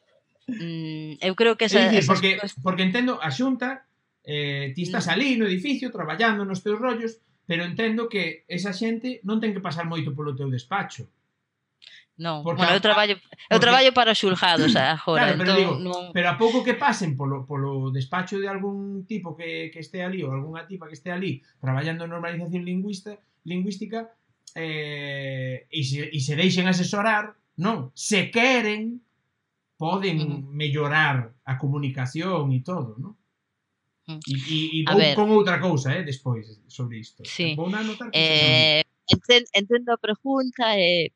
mm, 0.49 1.21
eu 1.21 1.37
creo 1.37 1.53
que 1.53 1.69
esa, 1.69 1.85
dicir, 1.85 2.09
porque, 2.09 2.41
porque 2.65 2.81
entendo 2.81 3.21
a 3.21 3.29
Xunta 3.29 3.85
eh, 4.25 4.73
ti 4.73 4.89
estás 4.89 5.05
mm. 5.05 5.13
ali 5.13 5.37
no 5.37 5.45
edificio 5.45 5.93
traballando 5.93 6.49
nos 6.49 6.65
teus 6.65 6.81
rollos 6.81 7.21
pero 7.45 7.61
entendo 7.61 8.09
que 8.09 8.41
esa 8.49 8.73
xente 8.73 9.21
non 9.21 9.37
ten 9.37 9.53
que 9.53 9.61
pasar 9.61 9.85
moito 9.85 10.17
polo 10.17 10.33
teu 10.33 10.49
despacho. 10.49 11.05
Non, 12.19 12.43
Porque 12.43 12.67
bueno, 12.67 12.75
eu 12.75 12.83
traballo 12.83 13.15
eu 13.47 13.59
traballo 13.63 13.95
para 13.95 14.11
os 14.11 14.19
xulgados 14.19 14.75
agora, 14.75 15.31
claro, 15.31 15.39
pero, 15.39 15.51
entón, 15.55 15.55
digo, 15.55 15.73
non... 15.79 16.11
pero 16.11 16.27
a 16.27 16.35
pouco 16.35 16.67
que 16.67 16.75
pasen 16.75 17.15
polo, 17.15 17.47
polo 17.47 17.95
despacho 17.95 18.43
de 18.43 18.51
algún 18.51 19.07
tipo 19.07 19.39
que, 19.39 19.71
que 19.71 19.79
este 19.79 20.03
ali 20.03 20.19
ou 20.19 20.35
algunha 20.35 20.67
tipa 20.67 20.91
que 20.91 20.99
este 20.99 21.15
ali 21.15 21.39
traballando 21.63 22.03
en 22.03 22.11
normalización 22.11 22.67
lingüista, 22.67 23.15
lingüística 23.47 24.11
eh, 24.51 25.63
e, 25.71 25.79
se, 25.87 26.11
e 26.11 26.19
se 26.19 26.35
deixen 26.35 26.67
asesorar, 26.67 27.39
non, 27.55 27.95
se 27.95 28.27
queren 28.27 28.99
poden 29.79 30.19
mm. 30.19 30.51
mellorar 30.51 31.31
a 31.47 31.55
comunicación 31.55 32.51
e 32.51 32.59
todo, 32.59 32.99
non? 32.99 33.15
E, 34.11 34.35
e, 34.35 34.57
e 34.81 34.83
vou 34.83 34.99
ver. 34.99 35.15
con 35.15 35.31
outra 35.31 35.55
cousa, 35.63 35.95
eh, 35.95 36.03
despois 36.03 36.43
sobre 36.67 36.99
isto. 36.99 37.23
Sí. 37.23 37.55
Vou 37.55 37.71
anotar 37.71 38.11
eh, 38.11 38.83
entendo, 39.07 39.47
entendo 39.55 39.95
a 39.95 39.97
pregunta 39.97 40.75
e 40.75 41.07
eh, 41.07 41.11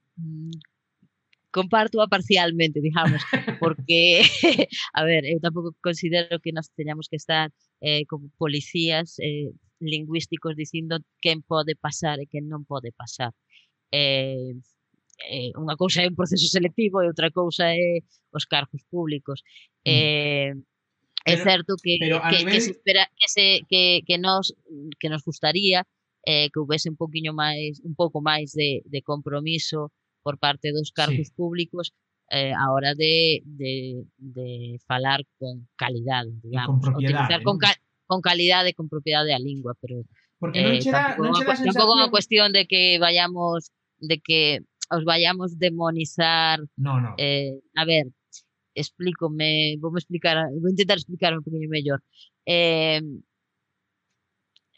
compártoa 1.53 2.07
parcialmente, 2.07 2.81
digamos, 2.81 3.21
porque, 3.61 4.21
a 4.93 5.03
ver, 5.05 5.23
eh, 5.23 5.37
eu 5.37 5.39
tampouco 5.39 5.71
considero 5.79 6.41
que 6.41 6.51
nos 6.51 6.73
teñamos 6.73 7.07
que 7.07 7.15
estar 7.21 7.53
eh, 7.79 8.03
como 8.09 8.33
policías 8.41 9.21
eh, 9.21 9.53
lingüísticos 9.79 10.57
dicindo 10.57 10.99
quen 11.21 11.45
pode 11.45 11.77
pasar 11.77 12.17
e 12.19 12.25
quen 12.25 12.49
non 12.49 12.65
pode 12.65 12.89
pasar. 12.91 13.31
Eh, 13.93 14.57
eh, 15.29 15.53
unha 15.53 15.77
cousa 15.77 16.01
é 16.01 16.09
un 16.09 16.17
proceso 16.17 16.49
selectivo 16.49 16.99
e 16.99 17.07
outra 17.07 17.29
cousa 17.29 17.69
é 17.69 18.01
os 18.33 18.49
cargos 18.49 18.81
públicos. 18.89 19.45
Eh. 19.85 20.57
É 21.23 21.39
certo 21.39 21.79
que, 21.79 22.03
que, 22.03 22.11
nivel... 22.11 22.51
que, 22.51 22.59
se 22.59 22.71
espera, 22.75 23.07
que, 23.15 23.27
se, 23.31 23.45
que, 23.69 24.03
que, 24.03 24.17
nos, 24.19 24.51
que 24.99 25.07
nos 25.07 25.23
gustaría 25.23 25.87
eh, 26.27 26.49
que 26.51 26.59
houvese 26.59 26.91
un 26.91 26.99
poquinho 26.99 27.31
máis 27.31 27.79
un 27.83 27.95
pouco 27.95 28.19
máis 28.19 28.51
de, 28.51 28.83
de 28.83 28.99
compromiso 28.99 29.91
por 30.23 30.39
parte 30.39 30.71
dos 30.71 30.91
cargos 30.91 31.27
sí. 31.27 31.33
públicos 31.35 31.93
eh, 32.29 32.53
a 32.53 32.71
hora 32.71 32.95
de, 32.95 33.43
de, 33.45 34.05
de 34.17 34.79
falar 34.87 35.21
con 35.37 35.67
calidade, 35.75 36.31
digamos, 36.41 36.81
con 36.81 36.95
utilizar 36.95 37.41
eh? 37.41 37.43
con, 37.43 37.57
ca 37.59 37.75
con 38.07 38.21
calidade, 38.21 38.73
con 38.73 38.89
propiedade 38.89 39.33
a 39.33 39.39
lingua, 39.39 39.75
pero 39.79 40.03
Porque 40.43 40.61
non 40.61 40.79
che 40.79 40.91
dá, 40.91 41.15
eh, 41.15 41.17
non 41.23 41.31
che 41.31 41.45
dá 41.45 41.55
sensación... 41.55 41.71
Tampouco 41.71 41.95
unha 41.95 42.11
cuestión 42.11 42.51
de 42.51 42.67
que 42.67 42.99
vayamos 42.99 43.71
de 44.03 44.19
que 44.19 44.59
os 44.91 45.03
vayamos 45.07 45.55
demonizar. 45.55 46.59
No, 46.75 46.99
no. 46.99 47.15
Eh, 47.15 47.63
a 47.79 47.83
ver, 47.87 48.11
explícome, 48.75 49.79
vou 49.79 49.95
explicar, 49.95 50.35
vou 50.59 50.67
intentar 50.67 50.99
explicar 50.99 51.31
un 51.31 51.47
poquinho 51.47 51.71
mellor. 51.71 52.03
Eh, 52.43 52.99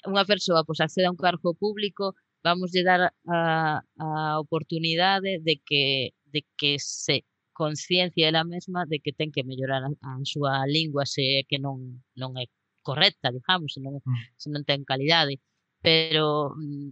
unha 0.06 0.22
persoa 0.30 0.62
pois 0.62 0.78
accede 0.86 1.10
a 1.10 1.14
un 1.14 1.18
cargo 1.18 1.58
público 1.58 2.14
vamos 2.46 2.72
a 2.78 2.84
dar 2.84 3.02
a, 3.28 3.82
a 3.98 4.40
oportunidade 4.40 5.40
de 5.42 5.56
que, 5.66 6.14
de 6.26 6.46
que 6.58 6.78
se 6.80 7.26
conciencia 7.54 8.28
ela 8.28 8.44
mesma 8.44 8.86
de 8.86 9.00
que 9.00 9.14
ten 9.14 9.32
que 9.32 9.44
mellorar 9.44 9.82
a, 9.84 9.90
a 9.90 10.12
súa 10.24 10.68
lingua 10.68 11.04
se 11.10 11.40
é 11.40 11.44
que 11.50 11.58
non, 11.58 12.06
non 12.14 12.38
é 12.38 12.46
correcta, 12.86 13.34
digamos, 13.34 13.74
se 13.74 13.82
non, 13.82 13.98
mm. 13.98 14.38
se 14.38 14.48
non 14.54 14.62
ten 14.68 14.86
calidade. 14.86 15.42
Pero 15.82 16.54
mm, 16.54 16.90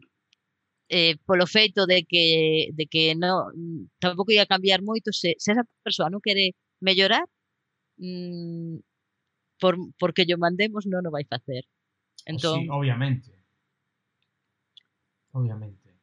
eh, 0.90 1.16
polo 1.28 1.46
feito 1.46 1.86
de 1.86 2.02
que, 2.10 2.26
de 2.74 2.86
que 2.90 3.14
no, 3.14 3.52
mm, 3.54 4.02
tampouco 4.02 4.34
ia 4.34 4.50
cambiar 4.50 4.82
moito 4.82 5.14
se, 5.14 5.38
se 5.38 5.54
esa 5.54 5.66
persoa 5.86 6.10
non 6.10 6.24
quere 6.24 6.58
mellorar, 6.82 7.30
mm, 8.02 8.82
por, 9.62 9.78
porque 10.02 10.26
yo 10.26 10.42
mandemos 10.42 10.90
non 10.90 11.06
o 11.06 11.14
vai 11.14 11.26
facer. 11.30 11.62
Entón, 12.26 12.66
sí, 12.66 12.74
obviamente 12.74 13.43
obviamente. 15.34 15.94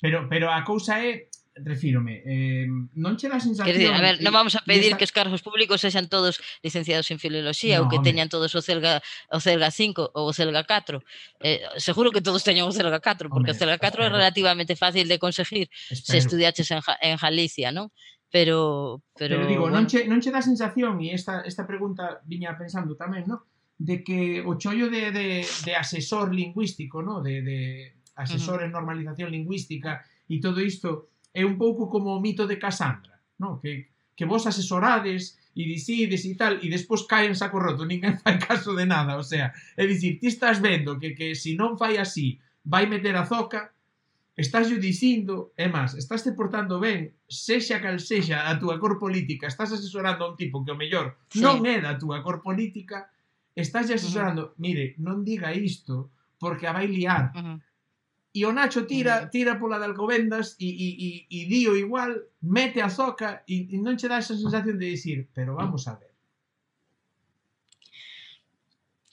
Pero, 0.00 0.28
pero 0.28 0.50
a 0.50 0.64
cousa 0.64 0.98
é 0.98 1.30
refírome, 1.54 2.22
eh, 2.24 2.66
non 2.96 3.14
che 3.20 3.28
dá 3.28 3.36
sensación... 3.36 3.68
Quer 3.68 3.76
dizer, 3.76 3.92
a 3.92 4.00
ver, 4.00 4.16
non 4.24 4.32
vamos 4.32 4.56
a 4.56 4.64
pedir 4.64 4.96
esta... 4.96 4.98
que 4.98 5.04
os 5.04 5.12
cargos 5.12 5.44
públicos 5.44 5.84
sexan 5.84 6.08
todos 6.08 6.40
licenciados 6.64 7.12
en 7.12 7.20
filoloxía 7.20 7.76
no, 7.76 7.84
ou 7.84 7.88
que 7.92 8.00
hombre. 8.00 8.08
teñan 8.08 8.32
todos 8.32 8.56
o 8.56 8.64
CELGA, 8.64 9.04
o 9.28 9.38
CELGA 9.38 9.68
5 9.68 10.16
ou 10.16 10.24
o 10.26 10.32
CELGA 10.32 10.64
4. 10.64 11.04
Eh, 11.44 11.60
seguro 11.76 12.08
que 12.08 12.24
todos 12.24 12.40
teñan 12.40 12.64
o 12.64 12.72
CELGA 12.72 13.04
4, 13.04 13.28
porque 13.28 13.52
hombre, 13.52 13.56
o 13.56 13.58
CELGA 13.60 13.78
4 13.78 13.84
espero. 13.84 14.08
é 14.08 14.10
relativamente 14.16 14.74
fácil 14.80 15.04
de 15.04 15.20
conseguir 15.20 15.68
espero. 15.92 16.08
se 16.08 16.16
estudiaches 16.24 16.68
en, 16.72 16.80
en 17.04 17.20
Galicia, 17.20 17.68
non? 17.68 17.92
Pero, 18.32 19.04
pero, 19.12 19.44
pero 19.44 19.44
digo, 19.44 19.68
bueno. 19.68 19.76
non, 19.76 19.84
che, 19.84 20.08
non 20.08 20.24
che 20.24 20.32
dá 20.32 20.40
sensación, 20.40 21.04
e 21.04 21.12
esta, 21.12 21.44
esta 21.44 21.68
pregunta 21.68 22.24
viña 22.24 22.56
pensando 22.56 22.96
tamén, 22.96 23.28
non? 23.28 23.44
de 23.82 24.04
que 24.04 24.42
o 24.46 24.54
chollo 24.54 24.88
de, 24.88 25.10
de, 25.10 25.46
de 25.64 25.72
asesor 25.74 26.32
lingüístico, 26.32 27.02
¿no? 27.02 27.20
de, 27.20 27.42
de 27.42 27.92
asesor 28.14 28.56
uh 28.56 28.62
-huh. 28.62 28.66
en 28.66 28.72
normalización 28.72 29.30
lingüística 29.34 30.06
e 30.30 30.38
todo 30.38 30.62
isto 30.62 31.10
é 31.34 31.42
un 31.42 31.58
pouco 31.58 31.90
como 31.90 32.14
o 32.14 32.22
mito 32.22 32.46
de 32.46 32.60
Cassandra, 32.62 33.18
¿no? 33.42 33.58
que, 33.58 33.90
que 34.14 34.24
vos 34.24 34.46
asesorades 34.46 35.34
e 35.58 35.66
dicides 35.66 36.22
e 36.24 36.32
tal, 36.38 36.62
e 36.62 36.70
despois 36.70 37.02
cae 37.10 37.26
en 37.26 37.34
saco 37.34 37.58
roto, 37.58 37.82
ninguén 37.90 38.22
fai 38.22 38.38
caso 38.38 38.70
de 38.78 38.86
nada, 38.86 39.18
o 39.18 39.24
sea, 39.26 39.50
é 39.74 39.84
dicir, 39.84 40.22
ti 40.22 40.30
estás 40.30 40.62
vendo 40.62 41.00
que, 41.00 41.18
que 41.18 41.34
se 41.34 41.50
si 41.50 41.58
non 41.58 41.74
fai 41.74 41.98
así, 41.98 42.38
vai 42.62 42.86
meter 42.86 43.18
a 43.18 43.26
zoca, 43.26 43.74
estás 44.38 44.70
yo 44.70 44.78
dicindo, 44.78 45.52
é 45.58 45.66
máis, 45.66 45.98
estás 45.98 46.22
te 46.22 46.32
portando 46.38 46.78
ben, 46.78 47.18
sexa 47.26 47.82
cal 47.82 47.98
sexa 47.98 48.46
a 48.46 48.56
túa 48.62 48.78
cor 48.78 48.96
política, 49.02 49.50
estás 49.50 49.74
asesorando 49.74 50.22
a 50.24 50.30
un 50.32 50.36
tipo 50.38 50.62
que 50.62 50.70
o 50.70 50.78
mellor 50.78 51.18
sí. 51.28 51.42
non 51.42 51.66
é 51.66 51.82
da 51.82 51.98
túa 51.98 52.22
cor 52.22 52.40
política, 52.40 53.10
estás 53.54 53.90
asesorando, 53.90 54.42
uh 54.42 54.48
-huh. 54.48 54.60
mire, 54.60 54.84
non 54.98 55.24
diga 55.24 55.52
isto 55.52 56.10
porque 56.38 56.66
a 56.66 56.72
vai 56.72 56.86
liar. 56.86 57.32
Uh 57.34 57.40
-huh. 57.40 57.58
E 58.32 58.40
o 58.48 58.52
Nacho 58.52 58.88
tira, 58.88 59.28
tira 59.28 59.60
pola 59.60 59.76
de 59.78 59.84
Alcobendas 59.84 60.56
e, 60.56 60.68
e, 60.72 60.88
e, 61.06 61.10
e 61.28 61.38
dio 61.52 61.76
igual, 61.76 62.16
mete 62.40 62.80
a 62.80 62.88
zoca 62.88 63.44
e, 63.44 63.68
e 63.68 63.76
non 63.76 64.00
che 64.00 64.08
dá 64.08 64.16
esa 64.16 64.32
sensación 64.32 64.80
de 64.80 64.88
dicir, 64.88 65.28
pero 65.36 65.52
vamos 65.52 65.84
a 65.84 66.00
ver 66.00 66.11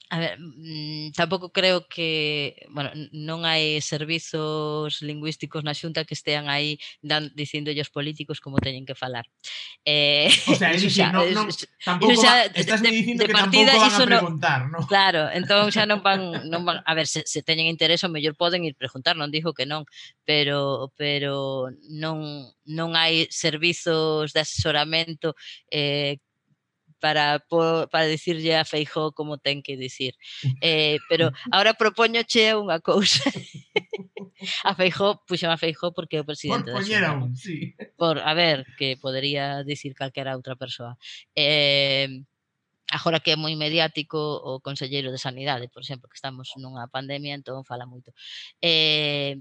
A 0.09 0.17
ver, 0.17 0.39
mm, 0.39 1.11
tampouco 1.13 1.51
creo 1.53 1.85
que, 1.85 2.65
bueno, 2.73 2.89
non 3.13 3.45
hai 3.45 3.77
servizos 3.77 5.05
lingüísticos 5.05 5.61
na 5.61 5.77
xunta 5.77 6.01
que 6.01 6.17
estean 6.17 6.49
aí 6.49 6.81
dan, 7.05 7.29
dicíndolle 7.37 7.77
aos 7.77 7.93
políticos 7.93 8.41
como 8.41 8.57
teñen 8.57 8.89
que 8.89 8.97
falar. 8.97 9.29
Eh, 9.85 10.33
o 10.49 10.57
sea, 10.57 10.73
é 10.73 10.77
dicir, 10.81 11.13
non, 11.13 11.29
non, 11.29 11.45
tampouco 11.85 12.17
xa, 12.17 12.49
va, 12.49 12.57
estás 12.57 12.81
de, 12.81 12.89
dicindo 12.89 13.21
de 13.21 13.29
que 13.29 13.37
partida, 13.37 13.77
tampouco 13.77 13.85
van 13.85 14.01
a 14.01 14.09
preguntar, 14.09 14.59
non? 14.65 14.81
No? 14.81 14.89
Claro, 14.89 15.21
entón 15.29 15.69
xa 15.69 15.85
non 15.85 16.01
van, 16.01 16.21
non 16.51 16.65
van, 16.65 16.81
a 16.81 16.93
ver, 16.97 17.05
se, 17.05 17.21
se 17.29 17.45
teñen 17.45 17.69
interés, 17.69 18.01
o 18.01 18.09
mellor 18.09 18.33
poden 18.33 18.65
ir 18.65 18.73
preguntar, 18.73 19.13
non 19.13 19.29
dixo 19.29 19.53
que 19.53 19.69
non, 19.69 19.85
pero 20.25 20.89
pero 20.97 21.69
non 21.85 22.49
non 22.65 22.97
hai 22.97 23.29
servizos 23.29 24.33
de 24.33 24.41
asesoramento 24.41 25.37
eh, 25.69 26.17
para, 26.99 27.39
para 27.91 28.05
dicirlle 28.05 28.55
a 28.55 28.65
Feijó 28.65 29.11
como 29.11 29.37
ten 29.37 29.61
que 29.63 29.77
dicir. 29.77 30.15
Eh, 30.61 30.99
pero 31.07 31.31
ahora 31.51 31.73
propoñoche 31.73 32.51
unha 32.55 32.79
cousa. 32.83 33.23
a 34.63 34.75
Feijó, 34.75 35.23
puxen 35.23 35.51
a 35.51 35.57
Feijó 35.57 35.93
porque 35.95 36.19
é 36.19 36.21
o 36.21 36.27
presidente 36.27 36.71
por 36.71 36.83
da 36.83 36.85
Xunta. 36.85 37.11
Un, 37.15 37.35
sí. 37.35 37.75
Por, 37.95 38.19
a 38.19 38.33
ver, 38.33 38.67
que 38.77 38.99
podería 38.99 39.63
dicir 39.63 39.95
calquera 39.95 40.35
outra 40.35 40.59
persoa. 40.59 40.99
Eh, 41.35 42.23
agora 42.91 43.19
que 43.19 43.31
é 43.31 43.37
moi 43.37 43.53
mediático 43.55 44.17
o 44.19 44.59
conselleiro 44.59 45.13
de 45.13 45.21
Sanidade, 45.21 45.69
por 45.69 45.81
exemplo, 45.83 46.09
que 46.09 46.17
estamos 46.17 46.51
nunha 46.57 46.89
pandemia, 46.89 47.37
entón 47.37 47.63
fala 47.63 47.85
moito. 47.85 48.11
Eh, 48.59 49.39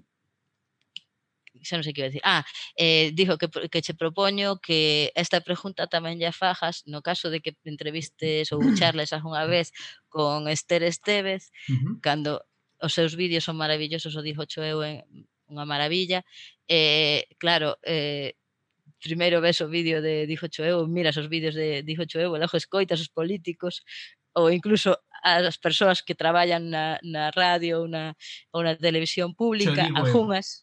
xa 1.63 1.77
non 1.77 1.85
sei 1.85 1.93
que 1.93 2.03
iba 2.03 2.09
a 2.09 2.13
dicir. 2.13 2.25
Ah, 2.25 2.45
eh, 2.77 3.11
dijo 3.15 3.39
que, 3.39 3.49
que 3.49 3.81
che 3.83 3.95
propoño 3.95 4.61
que 4.61 5.13
esta 5.15 5.41
pregunta 5.41 5.89
tamén 5.89 6.21
lle 6.21 6.33
fajas 6.33 6.85
no 6.87 7.01
caso 7.01 7.31
de 7.33 7.41
que 7.41 7.57
entrevistes 7.65 8.53
ou 8.53 8.61
charles 8.79 9.13
algunha 9.13 9.47
vez 9.47 9.73
con 10.09 10.49
Esther 10.49 10.83
Estevez, 10.85 11.51
uh 11.69 11.75
-huh. 11.75 11.95
cando 12.01 12.45
os 12.79 12.95
seus 12.95 13.17
vídeos 13.19 13.45
son 13.45 13.57
maravillosos, 13.59 14.15
o 14.15 14.23
dixo 14.23 14.63
eu 14.63 14.83
en 14.83 15.03
unha 15.49 15.65
maravilla. 15.65 16.23
Eh, 16.69 17.25
claro, 17.41 17.81
eh, 17.83 18.37
primeiro 19.01 19.41
ves 19.41 19.61
o 19.61 19.69
vídeo 19.69 20.03
de 20.03 20.27
Dijo 20.27 20.49
Choeu, 20.49 20.87
miras 20.87 21.17
os 21.17 21.29
vídeos 21.29 21.55
de 21.55 21.83
dixo 21.83 22.05
Choeu, 22.07 22.37
e 22.37 22.39
logo 22.39 22.57
escoitas 22.57 23.01
os 23.01 23.09
políticos 23.09 23.83
ou 24.35 24.51
incluso 24.51 24.95
as 25.25 25.59
persoas 25.59 26.03
que 26.03 26.15
traballan 26.15 26.71
na, 26.71 26.99
na 27.03 27.31
radio 27.35 27.83
ou 27.83 27.87
na, 27.89 28.15
ou 28.55 28.63
na 28.63 28.79
televisión 28.79 29.35
pública, 29.35 29.91
algunhas, 29.99 30.63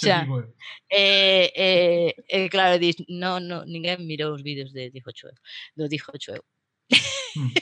Digo 0.00 0.40
eu. 0.40 0.54
eh, 0.90 1.52
eh, 1.56 2.14
eh, 2.28 2.48
claro, 2.50 2.78
dis, 2.78 2.96
no, 3.08 3.40
no, 3.40 3.64
ninguén 3.64 4.04
mirou 4.06 4.34
os 4.36 4.42
vídeos 4.42 4.72
de 4.72 4.90
Dixo 4.92 5.28
eu, 5.28 5.36
do 5.76 5.88
Dixo 5.88 6.12
eu. 6.36 6.42
Mm. 7.36 7.52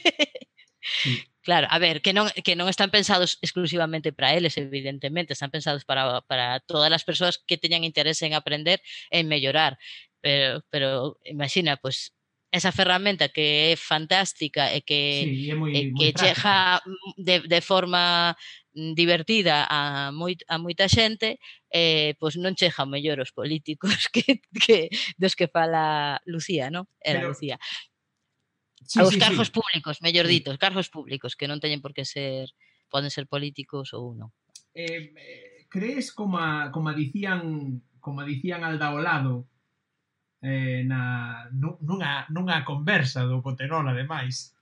Sí. 1.02 1.24
Claro, 1.44 1.66
a 1.69 1.78
ver, 1.78 2.01
que 2.01 2.16
non, 2.16 2.32
que 2.40 2.56
non 2.56 2.73
están 2.73 2.89
pensados 2.89 3.36
exclusivamente 3.44 4.16
para 4.16 4.32
eles, 4.32 4.56
evidentemente, 4.56 5.36
están 5.36 5.52
pensados 5.52 5.85
para, 5.85 6.24
para 6.24 6.61
todas 6.65 6.89
as 6.89 7.05
persoas 7.05 7.36
que 7.36 7.61
teñan 7.61 7.85
interese 7.85 8.24
en 8.24 8.32
aprender 8.32 8.81
e 9.12 9.20
en 9.20 9.28
mellorar. 9.28 9.77
Pero, 10.24 10.65
pero 10.73 11.20
imagina, 11.28 11.77
pues, 11.77 12.14
esa 12.55 12.70
ferramenta 12.70 13.28
que 13.35 13.74
é 13.74 13.76
fantástica 13.76 14.70
e 14.70 14.86
que, 14.86 15.26
sí, 15.26 15.51
é 15.51 15.55
moi, 15.59 15.74
e 15.74 15.90
que 15.90 15.93
moi 15.98 16.14
chega 16.14 16.78
mm, 16.86 17.18
de, 17.18 17.36
de 17.51 17.60
forma 17.60 18.31
mm, 18.70 18.94
divertida 18.94 19.66
a, 19.66 20.14
moi, 20.14 20.39
a 20.47 20.55
moita 20.62 20.86
xente, 20.86 21.43
eh, 21.66 22.14
pois 22.22 22.39
non 22.39 22.55
chega 22.55 22.86
mellor 22.86 23.18
os 23.18 23.35
políticos 23.35 24.06
que, 24.14 24.39
que 24.55 24.86
dos 25.18 25.35
que 25.35 25.51
fala 25.51 26.22
Lucía, 26.31 26.70
non? 26.70 26.86
Era 27.02 27.18
eh, 27.18 27.26
Pero, 27.26 27.35
Lucía. 27.35 27.56
Sí, 28.86 29.02
os 29.02 29.10
sí, 29.10 29.18
cargos 29.18 29.51
sí. 29.51 29.59
públicos, 29.59 29.98
mellor 29.98 30.31
dito, 30.31 30.55
os 30.55 30.62
cargos 30.62 30.86
públicos 30.86 31.35
que 31.35 31.51
non 31.51 31.59
teñen 31.59 31.82
por 31.82 31.90
que 31.90 32.06
ser 32.06 32.55
poden 32.86 33.10
ser 33.10 33.26
políticos 33.26 33.90
ou 33.98 34.14
non. 34.14 34.31
Eh, 34.78 35.10
eh, 35.10 35.66
crees 35.66 36.14
como 36.14 36.39
como 36.70 36.94
dicían 36.94 37.82
como 37.98 38.22
dicían 38.22 38.62
al 38.62 38.78
daolado 38.78 39.51
eh, 40.44 40.84
na, 40.84 41.48
nunha, 41.56 42.28
nunha 42.28 42.64
conversa 42.68 43.24
do 43.24 43.40
Coterol, 43.40 43.88
ademais, 43.88 44.52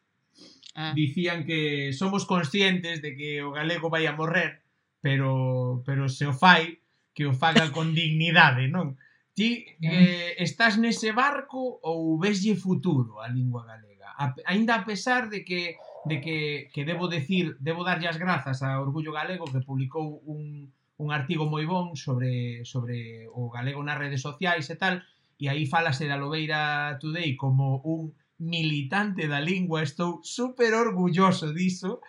ah. 0.78 0.94
dicían 0.94 1.42
que 1.42 1.90
somos 1.90 2.22
conscientes 2.22 3.02
de 3.02 3.18
que 3.18 3.42
o 3.42 3.50
galego 3.50 3.90
vai 3.90 4.06
a 4.06 4.14
morrer, 4.14 4.62
pero, 5.02 5.82
pero 5.82 6.06
se 6.06 6.30
o 6.30 6.32
fai, 6.32 6.78
que 7.10 7.26
o 7.26 7.34
faga 7.34 7.74
con 7.74 7.90
dignidade, 7.98 8.70
non? 8.70 8.94
Ti 9.34 9.66
ah. 9.82 9.90
eh, 9.90 10.30
estás 10.38 10.78
nese 10.78 11.10
barco 11.10 11.82
ou 11.82 12.14
veslle 12.14 12.54
futuro 12.54 13.18
a 13.18 13.26
lingua 13.26 13.66
galega? 13.66 14.14
A, 14.14 14.30
ainda 14.46 14.78
a 14.78 14.86
pesar 14.86 15.26
de 15.26 15.42
que 15.42 15.74
de 16.06 16.20
que, 16.20 16.70
que 16.74 16.84
debo 16.84 17.06
decir, 17.06 17.58
debo 17.58 17.82
darlle 17.82 18.06
as 18.06 18.18
grazas 18.18 18.62
a 18.62 18.78
Orgullo 18.78 19.14
Galego 19.14 19.46
que 19.46 19.62
publicou 19.62 20.22
un, 20.26 20.70
un 20.98 21.08
artigo 21.10 21.50
moi 21.50 21.66
bon 21.66 21.98
sobre 21.98 22.62
sobre 22.62 23.26
o 23.34 23.50
galego 23.50 23.82
nas 23.82 23.98
redes 23.98 24.22
sociais 24.22 24.70
e 24.70 24.76
tal, 24.78 25.02
e 25.38 25.48
aí 25.48 25.66
falase 25.66 26.08
da 26.08 26.16
Lobeira 26.16 26.96
Today 27.00 27.36
como 27.36 27.80
un 27.84 28.12
militante 28.42 29.28
da 29.28 29.40
lingua, 29.40 29.82
estou 29.82 30.20
super 30.22 30.74
orgulloso 30.74 31.54
diso, 31.54 32.00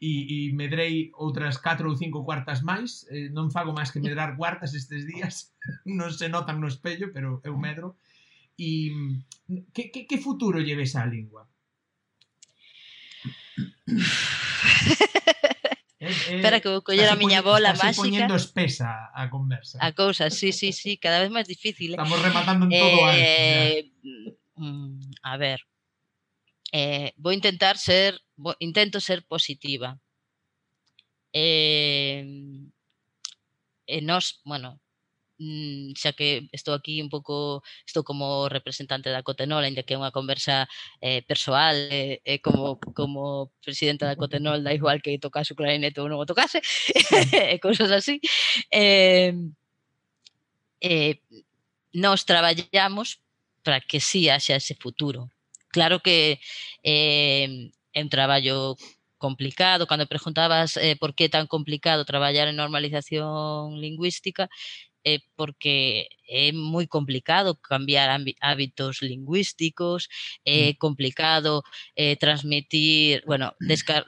e, 0.00 0.48
e 0.48 0.52
medrei 0.52 1.10
outras 1.14 1.56
4 1.58 1.88
ou 1.88 1.96
5 1.96 2.24
cuartas 2.24 2.60
máis, 2.60 3.06
eh, 3.08 3.28
non 3.32 3.50
fago 3.50 3.72
máis 3.72 3.90
que 3.92 4.00
medrar 4.00 4.36
cuartas 4.40 4.74
estes 4.74 5.06
días, 5.08 5.54
non 5.98 6.12
se 6.12 6.28
notan 6.28 6.60
no 6.60 6.68
espello, 6.68 7.12
pero 7.12 7.40
eu 7.44 7.56
medro. 7.56 7.96
E 8.54 8.92
que, 9.74 9.90
que, 9.90 10.06
que 10.06 10.22
futuro 10.22 10.62
lleves 10.62 10.94
á 10.94 11.04
lingua? 11.08 11.48
Eh, 16.28 16.32
eh, 16.32 16.36
Espera 16.36 16.60
que 16.60 16.68
vou 16.68 16.82
coller 16.82 17.08
a 17.08 17.16
miña 17.16 17.42
bola 17.42 17.72
máxica. 17.74 17.96
poñendo 17.96 18.34
espesa 18.36 19.10
a 19.12 19.28
conversa. 19.30 19.78
A 19.80 19.92
cousa, 19.92 20.30
sí, 20.30 20.52
sí, 20.52 20.72
sí, 20.72 20.96
cada 20.96 21.20
vez 21.20 21.30
máis 21.30 21.46
difícil. 21.48 21.92
eh. 21.92 21.96
Estamos 21.96 22.20
rematando 22.22 22.66
en 22.66 22.70
todo. 22.72 22.98
Eh, 23.12 23.92
mm, 24.56 25.00
a 25.22 25.34
ver, 25.36 25.60
eh, 26.72 27.12
vou 27.16 27.32
intentar 27.32 27.76
ser, 27.78 28.20
vou, 28.36 28.54
intento 28.58 29.00
ser 29.00 29.22
positiva. 29.26 29.98
Eh, 31.32 32.22
e 33.86 34.00
nos, 34.00 34.40
bueno, 34.44 34.80
xa 35.96 36.12
que 36.12 36.48
estou 36.52 36.74
aquí 36.74 37.02
un 37.02 37.10
pouco, 37.10 37.62
estou 37.86 38.02
como 38.04 38.48
representante 38.48 39.10
da 39.10 39.22
Cotenol, 39.22 39.64
ainda 39.64 39.82
que 39.82 39.94
é 39.94 40.00
unha 40.00 40.14
conversa 40.14 40.66
eh, 41.02 41.22
persoal, 41.26 41.74
eh, 41.90 42.22
eh, 42.24 42.38
como, 42.38 42.78
como 42.94 43.50
presidenta 43.62 44.06
da 44.06 44.16
Cotenol, 44.16 44.62
da 44.62 44.74
igual 44.74 45.02
que 45.02 45.18
tocase 45.18 45.52
o 45.52 45.58
clarinete 45.58 45.98
ou 46.00 46.08
non 46.08 46.22
o 46.22 46.28
tocase, 46.28 46.62
e 47.52 47.58
cousas 47.58 47.90
así. 47.90 48.22
Eh, 48.70 49.34
eh, 50.80 51.18
nos 51.92 52.26
traballamos 52.26 53.20
para 53.62 53.80
que 53.80 54.00
sí 54.00 54.28
haxa 54.28 54.56
ese 54.56 54.74
futuro. 54.74 55.30
Claro 55.70 56.00
que 56.00 56.38
eh, 56.82 57.70
é 57.94 58.00
un 58.02 58.10
traballo 58.10 58.76
complicado, 59.18 59.86
cando 59.86 60.06
preguntabas 60.06 60.76
eh, 60.76 60.96
por 61.00 61.14
que 61.16 61.32
tan 61.32 61.46
complicado 61.46 62.04
traballar 62.04 62.46
en 62.48 62.56
normalización 62.56 63.80
lingüística, 63.80 64.50
é 65.04 65.20
porque 65.36 66.08
é 66.28 66.52
moi 66.52 66.86
complicado 66.88 67.56
cambiar 67.60 68.08
ambi- 68.10 68.36
hábitos 68.40 69.02
lingüísticos, 69.02 70.08
é 70.44 70.74
complicado 70.78 71.62
eh, 71.96 72.16
transmitir, 72.16 73.22
bueno, 73.26 73.52
descar 73.60 74.06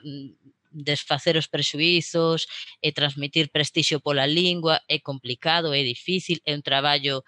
desfacer 0.77 1.37
os 1.41 1.49
prexuizos, 1.49 2.47
e 2.85 2.93
transmitir 2.93 3.49
prestixio 3.49 4.01
pola 4.01 4.27
lingua, 4.29 4.77
é 4.89 4.99
complicado, 5.01 5.73
é 5.73 5.83
difícil, 5.83 6.39
é 6.45 6.53
un 6.53 6.61
traballo 6.61 7.25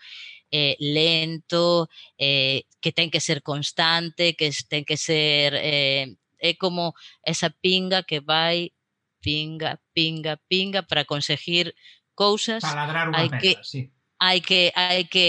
eh, 0.52 0.76
lento, 0.80 1.88
eh, 2.18 2.64
que 2.82 2.92
ten 2.92 3.10
que 3.12 3.20
ser 3.20 3.42
constante, 3.42 4.34
que 4.36 4.48
es- 4.52 4.66
ten 4.68 4.84
que 4.84 4.96
ser 4.96 5.52
eh, 5.56 6.06
é 6.40 6.54
como 6.56 6.94
esa 7.24 7.50
pinga 7.50 8.02
que 8.04 8.20
vai 8.20 8.72
pinga, 9.20 9.80
pinga, 9.94 10.38
pinga 10.48 10.82
para 10.86 11.04
conseguir 11.04 11.74
cousas 12.18 12.66
para 12.66 12.82
hai 13.14 13.30
que 13.38 13.54
sí. 13.62 13.94
hai 14.18 14.42
que 14.42 14.74
hai 14.74 15.06
que 15.06 15.28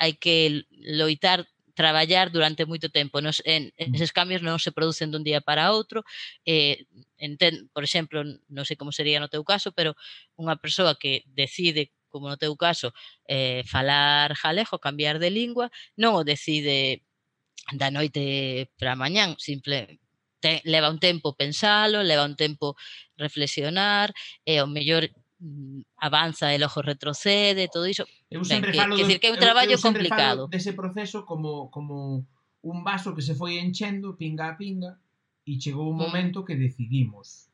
hai 0.00 0.16
que 0.16 0.64
loitar 0.96 1.44
traballar 1.74 2.30
durante 2.30 2.68
moito 2.68 2.92
tempo. 2.92 3.20
Nos, 3.20 3.40
en, 3.44 3.72
eses 3.76 4.12
cambios 4.12 4.44
non 4.44 4.60
se 4.60 4.72
producen 4.72 5.12
dun 5.12 5.24
día 5.24 5.40
para 5.40 5.72
outro. 5.72 6.04
Eh, 6.44 6.84
enten, 7.16 7.68
por 7.72 7.84
exemplo, 7.84 8.24
non 8.24 8.64
sei 8.68 8.76
como 8.76 8.92
sería 8.92 9.20
no 9.20 9.32
teu 9.32 9.44
caso, 9.44 9.72
pero 9.72 9.96
unha 10.36 10.56
persoa 10.60 10.96
que 10.96 11.24
decide 11.32 11.92
como 12.12 12.28
no 12.28 12.36
teu 12.36 12.52
caso, 12.60 12.92
eh, 13.24 13.64
falar 13.64 14.36
jalejo, 14.36 14.76
cambiar 14.76 15.16
de 15.16 15.32
lingua, 15.32 15.72
non 15.96 16.12
o 16.12 16.28
decide 16.28 17.00
da 17.72 17.88
noite 17.88 18.68
para 18.76 18.92
mañán, 18.92 19.40
simple 19.40 20.02
te, 20.42 20.60
leva 20.64 20.90
un 20.90 20.98
tempo 20.98 21.32
pensalo, 21.32 22.02
leva 22.02 22.26
un 22.28 22.36
tempo 22.36 22.76
reflexionar, 23.16 24.12
e 24.44 24.60
o 24.60 24.68
mellor 24.68 25.08
Mm, 25.42 25.82
avanza, 25.96 26.54
el 26.54 26.62
ojo 26.62 26.82
retrocede, 26.82 27.66
todo 27.66 27.88
iso. 27.88 28.06
Eu 28.30 28.44
sempre 28.44 28.70
ben, 28.70 28.78
falo 28.78 28.94
que, 28.94 29.02
do, 29.02 29.18
que 29.18 29.26
é 29.26 29.34
un 29.34 29.42
traballo 29.42 29.74
eu, 29.74 29.82
complicado. 29.82 30.46
Falo 30.46 30.54
dese 30.54 30.72
proceso 30.72 31.26
como 31.26 31.66
como 31.74 32.22
un 32.62 32.78
vaso 32.86 33.10
que 33.10 33.26
se 33.26 33.34
foi 33.34 33.58
enchendo 33.58 34.14
pinga 34.14 34.46
a 34.46 34.54
pinga 34.54 35.02
e 35.42 35.58
chegou 35.58 35.90
un 35.90 35.98
mm. 35.98 36.02
momento 36.06 36.46
que 36.46 36.54
decidimos. 36.54 37.50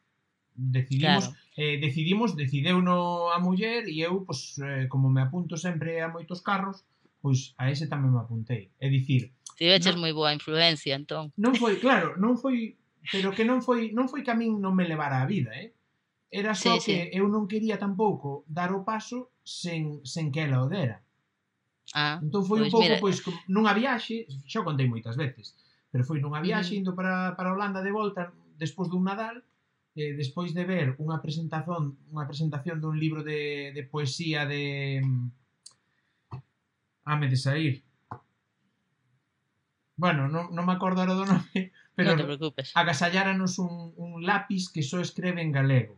Decidimos, 0.52 1.32
claro. 1.32 1.56
eh, 1.56 1.81
decidimos, 1.81 2.36
decideu 2.36 2.85
no 2.85 3.32
a 3.32 3.40
muller 3.40 3.89
e 3.89 4.05
eu, 4.05 4.20
pois, 4.28 4.60
eh, 4.60 4.85
como 4.93 5.09
me 5.09 5.24
apunto 5.24 5.56
sempre 5.56 6.05
a 6.05 6.12
moitos 6.12 6.44
carros, 6.44 6.85
pois 7.24 7.56
a 7.56 7.73
ese 7.73 7.89
tamén 7.89 8.12
me 8.12 8.20
apuntei. 8.20 8.69
É 8.77 8.93
dicir, 8.93 9.32
Ti 9.56 9.65
veches 9.65 9.97
no, 9.97 10.05
moi 10.05 10.12
boa 10.12 10.36
influencia, 10.36 10.93
entón. 10.93 11.32
Non 11.40 11.56
foi, 11.56 11.81
claro, 11.81 12.20
non 12.20 12.36
foi, 12.36 12.77
pero 13.09 13.32
que 13.32 13.48
non 13.48 13.65
foi, 13.65 13.97
non 13.97 14.12
foi 14.12 14.20
que 14.20 14.31
a 14.31 14.36
min 14.36 14.60
non 14.60 14.77
me 14.77 14.85
levara 14.85 15.24
a 15.24 15.31
vida, 15.31 15.56
eh? 15.56 15.73
Era 16.30 16.55
só 16.55 16.76
sí, 16.76 16.92
que 16.92 17.09
sí. 17.09 17.16
eu 17.16 17.24
non 17.28 17.48
quería 17.48 17.80
tampouco 17.80 18.44
dar 18.44 18.76
o 18.76 18.84
paso 18.84 19.32
sen, 19.40 20.05
sen 20.05 20.28
que 20.28 20.44
ela 20.44 20.60
o 20.60 20.68
dera. 20.68 21.00
Ah, 21.96 22.20
entón 22.20 22.44
foi 22.44 22.60
pois 22.60 22.68
un 22.68 22.72
pouco 22.72 22.84
mira. 22.84 23.00
pois 23.00 23.16
eh, 23.24 23.32
nunha 23.48 23.72
viaxe, 23.72 24.28
xa 24.44 24.60
contei 24.60 24.84
moitas 24.84 25.16
veces, 25.16 25.56
pero 25.88 26.05
foi 26.05 26.20
nunha 26.20 26.44
viaxe 26.44 26.76
indo 26.76 26.92
para, 26.92 27.32
para 27.32 27.52
Holanda 27.56 27.80
de 27.80 27.92
volta 27.92 28.28
despois 28.60 28.92
dun 28.92 29.09
Nadal, 29.09 29.40
eh, 29.96 30.12
despois 30.12 30.52
de 30.52 30.68
ver 30.68 30.86
unha 31.00 31.16
presentación 31.24 31.96
unha 32.12 32.28
presentación 32.28 32.76
dun 32.76 33.00
libro 33.00 33.24
de, 33.24 33.72
de 33.72 33.82
poesía 33.88 34.44
de 34.44 35.00
mm, 35.00 35.26
Ame 37.09 37.28
de 37.28 37.36
sair. 37.36 37.82
Bueno, 39.96 40.28
non, 40.28 40.52
non 40.55 40.62
me 40.68 40.76
acordo 40.76 41.00
ahora 41.00 41.16
do 41.16 41.26
nome, 41.26 41.72
pero 41.96 42.14
no 42.14 42.20
te 42.20 42.28
preocupes. 42.28 42.70
agasalláranos 42.76 43.59
un, 43.59 43.96
un 43.98 44.22
lápis 44.22 44.68
que 44.68 44.84
só 44.84 45.00
escreve 45.00 45.42
en 45.42 45.50
galego. 45.50 45.97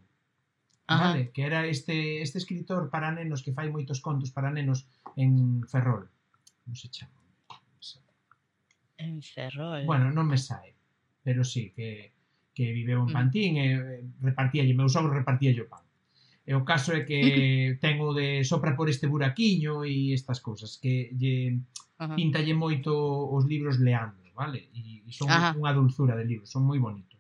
Ah, 0.91 0.95
Ajá. 0.95 1.09
vale? 1.15 1.31
Que 1.31 1.43
era 1.47 1.67
este, 1.67 2.21
este 2.21 2.39
escritor 2.39 2.91
para 2.91 3.15
nenos 3.15 3.47
que 3.47 3.55
fai 3.55 3.71
moitos 3.71 4.03
contos 4.03 4.35
para 4.35 4.51
nenos 4.51 4.91
en 5.15 5.63
Ferrol. 5.71 6.11
Non 6.67 6.75
se 6.75 6.91
chama. 6.91 7.15
En 8.99 9.23
Ferrol. 9.23 9.87
Bueno, 9.87 10.11
non 10.11 10.27
me 10.27 10.37
sae, 10.37 10.75
pero 11.23 11.47
sí, 11.47 11.71
que, 11.73 12.13
que 12.53 12.75
viveu 12.75 13.07
en 13.07 13.09
mm. 13.09 13.15
Pantín 13.15 13.55
mm. 13.55 13.63
e 13.63 13.67
eh, 13.71 14.03
repartía 14.19 14.67
lle, 14.67 14.75
meu 14.75 14.91
sogro 14.91 15.15
repartíalle 15.15 15.63
o 15.63 15.71
pan. 15.71 15.87
E 16.43 16.53
o 16.59 16.67
caso 16.67 16.91
é 16.91 17.07
que 17.07 17.23
tengo 17.85 18.11
de 18.11 18.43
sopra 18.43 18.75
por 18.75 18.91
este 18.91 19.07
buraquiño 19.07 19.87
e 19.87 20.11
estas 20.11 20.43
cousas 20.43 20.75
que 20.83 21.15
lle 21.15 21.63
Ajá. 22.03 22.19
pintalle 22.19 22.53
moito 22.53 22.91
os 23.31 23.47
libros 23.47 23.79
leando, 23.79 24.27
vale? 24.35 24.69
E, 24.75 25.07
e 25.07 25.11
son 25.15 25.31
Ajá. 25.31 25.55
unha 25.55 25.71
dulzura 25.71 26.19
de 26.19 26.27
libros, 26.27 26.51
son 26.51 26.67
moi 26.67 26.83
bonitos. 26.83 27.20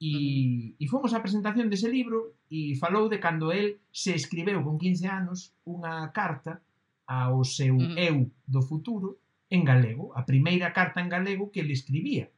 E, 0.00 0.80
e 0.80 0.84
fomos 0.88 1.12
á 1.12 1.20
presentación 1.20 1.68
dese 1.68 1.92
libro 1.92 2.40
e 2.48 2.72
falou 2.80 3.12
de 3.12 3.20
cando 3.20 3.52
el 3.52 3.84
se 3.92 4.16
escribeu 4.16 4.64
con 4.64 4.80
15 4.80 5.04
anos 5.04 5.52
unha 5.68 6.08
carta 6.16 6.64
ao 7.04 7.44
seu 7.44 7.76
mm. 7.76 8.00
eu 8.00 8.16
do 8.48 8.64
futuro 8.64 9.20
en 9.52 9.60
galego, 9.60 10.16
a 10.16 10.24
primeira 10.24 10.72
carta 10.72 11.04
en 11.04 11.12
galego 11.12 11.52
que 11.52 11.60
ele 11.60 11.76
escribía. 11.76 12.32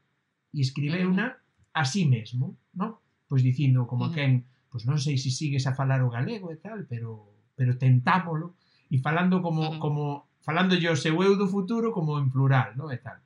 E 0.51 0.59
escribeuna 0.59 1.39
mm. 1.39 1.79
a 1.79 1.83
sí 1.87 2.03
mesmo, 2.09 2.59
non? 2.75 2.99
Pois 3.31 3.47
dicindo 3.47 3.87
como 3.87 4.11
mm. 4.11 4.13
quen, 4.17 4.31
pois 4.67 4.83
non 4.83 4.99
sei 4.99 5.15
se 5.15 5.31
sigues 5.31 5.71
a 5.71 5.77
falar 5.79 6.03
o 6.03 6.11
galego 6.11 6.51
e 6.51 6.59
tal, 6.59 6.83
pero 6.91 7.31
pero 7.55 7.79
tentámolo 7.79 8.59
e 8.91 8.99
falando 8.99 9.39
como 9.39 9.77
mm. 9.77 9.79
como 9.79 10.27
falando 10.43 10.75
yo 10.75 10.99
seu 10.99 11.15
eu 11.23 11.39
do 11.39 11.47
futuro 11.47 11.95
como 11.95 12.19
en 12.19 12.27
plural, 12.27 12.75
non? 12.75 12.91
E 12.91 12.99
tal. 12.99 13.23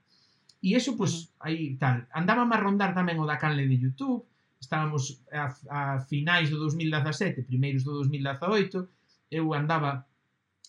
E 0.67 0.75
iso, 0.75 0.99
pois, 0.99 1.15
aí 1.47 1.79
tal. 1.83 1.97
Andábamos 2.21 2.55
a 2.59 2.63
rondar 2.67 2.91
tamén 2.99 3.23
o 3.23 3.29
da 3.31 3.39
canle 3.43 3.71
de 3.71 3.79
YouTube, 3.79 4.27
estábamos 4.59 5.23
a, 5.31 5.47
a 5.71 5.81
finais 6.11 6.51
do 6.51 6.59
2017, 6.59 7.47
primeiros 7.47 7.87
do 7.87 7.95
2018, 8.03 8.83
eu 9.31 9.45
andaba 9.55 10.11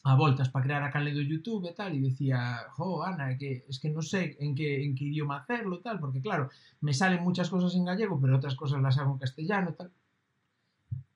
a 0.05 0.13
voltas 0.21 0.53
para 0.53 0.65
crear 0.65 0.83
a 0.85 0.93
canle 0.93 1.17
do 1.17 1.25
YouTube 1.25 1.65
e 1.65 1.73
tal, 1.73 1.89
e 1.97 1.99
decía, 1.99 2.37
jo, 2.77 3.01
Ana, 3.01 3.33
que, 3.41 3.65
es 3.65 3.81
que 3.81 3.89
non 3.89 4.05
sei 4.05 4.37
en 4.37 4.53
que, 4.53 4.85
en 4.85 4.93
que 4.93 5.09
idioma 5.09 5.41
hacerlo, 5.41 5.81
tal, 5.81 5.97
porque 5.97 6.21
claro, 6.21 6.53
me 6.85 6.93
salen 6.93 7.25
muchas 7.25 7.49
cosas 7.49 7.73
en 7.73 7.89
gallego, 7.89 8.21
pero 8.21 8.37
outras 8.37 8.53
cosas 8.53 8.77
las 8.85 9.01
hago 9.01 9.17
en 9.17 9.23
castellano, 9.25 9.73
tal. 9.73 9.89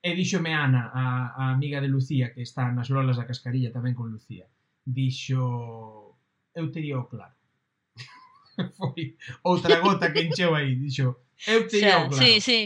E 0.02 0.10
díxome 0.18 0.58
Ana, 0.58 0.90
a, 0.90 1.04
a 1.38 1.42
amiga 1.54 1.78
de 1.78 1.86
Lucía, 1.86 2.34
que 2.34 2.42
está 2.42 2.66
nas 2.74 2.90
lolas 2.90 3.14
da 3.14 3.30
cascarilla 3.30 3.70
tamén 3.70 3.94
con 3.94 4.10
Lucía, 4.10 4.50
dixo, 4.82 6.18
eu 6.50 6.66
te 6.74 6.82
digo 6.82 7.06
claro, 7.06 7.38
foi 8.78 9.16
outra 9.42 9.80
gota 9.80 10.12
que 10.12 10.20
encheu 10.20 10.54
aí, 10.54 10.76
dixo, 10.76 11.16
eu 11.46 11.66
teño 11.68 11.88
xa, 11.88 12.08
claro. 12.08 12.12
Sí, 12.12 12.40
sí. 12.40 12.60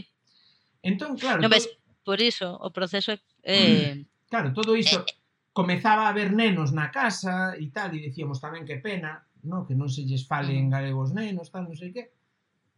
Entón, 0.83 1.17
claro, 1.17 1.43
no, 1.43 1.49
ves, 1.49 1.67
por 2.05 2.21
iso 2.21 2.55
o 2.63 2.71
proceso 2.71 3.13
é... 3.13 3.21
eh, 3.43 4.07
claro, 4.31 4.53
todo 4.53 4.77
iso 4.77 5.01
eh, 5.01 5.05
eh. 5.07 5.15
comezaba 5.53 6.07
a 6.07 6.13
haber 6.15 6.33
nenos 6.33 6.71
na 6.73 6.91
casa 6.91 7.59
e 7.59 7.71
tal, 7.71 7.95
e 7.95 8.07
decíamos 8.07 8.39
tamén 8.39 8.67
que 8.69 8.79
pena, 8.79 9.27
no, 9.43 9.67
que 9.67 9.75
non 9.75 9.91
se 9.91 10.07
lles 10.07 10.27
fale 10.27 10.55
en 10.55 10.71
galegos 10.71 11.11
nenos, 11.15 11.51
tal, 11.51 11.67
non 11.67 11.79
sei 11.79 11.91
que. 11.91 12.15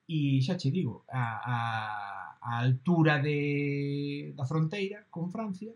E 0.09 0.41
xa 0.41 0.57
che 0.57 0.73
digo, 0.73 1.05
a, 1.13 1.25
a, 1.45 1.59
a 2.41 2.53
altura 2.65 3.21
de, 3.21 4.33
da 4.33 4.49
fronteira 4.49 5.05
con 5.13 5.29
Francia, 5.29 5.69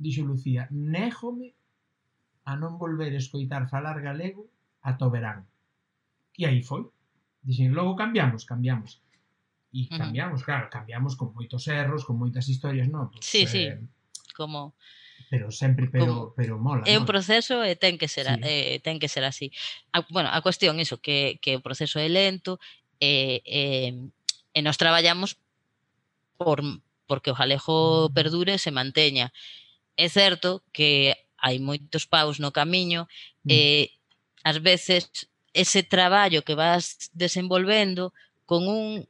dixo 0.00 0.24
Lucía, 0.24 0.64
néjome 0.72 1.52
a 2.44 2.56
non 2.56 2.76
volver 2.76 3.12
a 3.12 3.20
escoitar 3.20 3.68
falar 3.68 4.00
galego 4.00 4.48
ata 4.84 5.08
o 5.08 5.12
verán. 5.12 5.48
E 6.38 6.46
aí 6.46 6.62
foi. 6.62 6.86
Dixen, 7.42 7.72
logo 7.72 7.94
cambiamos, 7.94 8.44
cambiamos. 8.44 9.00
E 9.74 9.88
cambiamos, 9.90 10.40
uh 10.40 10.42
-huh. 10.42 10.46
claro, 10.46 10.66
cambiamos 10.70 11.16
con 11.18 11.34
moitos 11.34 11.66
erros, 11.66 12.06
con 12.06 12.16
moitas 12.16 12.46
historias, 12.46 12.86
non? 12.86 13.10
Pues, 13.10 13.26
sí, 13.26 13.42
eh, 13.42 13.50
sí, 13.50 13.62
como 14.34 14.74
pero 15.30 15.50
sempre 15.50 15.88
pero 15.88 16.06
como, 16.06 16.34
pero 16.34 16.58
mola. 16.58 16.86
É 16.86 16.94
un 16.94 17.06
proceso 17.06 17.66
e 17.66 17.74
ten 17.74 17.98
que 17.98 18.06
ser 18.06 18.26
sí. 18.30 18.38
eh, 18.42 18.78
ten 18.86 19.02
que 19.02 19.10
ser 19.10 19.26
así. 19.26 19.50
A, 19.90 20.06
bueno, 20.10 20.30
a 20.30 20.38
cuestión 20.42 20.78
iso 20.78 21.02
que 21.02 21.42
que 21.42 21.58
o 21.58 21.64
proceso 21.64 21.98
é 21.98 22.06
lento 22.06 22.62
e 23.02 23.42
eh, 23.42 23.90
eh, 23.90 23.92
e 24.54 24.58
nos 24.62 24.78
traballamos 24.78 25.42
por 26.38 26.62
porque 27.10 27.34
o 27.34 27.38
jalejo 27.38 28.10
perdure 28.14 28.54
e 28.54 28.62
se 28.62 28.70
manteña. 28.70 29.34
É 29.98 30.06
certo 30.06 30.62
que 30.70 31.18
hai 31.38 31.58
moitos 31.58 32.06
paus 32.06 32.38
no 32.38 32.54
camiño 32.54 33.10
mm. 33.42 33.50
Eh, 33.50 33.90
e 33.90 34.46
ás 34.46 34.62
veces 34.62 35.30
ese 35.54 35.82
traballo 35.82 36.42
que 36.42 36.54
vas 36.54 37.10
desenvolvendo 37.14 38.12
con 38.44 38.68
un 38.68 39.08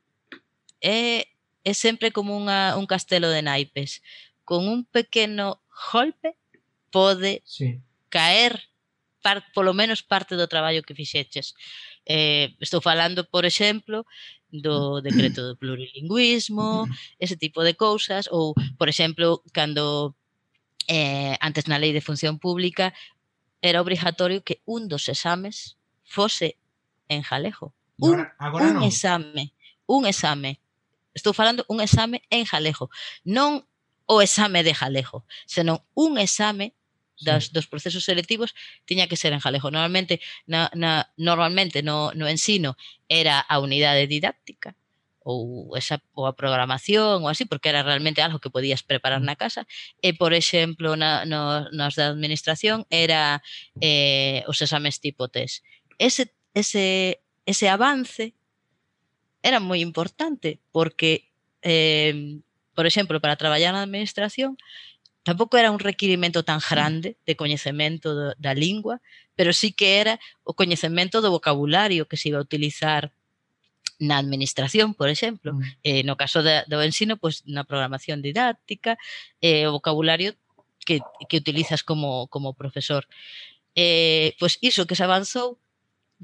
eh, 0.80 1.26
é, 1.64 1.70
é 1.70 1.72
sempre 1.74 2.12
como 2.12 2.36
unha, 2.36 2.76
un 2.76 2.84
castelo 2.86 3.32
de 3.32 3.40
naipes. 3.40 4.04
Con 4.44 4.68
un 4.68 4.84
pequeno 4.84 5.64
golpe 5.72 6.36
pode 6.92 7.40
sí. 7.48 7.80
caer 8.12 8.60
par, 9.24 9.40
polo 9.56 9.72
menos 9.72 10.04
parte 10.04 10.36
do 10.36 10.46
traballo 10.46 10.84
que 10.84 10.94
fixeches. 10.94 11.56
Eh, 12.04 12.52
estou 12.60 12.84
falando 12.84 13.24
por 13.24 13.48
exemplo 13.48 14.04
do 14.52 15.00
decreto 15.00 15.40
do 15.42 15.56
plurilingüismo 15.56 16.84
ese 17.18 17.34
tipo 17.34 17.64
de 17.64 17.74
cousas 17.74 18.28
ou 18.30 18.52
por 18.76 18.92
exemplo 18.92 19.40
cando 19.56 20.14
eh, 20.86 21.34
antes 21.40 21.64
na 21.66 21.80
lei 21.80 21.96
de 21.96 22.04
función 22.04 22.36
pública 22.36 22.92
era 23.64 23.80
obrigatorio 23.80 24.44
que 24.44 24.60
un 24.68 24.86
dos 24.86 25.08
exames 25.08 25.80
fose 26.04 26.56
en 27.08 27.22
galego. 27.28 27.74
Un, 27.98 28.14
agora, 28.14 28.34
agora 28.38 28.64
un 28.66 28.74
non. 28.74 28.82
exame, 28.84 29.52
un 29.86 30.06
exame. 30.06 30.60
Estou 31.14 31.32
falando 31.32 31.64
un 31.68 31.80
exame 31.80 32.22
en 32.30 32.44
galego, 32.44 32.90
non 33.24 33.64
o 34.06 34.20
exame 34.20 34.62
de 34.62 34.74
galego, 34.76 35.24
senón 35.46 35.80
un 35.94 36.18
exame 36.18 36.74
das, 37.20 37.46
sí. 37.46 37.50
dos 37.54 37.66
procesos 37.66 38.04
selectivos 38.04 38.54
tiña 38.84 39.06
que 39.06 39.16
ser 39.16 39.32
en 39.32 39.40
galego. 39.40 39.70
Normalmente 39.70 40.20
na, 40.46 40.70
na, 40.74 41.10
normalmente 41.16 41.82
no, 41.82 42.12
no 42.14 42.28
ensino 42.28 42.76
era 43.08 43.40
a 43.40 43.58
unidade 43.60 44.06
didáctica 44.06 44.76
ou 45.24 45.72
esa 45.72 46.04
ou 46.12 46.28
a 46.28 46.36
programación 46.36 47.24
ou 47.24 47.32
así, 47.32 47.48
porque 47.48 47.72
era 47.72 47.82
realmente 47.82 48.20
algo 48.20 48.44
que 48.44 48.52
podías 48.52 48.84
preparar 48.84 49.24
mm. 49.24 49.26
na 49.26 49.36
casa. 49.40 49.64
E, 50.04 50.12
por 50.12 50.36
exemplo, 50.36 51.00
na, 51.00 51.24
no, 51.24 51.64
nas 51.72 51.96
da 51.96 52.12
administración 52.12 52.84
era 52.92 53.40
eh, 53.80 54.44
os 54.44 54.60
exames 54.60 55.00
tipo 55.00 55.32
test 55.32 55.64
ese, 55.98 56.32
ese, 56.54 57.20
ese 57.46 57.68
avance 57.68 58.34
era 59.42 59.60
moi 59.60 59.80
importante 59.80 60.58
porque, 60.72 61.28
eh, 61.62 62.40
por 62.72 62.86
exemplo, 62.86 63.20
para 63.20 63.36
traballar 63.36 63.72
na 63.74 63.84
administración 63.84 64.56
tampouco 65.24 65.56
era 65.56 65.72
un 65.72 65.80
requirimento 65.80 66.44
tan 66.44 66.60
grande 66.60 67.16
de 67.24 67.34
coñecemento 67.34 68.14
do, 68.14 68.36
da 68.36 68.52
lingua, 68.52 69.00
pero 69.34 69.56
sí 69.56 69.72
que 69.72 69.98
era 69.98 70.20
o 70.44 70.52
coñecemento 70.52 71.24
do 71.24 71.32
vocabulario 71.32 72.06
que 72.06 72.20
se 72.20 72.28
iba 72.28 72.38
a 72.38 72.46
utilizar 72.46 73.10
na 73.98 74.20
administración, 74.20 74.92
por 74.92 75.08
exemplo. 75.08 75.54
Mm. 75.54 75.62
Eh, 75.82 76.02
no 76.04 76.20
caso 76.20 76.44
da, 76.44 76.68
do 76.68 76.84
ensino, 76.84 77.16
pois 77.16 77.40
pues, 77.40 77.48
na 77.48 77.64
programación 77.64 78.20
didáctica, 78.20 79.00
eh, 79.40 79.66
o 79.66 79.72
vocabulario 79.80 80.36
que, 80.84 81.00
que 81.28 81.40
utilizas 81.40 81.80
como, 81.82 82.28
como 82.28 82.52
profesor. 82.52 83.08
Eh, 83.74 84.36
pois 84.38 84.60
iso 84.60 84.86
que 84.86 84.94
se 84.94 85.08
avanzou 85.08 85.58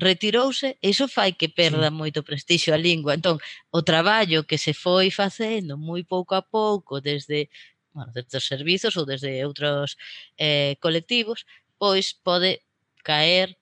retirouse, 0.01 0.79
iso 0.81 1.07
fai 1.07 1.37
que 1.37 1.53
perda 1.53 1.93
sí. 1.93 1.95
moito 1.95 2.25
prestixio 2.25 2.73
a 2.73 2.81
lingua. 2.81 3.15
Entón, 3.15 3.37
o 3.71 3.85
traballo 3.85 4.49
que 4.49 4.57
se 4.57 4.73
foi 4.73 5.13
facendo 5.13 5.77
moi 5.77 6.03
pouco 6.03 6.33
a 6.35 6.43
pouco 6.43 7.05
desde 7.05 7.53
bueno, 7.93 8.11
desde 8.15 8.37
os 8.39 8.47
servizos 8.47 8.97
ou 8.97 9.05
desde 9.05 9.45
outros 9.45 9.99
eh, 10.39 10.79
colectivos, 10.81 11.45
pois 11.79 12.15
pode 12.15 12.63
caer 13.03 13.59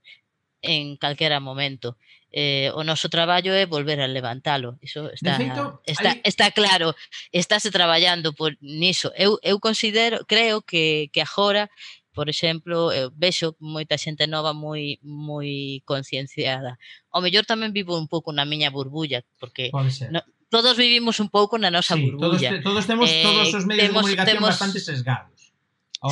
en 0.63 0.97
calquera 0.97 1.41
momento. 1.41 1.97
Eh, 2.31 2.69
o 2.77 2.85
noso 2.85 3.09
traballo 3.09 3.57
é 3.57 3.65
volver 3.65 4.01
a 4.05 4.07
levantalo. 4.07 4.77
Iso 4.85 5.09
está, 5.09 5.41
feito, 5.41 5.81
está, 5.87 6.11
hai... 6.13 6.21
está 6.25 6.47
claro. 6.53 6.93
Estáse 7.33 7.71
traballando 7.73 8.37
por 8.37 8.53
niso. 8.61 9.09
Eu, 9.17 9.41
eu 9.43 9.57
considero, 9.59 10.21
creo 10.29 10.61
que, 10.61 11.09
que 11.09 11.25
agora 11.25 11.71
por 12.19 12.29
exemplo, 12.29 12.91
eu 12.91 13.07
eh, 13.07 13.11
vexo 13.15 13.55
moita 13.63 13.95
xente 13.95 14.27
nova 14.27 14.51
moi 14.51 14.99
moi 15.07 15.79
concienciada. 15.87 16.75
O 17.15 17.23
mellor 17.23 17.47
tamén 17.47 17.71
vivo 17.71 17.95
un 17.95 18.11
pouco 18.11 18.35
na 18.35 18.43
miña 18.43 18.75
burbulla, 18.75 19.23
porque 19.39 19.71
no, 20.11 20.19
todos 20.51 20.75
vivimos 20.75 21.23
un 21.23 21.31
pouco 21.31 21.63
na 21.63 21.71
nosa 21.71 21.95
sí, 21.95 22.03
burbulla. 22.11 22.59
Todos, 22.59 22.83
todos 22.83 22.85
temos 22.91 23.07
eh, 23.07 23.23
todos 23.23 23.55
os 23.55 23.63
medios 23.71 23.87
temos, 23.87 24.03
de 24.03 24.19
comunicación 24.19 24.35
temos, 24.35 24.51
bastante 24.51 24.79
sesgados. 24.83 25.39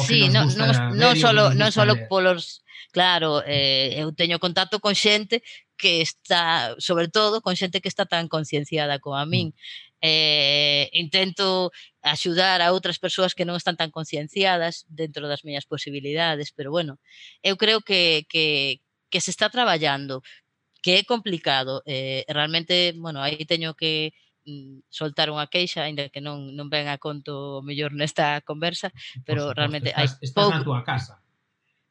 Sí, 0.06 0.30
non 0.30 0.46
non 0.54 0.70
non 0.94 1.12
solo 1.18 1.50
non 1.50 1.74
solo 1.74 1.98
polos 2.06 2.62
claro, 2.94 3.42
eh, 3.42 3.98
eu 3.98 4.14
teño 4.14 4.38
contacto 4.38 4.78
con 4.78 4.94
xente 4.94 5.42
que 5.74 6.06
está, 6.06 6.78
sobre 6.78 7.10
todo, 7.10 7.42
con 7.42 7.58
xente 7.58 7.82
que 7.82 7.90
está 7.90 8.06
tan 8.06 8.30
concienciada 8.30 9.02
como 9.02 9.18
a 9.18 9.26
min. 9.26 9.50
Mm 9.50 9.95
eh, 10.06 10.88
intento 10.92 11.74
axudar 12.02 12.62
a 12.62 12.70
outras 12.70 13.02
persoas 13.02 13.34
que 13.34 13.42
non 13.42 13.58
están 13.58 13.74
tan 13.74 13.90
concienciadas 13.90 14.86
dentro 14.86 15.26
das 15.26 15.42
miñas 15.42 15.66
posibilidades, 15.66 16.54
pero 16.54 16.70
bueno, 16.70 17.02
eu 17.42 17.58
creo 17.58 17.82
que, 17.82 18.22
que, 18.30 18.78
que 19.10 19.18
se 19.18 19.34
está 19.34 19.50
traballando, 19.50 20.22
que 20.78 21.02
é 21.02 21.02
complicado, 21.02 21.82
eh, 21.90 22.22
realmente, 22.30 22.94
bueno, 22.94 23.18
aí 23.18 23.42
teño 23.50 23.74
que 23.74 24.14
mm, 24.46 24.86
soltar 24.86 25.26
unha 25.34 25.50
queixa, 25.50 25.82
aínda 25.82 26.06
que 26.06 26.22
non 26.22 26.54
non 26.54 26.70
ven 26.70 26.86
a 26.86 27.02
conto 27.02 27.58
o 27.58 27.64
mellor 27.66 27.90
nesta 27.90 28.38
conversa, 28.46 28.94
pero 29.26 29.50
realmente 29.50 29.90
estás, 29.90 30.14
hai 30.14 30.22
estás 30.22 30.38
pouco... 30.38 30.54
na 30.54 30.62
túa 30.62 30.80
casa. 30.86 31.18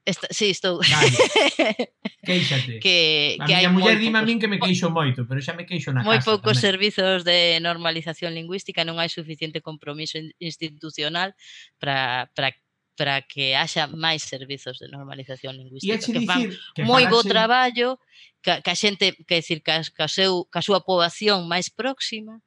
Esta, 0.06 0.28
sí, 0.30 0.52
estou. 0.52 0.80
Dale. 0.80 1.18
Queixate. 2.26 2.80
Que, 2.80 3.38
a 3.40 3.46
que 3.46 3.56
miña 3.56 3.70
muller 3.74 3.98
dime 3.98 4.20
a 4.20 4.26
min 4.26 4.38
que 4.38 4.48
me 4.48 4.62
queixo 4.62 4.94
moito, 4.94 5.26
pero 5.26 5.42
xa 5.42 5.58
me 5.58 5.66
queixo 5.66 5.90
na 5.90 6.06
moi 6.06 6.22
casa. 6.22 6.30
Moi 6.30 6.38
poucos 6.38 6.58
tamén. 6.62 6.66
servizos 6.70 7.26
de 7.26 7.58
normalización 7.62 8.38
lingüística, 8.38 8.86
non 8.86 9.02
hai 9.02 9.10
suficiente 9.10 9.66
compromiso 9.66 10.22
institucional 10.38 11.34
para 11.82 12.30
para 12.38 12.54
para 12.96 13.22
que 13.26 13.58
haxa 13.58 13.90
máis 13.92 14.24
servizos 14.24 14.80
de 14.80 14.88
normalización 14.88 15.58
lingüística 15.58 16.00
que 16.00 16.22
fan 16.24 16.54
que 16.78 16.86
moi 16.86 17.10
bo 17.12 17.26
traballo, 17.26 18.00
que, 18.46 18.62
que 18.64 18.72
a 18.72 18.78
xente, 18.78 19.18
que 19.28 19.42
decir, 19.42 19.60
que 19.66 19.74
a, 19.74 19.84
que 19.84 20.04
a, 20.06 20.10
seu, 20.10 20.48
que 20.48 20.58
a 20.62 20.66
súa 20.66 20.86
poboación 20.86 21.50
máis 21.50 21.68
próxima 21.74 22.40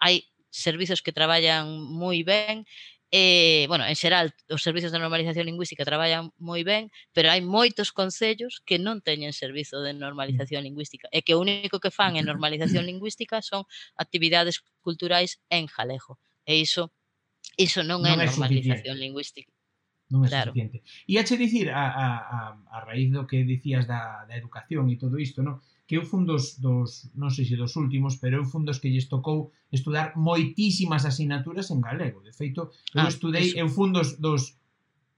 hai 0.00 0.26
servizos 0.52 1.00
que 1.00 1.14
traballan 1.14 1.68
moi 1.76 2.20
ben 2.26 2.64
eh, 3.14 3.66
bueno, 3.68 3.84
en 3.84 3.94
xeral, 3.94 4.32
os 4.48 4.64
servizos 4.64 4.90
de 4.90 4.98
normalización 4.98 5.44
lingüística 5.44 5.84
traballan 5.84 6.32
moi 6.40 6.64
ben, 6.64 6.88
pero 7.12 7.28
hai 7.28 7.44
moitos 7.44 7.92
concellos 7.92 8.64
que 8.64 8.80
non 8.80 9.04
teñen 9.04 9.36
servizo 9.36 9.84
de 9.84 9.92
mm. 9.92 10.00
normalización 10.00 10.64
lingüística 10.64 11.12
e 11.12 11.20
que 11.20 11.36
o 11.36 11.44
único 11.44 11.76
que 11.76 11.92
fan 11.92 12.16
en 12.16 12.24
normalización 12.24 12.82
lingüística 12.90 13.44
son 13.44 13.68
actividades 14.00 14.64
culturais 14.80 15.44
en 15.52 15.68
galego. 15.68 16.16
E 16.48 16.56
iso 16.56 16.88
iso 17.60 17.84
non, 17.84 18.00
non 18.00 18.16
é, 18.16 18.24
é 18.24 18.32
normalización 18.32 18.96
suficiente. 18.96 19.04
lingüística. 19.04 19.52
Non 20.08 20.24
é 20.24 20.28
claro. 20.32 20.56
suficiente. 20.56 20.80
E 21.04 21.20
hache 21.20 21.36
dicir, 21.36 21.68
a, 21.68 21.84
a, 21.92 22.06
a, 22.16 22.38
a 22.64 22.78
raíz 22.80 23.12
do 23.12 23.28
que 23.28 23.44
dicías 23.44 23.84
da, 23.84 24.24
da 24.24 24.40
educación 24.40 24.88
e 24.88 24.96
todo 24.96 25.20
isto, 25.20 25.44
non? 25.44 25.60
que 25.86 25.98
eu 25.98 26.04
fun 26.06 26.24
dos, 26.24 26.62
dos 26.62 27.10
non 27.18 27.28
sei 27.34 27.44
se 27.44 27.58
dos 27.58 27.74
últimos, 27.74 28.16
pero 28.22 28.40
eu 28.40 28.46
fun 28.46 28.62
dos 28.62 28.78
que 28.78 28.88
lles 28.88 29.10
tocou 29.10 29.50
estudar 29.74 30.14
moitísimas 30.14 31.04
asignaturas 31.04 31.68
en 31.74 31.82
galego. 31.82 32.22
De 32.22 32.30
feito, 32.30 32.70
eu 32.94 33.02
ah, 33.02 33.10
estudei, 33.10 33.50
eso. 33.50 33.58
eu 33.58 33.68
fun 33.68 33.90
dos, 33.90 34.16
dos 34.22 34.56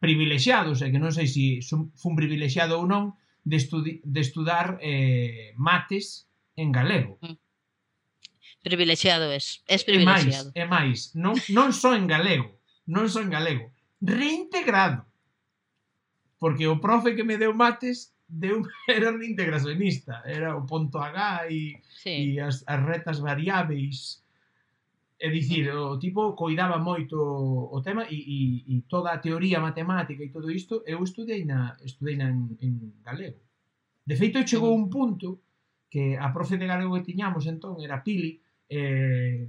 privilexiados, 0.00 0.80
e 0.80 0.88
que 0.88 1.00
non 1.00 1.12
sei 1.12 1.28
se 1.28 1.60
son, 1.60 1.92
fun 1.94 2.16
privilexiado 2.16 2.80
ou 2.80 2.88
non, 2.88 3.12
de, 3.44 3.60
estudi, 3.60 4.00
de 4.00 4.20
estudar 4.24 4.80
eh, 4.80 5.52
mates 5.60 6.28
en 6.56 6.72
galego. 6.72 7.20
Mm. 7.20 7.36
Privilexiado 8.64 9.28
es, 9.32 9.60
es 9.68 9.84
privilexiado. 9.84 10.48
É 10.56 10.64
máis, 10.64 11.12
é 11.12 11.12
máis, 11.12 11.12
non, 11.12 11.36
non 11.52 11.76
só 11.76 11.92
en 11.92 12.08
galego, 12.08 12.56
non 12.88 13.12
só 13.12 13.20
en 13.20 13.28
galego, 13.28 13.68
reintegrado. 14.00 15.04
Porque 16.40 16.64
o 16.64 16.80
profe 16.80 17.12
que 17.12 17.24
me 17.24 17.36
deu 17.36 17.52
mates 17.52 18.13
deu, 18.34 18.66
era 18.88 19.10
un 19.10 19.22
integracionista, 19.22 20.22
era 20.24 20.56
o 20.56 20.66
ponto 20.66 20.98
H 20.98 21.46
e, 21.48 21.80
sí. 22.02 22.34
e 22.34 22.40
as, 22.40 22.64
as 22.66 22.80
retas 22.84 23.18
variáveis. 23.20 24.22
É 25.18 25.30
dicir, 25.30 25.70
o 25.70 25.96
tipo 25.96 26.34
coidaba 26.34 26.76
moito 26.76 27.16
o 27.16 27.80
tema 27.80 28.04
e, 28.10 28.18
e, 28.18 28.40
e 28.66 28.82
toda 28.90 29.12
a 29.12 29.22
teoría 29.22 29.62
matemática 29.62 30.22
e 30.22 30.34
todo 30.34 30.50
isto 30.50 30.82
eu 30.84 31.02
estudei 31.02 31.46
na, 31.46 31.78
estudei 31.80 32.16
na 32.18 32.28
en, 32.28 32.58
en 32.60 33.00
galego. 33.00 33.40
De 34.04 34.16
feito, 34.16 34.44
chegou 34.44 34.74
un 34.74 34.90
punto 34.90 35.40
que 35.88 36.18
a 36.18 36.28
profe 36.34 36.58
de 36.58 36.66
galego 36.66 36.92
que 36.98 37.06
tiñamos 37.06 37.46
entón 37.46 37.78
era 37.80 38.02
Pili, 38.02 38.42
eh, 38.68 39.46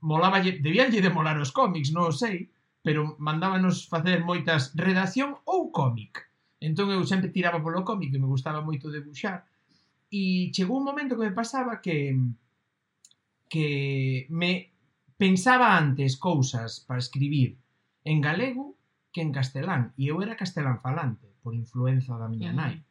molaba, 0.00 0.40
debíanlle 0.40 1.04
de 1.04 1.14
molar 1.14 1.38
os 1.38 1.52
cómics, 1.52 1.92
non 1.92 2.08
o 2.08 2.12
sei, 2.12 2.48
pero 2.82 3.14
mandábanos 3.20 3.86
facer 3.86 4.24
moitas 4.24 4.72
redacción 4.74 5.36
ou 5.44 5.70
cómic 5.70 6.27
Entón 6.58 6.90
eu 6.90 7.06
sempre 7.06 7.30
tiraba 7.30 7.62
polo 7.62 7.86
cómic 7.86 8.10
e 8.10 8.18
me 8.18 8.26
gustaba 8.26 8.66
moito 8.66 8.90
debuxar. 8.90 9.46
E 10.10 10.50
chegou 10.50 10.82
un 10.82 10.88
momento 10.88 11.14
que 11.14 11.26
me 11.28 11.36
pasaba 11.36 11.78
que 11.84 12.18
que 13.48 14.26
me 14.28 14.72
pensaba 15.16 15.76
antes 15.76 16.16
cousas 16.16 16.80
para 16.86 17.00
escribir 17.00 17.56
en 18.04 18.20
galego 18.20 18.76
que 19.12 19.22
en 19.22 19.32
castelán. 19.32 19.94
E 19.96 20.10
eu 20.10 20.20
era 20.22 20.38
castelán 20.38 20.82
falante, 20.82 21.26
por 21.42 21.54
influenza 21.54 22.18
da 22.18 22.28
miña 22.28 22.52
nai. 22.52 22.82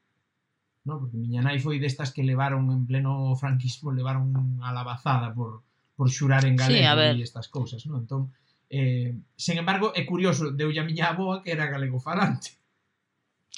No? 0.87 0.99
Porque 0.99 1.19
miña 1.19 1.43
nai 1.43 1.59
foi 1.59 1.77
destas 1.79 2.15
que 2.15 2.25
levaron 2.25 2.71
en 2.71 2.87
pleno 2.87 3.35
franquismo, 3.35 3.91
levaron 3.91 4.59
a 4.63 4.71
labazada 4.71 5.35
por, 5.35 5.61
por 5.95 6.07
xurar 6.07 6.43
en 6.47 6.55
galego 6.55 7.03
sí, 7.03 7.19
e 7.19 7.23
estas 7.23 7.47
cousas. 7.47 7.83
No? 7.85 7.99
Entón, 7.99 8.31
eh, 8.71 9.15
sen 9.35 9.55
embargo, 9.59 9.95
é 9.95 10.03
curioso, 10.03 10.51
deu 10.51 10.71
a 10.71 10.83
miña 10.87 11.11
aboa 11.11 11.43
que 11.43 11.51
era 11.55 11.71
galego 11.71 11.99
falante. 11.99 12.57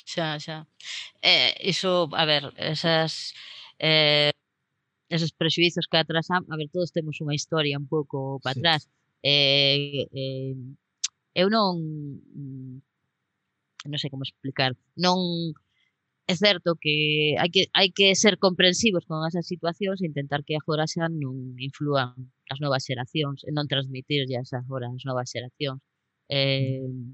Xa, 0.06 0.40
xa. 0.40 0.68
Eh, 1.22 1.56
iso, 1.70 2.10
a 2.14 2.26
ver, 2.26 2.54
esas 2.58 3.34
eh, 3.80 4.32
esos 5.10 5.32
prexuizos 5.34 5.88
que 5.88 5.98
atrasan, 5.98 6.46
a 6.50 6.56
ver, 6.58 6.70
todos 6.72 6.92
temos 6.92 7.18
unha 7.22 7.36
historia 7.36 7.82
un 7.82 7.88
pouco 7.90 8.40
para 8.44 8.54
sí. 8.54 8.60
atrás. 8.62 8.82
Eh, 9.24 10.08
eh, 10.14 10.56
eu 11.34 11.48
non 11.50 11.74
non 13.90 14.00
sei 14.00 14.12
como 14.12 14.28
explicar, 14.28 14.76
non 14.96 15.18
é 16.30 16.36
certo 16.38 16.78
que 16.78 17.34
hai 17.42 17.50
que 17.50 17.62
hai 17.74 17.90
que 17.90 18.14
ser 18.14 18.38
comprensivos 18.38 19.04
con 19.10 19.26
esas 19.26 19.50
situacións 19.50 20.00
e 20.00 20.10
intentar 20.12 20.46
que 20.46 20.54
agora 20.56 20.86
xa 20.86 21.10
non 21.10 21.58
inflúan 21.58 22.14
as 22.54 22.60
novas 22.62 22.86
xeracións 22.86 23.42
e 23.48 23.52
non 23.56 23.66
transmitirllas 23.72 24.54
agora 24.54 24.94
as 24.94 25.04
novas 25.10 25.28
xeracións. 25.34 25.82
Mm. 26.30 26.36
Eh, 26.38 26.86
mm. 26.86 27.10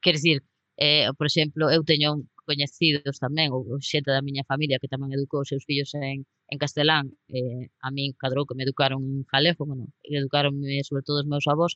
quer 0.00 0.14
dicir, 0.16 0.38
Eh, 0.82 1.08
por 1.18 1.26
exemplo, 1.26 1.70
eu 1.70 1.82
teño 1.84 2.10
coñecidos 2.48 3.16
tamén, 3.24 3.52
ou 3.52 3.62
xente 3.90 4.10
da 4.10 4.24
miña 4.24 4.48
familia 4.48 4.80
que 4.80 4.88
tamén 4.92 5.12
educou 5.12 5.44
os 5.44 5.50
seus 5.52 5.64
fillos 5.68 5.92
en, 5.94 6.24
en 6.52 6.56
castelán, 6.62 7.12
eh, 7.28 7.68
a 7.86 7.88
min 7.92 8.16
cadrou 8.22 8.48
que 8.48 8.56
me 8.56 8.64
educaron 8.66 9.00
en 9.04 9.22
galego, 9.28 9.62
bueno, 9.68 9.84
educaron 10.02 10.54
sobre 10.88 11.04
todo 11.06 11.20
os 11.22 11.28
meus 11.28 11.46
avós, 11.52 11.72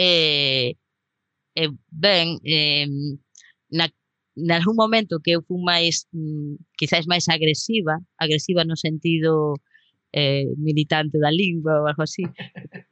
eh, 0.00 0.74
eh, 1.60 1.70
ben, 1.90 2.40
eh, 2.44 2.88
na, 3.70 3.86
en 4.36 4.50
algún 4.52 4.76
momento 4.76 5.20
que 5.20 5.32
eu 5.36 5.42
fui 5.46 5.60
máis, 5.60 6.08
mm, 6.12 6.54
quizáis 6.78 7.06
máis 7.12 7.28
agresiva, 7.28 7.94
agresiva 8.16 8.64
no 8.64 8.76
sentido 8.76 9.60
eh, 10.12 10.48
militante 10.56 11.18
da 11.18 11.30
lingua 11.30 11.80
ou 11.80 11.86
algo 11.90 12.02
así, 12.02 12.24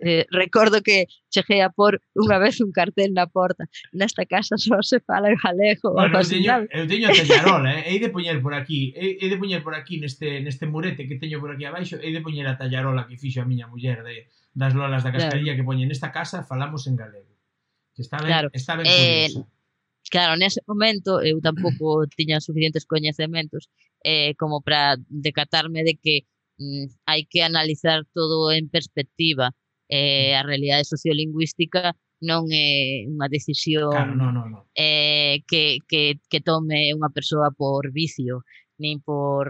Eh, 0.09 0.25
recordo 0.31 0.83
que 0.83 1.07
cheguei 1.35 1.67
a 1.67 1.71
por 1.75 1.99
unha 2.15 2.39
vez 2.39 2.63
un 2.63 2.71
cartel 2.71 3.11
na 3.11 3.27
porta. 3.27 3.67
Nesta 3.91 4.23
casa 4.23 4.55
só 4.55 4.79
se 4.79 5.03
fala 5.03 5.35
en 5.35 5.39
galego. 5.43 5.99
Bueno, 5.99 6.23
eu, 6.23 6.29
teño, 6.31 6.63
eu 6.71 6.87
teño 6.87 7.11
a 7.11 7.17
tallarola, 7.19 7.75
eh? 7.83 7.91
hei 7.91 7.99
de 7.99 8.15
poñer 8.15 8.39
por 8.39 8.55
aquí, 8.55 8.95
hei, 8.95 9.19
hei 9.19 9.27
de 9.27 9.35
poñer 9.35 9.67
por 9.67 9.75
aquí 9.75 9.99
neste, 9.99 10.39
neste 10.47 10.71
murete 10.71 11.11
que 11.11 11.19
teño 11.19 11.43
por 11.43 11.51
aquí 11.51 11.67
abaixo, 11.67 11.99
hei 11.99 12.15
de 12.15 12.23
poñer 12.23 12.47
a 12.47 12.55
tallarola 12.55 13.11
que 13.11 13.19
fixo 13.19 13.43
a 13.43 13.51
miña 13.51 13.67
muller 13.67 14.07
de, 14.07 14.31
das 14.55 14.79
lolas 14.79 15.03
da 15.03 15.11
cascarilla 15.11 15.53
claro. 15.53 15.59
que 15.59 15.67
poñen 15.67 15.91
nesta 15.91 16.15
casa 16.15 16.47
falamos 16.47 16.87
en 16.87 16.95
galego. 16.95 17.35
Que 17.91 18.07
está 18.07 18.23
ben, 18.23 18.31
claro. 18.31 18.49
está 18.55 18.79
ben 18.79 18.87
eh, 18.87 19.27
curioso. 19.27 19.51
Claro, 20.07 20.39
nese 20.39 20.63
momento 20.71 21.19
eu 21.19 21.43
tampouco 21.43 22.07
tiña 22.15 22.39
suficientes 22.39 22.87
coñecementos 22.87 23.67
eh, 24.07 24.39
como 24.39 24.63
para 24.63 25.03
decatarme 25.11 25.83
de 25.83 25.99
que 25.99 26.31
mm, 26.63 27.11
hai 27.11 27.27
que 27.27 27.43
analizar 27.43 28.07
todo 28.15 28.55
en 28.55 28.71
perspectiva 28.71 29.51
eh, 29.89 30.35
a 30.35 30.43
realidade 30.43 30.85
sociolingüística 30.85 31.95
non 32.25 32.49
é 32.49 33.05
unha 33.05 33.29
decisión 33.29 33.93
claro, 33.93 34.17
no, 34.17 34.33
no, 34.33 34.43
no. 34.49 34.59
Eh, 34.73 35.45
que, 35.45 35.85
que, 35.85 36.17
que 36.31 36.41
tome 36.41 36.93
unha 36.97 37.13
persoa 37.13 37.53
por 37.53 37.93
vicio, 37.93 38.43
nin 38.81 39.05
por 39.05 39.47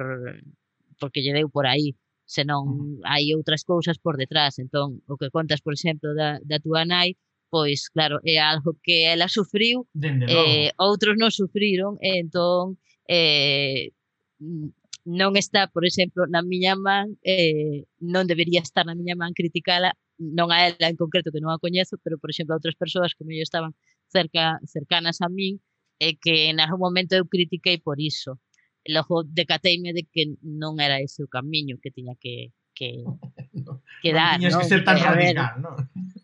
porque 0.98 1.22
lle 1.22 1.36
deu 1.36 1.48
por 1.52 1.68
aí, 1.68 1.94
senón 2.26 2.98
hai 3.06 3.30
outras 3.38 3.62
cousas 3.62 3.96
por 4.02 4.18
detrás. 4.18 4.58
Entón, 4.58 5.04
o 5.06 5.14
que 5.14 5.30
contas, 5.30 5.62
por 5.62 5.72
exemplo, 5.78 6.10
da, 6.18 6.42
da 6.42 6.58
tua 6.58 6.82
nai, 6.82 7.14
pois 7.48 7.86
claro, 7.94 8.18
é 8.26 8.42
algo 8.42 8.74
que 8.82 9.06
ela 9.06 9.28
sufriu, 9.30 9.86
eh, 9.94 10.74
outros 10.76 11.14
non 11.14 11.30
sufriron, 11.30 11.94
e 12.02 12.18
entón 12.18 12.76
eh, 13.06 13.94
mm, 14.42 14.68
non 15.06 15.38
está, 15.38 15.70
por 15.70 15.86
exemplo, 15.86 16.26
na 16.26 16.42
miña 16.42 16.74
man, 16.74 17.14
eh, 17.22 17.86
non 18.02 18.26
debería 18.26 18.58
estar 18.58 18.82
na 18.82 18.98
miña 18.98 19.14
man 19.14 19.30
criticala 19.38 19.94
non 20.18 20.48
a 20.52 20.68
ela 20.68 20.88
en 20.88 20.96
concreto 20.96 21.30
que 21.32 21.40
non 21.40 21.52
a 21.52 21.60
coñezo, 21.60 22.00
pero 22.00 22.16
por 22.16 22.32
exemplo 22.32 22.56
a 22.56 22.58
outras 22.60 22.76
persoas 22.76 23.12
que 23.12 23.24
mellor 23.24 23.44
estaban 23.44 23.72
cerca 24.08 24.60
cercanas 24.64 25.20
a 25.20 25.28
min 25.28 25.60
e 26.00 26.16
que 26.16 26.48
en 26.52 26.60
algún 26.60 26.80
momento 26.80 27.16
eu 27.16 27.28
critiquei 27.28 27.78
por 27.80 28.00
iso. 28.00 28.40
E 28.86 28.92
logo 28.94 29.26
decateime 29.26 29.92
de 29.92 30.06
que 30.08 30.38
non 30.42 30.78
era 30.80 31.02
ese 31.02 31.24
o 31.24 31.28
camiño 31.28 31.76
que 31.82 31.92
tiña 31.92 32.14
que 32.16 32.52
que 32.76 33.04
que 34.02 34.10
dar, 34.12 34.40
non? 34.40 34.62
que 34.62 34.68
ser 34.68 34.84
tan 34.84 35.00
radical, 35.00 35.16
ver, 35.20 35.36
¿no? 35.60 35.70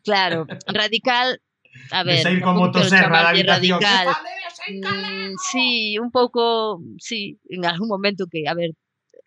Claro, 0.05 0.39
radical 0.69 1.41
a 1.91 2.05
ver, 2.05 2.23
sair 2.23 2.41
como 2.41 2.71
toserra 2.71 3.25
da 3.25 3.31
habitación. 3.33 3.81
Radical. 3.81 4.09
Mm, 4.69 5.35
sí, 5.51 5.99
un 5.99 6.13
pouco, 6.13 6.81
sí, 7.01 7.41
en 7.49 7.65
algún 7.65 7.89
momento 7.89 8.29
que, 8.29 8.45
a 8.47 8.55
ver, 8.55 8.77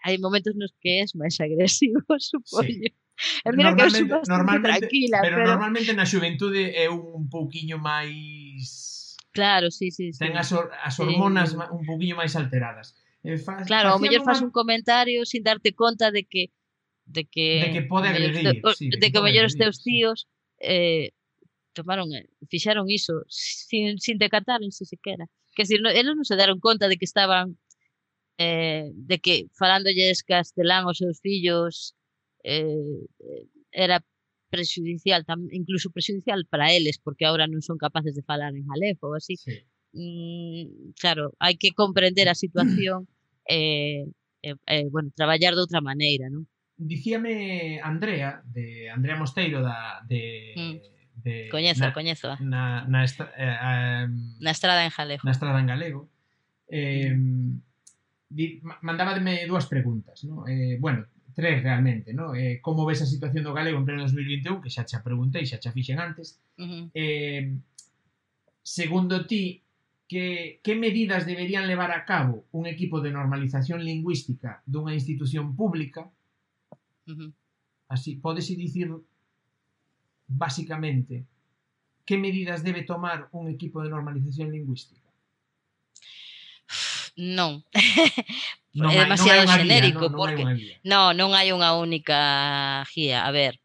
hai 0.06 0.22
momentos 0.22 0.54
nos 0.54 0.72
que 0.78 1.02
es 1.02 1.18
máis 1.18 1.38
agresivo, 1.46 2.06
supoño. 2.22 2.70
Sí 2.70 3.05
E 3.46 3.52
mira 3.56 3.76
que 3.76 3.82
eu 3.82 3.90
sou 3.90 4.22
normalmente, 4.28 4.80
tranquila. 4.80 5.18
Pero, 5.22 5.36
pero, 5.38 5.48
normalmente 5.48 5.92
na 5.96 6.06
xuventude 6.06 6.76
é 6.76 6.92
un 6.92 7.32
pouquiño 7.32 7.80
máis... 7.80 9.16
Claro, 9.32 9.72
sí, 9.72 9.92
sí. 9.92 10.12
sí. 10.12 10.20
Ten 10.20 10.36
as, 10.36 10.52
or, 10.52 10.72
as 10.72 10.96
hormonas 11.00 11.56
sí. 11.56 11.60
un 11.60 11.84
pouquiño 11.88 12.16
máis 12.20 12.36
alteradas. 12.36 12.96
E 13.26 13.40
fa, 13.42 13.64
claro, 13.66 13.90
ao 13.90 14.00
mellor 14.00 14.22
fas 14.22 14.44
un 14.46 14.54
comentario 14.54 15.26
sin 15.26 15.42
darte 15.42 15.74
conta 15.74 16.12
de 16.12 16.30
que 16.30 16.54
de 17.06 17.26
que 17.26 17.66
de 17.66 17.70
que 17.74 17.84
pode 17.90 18.10
agredir, 18.10 18.44
mellor, 18.44 18.76
sí, 18.76 18.90
de, 18.90 18.98
de 19.02 19.08
que, 19.10 19.18
que 19.18 19.26
mellor 19.26 19.50
os 19.50 19.58
teus 19.58 19.82
tíos 19.82 20.30
eh, 20.62 21.10
tomaron 21.74 22.14
eh, 22.14 22.30
fixaron 22.52 22.86
iso 22.86 23.26
sin 23.30 23.98
sin 23.98 24.22
decatáronse 24.22 24.86
sequera. 24.86 25.26
Que 25.56 25.66
si 25.66 25.82
no, 25.82 25.90
eles 25.90 26.14
non 26.14 26.28
se 26.28 26.38
deron 26.38 26.62
conta 26.62 26.86
de 26.86 27.00
que 27.00 27.08
estaban 27.10 27.58
eh, 28.38 28.92
de 28.94 29.18
que 29.18 29.50
falándolles 29.58 30.22
castelán 30.22 30.86
aos 30.86 31.02
seus 31.02 31.18
fillos 31.24 31.95
eh, 32.46 33.02
era 33.74 34.06
prejudicial, 34.50 35.26
tam, 35.26 35.48
incluso 35.52 35.90
prejudicial 35.90 36.46
para 36.50 36.72
eles, 36.72 36.98
porque 37.02 37.26
agora 37.26 37.50
non 37.50 37.66
son 37.66 37.82
capaces 37.82 38.14
de 38.14 38.24
falar 38.24 38.54
en 38.54 38.64
galego 38.70 39.10
ou 39.10 39.18
así. 39.18 39.36
Sí. 39.36 39.66
Mm, 39.96 40.94
claro, 41.00 41.34
hai 41.42 41.56
que 41.58 41.74
comprender 41.74 42.28
a 42.30 42.38
situación 42.38 43.10
e, 43.48 44.06
eh, 44.46 44.54
eh, 44.54 44.56
eh, 44.68 44.88
bueno, 44.92 45.10
traballar 45.16 45.58
de 45.58 45.64
outra 45.66 45.82
maneira, 45.82 46.30
non? 46.30 46.46
Dicíame 46.76 47.80
Andrea, 47.80 48.44
de 48.44 48.92
Andrea 48.92 49.16
Mosteiro 49.16 49.64
da, 49.64 50.04
mm. 50.04 50.08
de, 50.12 50.22
mm. 50.56 50.76
de 51.24 51.36
coñezo, 51.50 51.84
na, 51.88 51.96
coñezo. 51.96 52.28
¿eh? 52.36 52.40
Na, 52.44 52.84
eh, 52.84 52.92
na, 52.92 53.00
estra, 53.04 53.26
eh, 53.36 54.08
na 54.40 54.52
estrada 54.52 54.84
en 54.84 54.94
galego. 54.94 55.24
Na 55.26 55.34
estrada 55.34 55.60
en 55.60 55.68
galego. 55.72 56.02
Eh, 56.68 57.16
mm. 57.16 57.52
di, 58.30 58.60
mandábame 58.84 59.48
dúas 59.48 59.66
preguntas, 59.66 60.24
¿no? 60.28 60.44
Eh, 60.48 60.78
bueno, 60.80 61.08
Tres 61.36 61.62
realmente, 61.62 62.14
¿no? 62.14 62.34
Eh, 62.34 62.60
como 62.62 62.86
ves 62.86 63.04
a 63.04 63.06
situación 63.06 63.44
do 63.44 63.52
galego 63.52 63.78
en 63.78 63.86
pleno 63.86 64.08
2021, 64.08 64.64
que 64.64 64.72
xa 64.72 64.88
xa 64.88 65.04
preguntei, 65.04 65.44
xa 65.44 65.60
xa 65.60 65.76
fixen 65.76 66.00
antes. 66.00 66.40
Uh 66.56 66.64
-huh. 66.64 66.84
eh, 66.96 67.52
segundo 68.64 69.28
ti, 69.28 69.62
que, 70.08 70.60
que 70.64 70.76
medidas 70.76 71.26
deberían 71.26 71.68
levar 71.68 71.92
a 71.92 72.06
cabo 72.06 72.46
un 72.52 72.66
equipo 72.68 73.02
de 73.02 73.12
normalización 73.12 73.82
lingüística 73.84 74.62
dunha 74.66 74.94
institución 74.94 75.58
pública 75.58 76.08
uh 77.10 77.14
-huh. 77.14 77.32
así, 77.90 78.16
podes 78.16 78.48
dicir 78.48 78.88
básicamente 80.28 81.26
que 82.06 82.18
medidas 82.18 82.64
debe 82.64 82.84
tomar 82.84 83.30
un 83.34 83.50
equipo 83.50 83.82
de 83.82 83.90
normalización 83.90 84.52
lingüística? 84.52 85.10
Non, 87.16 87.64
non 88.76 88.92
é 88.92 89.08
demasiado 89.08 89.40
hai, 89.40 89.48
non 89.48 89.58
genérico 89.64 90.06
vía, 90.06 90.12
non, 90.12 90.12
non 90.12 90.20
porque 90.20 90.44
non, 90.84 91.08
non 91.16 91.30
hai 91.32 91.50
unha 91.56 91.72
única 91.80 92.20
guía. 92.92 93.24
A 93.24 93.32
ver, 93.32 93.64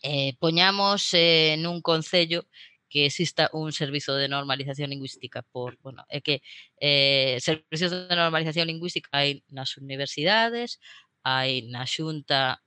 eh, 0.00 0.32
poñamos 0.40 1.12
eh, 1.12 1.60
nun 1.60 1.84
concello 1.84 2.48
que 2.88 3.06
exista 3.10 3.50
un 3.52 3.72
servizo 3.72 4.14
de 4.14 4.28
normalización 4.28 4.90
lingüística 4.90 5.42
por, 5.42 5.76
bueno, 5.82 6.06
é 6.08 6.22
que 6.24 6.40
eh, 6.80 7.36
servizos 7.42 7.90
de 7.90 8.16
normalización 8.16 8.70
lingüística 8.70 9.10
hai 9.12 9.44
nas 9.52 9.76
universidades, 9.76 10.80
hai 11.26 11.66
na 11.68 11.84
xunta 11.84 12.64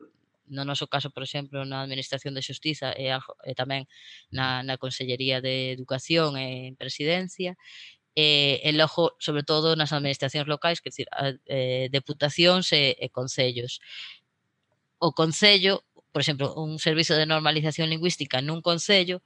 no 0.48 0.64
noso 0.64 0.88
caso, 0.88 1.12
por 1.12 1.24
exemplo, 1.24 1.66
na 1.66 1.84
Administración 1.84 2.34
de 2.34 2.42
Xustiza 2.42 2.96
e, 2.96 3.12
eh, 3.12 3.20
e 3.20 3.52
eh, 3.52 3.56
tamén 3.56 3.84
na, 4.32 4.64
na 4.64 4.80
Consellería 4.80 5.44
de 5.44 5.76
Educación 5.76 6.40
e 6.40 6.72
en 6.72 6.76
Presidencia, 6.80 7.60
eh, 8.18 8.58
e 8.66 8.74
logo, 8.74 9.14
sobre 9.22 9.46
todo, 9.46 9.78
nas 9.78 9.94
administracións 9.94 10.50
locais, 10.50 10.82
que 10.82 10.90
decir, 10.90 11.06
eh, 11.46 11.86
deputacións 11.94 12.74
e, 12.74 12.98
eh, 12.98 12.98
e 12.98 13.06
eh, 13.06 13.10
concellos. 13.14 13.78
O 14.98 15.14
concello, 15.14 15.86
por 16.10 16.26
exemplo, 16.26 16.58
un 16.58 16.82
servizo 16.82 17.14
de 17.14 17.30
normalización 17.30 17.94
lingüística 17.94 18.42
nun 18.42 18.66
concello, 18.66 19.22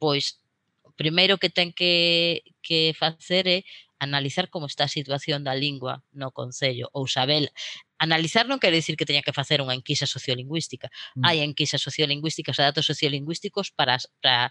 pois 0.00 0.40
o 0.80 0.90
primeiro 0.96 1.36
que 1.36 1.52
ten 1.52 1.76
que, 1.76 2.40
que 2.64 2.96
facer 2.96 3.44
é 3.44 3.58
analizar 4.00 4.48
como 4.48 4.64
está 4.64 4.88
a 4.88 4.96
situación 4.96 5.44
da 5.44 5.52
lingua 5.52 6.00
no 6.16 6.32
Concello, 6.32 6.88
ou 6.96 7.04
saber 7.04 7.52
Analizar 8.00 8.48
non 8.48 8.56
quere 8.56 8.80
dicir 8.80 8.96
que 8.96 9.04
teña 9.04 9.20
que 9.20 9.36
facer 9.36 9.60
unha 9.60 9.76
enquisa 9.76 10.08
sociolingüística. 10.08 10.88
Mm. 11.20 11.20
Hai 11.20 11.36
enquisas 11.44 11.84
sociolingüísticas, 11.84 12.56
o 12.56 12.64
datos 12.64 12.88
sociolingüísticos 12.88 13.76
para, 13.76 14.00
para, 14.24 14.48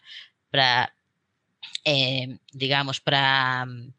para 0.54 0.94
eh, 1.86 2.38
digamos, 2.54 3.00
para 3.00 3.66
mm, 3.66 3.94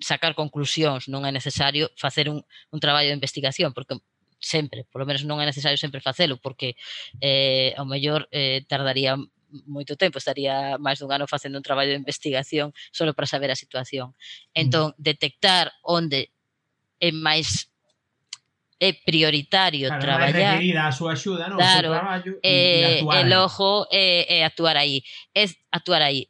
sacar 0.00 0.34
conclusións 0.34 1.08
non 1.08 1.24
é 1.24 1.32
necesario 1.32 1.88
facer 1.96 2.28
un, 2.28 2.44
un 2.44 2.80
traballo 2.80 3.08
de 3.08 3.18
investigación, 3.18 3.72
porque 3.72 3.96
sempre, 4.38 4.84
polo 4.92 5.08
menos 5.08 5.24
non 5.24 5.40
é 5.40 5.46
necesario 5.48 5.80
sempre 5.80 6.04
facelo, 6.04 6.36
porque 6.36 6.76
eh, 7.20 7.72
ao 7.80 7.88
mellor 7.88 8.28
eh, 8.30 8.62
tardaría 8.68 9.16
moito 9.64 9.96
tempo, 9.96 10.18
estaría 10.18 10.76
máis 10.76 11.00
dun 11.00 11.10
ano 11.14 11.24
facendo 11.24 11.56
un 11.56 11.64
traballo 11.64 11.94
de 11.94 12.02
investigación 12.02 12.76
solo 12.92 13.14
para 13.14 13.30
saber 13.30 13.48
a 13.50 13.56
situación. 13.56 14.12
Mm. 14.52 14.68
Entón, 14.68 14.86
detectar 15.00 15.72
onde 15.80 16.34
é 17.00 17.10
máis 17.12 17.72
é 18.76 18.92
prioritario 18.92 19.88
claro, 19.88 20.02
traballar. 20.04 20.60
Claro, 20.60 20.88
a 20.88 20.92
súa 20.92 21.12
axuda, 21.16 21.48
non? 21.48 21.56
Claro, 21.56 21.88
o 21.88 21.94
seu 21.96 22.00
traballo, 22.00 22.32
eh, 22.44 23.00
eh, 23.00 23.00
e, 23.00 23.16
e 23.16 23.20
logo 23.24 23.88
é, 23.88 24.40
é 24.40 24.44
actuar 24.44 24.76
aí. 24.76 25.00
É 25.32 25.48
actuar 25.72 26.04
aí 26.04 26.28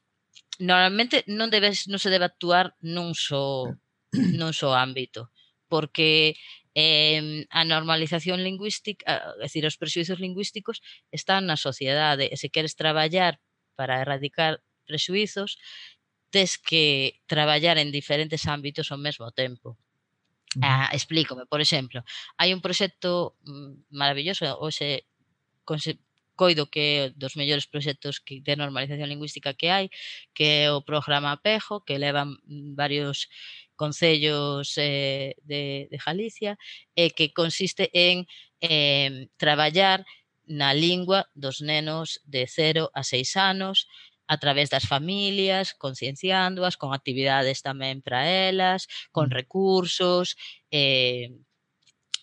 normalmente 0.58 1.24
non 1.26 1.52
debes 1.52 1.88
non 1.90 2.00
se 2.00 2.12
debe 2.12 2.26
actuar 2.28 2.74
nun 2.82 3.12
só 3.12 3.68
nun 4.38 4.52
só 4.52 4.72
ámbito, 4.76 5.32
porque 5.68 6.36
eh, 6.76 7.48
a 7.50 7.64
normalización 7.64 8.44
lingüística, 8.44 9.04
é 9.08 9.48
dicir, 9.48 9.64
os 9.64 9.80
prexuizos 9.80 10.20
lingüísticos 10.20 10.84
están 11.08 11.48
na 11.48 11.56
sociedade 11.56 12.28
e 12.28 12.36
se 12.36 12.52
queres 12.52 12.76
traballar 12.76 13.40
para 13.76 14.00
erradicar 14.04 14.60
prexuizos, 14.84 15.56
tes 16.28 16.60
que 16.60 17.16
traballar 17.26 17.80
en 17.80 17.88
diferentes 17.88 18.44
ámbitos 18.44 18.92
ao 18.92 19.00
mesmo 19.00 19.32
tempo. 19.32 19.80
Ah, 20.60 20.88
explícome, 20.92 21.44
por 21.48 21.60
exemplo, 21.60 22.00
hai 22.40 22.52
un 22.52 22.64
proxecto 22.64 23.36
mm, 23.44 23.92
maravilloso, 23.92 24.44
hoxe 24.56 25.04
coido 26.36 26.68
que 26.68 27.12
dos 27.16 27.34
mellores 27.34 27.66
proxectos 27.66 28.20
que 28.20 28.44
de 28.44 28.54
normalización 28.54 29.08
lingüística 29.08 29.56
que 29.56 29.72
hai, 29.72 29.86
que 30.36 30.68
é 30.68 30.72
o 30.72 30.84
programa 30.84 31.40
Pejo, 31.40 31.82
que 31.82 31.98
levan 31.98 32.36
mm, 32.44 32.76
varios 32.76 33.26
concellos 33.74 34.76
eh, 34.76 35.34
de, 35.42 35.88
de 35.90 35.98
Galicia, 35.98 36.60
e 36.94 37.10
que 37.10 37.32
consiste 37.32 37.90
en 37.92 38.28
eh, 38.60 39.28
traballar 39.36 40.04
na 40.46 40.70
lingua 40.70 41.26
dos 41.34 41.58
nenos 41.60 42.22
de 42.24 42.46
0 42.46 42.94
a 42.94 43.02
6 43.02 43.36
anos, 43.36 43.88
a 44.26 44.38
través 44.38 44.70
das 44.70 44.86
familias, 44.86 45.74
concienciándoas, 45.74 46.76
con 46.76 46.90
actividades 46.92 47.62
tamén 47.62 48.02
para 48.02 48.26
elas, 48.26 48.90
con 49.14 49.30
recursos, 49.30 50.34
eh, 50.70 51.30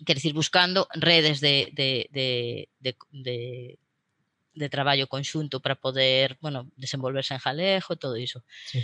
quer 0.06 0.19
dicir, 0.19 0.34
buscando 0.34 0.88
redes 0.95 1.40
de, 1.40 1.72
de, 1.72 2.10
de, 2.11 2.68
de, 2.80 2.91
de 3.11 3.38
de 4.53 4.69
traballo 4.69 5.07
conxunto 5.07 5.59
para 5.61 5.75
poder, 5.75 6.38
bueno, 6.41 6.69
desenvolverse 6.75 7.34
en 7.34 7.41
galego, 7.43 7.95
todo 7.95 8.17
iso. 8.17 8.43
Sí. 8.65 8.84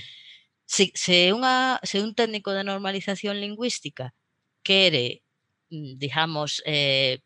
Se, 0.66 0.92
se, 0.94 1.34
unha, 1.34 1.82
se 1.82 1.98
un 2.02 2.14
técnico 2.14 2.54
de 2.54 2.64
normalización 2.64 3.42
lingüística 3.42 4.14
quere, 4.62 5.24
mm, 5.70 5.98
digamos, 5.98 6.62
eh, 6.66 7.22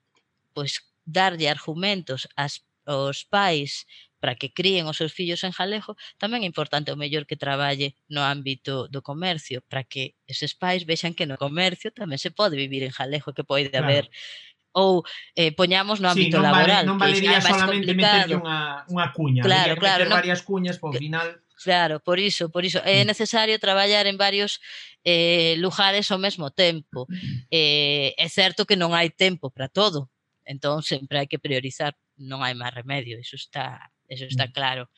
pues 0.53 0.79
darlle 1.05 1.49
argumentos 1.49 2.27
as, 2.35 2.63
aos 2.85 3.25
pais 3.25 3.85
para 4.19 4.35
que 4.35 4.53
críen 4.53 4.87
os 4.87 4.95
seus 4.95 5.11
fillos 5.11 5.43
en 5.43 5.51
Jalejo, 5.51 5.99
tamén 6.15 6.47
é 6.47 6.47
importante 6.47 6.95
o 6.95 6.99
mellor 6.99 7.27
que 7.27 7.35
traballe 7.35 7.99
no 8.07 8.23
ámbito 8.23 8.87
do 8.87 9.03
comercio, 9.03 9.59
para 9.67 9.83
que 9.83 10.15
eses 10.31 10.55
pais 10.55 10.87
vexan 10.87 11.11
que 11.11 11.27
no 11.27 11.35
comercio 11.35 11.91
tamén 11.91 12.15
se 12.15 12.31
pode 12.31 12.55
vivir 12.55 12.87
en 12.87 12.95
Jalejo, 12.95 13.35
que 13.35 13.43
pode 13.43 13.67
haber 13.75 14.07
claro 14.07 14.52
ou 14.73 15.05
eh, 15.37 15.53
poñamos 15.53 16.01
no 16.01 16.09
ámbito 16.09 16.37
sí, 16.37 16.41
non 16.41 16.49
laboral. 16.49 16.83
Vale, 16.83 16.89
non 16.89 16.97
valería 16.97 17.39
que 17.39 17.47
solamente 17.47 17.93
meterlle 17.93 18.35
unha, 18.35 18.83
unha 18.89 19.07
cuña, 19.13 19.41
claro, 19.45 19.77
claro, 19.77 20.03
meter 20.03 20.13
no, 20.13 20.19
varias 20.19 20.41
cuñas, 20.41 20.75
por 20.81 20.97
final... 20.97 21.39
Claro, 21.63 22.01
por 22.01 22.19
iso, 22.19 22.49
por 22.49 22.65
iso. 22.65 22.81
É 22.83 23.05
mm. 23.05 23.07
necesario 23.07 23.55
traballar 23.61 24.09
en 24.09 24.17
varios 24.17 24.59
eh, 25.05 25.55
lugares 25.61 26.11
ao 26.11 26.19
mesmo 26.19 26.51
tempo. 26.51 27.07
Eh, 27.47 28.17
é 28.17 28.27
certo 28.27 28.65
que 28.65 28.75
non 28.75 28.91
hai 28.91 29.13
tempo 29.13 29.53
para 29.53 29.69
todo, 29.69 30.09
entón 30.43 30.81
sempre 30.83 31.21
hai 31.23 31.27
que 31.29 31.39
priorizar, 31.39 31.95
non 32.19 32.41
hai 32.43 32.57
máis 32.57 32.73
remedio, 32.73 33.15
iso 33.21 33.37
está, 33.37 33.93
iso 34.09 34.25
está 34.25 34.49
mm. 34.49 34.53
claro. 34.53 34.89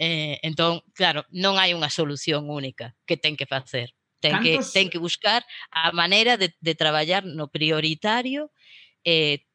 Eh, 0.00 0.40
entón, 0.42 0.80
claro, 0.96 1.28
non 1.28 1.60
hai 1.60 1.76
unha 1.76 1.92
solución 1.92 2.48
única 2.48 2.96
que 3.04 3.20
ten 3.20 3.36
que 3.36 3.44
facer. 3.44 3.92
Ten 4.20 4.36
que, 4.44 4.60
ten 4.60 4.92
que 4.92 5.00
buscar 5.00 5.44
a 5.72 5.92
maneira 5.96 6.36
de, 6.36 6.52
de 6.60 6.74
traballar 6.76 7.24
no 7.24 7.48
prioritario 7.48 8.52
eh, 9.04 9.46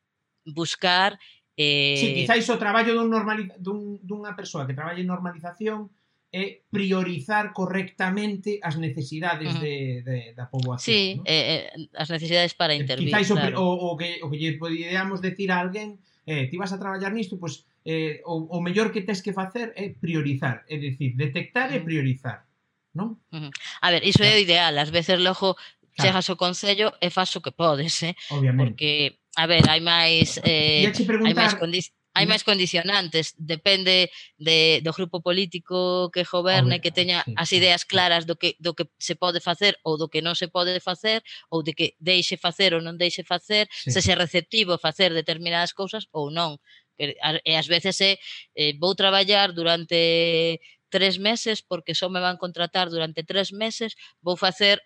buscar... 0.46 1.20
Eh... 1.58 1.96
Sí, 1.98 2.14
quizáis 2.14 2.50
o 2.50 2.58
traballo 2.60 2.94
dun 2.94 3.10
normali... 3.10 3.48
dun, 3.58 4.00
dunha 4.04 4.36
persoa 4.36 4.68
que 4.68 4.76
traballe 4.76 5.02
en 5.02 5.10
normalización 5.10 5.90
é 6.36 6.68
priorizar 6.68 7.56
correctamente 7.56 8.60
as 8.60 8.76
necesidades 8.76 9.56
uh 9.56 9.56
-huh. 9.56 9.64
de, 9.64 9.76
de, 10.04 10.18
da 10.36 10.52
poboación. 10.52 10.84
Sí, 10.84 11.16
¿no? 11.16 11.24
eh, 11.24 11.72
eh 11.72 11.88
as 11.96 12.12
necesidades 12.12 12.52
para 12.60 12.76
eh, 12.76 12.84
intervir. 12.84 13.08
Quizáis 13.08 13.32
claro. 13.32 13.64
o, 13.64 13.72
o, 13.72 13.94
o, 13.94 13.98
que, 13.98 14.20
o 14.20 14.28
que 14.28 14.38
lle 14.38 14.60
podíamos 14.60 15.24
decir 15.24 15.48
a 15.56 15.64
alguén 15.64 15.96
eh, 16.26 16.50
ti 16.52 16.58
vas 16.58 16.74
a 16.74 16.80
traballar 16.80 17.14
nisto, 17.14 17.40
pois 17.40 17.64
pues, 17.64 17.72
eh, 17.86 18.20
o, 18.26 18.50
o 18.50 18.60
mellor 18.60 18.92
que 18.92 19.06
tes 19.06 19.22
que 19.22 19.32
facer 19.32 19.72
é 19.78 19.94
priorizar, 19.94 20.66
é 20.68 20.76
dicir, 20.76 21.16
detectar 21.16 21.70
uh 21.70 21.78
-huh. 21.78 21.82
e 21.82 21.86
priorizar, 21.88 22.50
non? 22.92 23.22
Uh 23.32 23.48
-huh. 23.48 23.52
A 23.80 23.88
ver, 23.94 24.04
iso 24.04 24.20
é 24.26 24.36
o 24.36 24.42
ideal, 24.42 24.76
ás 24.76 24.90
veces 24.90 25.22
logo 25.22 25.56
claro. 25.56 26.02
chegas 26.02 26.28
ao 26.28 26.36
concello 26.36 26.92
e 27.00 27.08
fas 27.14 27.32
o 27.38 27.44
que 27.46 27.54
podes, 27.54 28.04
eh? 28.04 28.16
Obviamente. 28.34 28.76
Porque 28.76 28.92
a 29.36 29.46
ver, 29.48 29.64
hai 29.70 29.82
máis 29.82 30.40
eh, 30.44 30.92
preguntar... 31.06 31.28
hai 31.28 31.36
máis 31.36 31.54
condicións 31.56 32.06
hai 32.16 32.24
máis 32.32 32.48
condicionantes, 32.48 33.36
depende 33.36 34.08
de, 34.40 34.80
do 34.80 34.96
grupo 34.96 35.20
político 35.20 36.08
que 36.16 36.24
goberne, 36.24 36.80
que 36.80 36.96
teña 36.96 37.28
as 37.36 37.52
ideas 37.52 37.84
claras 37.84 38.24
do 38.24 38.40
que, 38.40 38.56
do 38.64 38.72
que 38.72 38.88
se 38.96 39.20
pode 39.20 39.44
facer 39.44 39.76
ou 39.84 40.00
do 40.00 40.08
que 40.08 40.24
non 40.24 40.32
se 40.32 40.48
pode 40.48 40.80
facer, 40.80 41.20
ou 41.52 41.60
de 41.60 41.76
que 41.76 42.00
deixe 42.00 42.40
facer 42.40 42.72
ou 42.72 42.80
non 42.80 42.96
deixe 42.96 43.28
facer, 43.28 43.68
sí. 43.68 43.92
se 43.92 44.00
se 44.00 44.16
receptivo 44.16 44.80
a 44.80 44.80
facer 44.80 45.12
determinadas 45.12 45.76
cousas 45.76 46.08
ou 46.16 46.32
non. 46.32 46.56
E 46.96 47.20
ás 47.20 47.68
veces 47.68 48.00
é, 48.00 48.16
eh, 48.56 48.72
vou 48.80 48.96
traballar 48.96 49.52
durante 49.52 50.64
tres 50.88 51.20
meses 51.20 51.60
porque 51.60 51.92
só 51.92 52.08
me 52.08 52.24
van 52.24 52.40
contratar 52.40 52.88
durante 52.88 53.28
tres 53.28 53.52
meses, 53.52 54.00
vou 54.24 54.40
facer 54.40 54.80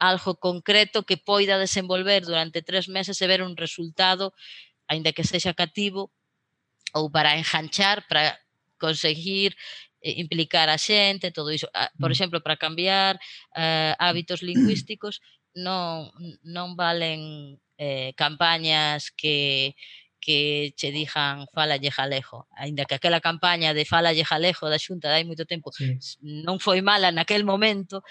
algo 0.00 0.40
concreto 0.40 1.04
que 1.04 1.20
poida 1.20 1.60
desenvolver 1.60 2.24
durante 2.24 2.64
tres 2.64 2.88
meses 2.88 3.20
e 3.20 3.28
ver 3.28 3.44
un 3.44 3.54
resultado, 3.54 4.32
aínda 4.88 5.12
que 5.12 5.28
sexa 5.28 5.52
cativo, 5.52 6.10
ou 6.96 7.12
para 7.12 7.36
enganchar, 7.36 8.08
para 8.08 8.40
conseguir 8.80 9.54
eh, 10.00 10.16
implicar 10.18 10.72
a 10.72 10.80
xente, 10.80 11.30
todo 11.30 11.52
iso. 11.52 11.68
Ah, 11.76 11.92
por 12.00 12.10
mm. 12.10 12.14
exemplo, 12.16 12.38
para 12.40 12.56
cambiar 12.56 13.20
eh, 13.54 13.94
hábitos 14.00 14.42
lingüísticos 14.42 15.20
non, 15.54 16.08
non 16.42 16.74
valen 16.74 17.60
eh, 17.76 18.16
campañas 18.16 19.12
que, 19.12 19.76
que 20.20 20.72
che 20.76 20.92
dixan 20.92 21.48
falalle 21.52 21.90
jalejo, 21.90 22.46
aínda 22.54 22.84
que 22.84 22.94
aquela 22.94 23.20
campaña 23.20 23.74
de 23.74 23.84
falalle 23.84 24.24
jalejo 24.24 24.68
da 24.68 24.78
Xunta 24.78 25.08
dai 25.08 25.24
moito 25.24 25.48
tempo 25.48 25.72
sí. 25.72 25.96
non 26.22 26.60
foi 26.60 26.84
mala 26.84 27.08
naquel 27.10 27.42
momento, 27.42 28.04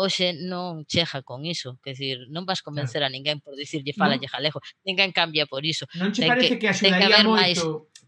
hoxe 0.00 0.32
non 0.32 0.88
chega 0.88 1.20
con 1.20 1.44
iso, 1.44 1.76
que 1.84 1.92
decir, 1.92 2.24
non 2.32 2.48
vas 2.48 2.64
convencer 2.64 3.04
claro. 3.04 3.12
a 3.12 3.14
ninguén 3.14 3.44
por 3.44 3.52
dicirlle 3.54 3.92
falalle 3.92 4.26
no. 4.26 4.32
galego, 4.32 4.58
ninguén 4.88 5.12
cambia 5.12 5.44
por 5.44 5.62
iso. 5.68 5.84
Non 6.00 6.10
che 6.16 6.24
ten 6.24 6.32
parece 6.32 6.56
que, 6.56 6.64
que 6.64 6.68
axudaría 6.72 7.20
que 7.20 7.28
moito, 7.28 7.36
máis... 7.36 7.58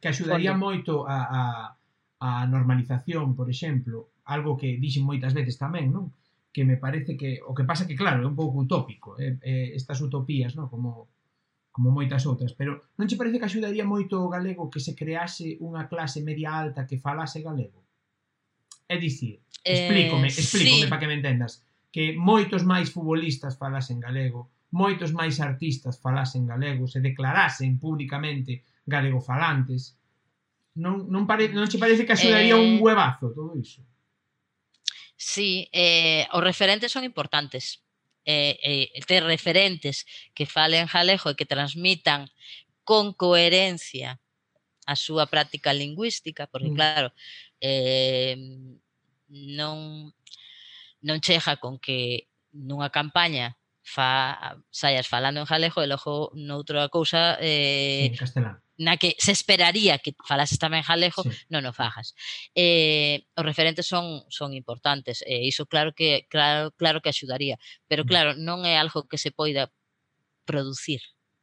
que 0.01 0.09
axudaría 0.09 0.53
Fondo. 0.57 0.65
moito 0.65 0.93
a, 1.05 1.19
a, 1.29 1.43
a 2.25 2.31
normalización, 2.49 3.37
por 3.37 3.53
exemplo, 3.53 4.17
algo 4.25 4.57
que 4.57 4.81
dixen 4.81 5.05
moitas 5.05 5.37
veces 5.37 5.61
tamén, 5.61 5.93
non? 5.93 6.17
Que 6.53 6.65
me 6.65 6.81
parece 6.81 7.17
que 7.21 7.45
o 7.45 7.53
que 7.53 7.69
pasa 7.69 7.85
que 7.85 7.99
claro, 7.99 8.25
é 8.25 8.29
un 8.29 8.37
pouco 8.39 8.65
utópico, 8.65 9.21
eh, 9.21 9.37
eh, 9.45 9.77
estas 9.77 10.01
utopías, 10.01 10.57
non? 10.57 10.73
Como 10.73 11.13
como 11.73 11.89
moitas 11.89 12.29
outras, 12.29 12.53
pero 12.53 12.85
non 13.01 13.09
che 13.09 13.17
parece 13.17 13.41
que 13.41 13.49
axudaría 13.49 13.89
moito 13.89 14.21
o 14.21 14.29
galego 14.29 14.69
que 14.69 14.79
se 14.79 14.93
crease 14.93 15.57
unha 15.65 15.89
clase 15.89 16.21
media 16.21 16.53
alta 16.53 16.85
que 16.85 17.01
falase 17.01 17.41
galego? 17.41 17.81
É 18.85 19.01
dicir, 19.01 19.41
explícome, 19.65 20.29
eh, 20.29 20.37
explícome 20.37 20.85
sí. 20.85 20.91
para 20.93 21.01
que 21.01 21.09
me 21.09 21.17
entendas 21.17 21.65
que 21.93 22.17
moitos 22.17 22.65
máis 22.65 22.89
futbolistas 22.89 23.61
falasen 23.61 24.01
galego, 24.01 24.49
moitos 24.73 25.13
máis 25.13 25.37
artistas 25.39 26.01
falasen 26.01 26.49
galego, 26.49 26.89
se 26.89 27.05
declarasen 27.05 27.77
públicamente 27.77 28.65
galego 28.89 29.21
falantes. 29.21 30.01
Non, 30.81 31.05
non, 31.13 31.29
pare, 31.29 31.53
non 31.53 31.69
che 31.69 31.77
parece 31.77 32.09
que 32.09 32.17
axudaría 32.17 32.57
eh, 32.57 32.65
un 32.65 32.81
huevazo 32.81 33.29
todo 33.37 33.53
iso? 33.53 33.85
Sí, 35.21 35.69
eh, 35.71 36.25
os 36.33 36.43
referentes 36.43 36.91
son 36.91 37.05
importantes. 37.05 37.85
Eh, 38.25 38.57
eh, 38.63 39.03
ter 39.05 39.23
referentes 39.27 40.07
que 40.33 40.47
falen 40.47 40.89
galego 40.89 41.29
e 41.29 41.37
que 41.37 41.45
transmitan 41.45 42.31
con 42.87 43.13
coherencia 43.13 44.23
a 44.87 44.95
súa 44.97 45.27
práctica 45.29 45.77
lingüística, 45.77 46.49
porque 46.49 46.71
mm. 46.71 46.77
claro, 46.79 47.09
eh, 47.61 48.39
non 49.29 50.11
non 51.03 51.21
chega 51.21 51.59
con 51.59 51.79
que 51.79 52.31
nunha 52.55 52.91
campaña 52.91 53.59
fa, 53.83 54.57
saias 54.71 55.11
falando 55.11 55.43
en 55.43 55.51
galego 55.51 55.83
e 55.83 55.91
logo 55.91 56.31
noutra 56.39 56.87
cousa 56.89 57.37
eh, 57.43 58.15
castelán 58.15 58.63
na 58.83 58.97
que 58.97 59.15
se 59.19 59.33
esperaría 59.33 59.99
que 59.99 60.17
falases 60.27 60.59
tamén 60.59 60.83
galego, 60.83 61.23
sí. 61.23 61.31
non 61.53 61.63
o 61.69 61.73
fagas. 61.73 62.19
Eh, 62.57 63.29
os 63.39 63.45
referentes 63.47 63.87
son 63.87 64.27
son 64.33 64.57
importantes, 64.57 65.23
e 65.23 65.39
eh, 65.39 65.43
iso 65.47 65.71
claro 65.71 65.95
que 65.95 66.27
claro 66.27 66.75
claro 66.75 66.99
que 66.99 67.13
axudaría, 67.15 67.57
pero 67.87 68.03
mm. 68.03 68.09
claro, 68.11 68.31
non 68.35 68.67
é 68.67 68.75
algo 68.77 69.07
que 69.07 69.23
se 69.23 69.31
poida 69.31 69.71
producir 70.45 71.01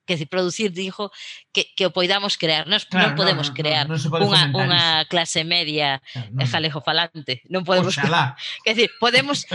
que 0.09 0.17
si 0.17 0.25
producir 0.25 0.73
dijo 0.73 1.11
que, 1.53 1.69
que 1.77 1.85
o 1.85 1.93
poidamos 1.93 2.33
crear. 2.33 2.65
Nos, 2.65 2.89
claro, 2.89 3.13
non 3.13 3.21
podemos 3.21 3.45
no, 3.45 3.53
no, 3.53 3.59
crear 3.61 3.85
no, 3.85 3.93
no, 3.93 4.09
no 4.09 4.25
unha, 4.25 4.43
unha 4.49 4.83
clase 5.05 5.45
media 5.45 6.01
claro, 6.01 6.33
eh, 6.33 6.41
no, 6.41 6.49
jalejo 6.49 6.81
falante. 6.81 7.45
Non 7.45 7.61
podemos... 7.61 7.93
Oxalá. 7.93 8.33
Que 8.65 8.73
decir, 8.73 8.89
podemos, 8.97 9.45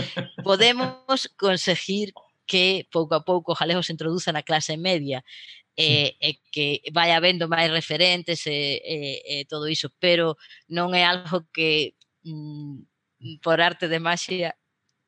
podemos 0.47 1.27
conseguir 1.35 2.15
que 2.47 2.87
pouco 2.87 3.19
a 3.19 3.27
pouco 3.27 3.51
o 3.51 3.59
jalejo 3.59 3.83
se 3.83 3.91
introduza 3.91 4.31
na 4.31 4.47
clase 4.47 4.79
media 4.79 5.27
e, 5.75 5.83
sí. 5.83 5.91
Eh, 6.23 6.31
e 6.31 6.31
que 6.55 6.67
vai 6.95 7.11
habendo 7.11 7.51
máis 7.51 7.67
referentes 7.67 8.47
e, 8.47 8.79
e, 8.79 8.97
e 9.27 9.35
todo 9.51 9.67
iso, 9.67 9.91
pero 9.99 10.39
non 10.71 10.95
é 10.95 11.03
algo 11.03 11.43
que 11.51 11.99
mm, 12.23 13.43
por 13.43 13.59
arte 13.59 13.91
de 13.91 13.99
maxia 13.99 14.55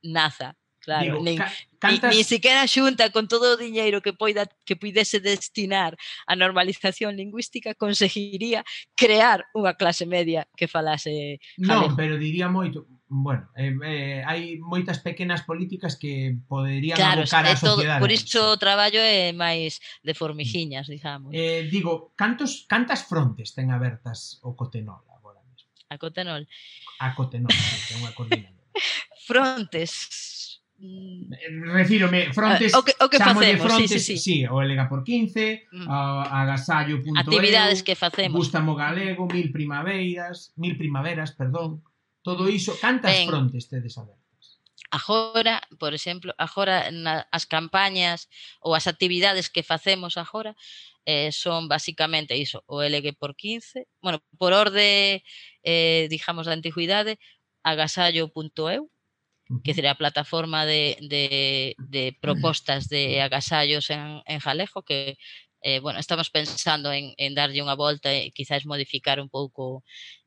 naza 0.03 0.59
claro, 0.87 1.03
Digo, 1.03 1.19
nin, 1.19 1.37
cantas... 1.79 2.15
ni, 2.15 2.23
siquiera 2.23 2.63
a 2.63 2.67
Xunta 2.67 3.11
con 3.11 3.27
todo 3.27 3.53
o 3.53 3.59
diñeiro 3.59 3.99
que 3.99 4.15
poida 4.15 4.47
que 4.63 4.79
puidese 4.79 5.19
destinar 5.19 5.99
á 6.23 6.33
normalización 6.39 7.19
lingüística 7.19 7.75
conseguiría 7.75 8.63
crear 8.95 9.43
unha 9.51 9.75
clase 9.75 10.07
media 10.07 10.47
que 10.55 10.71
falase 10.71 11.43
Non, 11.59 11.91
pero 11.99 12.15
diría 12.15 12.47
moito, 12.47 12.87
bueno, 13.11 13.51
eh, 13.59 13.75
eh, 13.83 14.23
hai 14.23 14.55
moitas 14.63 15.03
pequenas 15.03 15.43
políticas 15.43 15.99
que 15.99 16.39
poderían 16.47 16.95
claro, 16.95 17.27
abocar 17.27 17.43
a 17.43 17.59
sociedade. 17.59 17.99
Todo, 17.99 18.03
por 18.07 18.11
isto 18.15 18.39
o 18.55 18.55
traballo 18.55 19.03
é 19.03 19.35
máis 19.35 19.83
de 20.07 20.15
formijiñas, 20.15 20.87
digamos. 20.87 21.35
Eh, 21.35 21.67
digo, 21.67 22.15
cantos 22.15 22.63
cantas 22.63 23.03
frontes 23.03 23.51
ten 23.51 23.75
abertas 23.75 24.39
o 24.39 24.55
Cotenol 24.55 25.03
agora 25.11 25.43
mesmo? 25.51 25.67
A 25.91 25.99
Cotenol. 25.99 26.47
A 27.03 27.11
Cotenol, 27.11 27.51
ten 27.91 27.99
unha 27.99 28.15
coordinadora. 28.15 28.55
frontes 29.27 30.36
Eh, 30.79 31.25
Refírome, 31.73 32.31
frontes, 32.33 32.73
ah, 32.73 32.79
o 32.79 32.83
que, 32.85 32.93
o 33.01 33.09
que 33.09 33.17
facemos, 33.17 33.65
frontes, 33.65 33.89
sí, 33.89 33.99
sí, 33.99 34.17
sí. 34.17 34.17
sí, 34.17 34.45
o 34.45 34.61
Elega 34.61 34.87
por 34.87 35.03
15, 35.03 35.67
mm. 35.71 35.89
a, 35.89 36.43
agasallo.eu, 36.43 37.17
actividades 37.17 37.81
que 37.81 37.95
facemos. 37.95 38.37
Gústamo 38.37 38.75
galego, 38.75 39.25
mil 39.25 39.51
primaveiras, 39.51 40.53
mil 40.55 40.77
primaveras, 40.77 41.33
perdón. 41.33 41.81
Todo 42.21 42.47
iso, 42.47 42.77
cantas 42.77 43.09
ben, 43.09 43.25
frontes 43.25 43.65
tedes 43.65 43.97
abertas? 43.97 44.61
Agora, 44.91 45.65
por 45.79 45.97
exemplo, 45.97 46.31
agora 46.37 46.91
na, 46.93 47.25
as 47.33 47.49
campañas 47.49 48.29
ou 48.61 48.77
as 48.77 48.85
actividades 48.85 49.49
que 49.49 49.65
facemos 49.65 50.13
agora 50.13 50.53
eh, 51.09 51.33
son 51.33 51.65
basicamente 51.65 52.37
iso, 52.37 52.61
o 52.69 52.85
LG 52.85 53.17
por 53.17 53.33
15, 53.33 53.87
bueno, 54.03 54.21
por 54.37 54.53
orde, 54.53 55.23
eh, 55.63 56.05
digamos, 56.11 56.45
da 56.45 56.53
antigüidade, 56.53 57.17
agasallo.eu, 57.63 58.91
que 59.63 59.73
será 59.73 59.91
a 59.91 60.01
plataforma 60.01 60.65
de, 60.65 60.97
de, 61.01 61.75
de 61.77 62.11
mm. 62.11 62.19
propostas 62.19 62.89
de 62.89 63.21
agasallos 63.21 63.89
en, 63.89 64.21
en 64.25 64.39
Jalejo, 64.39 64.83
que 64.83 65.17
eh, 65.61 65.79
bueno, 65.79 65.99
estamos 65.99 66.29
pensando 66.29 66.91
en, 66.91 67.13
en 67.17 67.33
darlle 67.33 67.63
unha 67.65 67.75
volta 67.75 68.13
e 68.13 68.29
quizás 68.31 68.63
modificar 68.69 69.17
un 69.17 69.27
pouco 69.27 69.81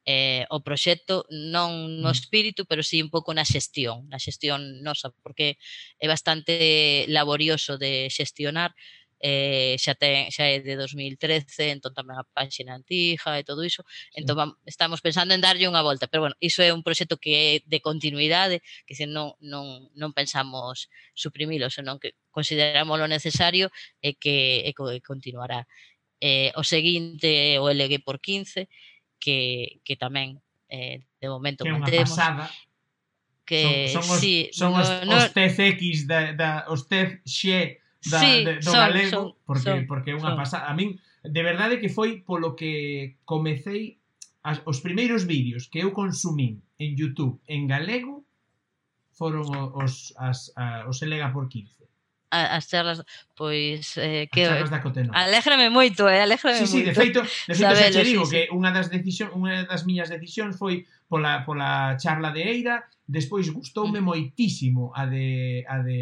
eh, 0.04 0.44
o 0.50 0.60
proxecto, 0.64 1.24
non 1.30 2.02
no 2.02 2.10
mm. 2.10 2.16
espírito, 2.16 2.60
pero 2.66 2.82
sí 2.82 2.98
un 2.98 3.12
pouco 3.12 3.30
na 3.30 3.46
xestión, 3.46 4.08
na 4.10 4.18
xestión 4.18 4.82
nosa, 4.82 5.14
porque 5.22 5.60
é 6.02 6.06
bastante 6.10 7.06
laborioso 7.08 7.78
de 7.78 8.10
xestionar, 8.10 8.74
eh, 9.20 9.76
xa, 9.76 9.92
ten, 9.94 10.32
xa 10.32 10.48
é 10.48 10.64
de 10.64 10.80
2013, 10.80 11.76
entón 11.76 11.92
tamén 11.92 12.16
a 12.16 12.24
páxina 12.24 12.72
antiga 12.72 13.36
e 13.36 13.44
todo 13.44 13.60
iso. 13.60 13.84
Entón 14.16 14.56
estamos 14.64 15.04
pensando 15.04 15.36
en 15.36 15.44
darlle 15.44 15.68
unha 15.68 15.84
volta, 15.84 16.08
pero 16.08 16.24
bueno, 16.24 16.36
iso 16.40 16.64
é 16.64 16.72
un 16.72 16.80
proxecto 16.80 17.20
que 17.20 17.32
é 17.36 17.48
de 17.68 17.78
continuidade, 17.84 18.64
que 18.88 18.96
se 18.96 19.04
non, 19.04 19.36
non, 19.44 19.92
non 19.92 20.16
pensamos 20.16 20.88
suprimilo, 21.12 21.68
senón 21.68 22.00
que 22.00 22.16
considerámoslo 22.32 23.04
necesario 23.04 23.68
e 24.00 24.16
que, 24.16 24.64
e 24.64 24.72
que 24.72 25.04
continuará. 25.04 25.68
Eh, 26.20 26.52
o 26.56 26.64
seguinte 26.64 27.54
é 27.54 27.60
o 27.60 27.68
LG 27.68 28.00
por 28.00 28.24
15, 28.24 28.72
que, 29.20 29.80
que 29.84 29.94
tamén 30.00 30.40
eh, 30.72 31.04
de 31.20 31.28
momento 31.28 31.68
que 31.68 31.76
mantemos. 31.76 32.16
Pasada 32.16 32.48
que 33.50 33.88
son, 33.88 34.02
son 34.06 34.14
os, 34.14 34.20
sí, 34.20 34.48
son 34.54 34.72
no, 34.72 34.78
os, 34.78 34.88
no, 35.04 35.16
os 35.18 35.34
TCX 35.34 36.06
da, 36.06 36.32
da 36.38 36.50
os 36.70 36.86
TX 36.86 37.26
da, 38.06 38.20
sí, 38.20 38.44
de, 38.44 38.54
do 38.56 38.70
son, 38.70 38.80
galego, 38.80 39.10
son, 39.10 39.34
porque, 39.44 39.62
son, 39.62 39.86
porque 39.86 40.10
é 40.12 40.16
unha 40.16 40.32
pasada. 40.32 40.70
A 40.70 40.72
min, 40.72 40.96
de 41.20 41.42
verdade 41.44 41.76
que 41.76 41.92
foi 41.92 42.24
polo 42.24 42.56
que 42.56 43.20
comecei 43.28 44.00
as, 44.42 44.64
os 44.64 44.80
primeiros 44.80 45.28
vídeos 45.28 45.68
que 45.68 45.84
eu 45.84 45.92
consumín 45.92 46.64
en 46.80 46.96
YouTube 46.96 47.36
en 47.44 47.68
galego 47.68 48.24
foron 49.12 49.44
os, 49.76 50.16
as, 50.16 50.48
a, 50.56 50.88
os 50.88 51.04
Elega 51.04 51.28
por 51.28 51.48
15 51.48 51.80
as 52.30 52.68
charlas, 52.70 53.02
pois 53.34 53.98
eh, 53.98 54.28
que 54.30 54.46
as 54.46 54.70
alégrame 55.12 55.68
moito, 55.68 56.08
eh, 56.08 56.22
alégrame 56.22 56.62
sí, 56.62 56.66
sí, 56.66 56.76
moito. 56.78 56.88
de 56.88 56.94
feito, 56.94 57.20
de 57.22 57.54
feito 57.54 57.74
Sabelo, 57.74 57.90
xa 57.90 57.90
che 57.90 58.04
digo 58.06 58.24
sí, 58.24 58.30
que 58.30 58.42
unha 58.54 58.70
das 58.70 58.86
decisión, 58.86 59.34
unha 59.34 59.66
das 59.66 59.82
miñas 59.82 60.14
decisións 60.14 60.54
foi 60.54 60.86
pola 61.10 61.42
pola 61.42 61.98
charla 61.98 62.30
de 62.30 62.46
Eira, 62.46 62.86
despois 63.02 63.50
gustoume 63.50 63.98
mm. 63.98 64.06
moitísimo 64.06 64.94
a 64.94 65.10
de 65.10 65.66
a 65.66 65.82
de 65.82 66.00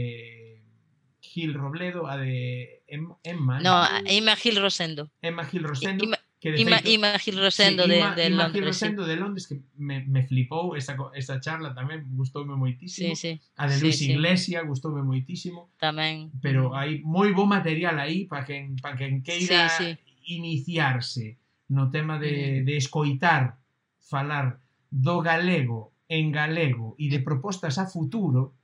Gil 1.38 1.54
Robledo, 1.54 2.08
a 2.08 2.16
de 2.16 2.82
Emma. 2.88 3.60
No, 3.60 3.84
Emma 4.06 4.34
Gil 4.34 4.60
Rosendo. 4.60 5.12
Emma 5.22 5.44
Gil 5.44 5.62
Rosendo. 5.62 6.04
Ima, 6.04 6.18
que 6.40 6.50
de 6.50 6.60
Ima, 6.60 6.78
feito, 6.78 6.90
Ima 6.90 7.18
Gil 7.20 7.38
Rosendo 7.38 7.84
sí, 7.84 7.90
de, 7.90 7.98
Ima, 7.98 8.14
de, 8.16 8.30
Londres. 8.30 8.48
Ima 8.48 8.50
Gil 8.50 8.64
Rosendo 8.64 9.04
sí. 9.04 9.08
de 9.08 9.16
Londres, 9.16 9.46
que 9.46 9.60
me, 9.76 10.04
me 10.04 10.26
flipou 10.26 10.74
esa, 10.74 10.96
esa 11.14 11.38
charla 11.38 11.70
tamén, 11.78 12.02
gustoume 12.10 12.58
moitísimo. 12.58 13.14
Sí, 13.14 13.38
sí. 13.38 13.40
A 13.54 13.70
de 13.70 13.78
Luis 13.78 14.02
sí, 14.02 14.10
Iglesia, 14.10 14.66
gustoume 14.66 15.06
moitísimo. 15.06 15.70
Tamén. 15.78 16.34
Pero 16.42 16.70
mm. 16.70 16.74
hai 16.74 16.90
moi 17.06 17.30
bo 17.30 17.46
material 17.46 18.02
aí 18.02 18.26
para 18.26 18.42
quen, 18.42 18.74
pa 18.82 18.98
quen 18.98 19.22
queira 19.22 19.70
sí, 19.70 19.94
sí. 19.94 20.34
iniciarse 20.34 21.38
no 21.70 21.86
tema 21.94 22.18
de, 22.18 22.34
mm. 22.34 22.66
de 22.66 22.74
escoitar 22.74 23.62
falar 24.02 24.58
do 24.90 25.22
galego 25.22 25.94
en 26.10 26.34
galego 26.34 26.98
e 26.98 27.06
de 27.06 27.22
propostas 27.22 27.78
a 27.78 27.86
futuro, 27.86 28.57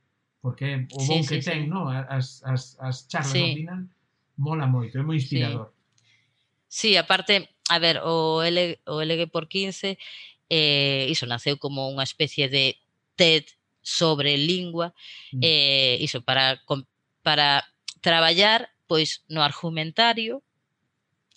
porque 0.45 0.87
o 0.93 1.01
bon 1.07 1.25
sí, 1.25 1.29
que 1.29 1.41
sí, 1.41 1.51
ten, 1.51 1.63
sí. 1.65 1.69
no? 1.73 1.89
As, 1.89 2.45
as, 2.45 2.77
as 2.77 3.09
charlas 3.09 3.33
sí. 3.33 3.65
final, 3.65 3.89
mola 4.37 4.69
moito, 4.69 5.01
é 5.01 5.03
moi 5.03 5.17
inspirador. 5.17 5.73
Sí. 6.69 6.93
sí, 6.93 7.01
aparte, 7.01 7.49
a 7.73 7.81
ver, 7.81 8.05
o, 8.05 8.45
L, 8.45 8.77
o 8.85 9.01
LG 9.01 9.33
por 9.33 9.49
15 9.49 9.97
eh, 10.53 11.09
iso 11.09 11.25
naceu 11.25 11.57
como 11.57 11.89
unha 11.89 12.05
especie 12.05 12.53
de 12.53 12.77
TED 13.17 13.57
sobre 13.81 14.37
lingua, 14.37 14.93
mm. 15.33 15.41
eh, 15.41 15.97
iso 16.05 16.21
para 16.21 16.61
para 17.25 17.65
traballar 18.05 18.69
pois 18.85 19.25
no 19.33 19.41
argumentario 19.41 20.45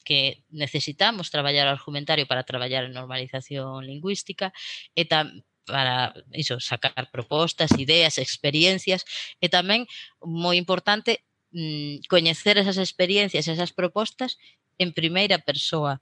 que 0.04 0.44
necesitamos 0.52 1.32
traballar 1.32 1.72
o 1.72 1.76
argumentario 1.80 2.28
para 2.28 2.44
traballar 2.44 2.84
a 2.84 2.92
normalización 2.92 3.88
lingüística 3.88 4.52
e 5.00 5.08
tam, 5.08 5.32
para 5.68 6.16
iso, 6.32 6.60
sacar 6.64 7.12
propostas, 7.12 7.76
ideas, 7.78 8.18
experiencias 8.18 9.04
e 9.44 9.52
tamén 9.52 9.86
moi 10.24 10.56
importante 10.56 11.28
mm, 11.52 12.08
coñecer 12.08 12.56
esas 12.58 12.80
experiencias, 12.80 13.52
esas 13.52 13.76
propostas 13.76 14.40
en 14.80 14.96
primeira 14.96 15.38
persoa, 15.44 16.00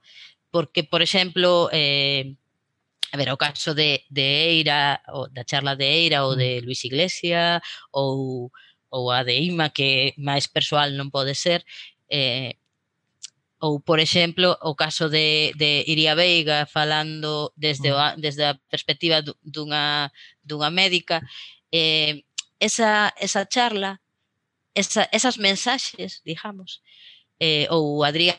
porque 0.53 0.85
por 0.85 1.01
exemplo, 1.01 1.67
eh 1.73 2.37
a 3.13 3.17
ver, 3.17 3.31
o 3.31 3.37
caso 3.37 3.73
de 3.73 4.03
de 4.09 4.25
Eira 4.51 5.01
ou 5.15 5.27
da 5.31 5.43
charla 5.47 5.75
de 5.75 5.87
Eira 5.87 6.25
ou 6.27 6.35
de 6.35 6.61
mm. 6.61 6.65
Luis 6.65 6.81
Iglesia 6.85 7.61
ou 7.91 8.51
ou 8.91 9.11
a 9.11 9.23
de 9.27 9.35
Ima 9.35 9.69
que 9.73 10.13
máis 10.17 10.47
persoal 10.47 10.93
non 10.95 11.11
pode 11.11 11.33
ser, 11.35 11.65
eh 12.11 12.55
ou 13.65 13.81
por 13.81 13.99
exemplo 13.99 14.47
o 14.61 14.77
caso 14.77 15.09
de, 15.09 15.51
de 15.57 15.83
Iria 15.89 16.13
Veiga 16.13 16.69
falando 16.69 17.51
desde, 17.57 17.89
mm. 17.89 17.95
o, 17.97 18.01
desde 18.21 18.43
a 18.45 18.53
perspectiva 18.69 19.25
dunha, 19.41 20.13
dunha 20.45 20.69
médica 20.69 21.17
eh, 21.73 22.21
esa, 22.61 23.09
esa 23.17 23.41
charla 23.49 24.01
esa, 24.75 25.09
esas 25.11 25.37
mensaxes, 25.41 26.21
digamos 26.21 26.85
eh, 27.41 27.65
ou 27.73 28.05
Adrián 28.05 28.37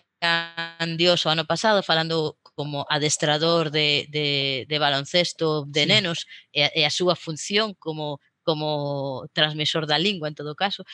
Dios 0.97 1.27
o 1.27 1.29
ano 1.35 1.45
pasado 1.45 1.83
falando 1.83 2.39
como 2.55 2.87
adestrador 2.89 3.71
de, 3.75 4.07
de, 4.09 4.65
de 4.71 4.79
baloncesto 4.79 5.67
de 5.67 5.83
sí. 5.83 5.89
nenos 5.91 6.19
e, 6.55 6.71
e 6.71 6.83
a 6.87 6.95
súa 6.95 7.19
función 7.19 7.75
como 7.75 8.23
como 8.47 9.27
transmisor 9.35 9.91
da 9.91 9.99
lingua 9.99 10.31
en 10.31 10.39
todo 10.39 10.55
caso 10.55 10.87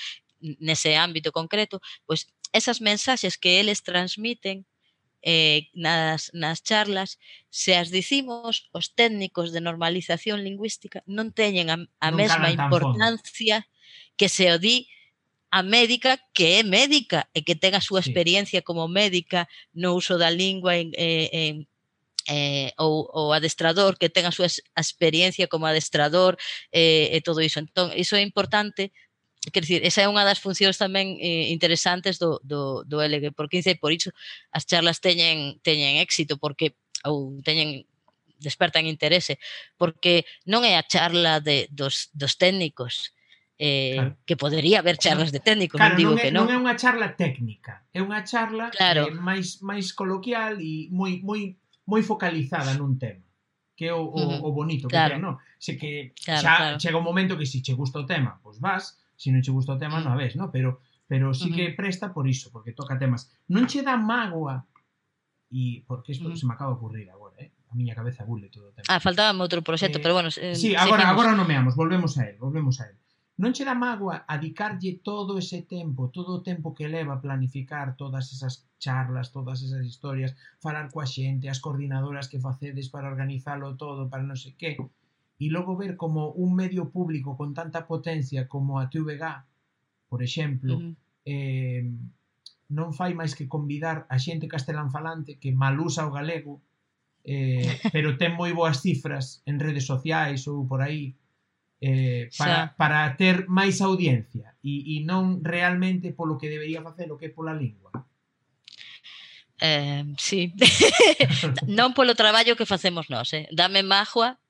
nese 0.58 0.98
ámbito 0.98 1.30
concreto, 1.30 1.80
pois 2.04 2.26
esas 2.52 2.82
mensaxes 2.82 3.38
que 3.38 3.60
eles 3.60 3.82
transmiten 3.82 4.66
eh, 5.22 5.70
nas, 5.72 6.30
nas 6.34 6.62
charlas, 6.62 7.18
se 7.48 7.74
as 7.78 7.90
dicimos, 7.90 8.68
os 8.74 8.94
técnicos 8.94 9.54
de 9.54 9.62
normalización 9.62 10.42
lingüística 10.42 11.06
non 11.06 11.30
teñen 11.30 11.70
a, 11.70 11.78
a 12.02 12.08
non 12.10 12.18
mesma 12.18 12.50
importancia 12.50 13.62
fondo. 13.62 13.70
que 14.18 14.28
se 14.28 14.50
o 14.50 14.58
di 14.58 14.90
a 15.52 15.62
médica 15.62 16.18
que 16.34 16.58
é 16.58 16.62
médica 16.66 17.30
e 17.36 17.46
que 17.46 17.54
ten 17.54 17.78
a 17.78 17.84
súa 17.84 18.02
experiencia 18.02 18.60
sí. 18.60 18.66
como 18.66 18.90
médica 18.90 19.46
no 19.76 19.94
uso 19.94 20.18
da 20.18 20.32
lingua 20.32 20.74
en, 20.80 20.90
en, 20.96 21.68
eh, 22.26 22.72
ou 22.80 23.06
o 23.12 23.32
adestrador 23.36 24.00
que 24.00 24.10
ten 24.10 24.26
a 24.26 24.34
súa 24.34 24.50
experiencia 24.74 25.46
como 25.46 25.70
adestrador 25.70 26.34
eh, 26.74 27.14
e 27.14 27.18
todo 27.22 27.44
iso. 27.44 27.60
Entón, 27.60 27.94
iso 27.94 28.16
é 28.18 28.22
importante 28.24 28.90
Quer 29.50 29.66
dicir, 29.66 29.82
esa 29.82 30.06
é 30.06 30.08
unha 30.08 30.22
das 30.22 30.38
funcións 30.38 30.78
tamén 30.78 31.18
eh, 31.18 31.50
interesantes 31.50 32.22
do, 32.22 32.38
do, 32.46 32.86
do 32.86 33.02
LG 33.02 33.34
por 33.34 33.50
15 33.50 33.74
e 33.74 33.80
por 33.80 33.90
iso 33.90 34.14
as 34.54 34.62
charlas 34.62 35.02
teñen, 35.02 35.58
teñen 35.66 35.98
éxito 35.98 36.38
porque 36.38 36.78
ou 37.02 37.42
teñen 37.42 37.82
despertan 38.38 38.86
interese, 38.86 39.42
porque 39.78 40.26
non 40.46 40.62
é 40.62 40.78
a 40.78 40.86
charla 40.86 41.42
de, 41.42 41.66
dos, 41.70 42.10
dos 42.14 42.38
técnicos, 42.38 43.14
eh, 43.58 43.94
claro. 43.94 44.16
que 44.26 44.36
podería 44.36 44.78
haber 44.82 44.98
charlas 44.98 45.30
de 45.30 45.40
técnicos, 45.40 45.78
claro, 45.78 45.94
non 45.94 45.98
digo 45.98 46.12
non 46.14 46.18
é, 46.18 46.22
que 46.22 46.30
non. 46.34 46.44
Non 46.46 46.54
é 46.54 46.58
unha 46.58 46.74
charla 46.74 47.14
técnica, 47.14 47.86
é 47.94 48.02
unha 48.02 48.20
charla 48.26 48.74
claro. 48.74 49.06
eh, 49.06 49.14
máis 49.14 49.62
máis 49.62 49.94
coloquial 49.94 50.58
e 50.58 50.90
moi 50.90 51.22
moi 51.22 51.54
moi 51.86 52.02
focalizada 52.02 52.74
nun 52.74 52.98
tema, 52.98 53.26
que 53.78 53.86
é 53.86 53.94
o, 53.94 54.02
o, 54.02 54.18
uh 54.18 54.38
-huh. 54.38 54.46
o 54.46 54.48
bonito 54.50 54.90
claro. 54.90 55.14
que 55.14 55.22
non? 55.22 55.38
Se 55.62 55.78
que 55.78 56.10
claro, 56.18 56.42
xa 56.42 56.54
claro. 56.58 56.76
chega 56.82 56.98
un 56.98 57.06
momento 57.06 57.38
que 57.38 57.46
se 57.46 57.62
che 57.62 57.78
gusta 57.78 58.02
o 58.02 58.08
tema, 58.08 58.42
pois 58.42 58.58
vas, 58.58 58.98
se 59.22 59.30
non 59.30 59.38
che 59.40 59.54
gusta 59.54 59.78
o 59.78 59.78
tema, 59.78 60.02
non 60.02 60.10
a 60.10 60.18
ves, 60.18 60.34
no? 60.34 60.50
Pero 60.50 60.82
pero 61.06 61.34
sí 61.34 61.52
que 61.52 61.70
presta 61.76 62.12
por 62.12 62.26
iso, 62.26 62.50
porque 62.50 62.72
toca 62.72 62.98
temas. 62.98 63.30
Non 63.46 63.70
che 63.70 63.86
dá 63.86 63.94
mágoa 63.94 64.66
e 65.52 65.84
porque 65.86 66.16
isto 66.16 66.26
mm. 66.26 66.34
se 66.34 66.46
me 66.48 66.54
acaba 66.56 66.72
de 66.72 66.76
ocurrir 66.80 67.06
agora, 67.10 67.36
eh? 67.38 67.52
A 67.70 67.74
miña 67.76 67.94
cabeza 67.94 68.24
bule 68.24 68.48
todo 68.48 68.68
o 68.68 68.74
tempo. 68.74 68.88
Ah, 68.90 68.98
faltaba 68.98 69.30
outro 69.38 69.62
proxecto, 69.62 70.00
eh, 70.00 70.02
pero 70.02 70.16
bueno, 70.16 70.32
eh, 70.32 70.56
Sí, 70.56 70.74
agora 70.74 71.06
seguimos. 71.06 71.12
agora 71.12 71.30
nomeamos, 71.36 71.76
volvemos 71.76 72.18
a 72.18 72.26
él, 72.26 72.36
volvemos 72.40 72.80
a 72.80 72.90
él. 72.90 72.96
Non 73.38 73.52
che 73.52 73.62
dá 73.62 73.76
mágoa 73.76 74.24
adicarlle 74.26 75.04
todo 75.04 75.38
ese 75.38 75.62
tempo, 75.62 76.08
todo 76.08 76.40
o 76.40 76.44
tempo 76.44 76.72
que 76.74 76.88
leva 76.88 77.20
planificar 77.20 77.94
todas 77.94 78.32
esas 78.32 78.66
charlas, 78.82 79.30
todas 79.36 79.62
esas 79.62 79.84
historias, 79.84 80.34
falar 80.64 80.88
coa 80.90 81.06
xente, 81.06 81.52
as 81.52 81.60
coordinadoras 81.60 82.26
que 82.32 82.40
facedes 82.40 82.88
para 82.88 83.12
organizalo 83.12 83.76
todo, 83.76 84.08
para 84.08 84.24
non 84.24 84.40
sei 84.40 84.56
que 84.56 84.80
e 85.42 85.50
logo 85.50 85.74
ver 85.74 85.98
como 85.98 86.30
un 86.38 86.54
medio 86.54 86.94
público 86.94 87.34
con 87.34 87.50
tanta 87.50 87.90
potencia 87.90 88.46
como 88.46 88.78
a 88.78 88.86
TVG, 88.86 89.24
por 90.06 90.22
exemplo, 90.22 90.78
uh 90.78 90.80
-huh. 90.80 90.94
eh, 91.26 91.82
non 92.70 92.94
fai 92.94 93.12
máis 93.18 93.34
que 93.34 93.50
convidar 93.50 94.06
a 94.06 94.16
xente 94.22 94.46
castelanfalante 94.46 95.42
que 95.42 95.50
mal 95.50 95.74
usa 95.82 96.06
o 96.06 96.14
galego, 96.14 96.62
eh, 97.26 97.66
pero 97.94 98.14
ten 98.14 98.38
moi 98.38 98.54
boas 98.54 98.78
cifras 98.78 99.42
en 99.42 99.58
redes 99.58 99.82
sociais 99.82 100.46
ou 100.46 100.62
por 100.62 100.78
aí, 100.78 101.18
eh, 101.82 102.30
para, 102.38 102.70
Xa. 102.70 102.78
para 102.78 103.00
ter 103.18 103.50
máis 103.50 103.82
audiencia 103.82 104.54
e, 104.62 104.94
e 104.94 105.02
non 105.02 105.42
realmente 105.42 106.14
polo 106.14 106.38
que 106.38 106.46
debería 106.46 106.86
facer 106.86 107.10
o 107.10 107.18
que 107.18 107.26
é 107.26 107.34
pola 107.34 107.50
lingua. 107.50 107.90
Eh, 109.58 110.06
sí. 110.18 110.54
non 111.78 111.94
polo 111.94 112.14
traballo 112.14 112.54
que 112.54 112.66
facemos 112.66 113.10
nós, 113.10 113.30
eh. 113.34 113.46
Dame 113.54 113.82
magua 113.86 114.41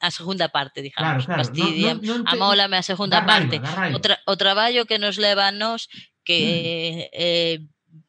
a 0.00 0.10
segunda 0.10 0.48
parte, 0.48 0.82
digamos, 0.82 1.26
claro, 1.26 1.26
claro. 1.26 1.40
fastidia, 1.42 1.94
non, 1.94 2.02
non, 2.02 2.16
non 2.22 2.26
te... 2.26 2.34
amólame 2.38 2.76
a 2.78 2.84
segunda 2.86 3.18
raiva, 3.18 3.32
parte. 3.34 3.56
Raiva, 3.58 3.74
raiva. 3.74 3.96
O, 3.96 4.00
tra 4.00 4.14
o 4.26 4.34
traballo 4.38 4.86
que 4.86 5.02
nos 5.02 5.18
leva 5.18 5.50
a 5.50 5.54
nós 5.54 5.90
que 6.22 7.10
mm. 7.10 7.18
eh, 7.18 7.58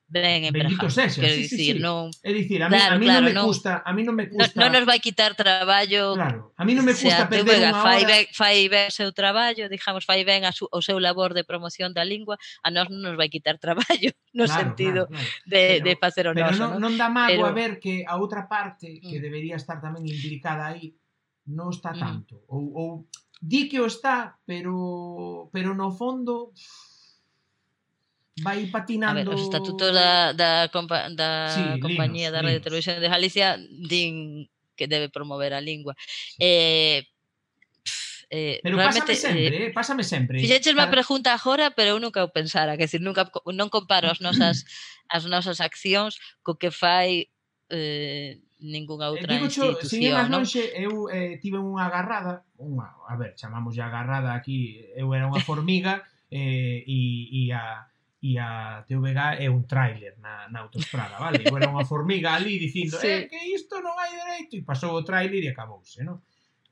ben 0.10 0.46
emprejado. 0.46 0.90
Sexa, 0.90 1.22
quero 1.22 1.36
sí, 1.36 1.42
dicir, 1.42 1.58
sí, 1.58 1.74
sí. 1.74 1.80
non 1.80 2.10
É 2.26 2.34
dicir, 2.34 2.60
a 2.66 2.68
mí, 2.68 2.76
claro, 2.76 2.96
a 2.96 3.00
mí 3.00 3.06
claro, 3.06 3.22
non 3.22 3.30
me 3.30 3.42
custa, 3.46 3.72
a 3.86 3.92
mí 3.94 4.02
non 4.02 4.16
me 4.18 4.26
custa. 4.26 4.58
Non, 4.58 4.74
nos 4.74 4.86
vai 4.90 4.98
quitar 4.98 5.38
traballo. 5.38 6.18
Claro, 6.18 6.52
a 6.58 6.64
mí 6.66 6.74
non 6.74 6.84
me 6.84 6.98
custa 6.98 7.30
sea, 7.30 7.30
perder 7.30 7.62
unha 7.62 7.78
hora. 7.78 7.86
Fai 7.86 8.02
ben, 8.10 8.26
fai 8.34 8.58
ben 8.68 8.90
seu 8.90 9.14
traballo, 9.14 9.70
digamos, 9.70 10.04
fai 10.10 10.26
ben 10.26 10.50
a 10.50 10.52
su, 10.52 10.66
o 10.66 10.82
seu 10.82 10.98
labor 10.98 11.38
de 11.38 11.46
promoción 11.46 11.94
da 11.94 12.02
lingua, 12.02 12.42
a 12.66 12.74
nós 12.74 12.90
non 12.90 13.06
nos 13.06 13.16
vai 13.16 13.30
quitar 13.30 13.62
traballo 13.62 14.10
no 14.38 14.50
claro, 14.50 14.58
sentido 14.58 15.02
claro, 15.06 15.14
claro. 15.14 15.30
de 15.46 15.64
pero, 15.78 15.86
de 15.86 15.94
facer 16.02 16.26
o 16.26 16.34
noso, 16.34 16.58
Pero 16.58 16.58
non, 16.58 16.70
non, 16.82 16.82
non 16.90 16.94
dá 16.98 17.08
mago 17.14 17.30
pero... 17.30 17.46
a 17.46 17.54
ver 17.54 17.78
que 17.78 18.02
a 18.02 18.18
outra 18.18 18.50
parte 18.50 18.98
que 18.98 19.22
mm. 19.22 19.24
debería 19.24 19.56
estar 19.62 19.78
tamén 19.78 20.10
implicada 20.10 20.74
aí 20.74 20.98
non 21.48 21.72
está 21.72 21.96
mm. 21.96 22.00
tanto. 22.00 22.34
Mm. 22.44 22.52
Ou, 22.52 22.64
ou 22.76 22.90
di 23.40 23.72
que 23.72 23.80
o 23.80 23.88
está, 23.88 24.36
pero 24.44 25.48
pero 25.56 25.72
no 25.72 25.96
fondo 25.96 26.52
vai 28.44 28.68
patinando... 28.72 29.20
Ver, 29.20 29.36
os 29.36 29.44
estatutos 29.44 29.92
da, 29.92 30.32
da, 30.32 30.72
compa, 30.72 31.12
da 31.12 31.52
sí, 31.52 31.64
compañía 31.80 32.32
Linux, 32.32 32.36
da 32.36 32.46
Radio 32.48 32.62
Televisión 32.64 33.00
de 33.00 33.12
Galicia 33.12 33.60
din 33.60 34.48
que 34.76 34.88
debe 34.88 35.12
promover 35.12 35.52
a 35.52 35.60
lingua. 35.60 35.96
Eh, 36.40 37.04
Eh, 38.32 38.60
pero 38.62 38.78
realmente, 38.78 39.10
pásame 39.10 39.16
sempre, 39.18 39.58
eh, 39.58 39.66
eh 39.66 39.72
pásame 39.74 40.04
sempre. 40.06 40.38
Fixeches 40.38 40.78
unha 40.78 40.94
pregunta 40.94 41.34
agora, 41.34 41.74
pero 41.74 41.98
eu 41.98 42.00
nunca 42.00 42.22
o 42.22 42.30
pensara, 42.30 42.78
que 42.78 42.86
decir, 42.86 43.02
nunca 43.02 43.26
non 43.50 43.74
comparo 43.74 44.06
as 44.06 44.22
nosas 44.22 44.70
as 45.10 45.26
nosas 45.26 45.58
accións 45.58 46.22
co 46.46 46.54
que 46.54 46.70
fai 46.70 47.26
eh, 47.74 48.38
ningunha 48.60 49.08
outra 49.10 49.32
eh, 49.32 49.36
digo 49.40 49.48
cho, 49.48 49.72
institución. 49.72 50.30
Máis 50.30 50.54
eu 50.76 51.08
eh, 51.08 51.40
tive 51.40 51.58
unha 51.58 51.88
agarrada, 51.88 52.44
unha, 52.60 52.92
a 53.08 53.16
ver, 53.16 53.34
chamamos 53.40 53.76
de 53.76 53.84
agarrada 53.84 54.36
aquí, 54.36 54.84
eu 54.96 55.16
era 55.16 55.32
unha 55.32 55.40
formiga 55.40 56.04
eh, 56.32 56.84
e, 56.84 57.00
e 57.48 57.56
a 57.56 57.88
e 58.20 58.36
a 58.36 58.84
TVG 58.84 59.40
é 59.40 59.48
un 59.48 59.64
tráiler 59.64 60.20
na, 60.20 60.52
na 60.52 60.68
autostrada, 60.68 61.16
vale? 61.16 61.40
Eu 61.40 61.56
era 61.56 61.72
unha 61.72 61.88
formiga 61.88 62.36
ali 62.36 62.60
dicindo, 62.60 63.00
sí. 63.00 63.08
eh, 63.08 63.32
que 63.32 63.40
isto 63.56 63.80
non 63.80 63.96
hai 63.96 64.12
dereito, 64.12 64.60
e 64.60 64.68
pasou 64.68 64.92
o 64.92 65.08
tráiler 65.08 65.40
e 65.40 65.56
acabouse, 65.56 66.04
non? 66.04 66.20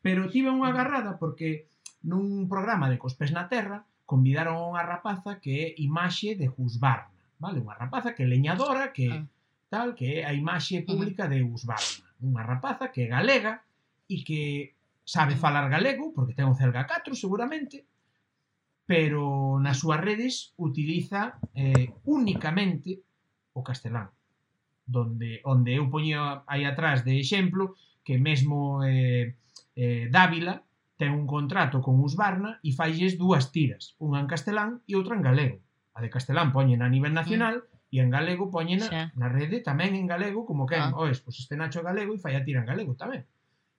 Pero 0.04 0.28
tive 0.28 0.52
unha 0.52 0.68
mm. 0.68 0.74
agarrada 0.76 1.12
porque 1.16 1.72
nun 2.04 2.52
programa 2.52 2.92
de 2.92 3.00
Cospes 3.00 3.32
na 3.32 3.48
Terra 3.48 3.88
convidaron 4.04 4.60
a 4.60 4.68
unha 4.68 4.84
rapaza 4.84 5.40
que 5.40 5.52
é 5.56 5.66
imaxe 5.80 6.36
de 6.36 6.52
Husbarna, 6.52 7.16
vale? 7.40 7.64
Unha 7.64 7.80
rapaza 7.80 8.12
que 8.12 8.28
é 8.28 8.30
leñadora, 8.30 8.92
que 8.92 9.08
ah 9.08 9.24
tal 9.70 9.96
que 9.96 10.20
é 10.20 10.26
a 10.26 10.34
imaxe 10.34 10.84
pública 10.84 11.28
de 11.28 11.44
Usbarna, 11.44 12.08
unha 12.24 12.44
rapaza 12.44 12.92
que 12.92 13.06
é 13.06 13.12
galega 13.12 13.64
e 14.08 14.24
que 14.24 14.74
sabe 15.08 15.36
falar 15.36 15.68
galego, 15.72 16.12
porque 16.16 16.36
ten 16.36 16.48
o 16.48 16.58
Celga 16.58 16.88
4 16.88 17.16
seguramente, 17.16 17.88
pero 18.88 19.60
nas 19.60 19.84
súas 19.84 20.00
redes 20.00 20.56
utiliza 20.56 21.40
eh, 21.52 21.92
únicamente 22.08 23.04
o 23.52 23.62
castelán 23.64 24.12
donde 24.88 25.44
onde 25.44 25.76
eu 25.76 25.92
poñía 25.92 26.48
aí 26.48 26.64
atrás 26.64 27.04
de 27.04 27.20
exemplo 27.20 27.76
que 28.08 28.16
mesmo 28.18 28.88
eh, 28.88 29.36
eh, 29.76 30.08
Dávila 30.10 30.64
ten 30.96 31.12
un 31.14 31.28
contrato 31.28 31.84
con 31.84 32.00
Usbarna 32.00 32.58
e 32.64 32.74
failles 32.74 33.20
dúas 33.20 33.52
tiras, 33.54 33.94
unha 34.02 34.24
en 34.24 34.32
castelán 34.32 34.82
e 34.90 34.98
outra 34.98 35.14
en 35.14 35.22
galego. 35.22 35.60
A 35.94 36.02
de 36.02 36.10
castelán 36.10 36.56
poñen 36.56 36.82
a 36.82 36.90
nivel 36.90 37.14
nacional 37.14 37.68
e 37.88 38.04
en 38.04 38.10
galego 38.12 38.52
poñena 38.52 38.88
Xa. 38.88 39.04
na 39.16 39.28
rede 39.32 39.64
tamén 39.64 39.96
en 39.96 40.06
galego 40.06 40.44
como 40.44 40.68
quen, 40.68 40.92
ah. 40.92 41.00
oes, 41.00 41.24
pois 41.24 41.40
este 41.40 41.56
Nacho 41.56 41.80
galego 41.80 42.12
e 42.12 42.20
fai 42.20 42.36
a 42.36 42.44
tira 42.44 42.60
en 42.60 42.68
galego 42.68 43.00
tamén. 43.00 43.24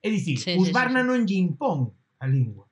É 0.00 0.08
dicir, 0.08 0.38
sí, 0.40 0.56
os 0.56 0.68
sí, 0.68 0.72
Barna 0.72 1.04
sí, 1.04 1.08
non 1.08 1.20
lle 1.28 1.36
impón 1.36 1.92
a 2.22 2.26
lingua. 2.26 2.64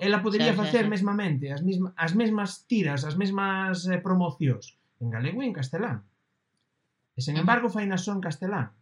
Ela 0.00 0.20
podería 0.20 0.52
xa, 0.52 0.60
facer 0.64 0.84
xa, 0.88 0.92
mesmamente 0.92 1.52
as, 1.52 1.60
mesma, 1.60 1.92
as 1.96 2.12
mesmas 2.16 2.64
tiras, 2.68 3.04
as 3.04 3.16
mesmas 3.16 3.84
eh, 3.88 4.00
promocións 4.00 4.76
en 5.00 5.08
galego 5.12 5.44
e 5.44 5.48
en 5.48 5.54
castelán. 5.56 6.04
E 7.12 7.20
sen 7.20 7.36
embargo 7.36 7.68
fai 7.68 7.84
na 7.84 8.00
son 8.00 8.24
castelán. 8.24 8.72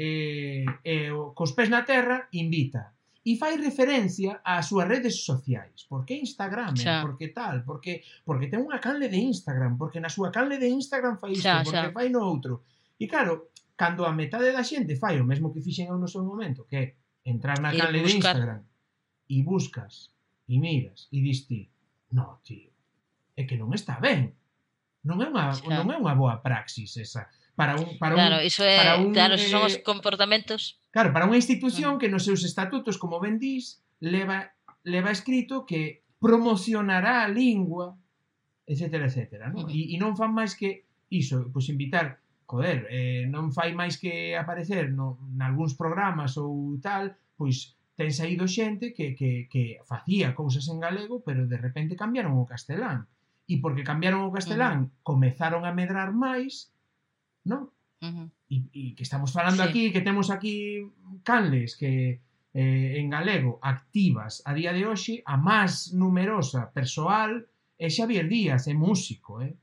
E, 0.00 0.64
e 0.88 0.94
cos 1.36 1.52
pés 1.52 1.68
na 1.68 1.84
terra 1.84 2.32
invita 2.32 2.96
e 3.22 3.38
fai 3.38 3.54
referencia 3.54 4.42
ás 4.42 4.66
súas 4.66 4.90
redes 4.90 5.22
sociais. 5.22 5.86
Por 5.86 6.02
que 6.02 6.18
Instagram? 6.18 6.74
Xa. 6.74 7.06
Por 7.06 7.14
que 7.14 7.30
tal? 7.30 7.62
Porque, 7.62 8.02
porque 8.26 8.50
ten 8.50 8.66
unha 8.66 8.82
canle 8.82 9.06
de 9.06 9.18
Instagram, 9.18 9.78
porque 9.78 10.02
na 10.02 10.10
súa 10.10 10.34
canle 10.34 10.58
de 10.58 10.66
Instagram 10.66 11.22
fai 11.22 11.38
isto, 11.38 11.46
xa, 11.46 11.62
porque 11.62 11.90
xa. 11.90 11.94
fai 11.94 12.10
no 12.10 12.26
outro. 12.26 12.66
E 12.98 13.06
claro, 13.06 13.54
cando 13.78 14.02
a 14.02 14.12
metade 14.12 14.50
da 14.50 14.66
xente 14.66 14.98
fai 14.98 15.22
o 15.22 15.28
mesmo 15.28 15.54
que 15.54 15.62
fixen 15.62 15.86
eu 15.86 15.98
no 15.98 16.10
seu 16.10 16.26
momento, 16.26 16.66
que 16.66 16.76
é 16.76 16.84
entrar 17.22 17.62
na 17.62 17.70
canle 17.70 18.02
buscar... 18.02 18.10
de 18.10 18.18
Instagram 18.18 18.60
e 19.30 19.36
buscas, 19.46 19.94
e 20.50 20.58
miras, 20.58 21.06
e 21.14 21.22
dis 21.22 21.46
ti, 21.46 21.70
no, 22.10 22.42
tío, 22.42 22.68
é 23.38 23.46
que 23.46 23.56
non 23.56 23.70
está 23.72 24.02
ben. 24.02 24.34
Non 25.06 25.22
é 25.22 25.30
unha, 25.30 25.54
xa. 25.54 25.66
non 25.66 25.86
é 25.94 25.96
unha 25.96 26.14
boa 26.18 26.42
praxis 26.42 26.98
esa 26.98 27.30
para 27.54 27.76
un 27.76 27.98
para 27.98 28.14
claro, 28.14 28.36
un, 28.40 28.46
iso 28.46 28.64
é, 28.64 28.76
para 28.76 28.96
un, 28.96 29.12
claro, 29.12 29.34
iso 29.36 29.48
son 29.52 29.62
os 29.68 29.76
eh, 29.76 29.82
comportamentos. 29.82 30.80
Claro, 30.90 31.12
para 31.12 31.28
unha 31.28 31.38
institución 31.38 31.96
mm. 31.96 32.00
que 32.00 32.08
nos 32.08 32.24
seus 32.24 32.42
estatutos, 32.42 32.96
como 32.96 33.20
ben 33.20 33.36
dís, 33.36 33.84
leva 34.00 34.52
leva 34.82 35.14
escrito 35.14 35.64
que 35.68 36.02
promocionará 36.18 37.22
a 37.22 37.28
lingua, 37.28 37.98
etcétera, 38.66 39.06
etcétera, 39.06 39.50
non? 39.52 39.68
E, 39.68 39.92
e 39.92 39.96
non 40.00 40.16
fan 40.18 40.32
máis 40.32 40.56
que 40.56 40.88
iso, 41.12 41.50
pois 41.52 41.68
invitar 41.68 42.22
joder, 42.52 42.84
eh, 42.92 43.24
non 43.32 43.48
fai 43.48 43.72
máis 43.72 43.96
que 43.96 44.36
aparecer 44.36 44.92
no, 44.92 45.16
nalgúns 45.32 45.72
programas 45.72 46.36
ou 46.36 46.76
tal, 46.84 47.16
pois 47.36 47.76
ten 47.96 48.12
saído 48.12 48.44
xente 48.44 48.92
que, 48.92 49.16
que, 49.16 49.48
que 49.48 49.80
facía 49.88 50.36
cousas 50.36 50.68
en 50.68 50.80
galego, 50.80 51.24
pero 51.24 51.48
de 51.48 51.56
repente 51.56 51.96
cambiaron 51.96 52.36
o 52.36 52.48
castelán. 52.48 53.08
E 53.48 53.56
porque 53.60 53.84
cambiaron 53.84 54.28
o 54.28 54.32
castelán, 54.32 54.92
comezaron 55.00 55.64
a 55.64 55.72
medrar 55.72 56.12
máis, 56.12 56.71
non? 57.44 57.70
Uh 58.02 58.10
-huh. 58.10 58.28
e, 58.50 58.56
e 58.74 58.82
que 58.96 59.04
estamos 59.06 59.30
falando 59.30 59.62
sí. 59.62 59.68
aquí, 59.68 59.84
que 59.94 60.02
temos 60.02 60.30
aquí 60.30 60.82
canles 61.22 61.78
que 61.78 62.20
eh, 62.52 63.00
en 63.00 63.08
galego 63.08 63.58
activas 63.62 64.42
a 64.44 64.52
día 64.52 64.72
de 64.72 64.84
hoxe 64.84 65.22
a 65.24 65.36
máis 65.38 65.94
numerosa 65.94 66.68
persoal 66.74 67.46
é 67.78 67.88
Xavier 67.88 68.28
Díaz, 68.28 68.68
é 68.68 68.74
músico, 68.74 69.40
eh? 69.40 69.54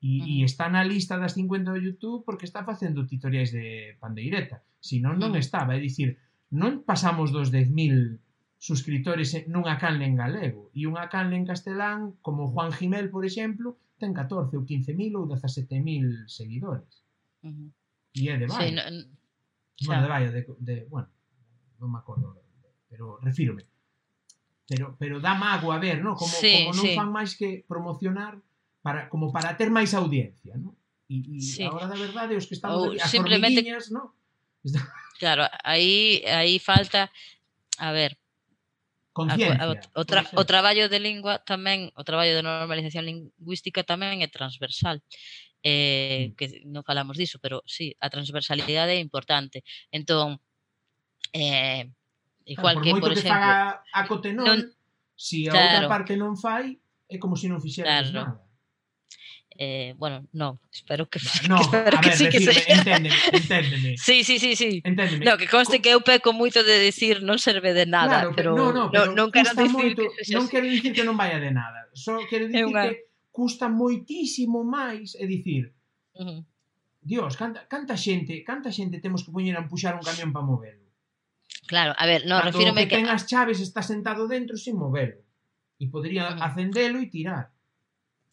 E, 0.00 0.10
uh 0.16 0.24
-huh. 0.24 0.30
e 0.32 0.44
está 0.44 0.66
na 0.68 0.82
lista 0.84 1.14
das 1.20 1.34
50 1.36 1.72
do 1.72 1.80
YouTube 1.80 2.24
porque 2.24 2.48
está 2.48 2.64
facendo 2.64 3.06
tutoriais 3.06 3.50
de 3.52 3.96
pandeireta. 4.00 4.62
Si 4.80 4.96
non, 5.00 5.20
non 5.20 5.36
estaba. 5.36 5.76
É 5.76 5.80
dicir, 5.80 6.16
non 6.50 6.82
pasamos 6.88 7.28
dos 7.36 7.52
10.000 7.52 8.18
suscritores 8.60 9.32
nunha 9.48 9.80
canle 9.80 10.04
en 10.04 10.16
galego 10.20 10.68
e 10.76 10.84
unha 10.84 11.08
canle 11.08 11.36
en 11.40 11.48
castelán 11.48 12.20
como 12.20 12.52
Juan 12.52 12.72
Gimel, 12.76 13.08
por 13.08 13.24
exemplo, 13.24 13.80
ten 14.00 14.16
14 14.16 14.56
ou 14.56 14.64
15.000 14.64 15.20
ou 15.20 15.28
17.000 15.28 16.24
seguidores. 16.26 17.04
Uh 17.44 17.52
-huh. 17.52 17.68
E 18.16 18.32
é 18.32 18.40
de 18.40 18.48
vai. 18.48 18.72
Sí, 18.72 18.74
no, 18.74 18.82
no, 18.88 19.20
bueno, 19.86 20.02
de 20.02 20.08
Baio, 20.08 20.32
de, 20.32 20.46
de, 20.58 20.84
bueno, 20.90 21.08
non 21.80 21.88
me 21.88 21.98
acordo, 22.00 22.36
pero 22.88 23.16
refírome. 23.24 23.64
Pero, 24.68 24.94
pero 25.00 25.18
dá 25.18 25.34
mago 25.34 25.72
a 25.72 25.80
ver, 25.80 26.04
no? 26.04 26.14
como, 26.14 26.30
sí, 26.30 26.68
como 26.68 26.76
non 26.76 26.84
sí. 26.84 26.92
fan 26.94 27.10
máis 27.10 27.32
que 27.34 27.64
promocionar 27.64 28.38
para, 28.84 29.08
como 29.08 29.32
para 29.32 29.56
ter 29.56 29.72
máis 29.72 29.96
audiencia, 29.96 30.54
no? 30.60 30.76
E, 31.08 31.16
e 31.16 31.40
sí. 31.40 31.64
a 31.64 31.72
hora 31.72 31.88
da 31.88 31.96
verdade, 31.96 32.36
os 32.36 32.46
que 32.46 32.54
estamos 32.54 32.76
ou, 32.76 32.92
ali, 32.92 33.00
as 33.00 33.08
simplemente... 33.10 33.64
no? 33.90 34.14
Claro, 35.20 35.44
aí, 35.64 36.24
aí 36.24 36.56
falta, 36.56 37.12
a 37.76 37.92
ver, 37.92 38.16
O, 39.94 40.04
tra, 40.04 40.24
o 40.36 40.44
traballo 40.44 40.88
de 40.88 40.98
lingua 41.00 41.42
tamén, 41.42 41.92
o 41.96 42.02
traballo 42.04 42.36
de 42.36 42.44
normalización 42.44 43.04
lingüística 43.04 43.84
tamén 43.84 44.22
é 44.24 44.28
transversal. 44.28 45.02
Eh, 45.60 46.32
mm. 46.32 46.40
que 46.40 46.46
non 46.64 46.80
falamos 46.80 47.20
diso, 47.20 47.36
pero 47.36 47.60
sí, 47.68 47.92
a 48.00 48.08
transversalidade 48.08 48.96
é 48.96 49.00
importante. 49.00 49.60
Entón, 49.92 50.40
eh, 51.36 51.92
igual 52.48 52.80
claro, 52.80 52.96
por 52.96 52.96
que, 52.96 53.00
por 53.00 53.12
exemplo... 53.12 53.36
Que 53.36 53.44
faga 53.44 53.84
a 53.92 54.00
Cotenón, 54.08 54.46
non, 54.48 54.58
si 55.12 55.44
a 55.48 55.52
claro, 55.52 55.84
outra 55.84 55.92
parte 55.92 56.12
non 56.16 56.32
fai, 56.32 56.80
é 57.06 57.16
como 57.20 57.36
se 57.36 57.44
si 57.44 57.52
non 57.52 57.60
fixeras 57.60 58.08
claro, 58.08 58.08
nada. 58.16 58.49
Eh, 59.62 59.94
bueno, 59.98 60.26
no, 60.32 60.58
espero 60.72 61.10
que, 61.10 61.20
no, 61.46 61.56
que, 61.58 61.62
espero 61.64 61.98
a 61.98 62.00
ver, 62.00 62.10
que 62.10 62.16
sí 62.16 62.24
decirme, 62.24 62.46
que 62.46 62.60
se... 62.60 62.72
Enténdeme, 62.72 63.16
enténdeme. 63.30 63.98
sí, 63.98 64.24
sí, 64.24 64.38
sí, 64.38 64.56
sí. 64.56 64.80
Enténdeme. 64.82 65.22
No, 65.22 65.36
que 65.36 65.46
conste 65.46 65.82
que 65.82 65.92
eu 65.92 66.00
peco 66.00 66.32
moito 66.32 66.64
de 66.64 66.80
decir 66.80 67.20
non 67.20 67.36
serve 67.36 67.76
de 67.76 67.84
nada, 67.84 68.24
claro, 68.24 68.32
pero, 68.32 68.50
no, 68.56 68.72
no, 68.72 68.88
pero 68.88 69.12
non, 69.12 69.28
non 69.28 69.28
quero 69.28 69.52
dicir 69.52 69.68
moito, 69.68 70.00
que 70.16 70.32
non 70.32 70.48
quero 70.48 70.64
dicir 70.64 70.96
que 70.96 71.04
non 71.04 71.12
vaya 71.12 71.36
de 71.36 71.52
nada. 71.52 71.92
Só 71.92 72.16
quero 72.24 72.48
dicir 72.48 72.72
unha... 72.72 72.88
que 72.88 73.12
custa 73.28 73.68
moitísimo 73.68 74.64
máis, 74.64 75.12
é 75.20 75.28
dicir, 75.28 75.76
uh 76.16 76.24
-huh. 76.24 76.40
Dios, 77.04 77.36
canta, 77.36 77.68
canta 77.68 78.00
xente, 78.00 78.40
canta 78.40 78.72
xente 78.72 78.96
temos 79.04 79.28
que 79.28 79.32
poñer 79.36 79.60
a 79.60 79.64
empuxar 79.68 79.92
un 79.92 80.00
camión 80.00 80.32
para 80.32 80.48
movelo. 80.48 80.88
Claro, 81.68 81.92
a 82.00 82.04
ver, 82.08 82.24
no, 82.24 82.40
refírome 82.40 82.88
que... 82.88 82.96
que 82.96 82.96
ten 82.96 83.12
as 83.12 83.28
chaves, 83.28 83.60
está 83.60 83.84
sentado 83.84 84.24
dentro 84.24 84.56
sin 84.56 84.80
movelo. 84.80 85.20
E 85.76 85.84
podría 85.92 86.32
uh 86.32 86.40
-huh. 86.40 86.48
acendelo 86.48 86.96
e 86.96 87.12
tirar. 87.12 87.52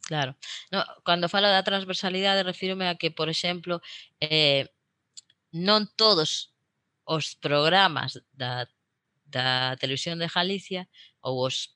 Claro. 0.08 0.36
No, 0.72 0.80
cando 1.04 1.28
falo 1.34 1.48
da 1.52 1.68
transversalidade 1.70 2.48
refírome 2.48 2.88
a 2.88 2.96
que, 2.96 3.12
por 3.12 3.28
exemplo, 3.28 3.82
eh, 4.24 4.64
non 5.52 5.88
todos 6.02 6.54
os 7.08 7.36
programas 7.40 8.12
da, 8.36 8.68
da 9.28 9.76
televisión 9.82 10.18
de 10.20 10.30
Galicia 10.32 10.84
ou 11.24 11.48
os 11.48 11.76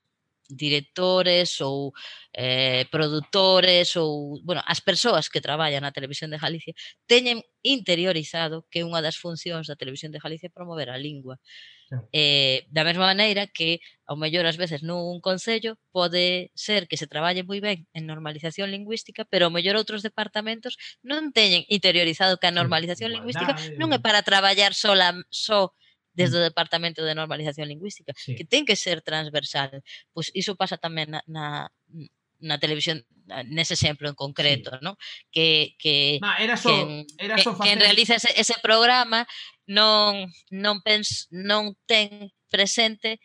directores 0.52 1.60
ou 1.62 1.92
eh, 2.36 2.86
produtores 2.92 3.96
ou, 3.98 4.40
bueno, 4.48 4.62
as 4.68 4.80
persoas 4.84 5.28
que 5.32 5.42
traballan 5.44 5.84
na 5.88 5.96
televisión 5.96 6.30
de 6.32 6.40
Galicia 6.42 6.74
teñen 7.08 7.40
interiorizado 7.64 8.68
que 8.72 8.84
unha 8.88 9.02
das 9.06 9.18
funcións 9.20 9.68
da 9.68 9.80
televisión 9.80 10.12
de 10.14 10.20
Galicia 10.24 10.48
é 10.52 10.56
promover 10.58 10.90
a 10.92 11.00
lingua. 11.00 11.36
Eh, 11.38 11.81
Eh, 12.16 12.68
da 12.72 12.88
mesma 12.88 13.04
maneira 13.04 13.48
que, 13.48 13.84
ao 14.08 14.16
mellor, 14.16 14.48
ás 14.48 14.56
veces 14.56 14.80
nun 14.80 15.20
concello 15.20 15.76
pode 15.92 16.52
ser 16.56 16.88
que 16.88 16.96
se 16.96 17.08
traballe 17.08 17.44
moi 17.44 17.60
ben 17.60 17.88
en 17.92 18.08
normalización 18.08 18.72
lingüística, 18.72 19.28
pero 19.28 19.48
ao 19.48 19.56
mellor 19.56 19.76
outros 19.76 20.00
departamentos 20.00 20.80
non 21.04 21.36
teñen 21.36 21.68
interiorizado 21.68 22.40
que 22.40 22.48
a 22.48 22.56
normalización 22.56 23.12
lingüística 23.12 23.56
non 23.76 23.92
é 23.92 24.00
para 24.00 24.24
traballar 24.24 24.72
sola, 24.72 25.12
só 25.28 25.76
desde 26.14 26.38
o 26.38 26.42
mm. 26.42 26.48
Departamento 26.52 27.04
de 27.04 27.16
Normalización 27.16 27.68
Lingüística, 27.68 28.14
sí. 28.16 28.36
que 28.36 28.46
ten 28.46 28.66
que 28.66 28.76
ser 28.76 29.02
transversal. 29.02 29.84
Pois 30.12 30.32
iso 30.36 30.60
pasa 30.60 30.76
tamén 30.76 31.08
na, 31.12 31.24
na, 31.28 31.72
na 32.44 32.56
televisión 32.60 33.04
nese 33.48 33.80
exemplo 33.80 34.10
en 34.10 34.16
concreto, 34.16 34.72
sí. 34.72 34.78
¿no? 34.82 34.98
Que 35.32 35.76
que 35.80 36.20
Ma, 36.20 36.38
era 36.38 36.58
so, 36.58 36.70
que, 36.70 37.08
era 37.18 37.38
so 37.38 37.56
facer... 37.56 37.64
quen 37.64 37.80
realiza 37.80 38.16
ese, 38.16 38.34
ese 38.36 38.56
programa 38.62 39.24
non 39.72 40.28
non 40.52 40.84
pens, 40.84 41.32
non 41.32 41.80
ten 41.88 42.36
presente 42.52 43.24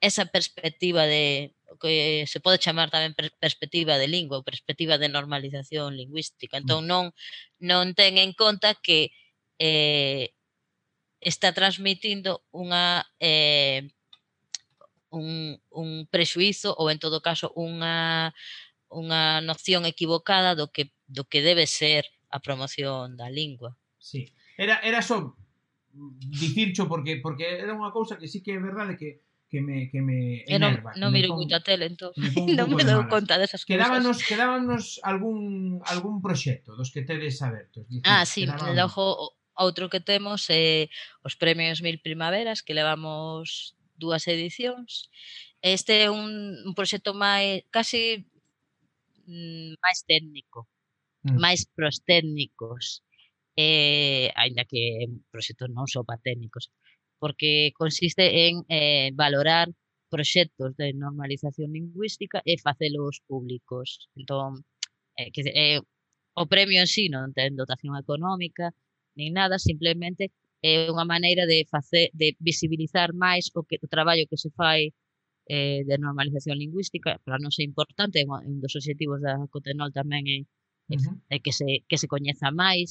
esa 0.00 0.28
perspectiva 0.28 1.08
de 1.08 1.56
que 1.80 2.26
se 2.26 2.40
pode 2.40 2.60
chamar 2.60 2.92
tamén 2.92 3.16
perspectiva 3.40 3.96
de 3.96 4.08
lingua 4.10 4.40
ou 4.40 4.44
perspectiva 4.44 5.00
de 5.00 5.08
normalización 5.08 5.96
lingüística. 5.96 6.58
Mm. 6.58 6.60
Entón 6.60 6.82
non 6.84 7.04
non 7.64 7.96
ten 7.96 8.20
en 8.20 8.36
conta 8.36 8.76
que 8.76 9.14
eh, 9.56 10.36
está 11.20 11.52
transmitindo 11.56 12.44
unha 12.52 13.04
eh, 13.20 13.88
un, 15.12 15.56
un 15.72 15.88
prexuízo 16.12 16.76
ou 16.76 16.92
en 16.92 17.00
todo 17.00 17.24
caso 17.24 17.52
unha 17.56 18.32
unha 18.90 19.40
noción 19.40 19.86
equivocada 19.86 20.52
do 20.58 20.68
que 20.68 20.92
do 21.06 21.24
que 21.24 21.40
debe 21.40 21.64
ser 21.64 22.04
a 22.28 22.42
promoción 22.42 23.16
da 23.16 23.30
lingua. 23.30 23.76
Sí. 23.96 24.28
Era 24.60 24.82
era 24.84 25.00
só 25.00 25.39
dicircho 25.92 26.86
porque 26.86 27.18
porque 27.18 27.58
era 27.58 27.74
unha 27.74 27.90
cousa 27.90 28.18
que 28.18 28.30
sí 28.30 28.40
que 28.42 28.54
é 28.54 28.60
verdade 28.62 28.94
que 28.94 29.26
que 29.50 29.60
me 29.60 29.90
que 29.90 30.00
me 30.00 30.46
enerva. 30.46 30.94
Eu 30.94 31.02
non, 31.02 31.10
non 31.10 31.10
miro 31.10 31.34
moita 31.34 31.58
tele, 31.58 31.90
entón. 31.90 32.14
Me 32.14 32.30
non 32.58 32.70
me 32.70 32.86
dou 32.86 33.02
conta 33.10 33.34
desas 33.34 33.66
cousas. 33.66 33.70
Quedábanos, 33.74 34.16
quedábanos 34.22 35.02
algún 35.02 35.82
algún 35.90 36.22
proxecto 36.22 36.78
dos 36.78 36.94
que 36.94 37.02
tedes 37.02 37.42
abertos. 37.42 37.82
Dicir, 37.90 38.06
ah, 38.06 38.22
sí, 38.22 38.46
quedábanos... 38.46 38.78
logo 38.78 39.34
outro 39.58 39.90
que 39.90 40.00
temos 40.00 40.46
é 40.48 40.86
eh, 40.86 40.90
os 41.26 41.34
premios 41.34 41.82
Mil 41.82 41.98
Primaveras 41.98 42.62
que 42.62 42.78
levamos 42.78 43.74
dúas 43.98 44.24
edicións. 44.30 45.10
Este 45.60 46.06
é 46.06 46.08
un, 46.08 46.56
un 46.64 46.72
proxecto 46.72 47.12
máis 47.12 47.66
casi 47.74 48.24
mm, 49.26 49.82
máis 49.82 49.98
técnico, 50.06 50.70
mm. 51.26 51.36
máis 51.36 51.66
pros 51.66 52.00
técnicos 52.06 53.02
eh, 53.60 54.26
aínda 54.42 54.62
que 54.70 54.80
é 55.02 55.06
un 55.10 55.20
proxecto 55.32 55.64
non 55.76 55.86
só 55.92 56.00
para 56.08 56.24
técnicos, 56.28 56.64
porque 57.22 57.50
consiste 57.80 58.24
en 58.48 58.54
eh, 58.78 59.08
valorar 59.22 59.66
proxectos 60.14 60.70
de 60.80 60.86
normalización 61.04 61.68
lingüística 61.76 62.38
e 62.50 62.54
facelos 62.66 63.14
públicos. 63.30 63.86
Entón, 64.18 64.50
eh, 65.18 65.30
que, 65.34 65.42
eh, 65.46 65.80
o 66.42 66.44
premio 66.52 66.80
en 66.84 66.88
sí 66.94 67.04
non 67.14 67.32
ten 67.36 67.50
dotación 67.60 67.94
económica, 68.04 68.66
nin 69.18 69.30
nada, 69.40 69.56
simplemente 69.68 70.24
é 70.62 70.72
unha 70.94 71.06
maneira 71.12 71.44
de 71.52 71.58
facer 71.74 72.06
de 72.20 72.28
visibilizar 72.48 73.08
máis 73.24 73.44
o 73.58 73.60
que 73.68 73.76
o 73.84 73.88
traballo 73.94 74.28
que 74.30 74.40
se 74.44 74.50
fai 74.58 74.80
eh, 75.54 75.80
de 75.88 75.96
normalización 75.98 76.56
lingüística, 76.62 77.10
para 77.24 77.40
non 77.42 77.52
ser 77.54 77.64
importante, 77.70 78.24
un 78.28 78.60
dos 78.62 78.76
obxectivos 78.78 79.20
da 79.24 79.34
Cotenol 79.52 79.90
tamén 79.98 80.24
é, 80.28 80.38
uh 80.94 81.00
-huh. 81.00 81.14
é 81.34 81.36
que 81.44 81.52
se 81.58 81.68
que 81.88 81.96
se 82.00 82.06
coñeza 82.14 82.48
máis, 82.62 82.88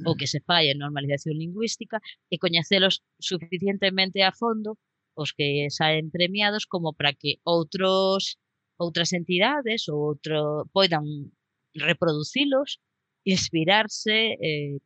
o 0.00 0.14
mm. 0.14 0.16
que 0.16 0.26
se 0.26 0.40
fai 0.40 0.68
en 0.72 0.78
normalización 0.80 1.36
lingüística 1.36 2.00
e 2.32 2.40
coñecelos 2.40 3.04
suficientemente 3.20 4.24
a 4.24 4.32
fondo 4.32 4.80
os 5.14 5.36
que 5.36 5.68
saen 5.68 6.08
premiados 6.08 6.64
como 6.64 6.96
para 6.96 7.12
que 7.12 7.40
outros 7.44 8.40
outras 8.80 9.12
entidades 9.12 9.86
ou 9.92 10.16
outro 10.16 10.66
poidan 10.72 11.04
reproducilos, 11.76 12.80
inspirarse, 13.24 14.36
eh, 14.40 14.76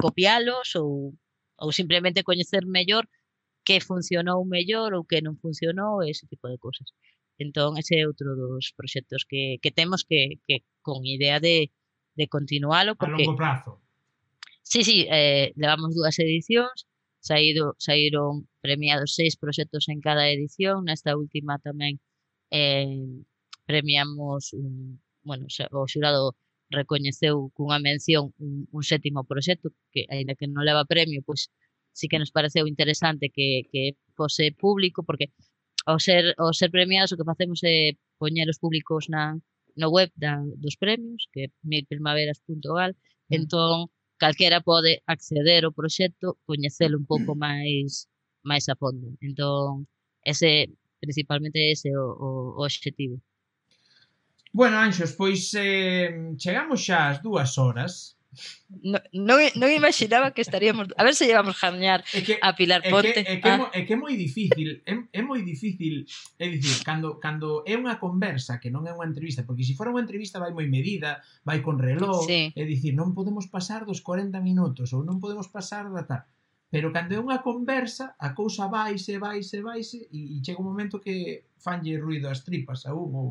copialos 0.00 0.74
ou 0.80 1.14
ou 1.56 1.72
simplemente 1.72 2.24
coñecer 2.24 2.64
mellor 2.68 3.08
que 3.64 3.80
funcionou 3.80 4.44
mellor 4.44 4.92
ou 4.94 5.04
que 5.08 5.24
non 5.24 5.40
funcionou, 5.40 6.04
ese 6.04 6.28
tipo 6.28 6.46
de 6.48 6.58
cousas. 6.60 6.92
Entón, 7.36 7.76
ese 7.80 8.00
é 8.00 8.08
outro 8.08 8.36
dos 8.36 8.72
proxectos 8.76 9.24
que, 9.28 9.58
que 9.60 9.72
temos 9.72 10.04
que, 10.04 10.40
que 10.46 10.64
con 10.80 11.04
idea 11.04 11.40
de, 11.40 11.72
de 12.16 12.26
continualo. 12.28 12.96
Porque, 12.96 13.24
a 13.24 13.28
longo 13.28 13.36
prazo 13.36 13.85
Sí, 14.68 14.82
sí, 14.82 15.06
eh, 15.10 15.52
levamos 15.56 15.94
dúas 15.94 16.18
edicións, 16.18 16.86
saído, 17.20 17.76
saíron 17.78 18.48
premiados 18.60 19.14
seis 19.14 19.36
proxectos 19.36 19.88
en 19.88 20.00
cada 20.00 20.24
edición, 20.28 20.84
nesta 20.90 21.14
última 21.14 21.54
tamén 21.62 22.02
eh, 22.50 23.22
premiamos 23.70 24.50
un, 24.58 24.98
bueno, 25.22 25.46
o 25.46 25.86
xurado 25.92 26.34
recoñeceu 26.70 27.36
cunha 27.56 27.78
mención 27.78 28.34
un, 28.42 28.66
un 28.76 28.82
sétimo 28.82 29.22
proxecto 29.30 29.70
que 29.94 30.02
aínda 30.10 30.34
que 30.38 30.50
non 30.50 30.66
leva 30.66 30.90
premio, 30.92 31.22
pois 31.22 31.42
sí 31.98 32.06
que 32.10 32.18
nos 32.18 32.34
pareceu 32.34 32.66
interesante 32.66 33.30
que, 33.30 33.48
que 33.70 33.82
fose 34.18 34.50
público 34.50 35.06
porque 35.06 35.30
ao 35.86 35.98
ser 36.06 36.34
ao 36.42 36.50
ser 36.58 36.70
premiados 36.74 37.12
o 37.14 37.18
que 37.18 37.30
facemos 37.30 37.60
é 37.62 37.94
poñer 38.18 38.46
os 38.50 38.58
públicos 38.62 39.06
na 39.14 39.38
no 39.80 39.88
web 39.94 40.10
da, 40.16 40.42
dos 40.64 40.74
premios, 40.82 41.28
que 41.32 41.40
é 41.46 41.48
milprimaveras.gal, 41.62 42.92
mm. 42.96 43.36
entón 43.38 43.76
calquera 44.18 44.60
pode 44.60 45.02
acceder 45.06 45.64
ao 45.64 45.76
proxecto, 45.76 46.38
coñecelo 46.48 46.98
un 46.98 47.06
pouco 47.06 47.34
máis 47.34 48.06
mm. 48.06 48.48
máis 48.48 48.64
a 48.68 48.74
fondo. 48.76 49.06
Entón, 49.20 49.86
ese 50.22 50.72
principalmente 51.00 51.72
ese 51.72 51.90
o, 51.96 52.06
o, 52.26 52.28
o 52.58 52.62
obxectivo. 52.64 53.20
Bueno, 54.52 54.78
Anxos, 54.78 55.12
pois 55.12 55.52
eh, 55.54 56.08
chegamos 56.40 56.80
xa 56.86 57.12
ás 57.12 57.18
dúas 57.20 57.58
horas 57.60 58.15
Non, 58.82 59.02
non, 59.12 59.38
non 59.56 59.70
imaginaba 59.70 60.34
que 60.34 60.42
estaríamos 60.42 60.88
a 60.96 61.02
ver 61.02 61.14
se 61.14 61.26
llevamos 61.26 61.56
jañar 61.56 62.04
é 62.12 62.20
que, 62.20 62.34
a 62.40 62.52
Pilar 62.58 62.82
Ponte 62.86 63.22
é 63.22 63.38
que, 63.40 63.48
é 63.48 63.52
ah. 63.52 63.70
que, 63.72 63.78
é 63.78 63.80
que 63.86 63.92
é 63.94 63.98
moi 63.98 64.14
difícil 64.14 64.82
é, 64.84 64.92
é 65.12 65.22
moi 65.22 65.40
difícil 65.42 66.04
é 66.38 66.46
dicir, 66.50 66.84
cando, 66.84 67.18
cando 67.22 67.62
é 67.64 67.74
unha 67.78 67.96
conversa 67.96 68.58
que 68.60 68.68
non 68.68 68.84
é 68.84 68.92
unha 68.92 69.08
entrevista, 69.08 69.46
porque 69.46 69.64
se 69.64 69.72
si 69.72 69.78
fora 69.78 69.94
unha 69.94 70.04
entrevista 70.04 70.42
vai 70.42 70.52
moi 70.52 70.66
medida, 70.68 71.22
vai 71.46 71.64
con 71.64 71.78
reloj 71.78 72.26
sí. 72.26 72.52
é 72.52 72.62
dicir, 72.66 72.92
non 72.92 73.16
podemos 73.16 73.48
pasar 73.48 73.88
dos 73.88 74.02
40 74.04 74.38
minutos 74.44 74.92
ou 74.92 75.06
non 75.06 75.22
podemos 75.22 75.48
pasar 75.48 75.88
da 75.90 76.04
tal 76.04 76.22
pero 76.70 76.90
cando 76.90 77.14
é 77.14 77.20
unha 77.22 77.40
conversa 77.46 78.18
a 78.18 78.34
cousa 78.34 78.66
vaise, 78.66 79.22
vaise, 79.22 79.62
vaise 79.62 80.10
e, 80.10 80.36
e 80.36 80.42
chega 80.42 80.58
un 80.58 80.68
momento 80.68 80.98
que 80.98 81.46
fanlle 81.62 81.94
ruido 81.96 82.26
as 82.26 82.42
tripas 82.42 82.84
a 82.84 82.92
un 82.92 83.10
ou, 83.14 83.28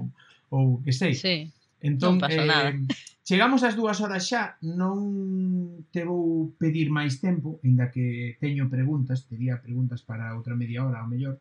ou 0.49 0.65
que 0.82 0.95
sei 0.95 1.14
sí. 1.14 1.52
Entón, 1.86 2.18
non 2.18 2.32
eh, 2.34 2.49
nada. 2.49 2.74
chegamos 3.22 3.62
ás 3.62 3.78
dúas 3.78 4.02
horas 4.02 4.26
xa, 4.26 4.57
non 4.66 5.86
te 5.94 6.02
vou 6.02 6.49
pedir 6.57 6.90
máis 6.90 7.22
tempo, 7.22 7.62
aínda 7.62 7.94
que 7.94 8.38
teño 8.41 8.66
preguntas, 8.74 9.30
tería 9.30 9.62
preguntas 9.62 10.02
para 10.02 10.34
outra 10.34 10.57
media 10.57 10.82
hora 10.82 11.06
ao 11.06 11.10
mellor, 11.10 11.38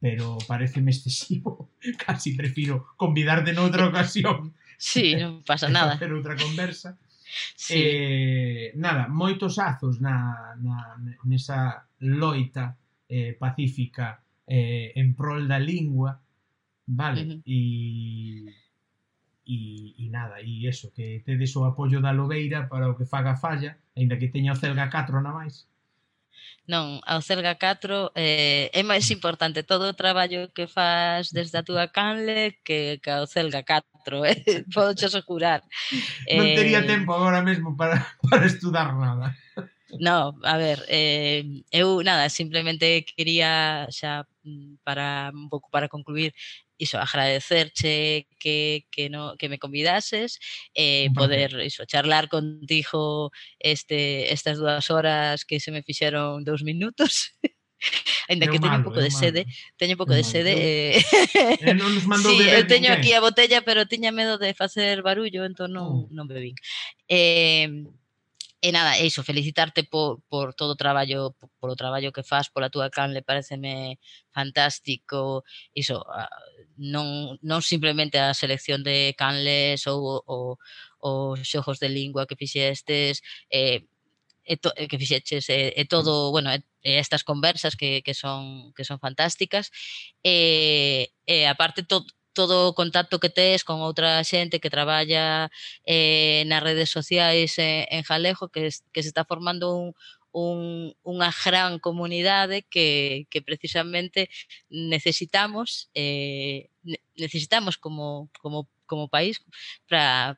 pero 0.00 0.40
pareceme 0.48 0.92
excesivo, 0.92 1.68
casi 2.04 2.32
prefiro 2.32 2.96
convidarte 2.96 3.52
noutra 3.52 3.84
ocasión. 3.92 4.56
sí, 4.80 5.16
non 5.20 5.44
pasa 5.44 5.68
nada. 5.76 6.00
Facer 6.00 6.12
outra 6.16 6.36
conversa. 6.36 6.96
Sí. 7.56 7.74
Eh, 7.76 8.72
nada, 8.78 9.10
moitos 9.10 9.58
azos 9.58 9.98
na, 9.98 10.54
na 10.62 10.94
nesa 11.26 11.82
loita 11.98 12.78
eh, 13.10 13.34
pacífica 13.34 14.22
eh, 14.46 14.94
en 14.94 15.18
prol 15.18 15.48
da 15.50 15.58
lingua, 15.58 16.14
vale, 16.86 17.20
uh 17.22 17.26
-huh. 17.26 17.40
e 17.44 17.58
e, 19.46 19.94
e 19.98 20.10
nada, 20.10 20.40
e 20.40 20.66
eso, 20.66 20.92
que 20.92 21.22
tedes 21.24 21.54
o 21.56 21.64
apoio 21.64 22.00
da 22.00 22.16
Lobeira 22.16 22.68
para 22.68 22.90
o 22.90 22.96
que 22.96 23.04
faga 23.04 23.36
falla, 23.36 23.76
aínda 23.96 24.18
que 24.18 24.32
teña 24.32 24.52
o 24.52 24.60
Celga 24.60 24.90
4 24.90 25.20
na 25.20 25.32
máis. 25.32 25.68
Non, 26.64 26.96
ao 27.04 27.20
Celga 27.20 27.60
4 27.60 28.16
eh, 28.16 28.72
é 28.72 28.80
máis 28.80 29.04
importante 29.12 29.68
todo 29.68 29.84
o 29.84 29.98
traballo 29.98 30.48
que 30.56 30.64
faz 30.64 31.28
desde 31.28 31.60
a 31.60 31.66
túa 31.66 31.92
canle 31.92 32.56
que, 32.64 32.96
que 33.04 33.10
ao 33.12 33.28
Celga 33.28 33.60
4, 33.60 34.24
eh? 34.24 34.40
podo 34.72 34.96
che 34.96 35.04
asegurar. 35.04 35.60
Non 36.24 36.48
tería 36.56 36.80
eh... 36.80 36.88
tempo 36.88 37.12
agora 37.12 37.44
mesmo 37.44 37.76
para, 37.76 38.00
para 38.24 38.48
estudar 38.48 38.96
nada. 38.96 39.36
No, 40.00 40.34
a 40.42 40.56
ver, 40.56 40.82
eh, 40.88 41.44
eu 41.70 42.02
nada, 42.02 42.32
simplemente 42.32 43.04
quería 43.12 43.84
xa 43.92 44.24
mm, 44.42 44.80
para 44.82 45.30
un 45.36 45.52
pouco 45.52 45.68
para 45.68 45.92
concluir 45.92 46.32
iso, 46.78 46.98
agradecerche 46.98 48.26
que, 48.38 48.86
que, 48.90 49.10
no, 49.10 49.36
que 49.36 49.48
me 49.48 49.58
convidases 49.58 50.38
eh, 50.74 51.08
poder 51.14 51.60
iso, 51.64 51.84
charlar 51.84 52.28
contigo 52.28 53.30
este, 53.58 54.32
estas 54.32 54.58
dúas 54.58 54.90
horas 54.90 55.44
que 55.44 55.60
se 55.60 55.70
me 55.70 55.82
fixeron 55.82 56.44
dous 56.44 56.62
minutos. 56.62 57.34
Ainda 58.28 58.46
que 58.48 58.58
teño 58.58 58.80
un 58.80 58.84
pouco 58.84 59.00
de 59.00 59.10
sede, 59.10 59.44
teño 59.76 59.94
un 59.94 60.00
pouco 60.00 60.14
de 60.14 60.24
sede. 60.24 60.52
Eh... 60.56 61.04
eh 61.60 61.74
non 61.76 61.92
nos 61.92 62.08
mandou 62.10 62.32
sí, 62.32 62.40
eu 62.40 62.64
teño 62.64 62.88
ninguén. 62.88 62.96
aquí 62.96 63.10
a 63.12 63.20
botella, 63.20 63.60
pero 63.60 63.84
tiña 63.84 64.08
medo 64.08 64.40
de 64.40 64.56
facer 64.56 65.04
barullo, 65.04 65.44
entón 65.44 65.76
non, 65.76 66.08
non 66.08 66.24
bebín. 66.24 66.56
Eh, 67.04 67.68
e 68.64 68.72
nada, 68.72 68.96
é 68.96 69.04
iso, 69.04 69.20
felicitarte 69.20 69.84
por, 69.84 70.24
por 70.24 70.56
todo 70.56 70.72
o 70.72 70.80
traballo, 70.80 71.36
por, 71.36 71.52
por 71.60 71.68
o 71.68 71.76
traballo 71.76 72.16
que 72.16 72.24
faz, 72.24 72.48
pola 72.48 72.72
túa 72.72 72.88
canle, 72.88 73.20
pareceme 73.20 74.00
fantástico, 74.32 75.44
iso, 75.76 76.00
ah, 76.08 76.32
non, 76.76 77.38
non 77.42 77.60
simplemente 77.62 78.18
a 78.18 78.34
selección 78.34 78.82
de 78.82 79.14
canles 79.18 79.86
ou, 79.86 80.22
ou, 80.26 80.58
ou 81.00 81.36
xojos 81.40 81.78
de 81.78 81.88
lingua 81.88 82.26
que 82.26 82.36
fixestes, 82.36 83.22
eh, 83.50 83.84
e 84.44 84.56
to, 84.56 84.70
eh, 84.76 84.88
que 84.88 84.98
fixeches 85.00 85.48
e, 85.48 85.72
e 85.76 85.84
todo, 85.88 86.30
bueno, 86.30 86.52
e, 86.52 86.60
e 86.84 87.00
estas 87.00 87.24
conversas 87.24 87.76
que, 87.76 88.02
que 88.04 88.14
son 88.14 88.72
que 88.76 88.84
son 88.84 88.98
fantásticas. 89.00 89.72
E, 90.22 91.10
e 91.26 91.46
aparte 91.48 91.82
to, 91.82 92.04
todo 92.34 92.68
o 92.68 92.74
contacto 92.74 93.20
que 93.22 93.30
tes 93.30 93.64
con 93.64 93.80
outra 93.80 94.20
xente 94.26 94.60
que 94.60 94.68
traballa 94.72 95.48
eh, 95.86 96.44
nas 96.50 96.62
redes 96.62 96.90
sociais 96.90 97.56
en, 97.58 97.86
en 97.88 98.02
Jalejo 98.02 98.50
que, 98.50 98.66
es, 98.68 98.84
que 98.92 99.02
se 99.02 99.08
está 99.08 99.24
formando 99.24 99.72
un, 99.72 99.94
un, 100.34 100.90
unha 101.06 101.30
gran 101.30 101.78
comunidade 101.78 102.66
que, 102.66 103.30
que 103.30 103.38
precisamente 103.38 104.26
necesitamos 104.66 105.94
eh, 105.94 106.74
necesitamos 107.14 107.78
como, 107.78 108.34
como, 108.42 108.66
como 108.84 109.06
país 109.06 109.38
para 109.86 110.34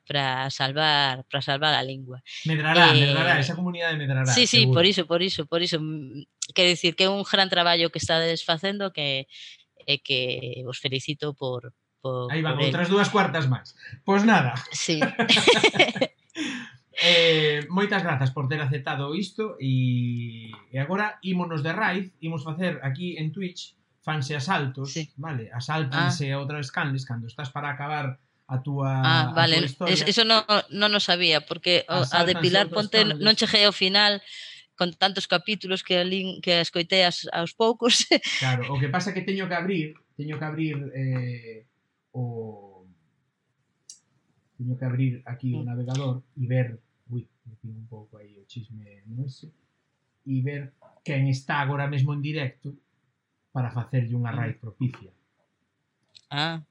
salvar 0.52 1.24
para 1.24 1.40
salvar 1.40 1.72
a 1.72 1.82
lingua. 1.82 2.20
Medrará, 2.44 2.92
eh, 2.92 3.08
medrará, 3.08 3.40
esa 3.40 3.56
comunidade 3.56 3.96
medrará. 3.96 4.28
Sí, 4.28 4.46
sí, 4.46 4.68
seguro. 4.68 4.76
por 4.76 4.84
iso, 4.84 5.02
por 5.08 5.22
iso, 5.24 5.46
por 5.48 5.60
iso. 5.64 5.80
Quero 6.52 6.68
dicir 6.68 6.94
que 6.94 7.08
é 7.08 7.10
un 7.10 7.24
gran 7.24 7.48
traballo 7.48 7.88
que 7.88 7.98
estades 7.98 8.44
facendo 8.44 8.92
que 8.92 9.26
e 9.88 10.02
que 10.04 10.60
vos 10.68 10.76
felicito 10.76 11.32
por, 11.32 11.72
por 12.04 12.28
Aí 12.28 12.44
van, 12.44 12.60
outras 12.60 12.92
dúas 12.92 13.08
cuartas 13.08 13.48
máis. 13.48 13.72
Pois 14.04 14.28
nada. 14.28 14.52
Sí. 14.76 15.00
Eh, 16.96 17.68
moitas 17.68 18.00
grazas 18.00 18.32
por 18.32 18.48
ter 18.48 18.56
aceptado 18.64 19.12
isto 19.12 19.60
e, 19.60 20.48
e 20.72 20.76
agora 20.80 21.20
ímonos 21.20 21.60
de 21.60 21.76
raíz, 21.76 22.08
imos 22.24 22.40
facer 22.40 22.80
aquí 22.80 23.20
en 23.20 23.36
Twitch 23.36 23.76
fanse 24.00 24.32
asaltos, 24.32 24.96
sí. 24.96 25.12
vale? 25.20 25.52
Asáltanse 25.52 26.32
ah. 26.32 26.40
outras 26.40 26.72
canles 26.72 27.04
cando 27.04 27.28
estás 27.28 27.52
para 27.52 27.74
acabar 27.74 28.16
a 28.48 28.56
túa 28.62 29.02
Ah, 29.02 29.24
vale, 29.36 29.58
a 29.58 29.66
túa 29.66 29.68
historia. 29.68 29.92
Es, 29.92 30.08
eso 30.08 30.24
non 30.24 30.40
no, 30.72 30.86
o 30.88 31.02
sabía 31.02 31.44
porque 31.44 31.84
Asáltanse 31.84 32.16
a 32.16 32.22
de 32.24 32.34
Pilar 32.40 32.66
Ponte 32.72 33.02
canles. 33.02 33.20
non 33.20 33.36
cheguei 33.36 33.68
ao 33.68 33.76
final 33.76 34.24
con 34.72 34.94
tantos 34.96 35.26
capítulos 35.28 35.82
que 35.82 36.00
alín, 36.00 36.40
que 36.40 36.64
escoitei 36.64 37.04
as, 37.04 37.28
aos 37.28 37.52
poucos. 37.52 38.08
Claro, 38.40 38.72
o 38.72 38.80
que 38.80 38.88
pasa 38.88 39.10
é 39.10 39.14
que 39.16 39.26
teño 39.26 39.50
que 39.50 39.56
abrir, 39.58 39.98
teño 40.16 40.38
que 40.40 40.46
abrir 40.48 40.76
eh, 40.94 41.68
o 42.16 42.88
teño 44.56 44.78
que 44.78 44.86
abrir 44.86 45.14
aquí 45.26 45.52
o 45.52 45.60
navegador 45.60 46.22
e 46.38 46.46
ver 46.46 46.78
ui, 47.10 47.28
metín 47.46 47.76
un 47.76 47.86
pouco 47.86 48.18
aí 48.18 48.38
o 48.38 48.46
chisme 48.46 49.02
no 49.06 49.24
ese, 49.24 49.52
e 50.26 50.42
ver 50.42 50.74
quen 51.06 51.30
está 51.30 51.62
agora 51.62 51.86
mesmo 51.86 52.10
en 52.14 52.22
directo 52.22 52.74
para 53.54 53.70
facerlle 53.70 54.18
unha 54.18 54.34
raid 54.34 54.58
propicia. 54.58 55.14
Ah, 56.28 56.66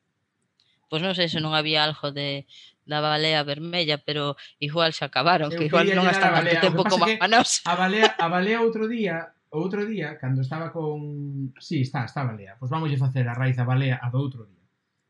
pois 0.91 1.01
non 1.01 1.15
sei 1.15 1.31
se 1.31 1.39
non 1.39 1.55
había 1.55 1.81
algo 1.87 2.11
de 2.11 2.43
da 2.85 3.01
balea 3.01 3.41
vermella, 3.43 3.97
pero 3.97 4.37
igual 4.59 4.93
se 4.93 5.03
acabaron, 5.05 5.49
Eu 5.49 5.57
que 5.57 5.65
igual 5.65 5.89
non 5.97 6.05
está 6.05 6.29
tanto 6.29 6.55
tempo 6.61 6.81
como 6.85 7.09
a 7.09 7.27
nós. 7.27 7.65
A 7.65 7.73
balea, 7.73 8.13
a 8.13 8.27
balea 8.29 8.61
outro 8.61 8.85
día, 8.85 9.33
outro 9.49 9.89
día, 9.89 10.21
cando 10.21 10.45
estaba 10.45 10.69
con... 10.69 11.49
Sí, 11.57 11.81
está, 11.81 12.05
está 12.05 12.21
a 12.21 12.29
balea. 12.29 12.53
Pois 12.61 12.69
vamos 12.69 12.93
a 12.93 12.97
facer 13.01 13.25
a 13.25 13.33
raíz 13.33 13.57
a 13.57 13.65
balea 13.65 13.97
a 13.97 14.13
do 14.13 14.21
outro 14.21 14.45
día. 14.45 14.61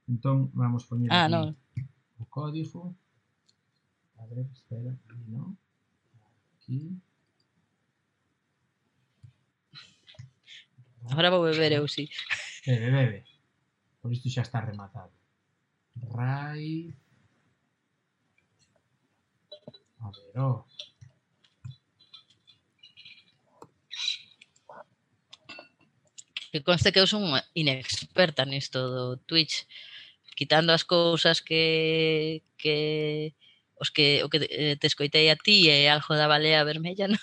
Entón, 0.07 0.53
vamos 0.55 0.87
poñer 0.87 1.11
ah, 1.11 1.27
aquí 1.27 1.35
no. 1.35 1.41
o 2.21 2.25
código 2.31 2.95
padres 4.25 4.47
del 4.69 4.97
vino. 5.07 5.57
Aquí. 6.55 6.99
Agora 11.11 11.29
vou 11.29 11.43
beber 11.43 11.73
eu, 11.73 11.87
si. 11.87 12.07
Sí. 12.07 12.71
Bebe, 12.71 12.91
bebe. 12.91 13.23
Por 14.01 14.11
isto 14.11 14.29
xa 14.29 14.41
está 14.41 14.61
rematado. 14.61 15.13
Rai. 16.09 16.95
A 19.99 20.09
ver, 20.09 20.39
oh. 20.39 20.65
Que 26.51 26.63
conste 26.63 26.91
que 26.91 26.99
eu 26.99 27.05
son 27.05 27.21
unha 27.29 27.45
inexperta 27.53 28.45
nisto 28.45 28.79
do 28.79 29.05
Twitch, 29.29 29.69
quitando 30.33 30.73
as 30.73 30.81
cousas 30.81 31.37
que 31.37 32.41
que 32.57 33.35
os 33.79 33.91
que, 33.91 34.23
o 34.23 34.29
que 34.29 34.47
eh, 34.49 34.75
te 34.79 34.87
escoitei 34.87 35.29
a 35.29 35.35
ti 35.35 35.69
é 35.69 35.91
algo 35.91 36.15
da 36.15 36.27
balea 36.27 36.63
vermella, 36.63 37.07
non, 37.11 37.19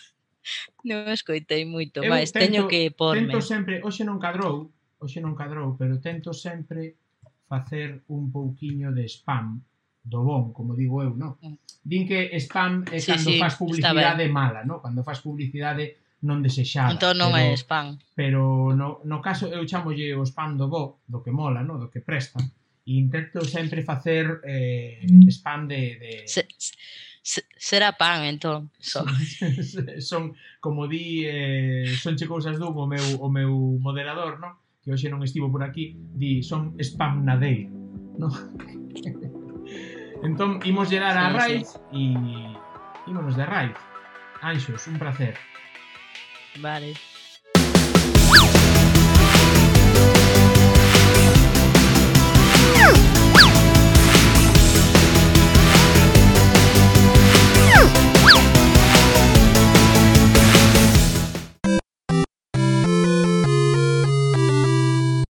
non 0.85 1.09
escoitei 1.13 1.65
moito, 1.65 2.03
eu 2.03 2.11
máis 2.11 2.33
teño 2.33 2.69
que 2.69 2.93
porme. 2.93 3.31
Tento 3.31 3.41
sempre, 3.41 3.81
hoxe 3.81 4.05
non 4.05 4.21
cadrou, 4.21 4.71
hoxe 5.01 5.19
non 5.23 5.33
cadrou, 5.35 5.75
pero 5.79 5.99
tento 5.99 6.31
sempre 6.37 6.99
facer 7.49 8.05
un 8.09 8.33
pouquiño 8.33 8.93
de 8.93 9.05
spam 9.09 9.61
do 10.03 10.21
bon, 10.23 10.53
como 10.53 10.75
digo 10.75 11.03
eu, 11.03 11.15
non? 11.15 11.39
Mm. 11.39 11.57
Din 11.83 12.05
que 12.07 12.33
spam 12.43 12.83
é 12.91 12.99
sí, 12.99 13.15
cando 13.15 13.31
sí, 13.31 13.39
faz 13.39 13.55
publicidade 13.55 14.27
mala, 14.29 14.67
non? 14.67 14.83
Cando 14.83 15.07
faz 15.07 15.23
publicidade 15.23 16.03
non 16.23 16.43
desexada. 16.43 16.95
Entón 16.95 17.19
non 17.19 17.35
pero, 17.35 17.51
é 17.51 17.59
spam. 17.59 17.87
Pero 18.15 18.75
no, 18.75 19.03
no 19.07 19.19
caso 19.23 19.51
eu 19.51 19.63
chamolle 19.67 20.15
o 20.15 20.23
spam 20.27 20.59
do 20.59 20.67
bo, 20.67 21.03
do 21.07 21.23
que 21.23 21.35
mola, 21.35 21.63
no? 21.63 21.79
do 21.79 21.91
que 21.91 22.03
presta 22.03 22.39
intento 22.85 23.45
sempre 23.45 23.83
facer 23.83 24.41
eh, 24.45 25.05
mm. 25.07 25.29
spam 25.29 25.69
de... 25.69 25.99
de... 25.99 26.23
Se, 26.27 26.47
se, 27.23 27.45
será 27.57 27.93
pan, 27.93 28.25
entón. 28.25 28.71
So. 28.81 29.05
son, 30.01 30.35
como 30.61 30.89
di, 30.89 31.25
eh, 31.27 31.87
son 32.01 32.17
che 32.17 32.27
cousas 32.27 32.59
dun 32.59 32.75
o 32.75 32.87
meu, 32.87 33.07
o 33.23 33.31
meu 33.31 33.79
moderador, 33.79 34.43
non? 34.43 34.59
que 34.83 34.91
hoxe 34.91 35.07
non 35.07 35.23
estivo 35.23 35.47
por 35.47 35.63
aquí, 35.63 35.95
di, 35.95 36.43
son 36.43 36.75
spam 36.83 37.23
na 37.23 37.39
dei. 37.39 37.71
Non? 38.19 38.35
entón, 40.27 40.59
imos 40.67 40.91
llegar 40.91 41.15
a 41.15 41.31
Raiz 41.31 41.79
e 41.95 42.11
ímonos 43.07 43.39
de 43.39 43.47
Raiz. 43.47 43.79
Anxos, 44.43 44.91
un 44.91 44.99
placer. 44.99 45.39
Vale. 46.59 46.99
Woo! 52.73 53.22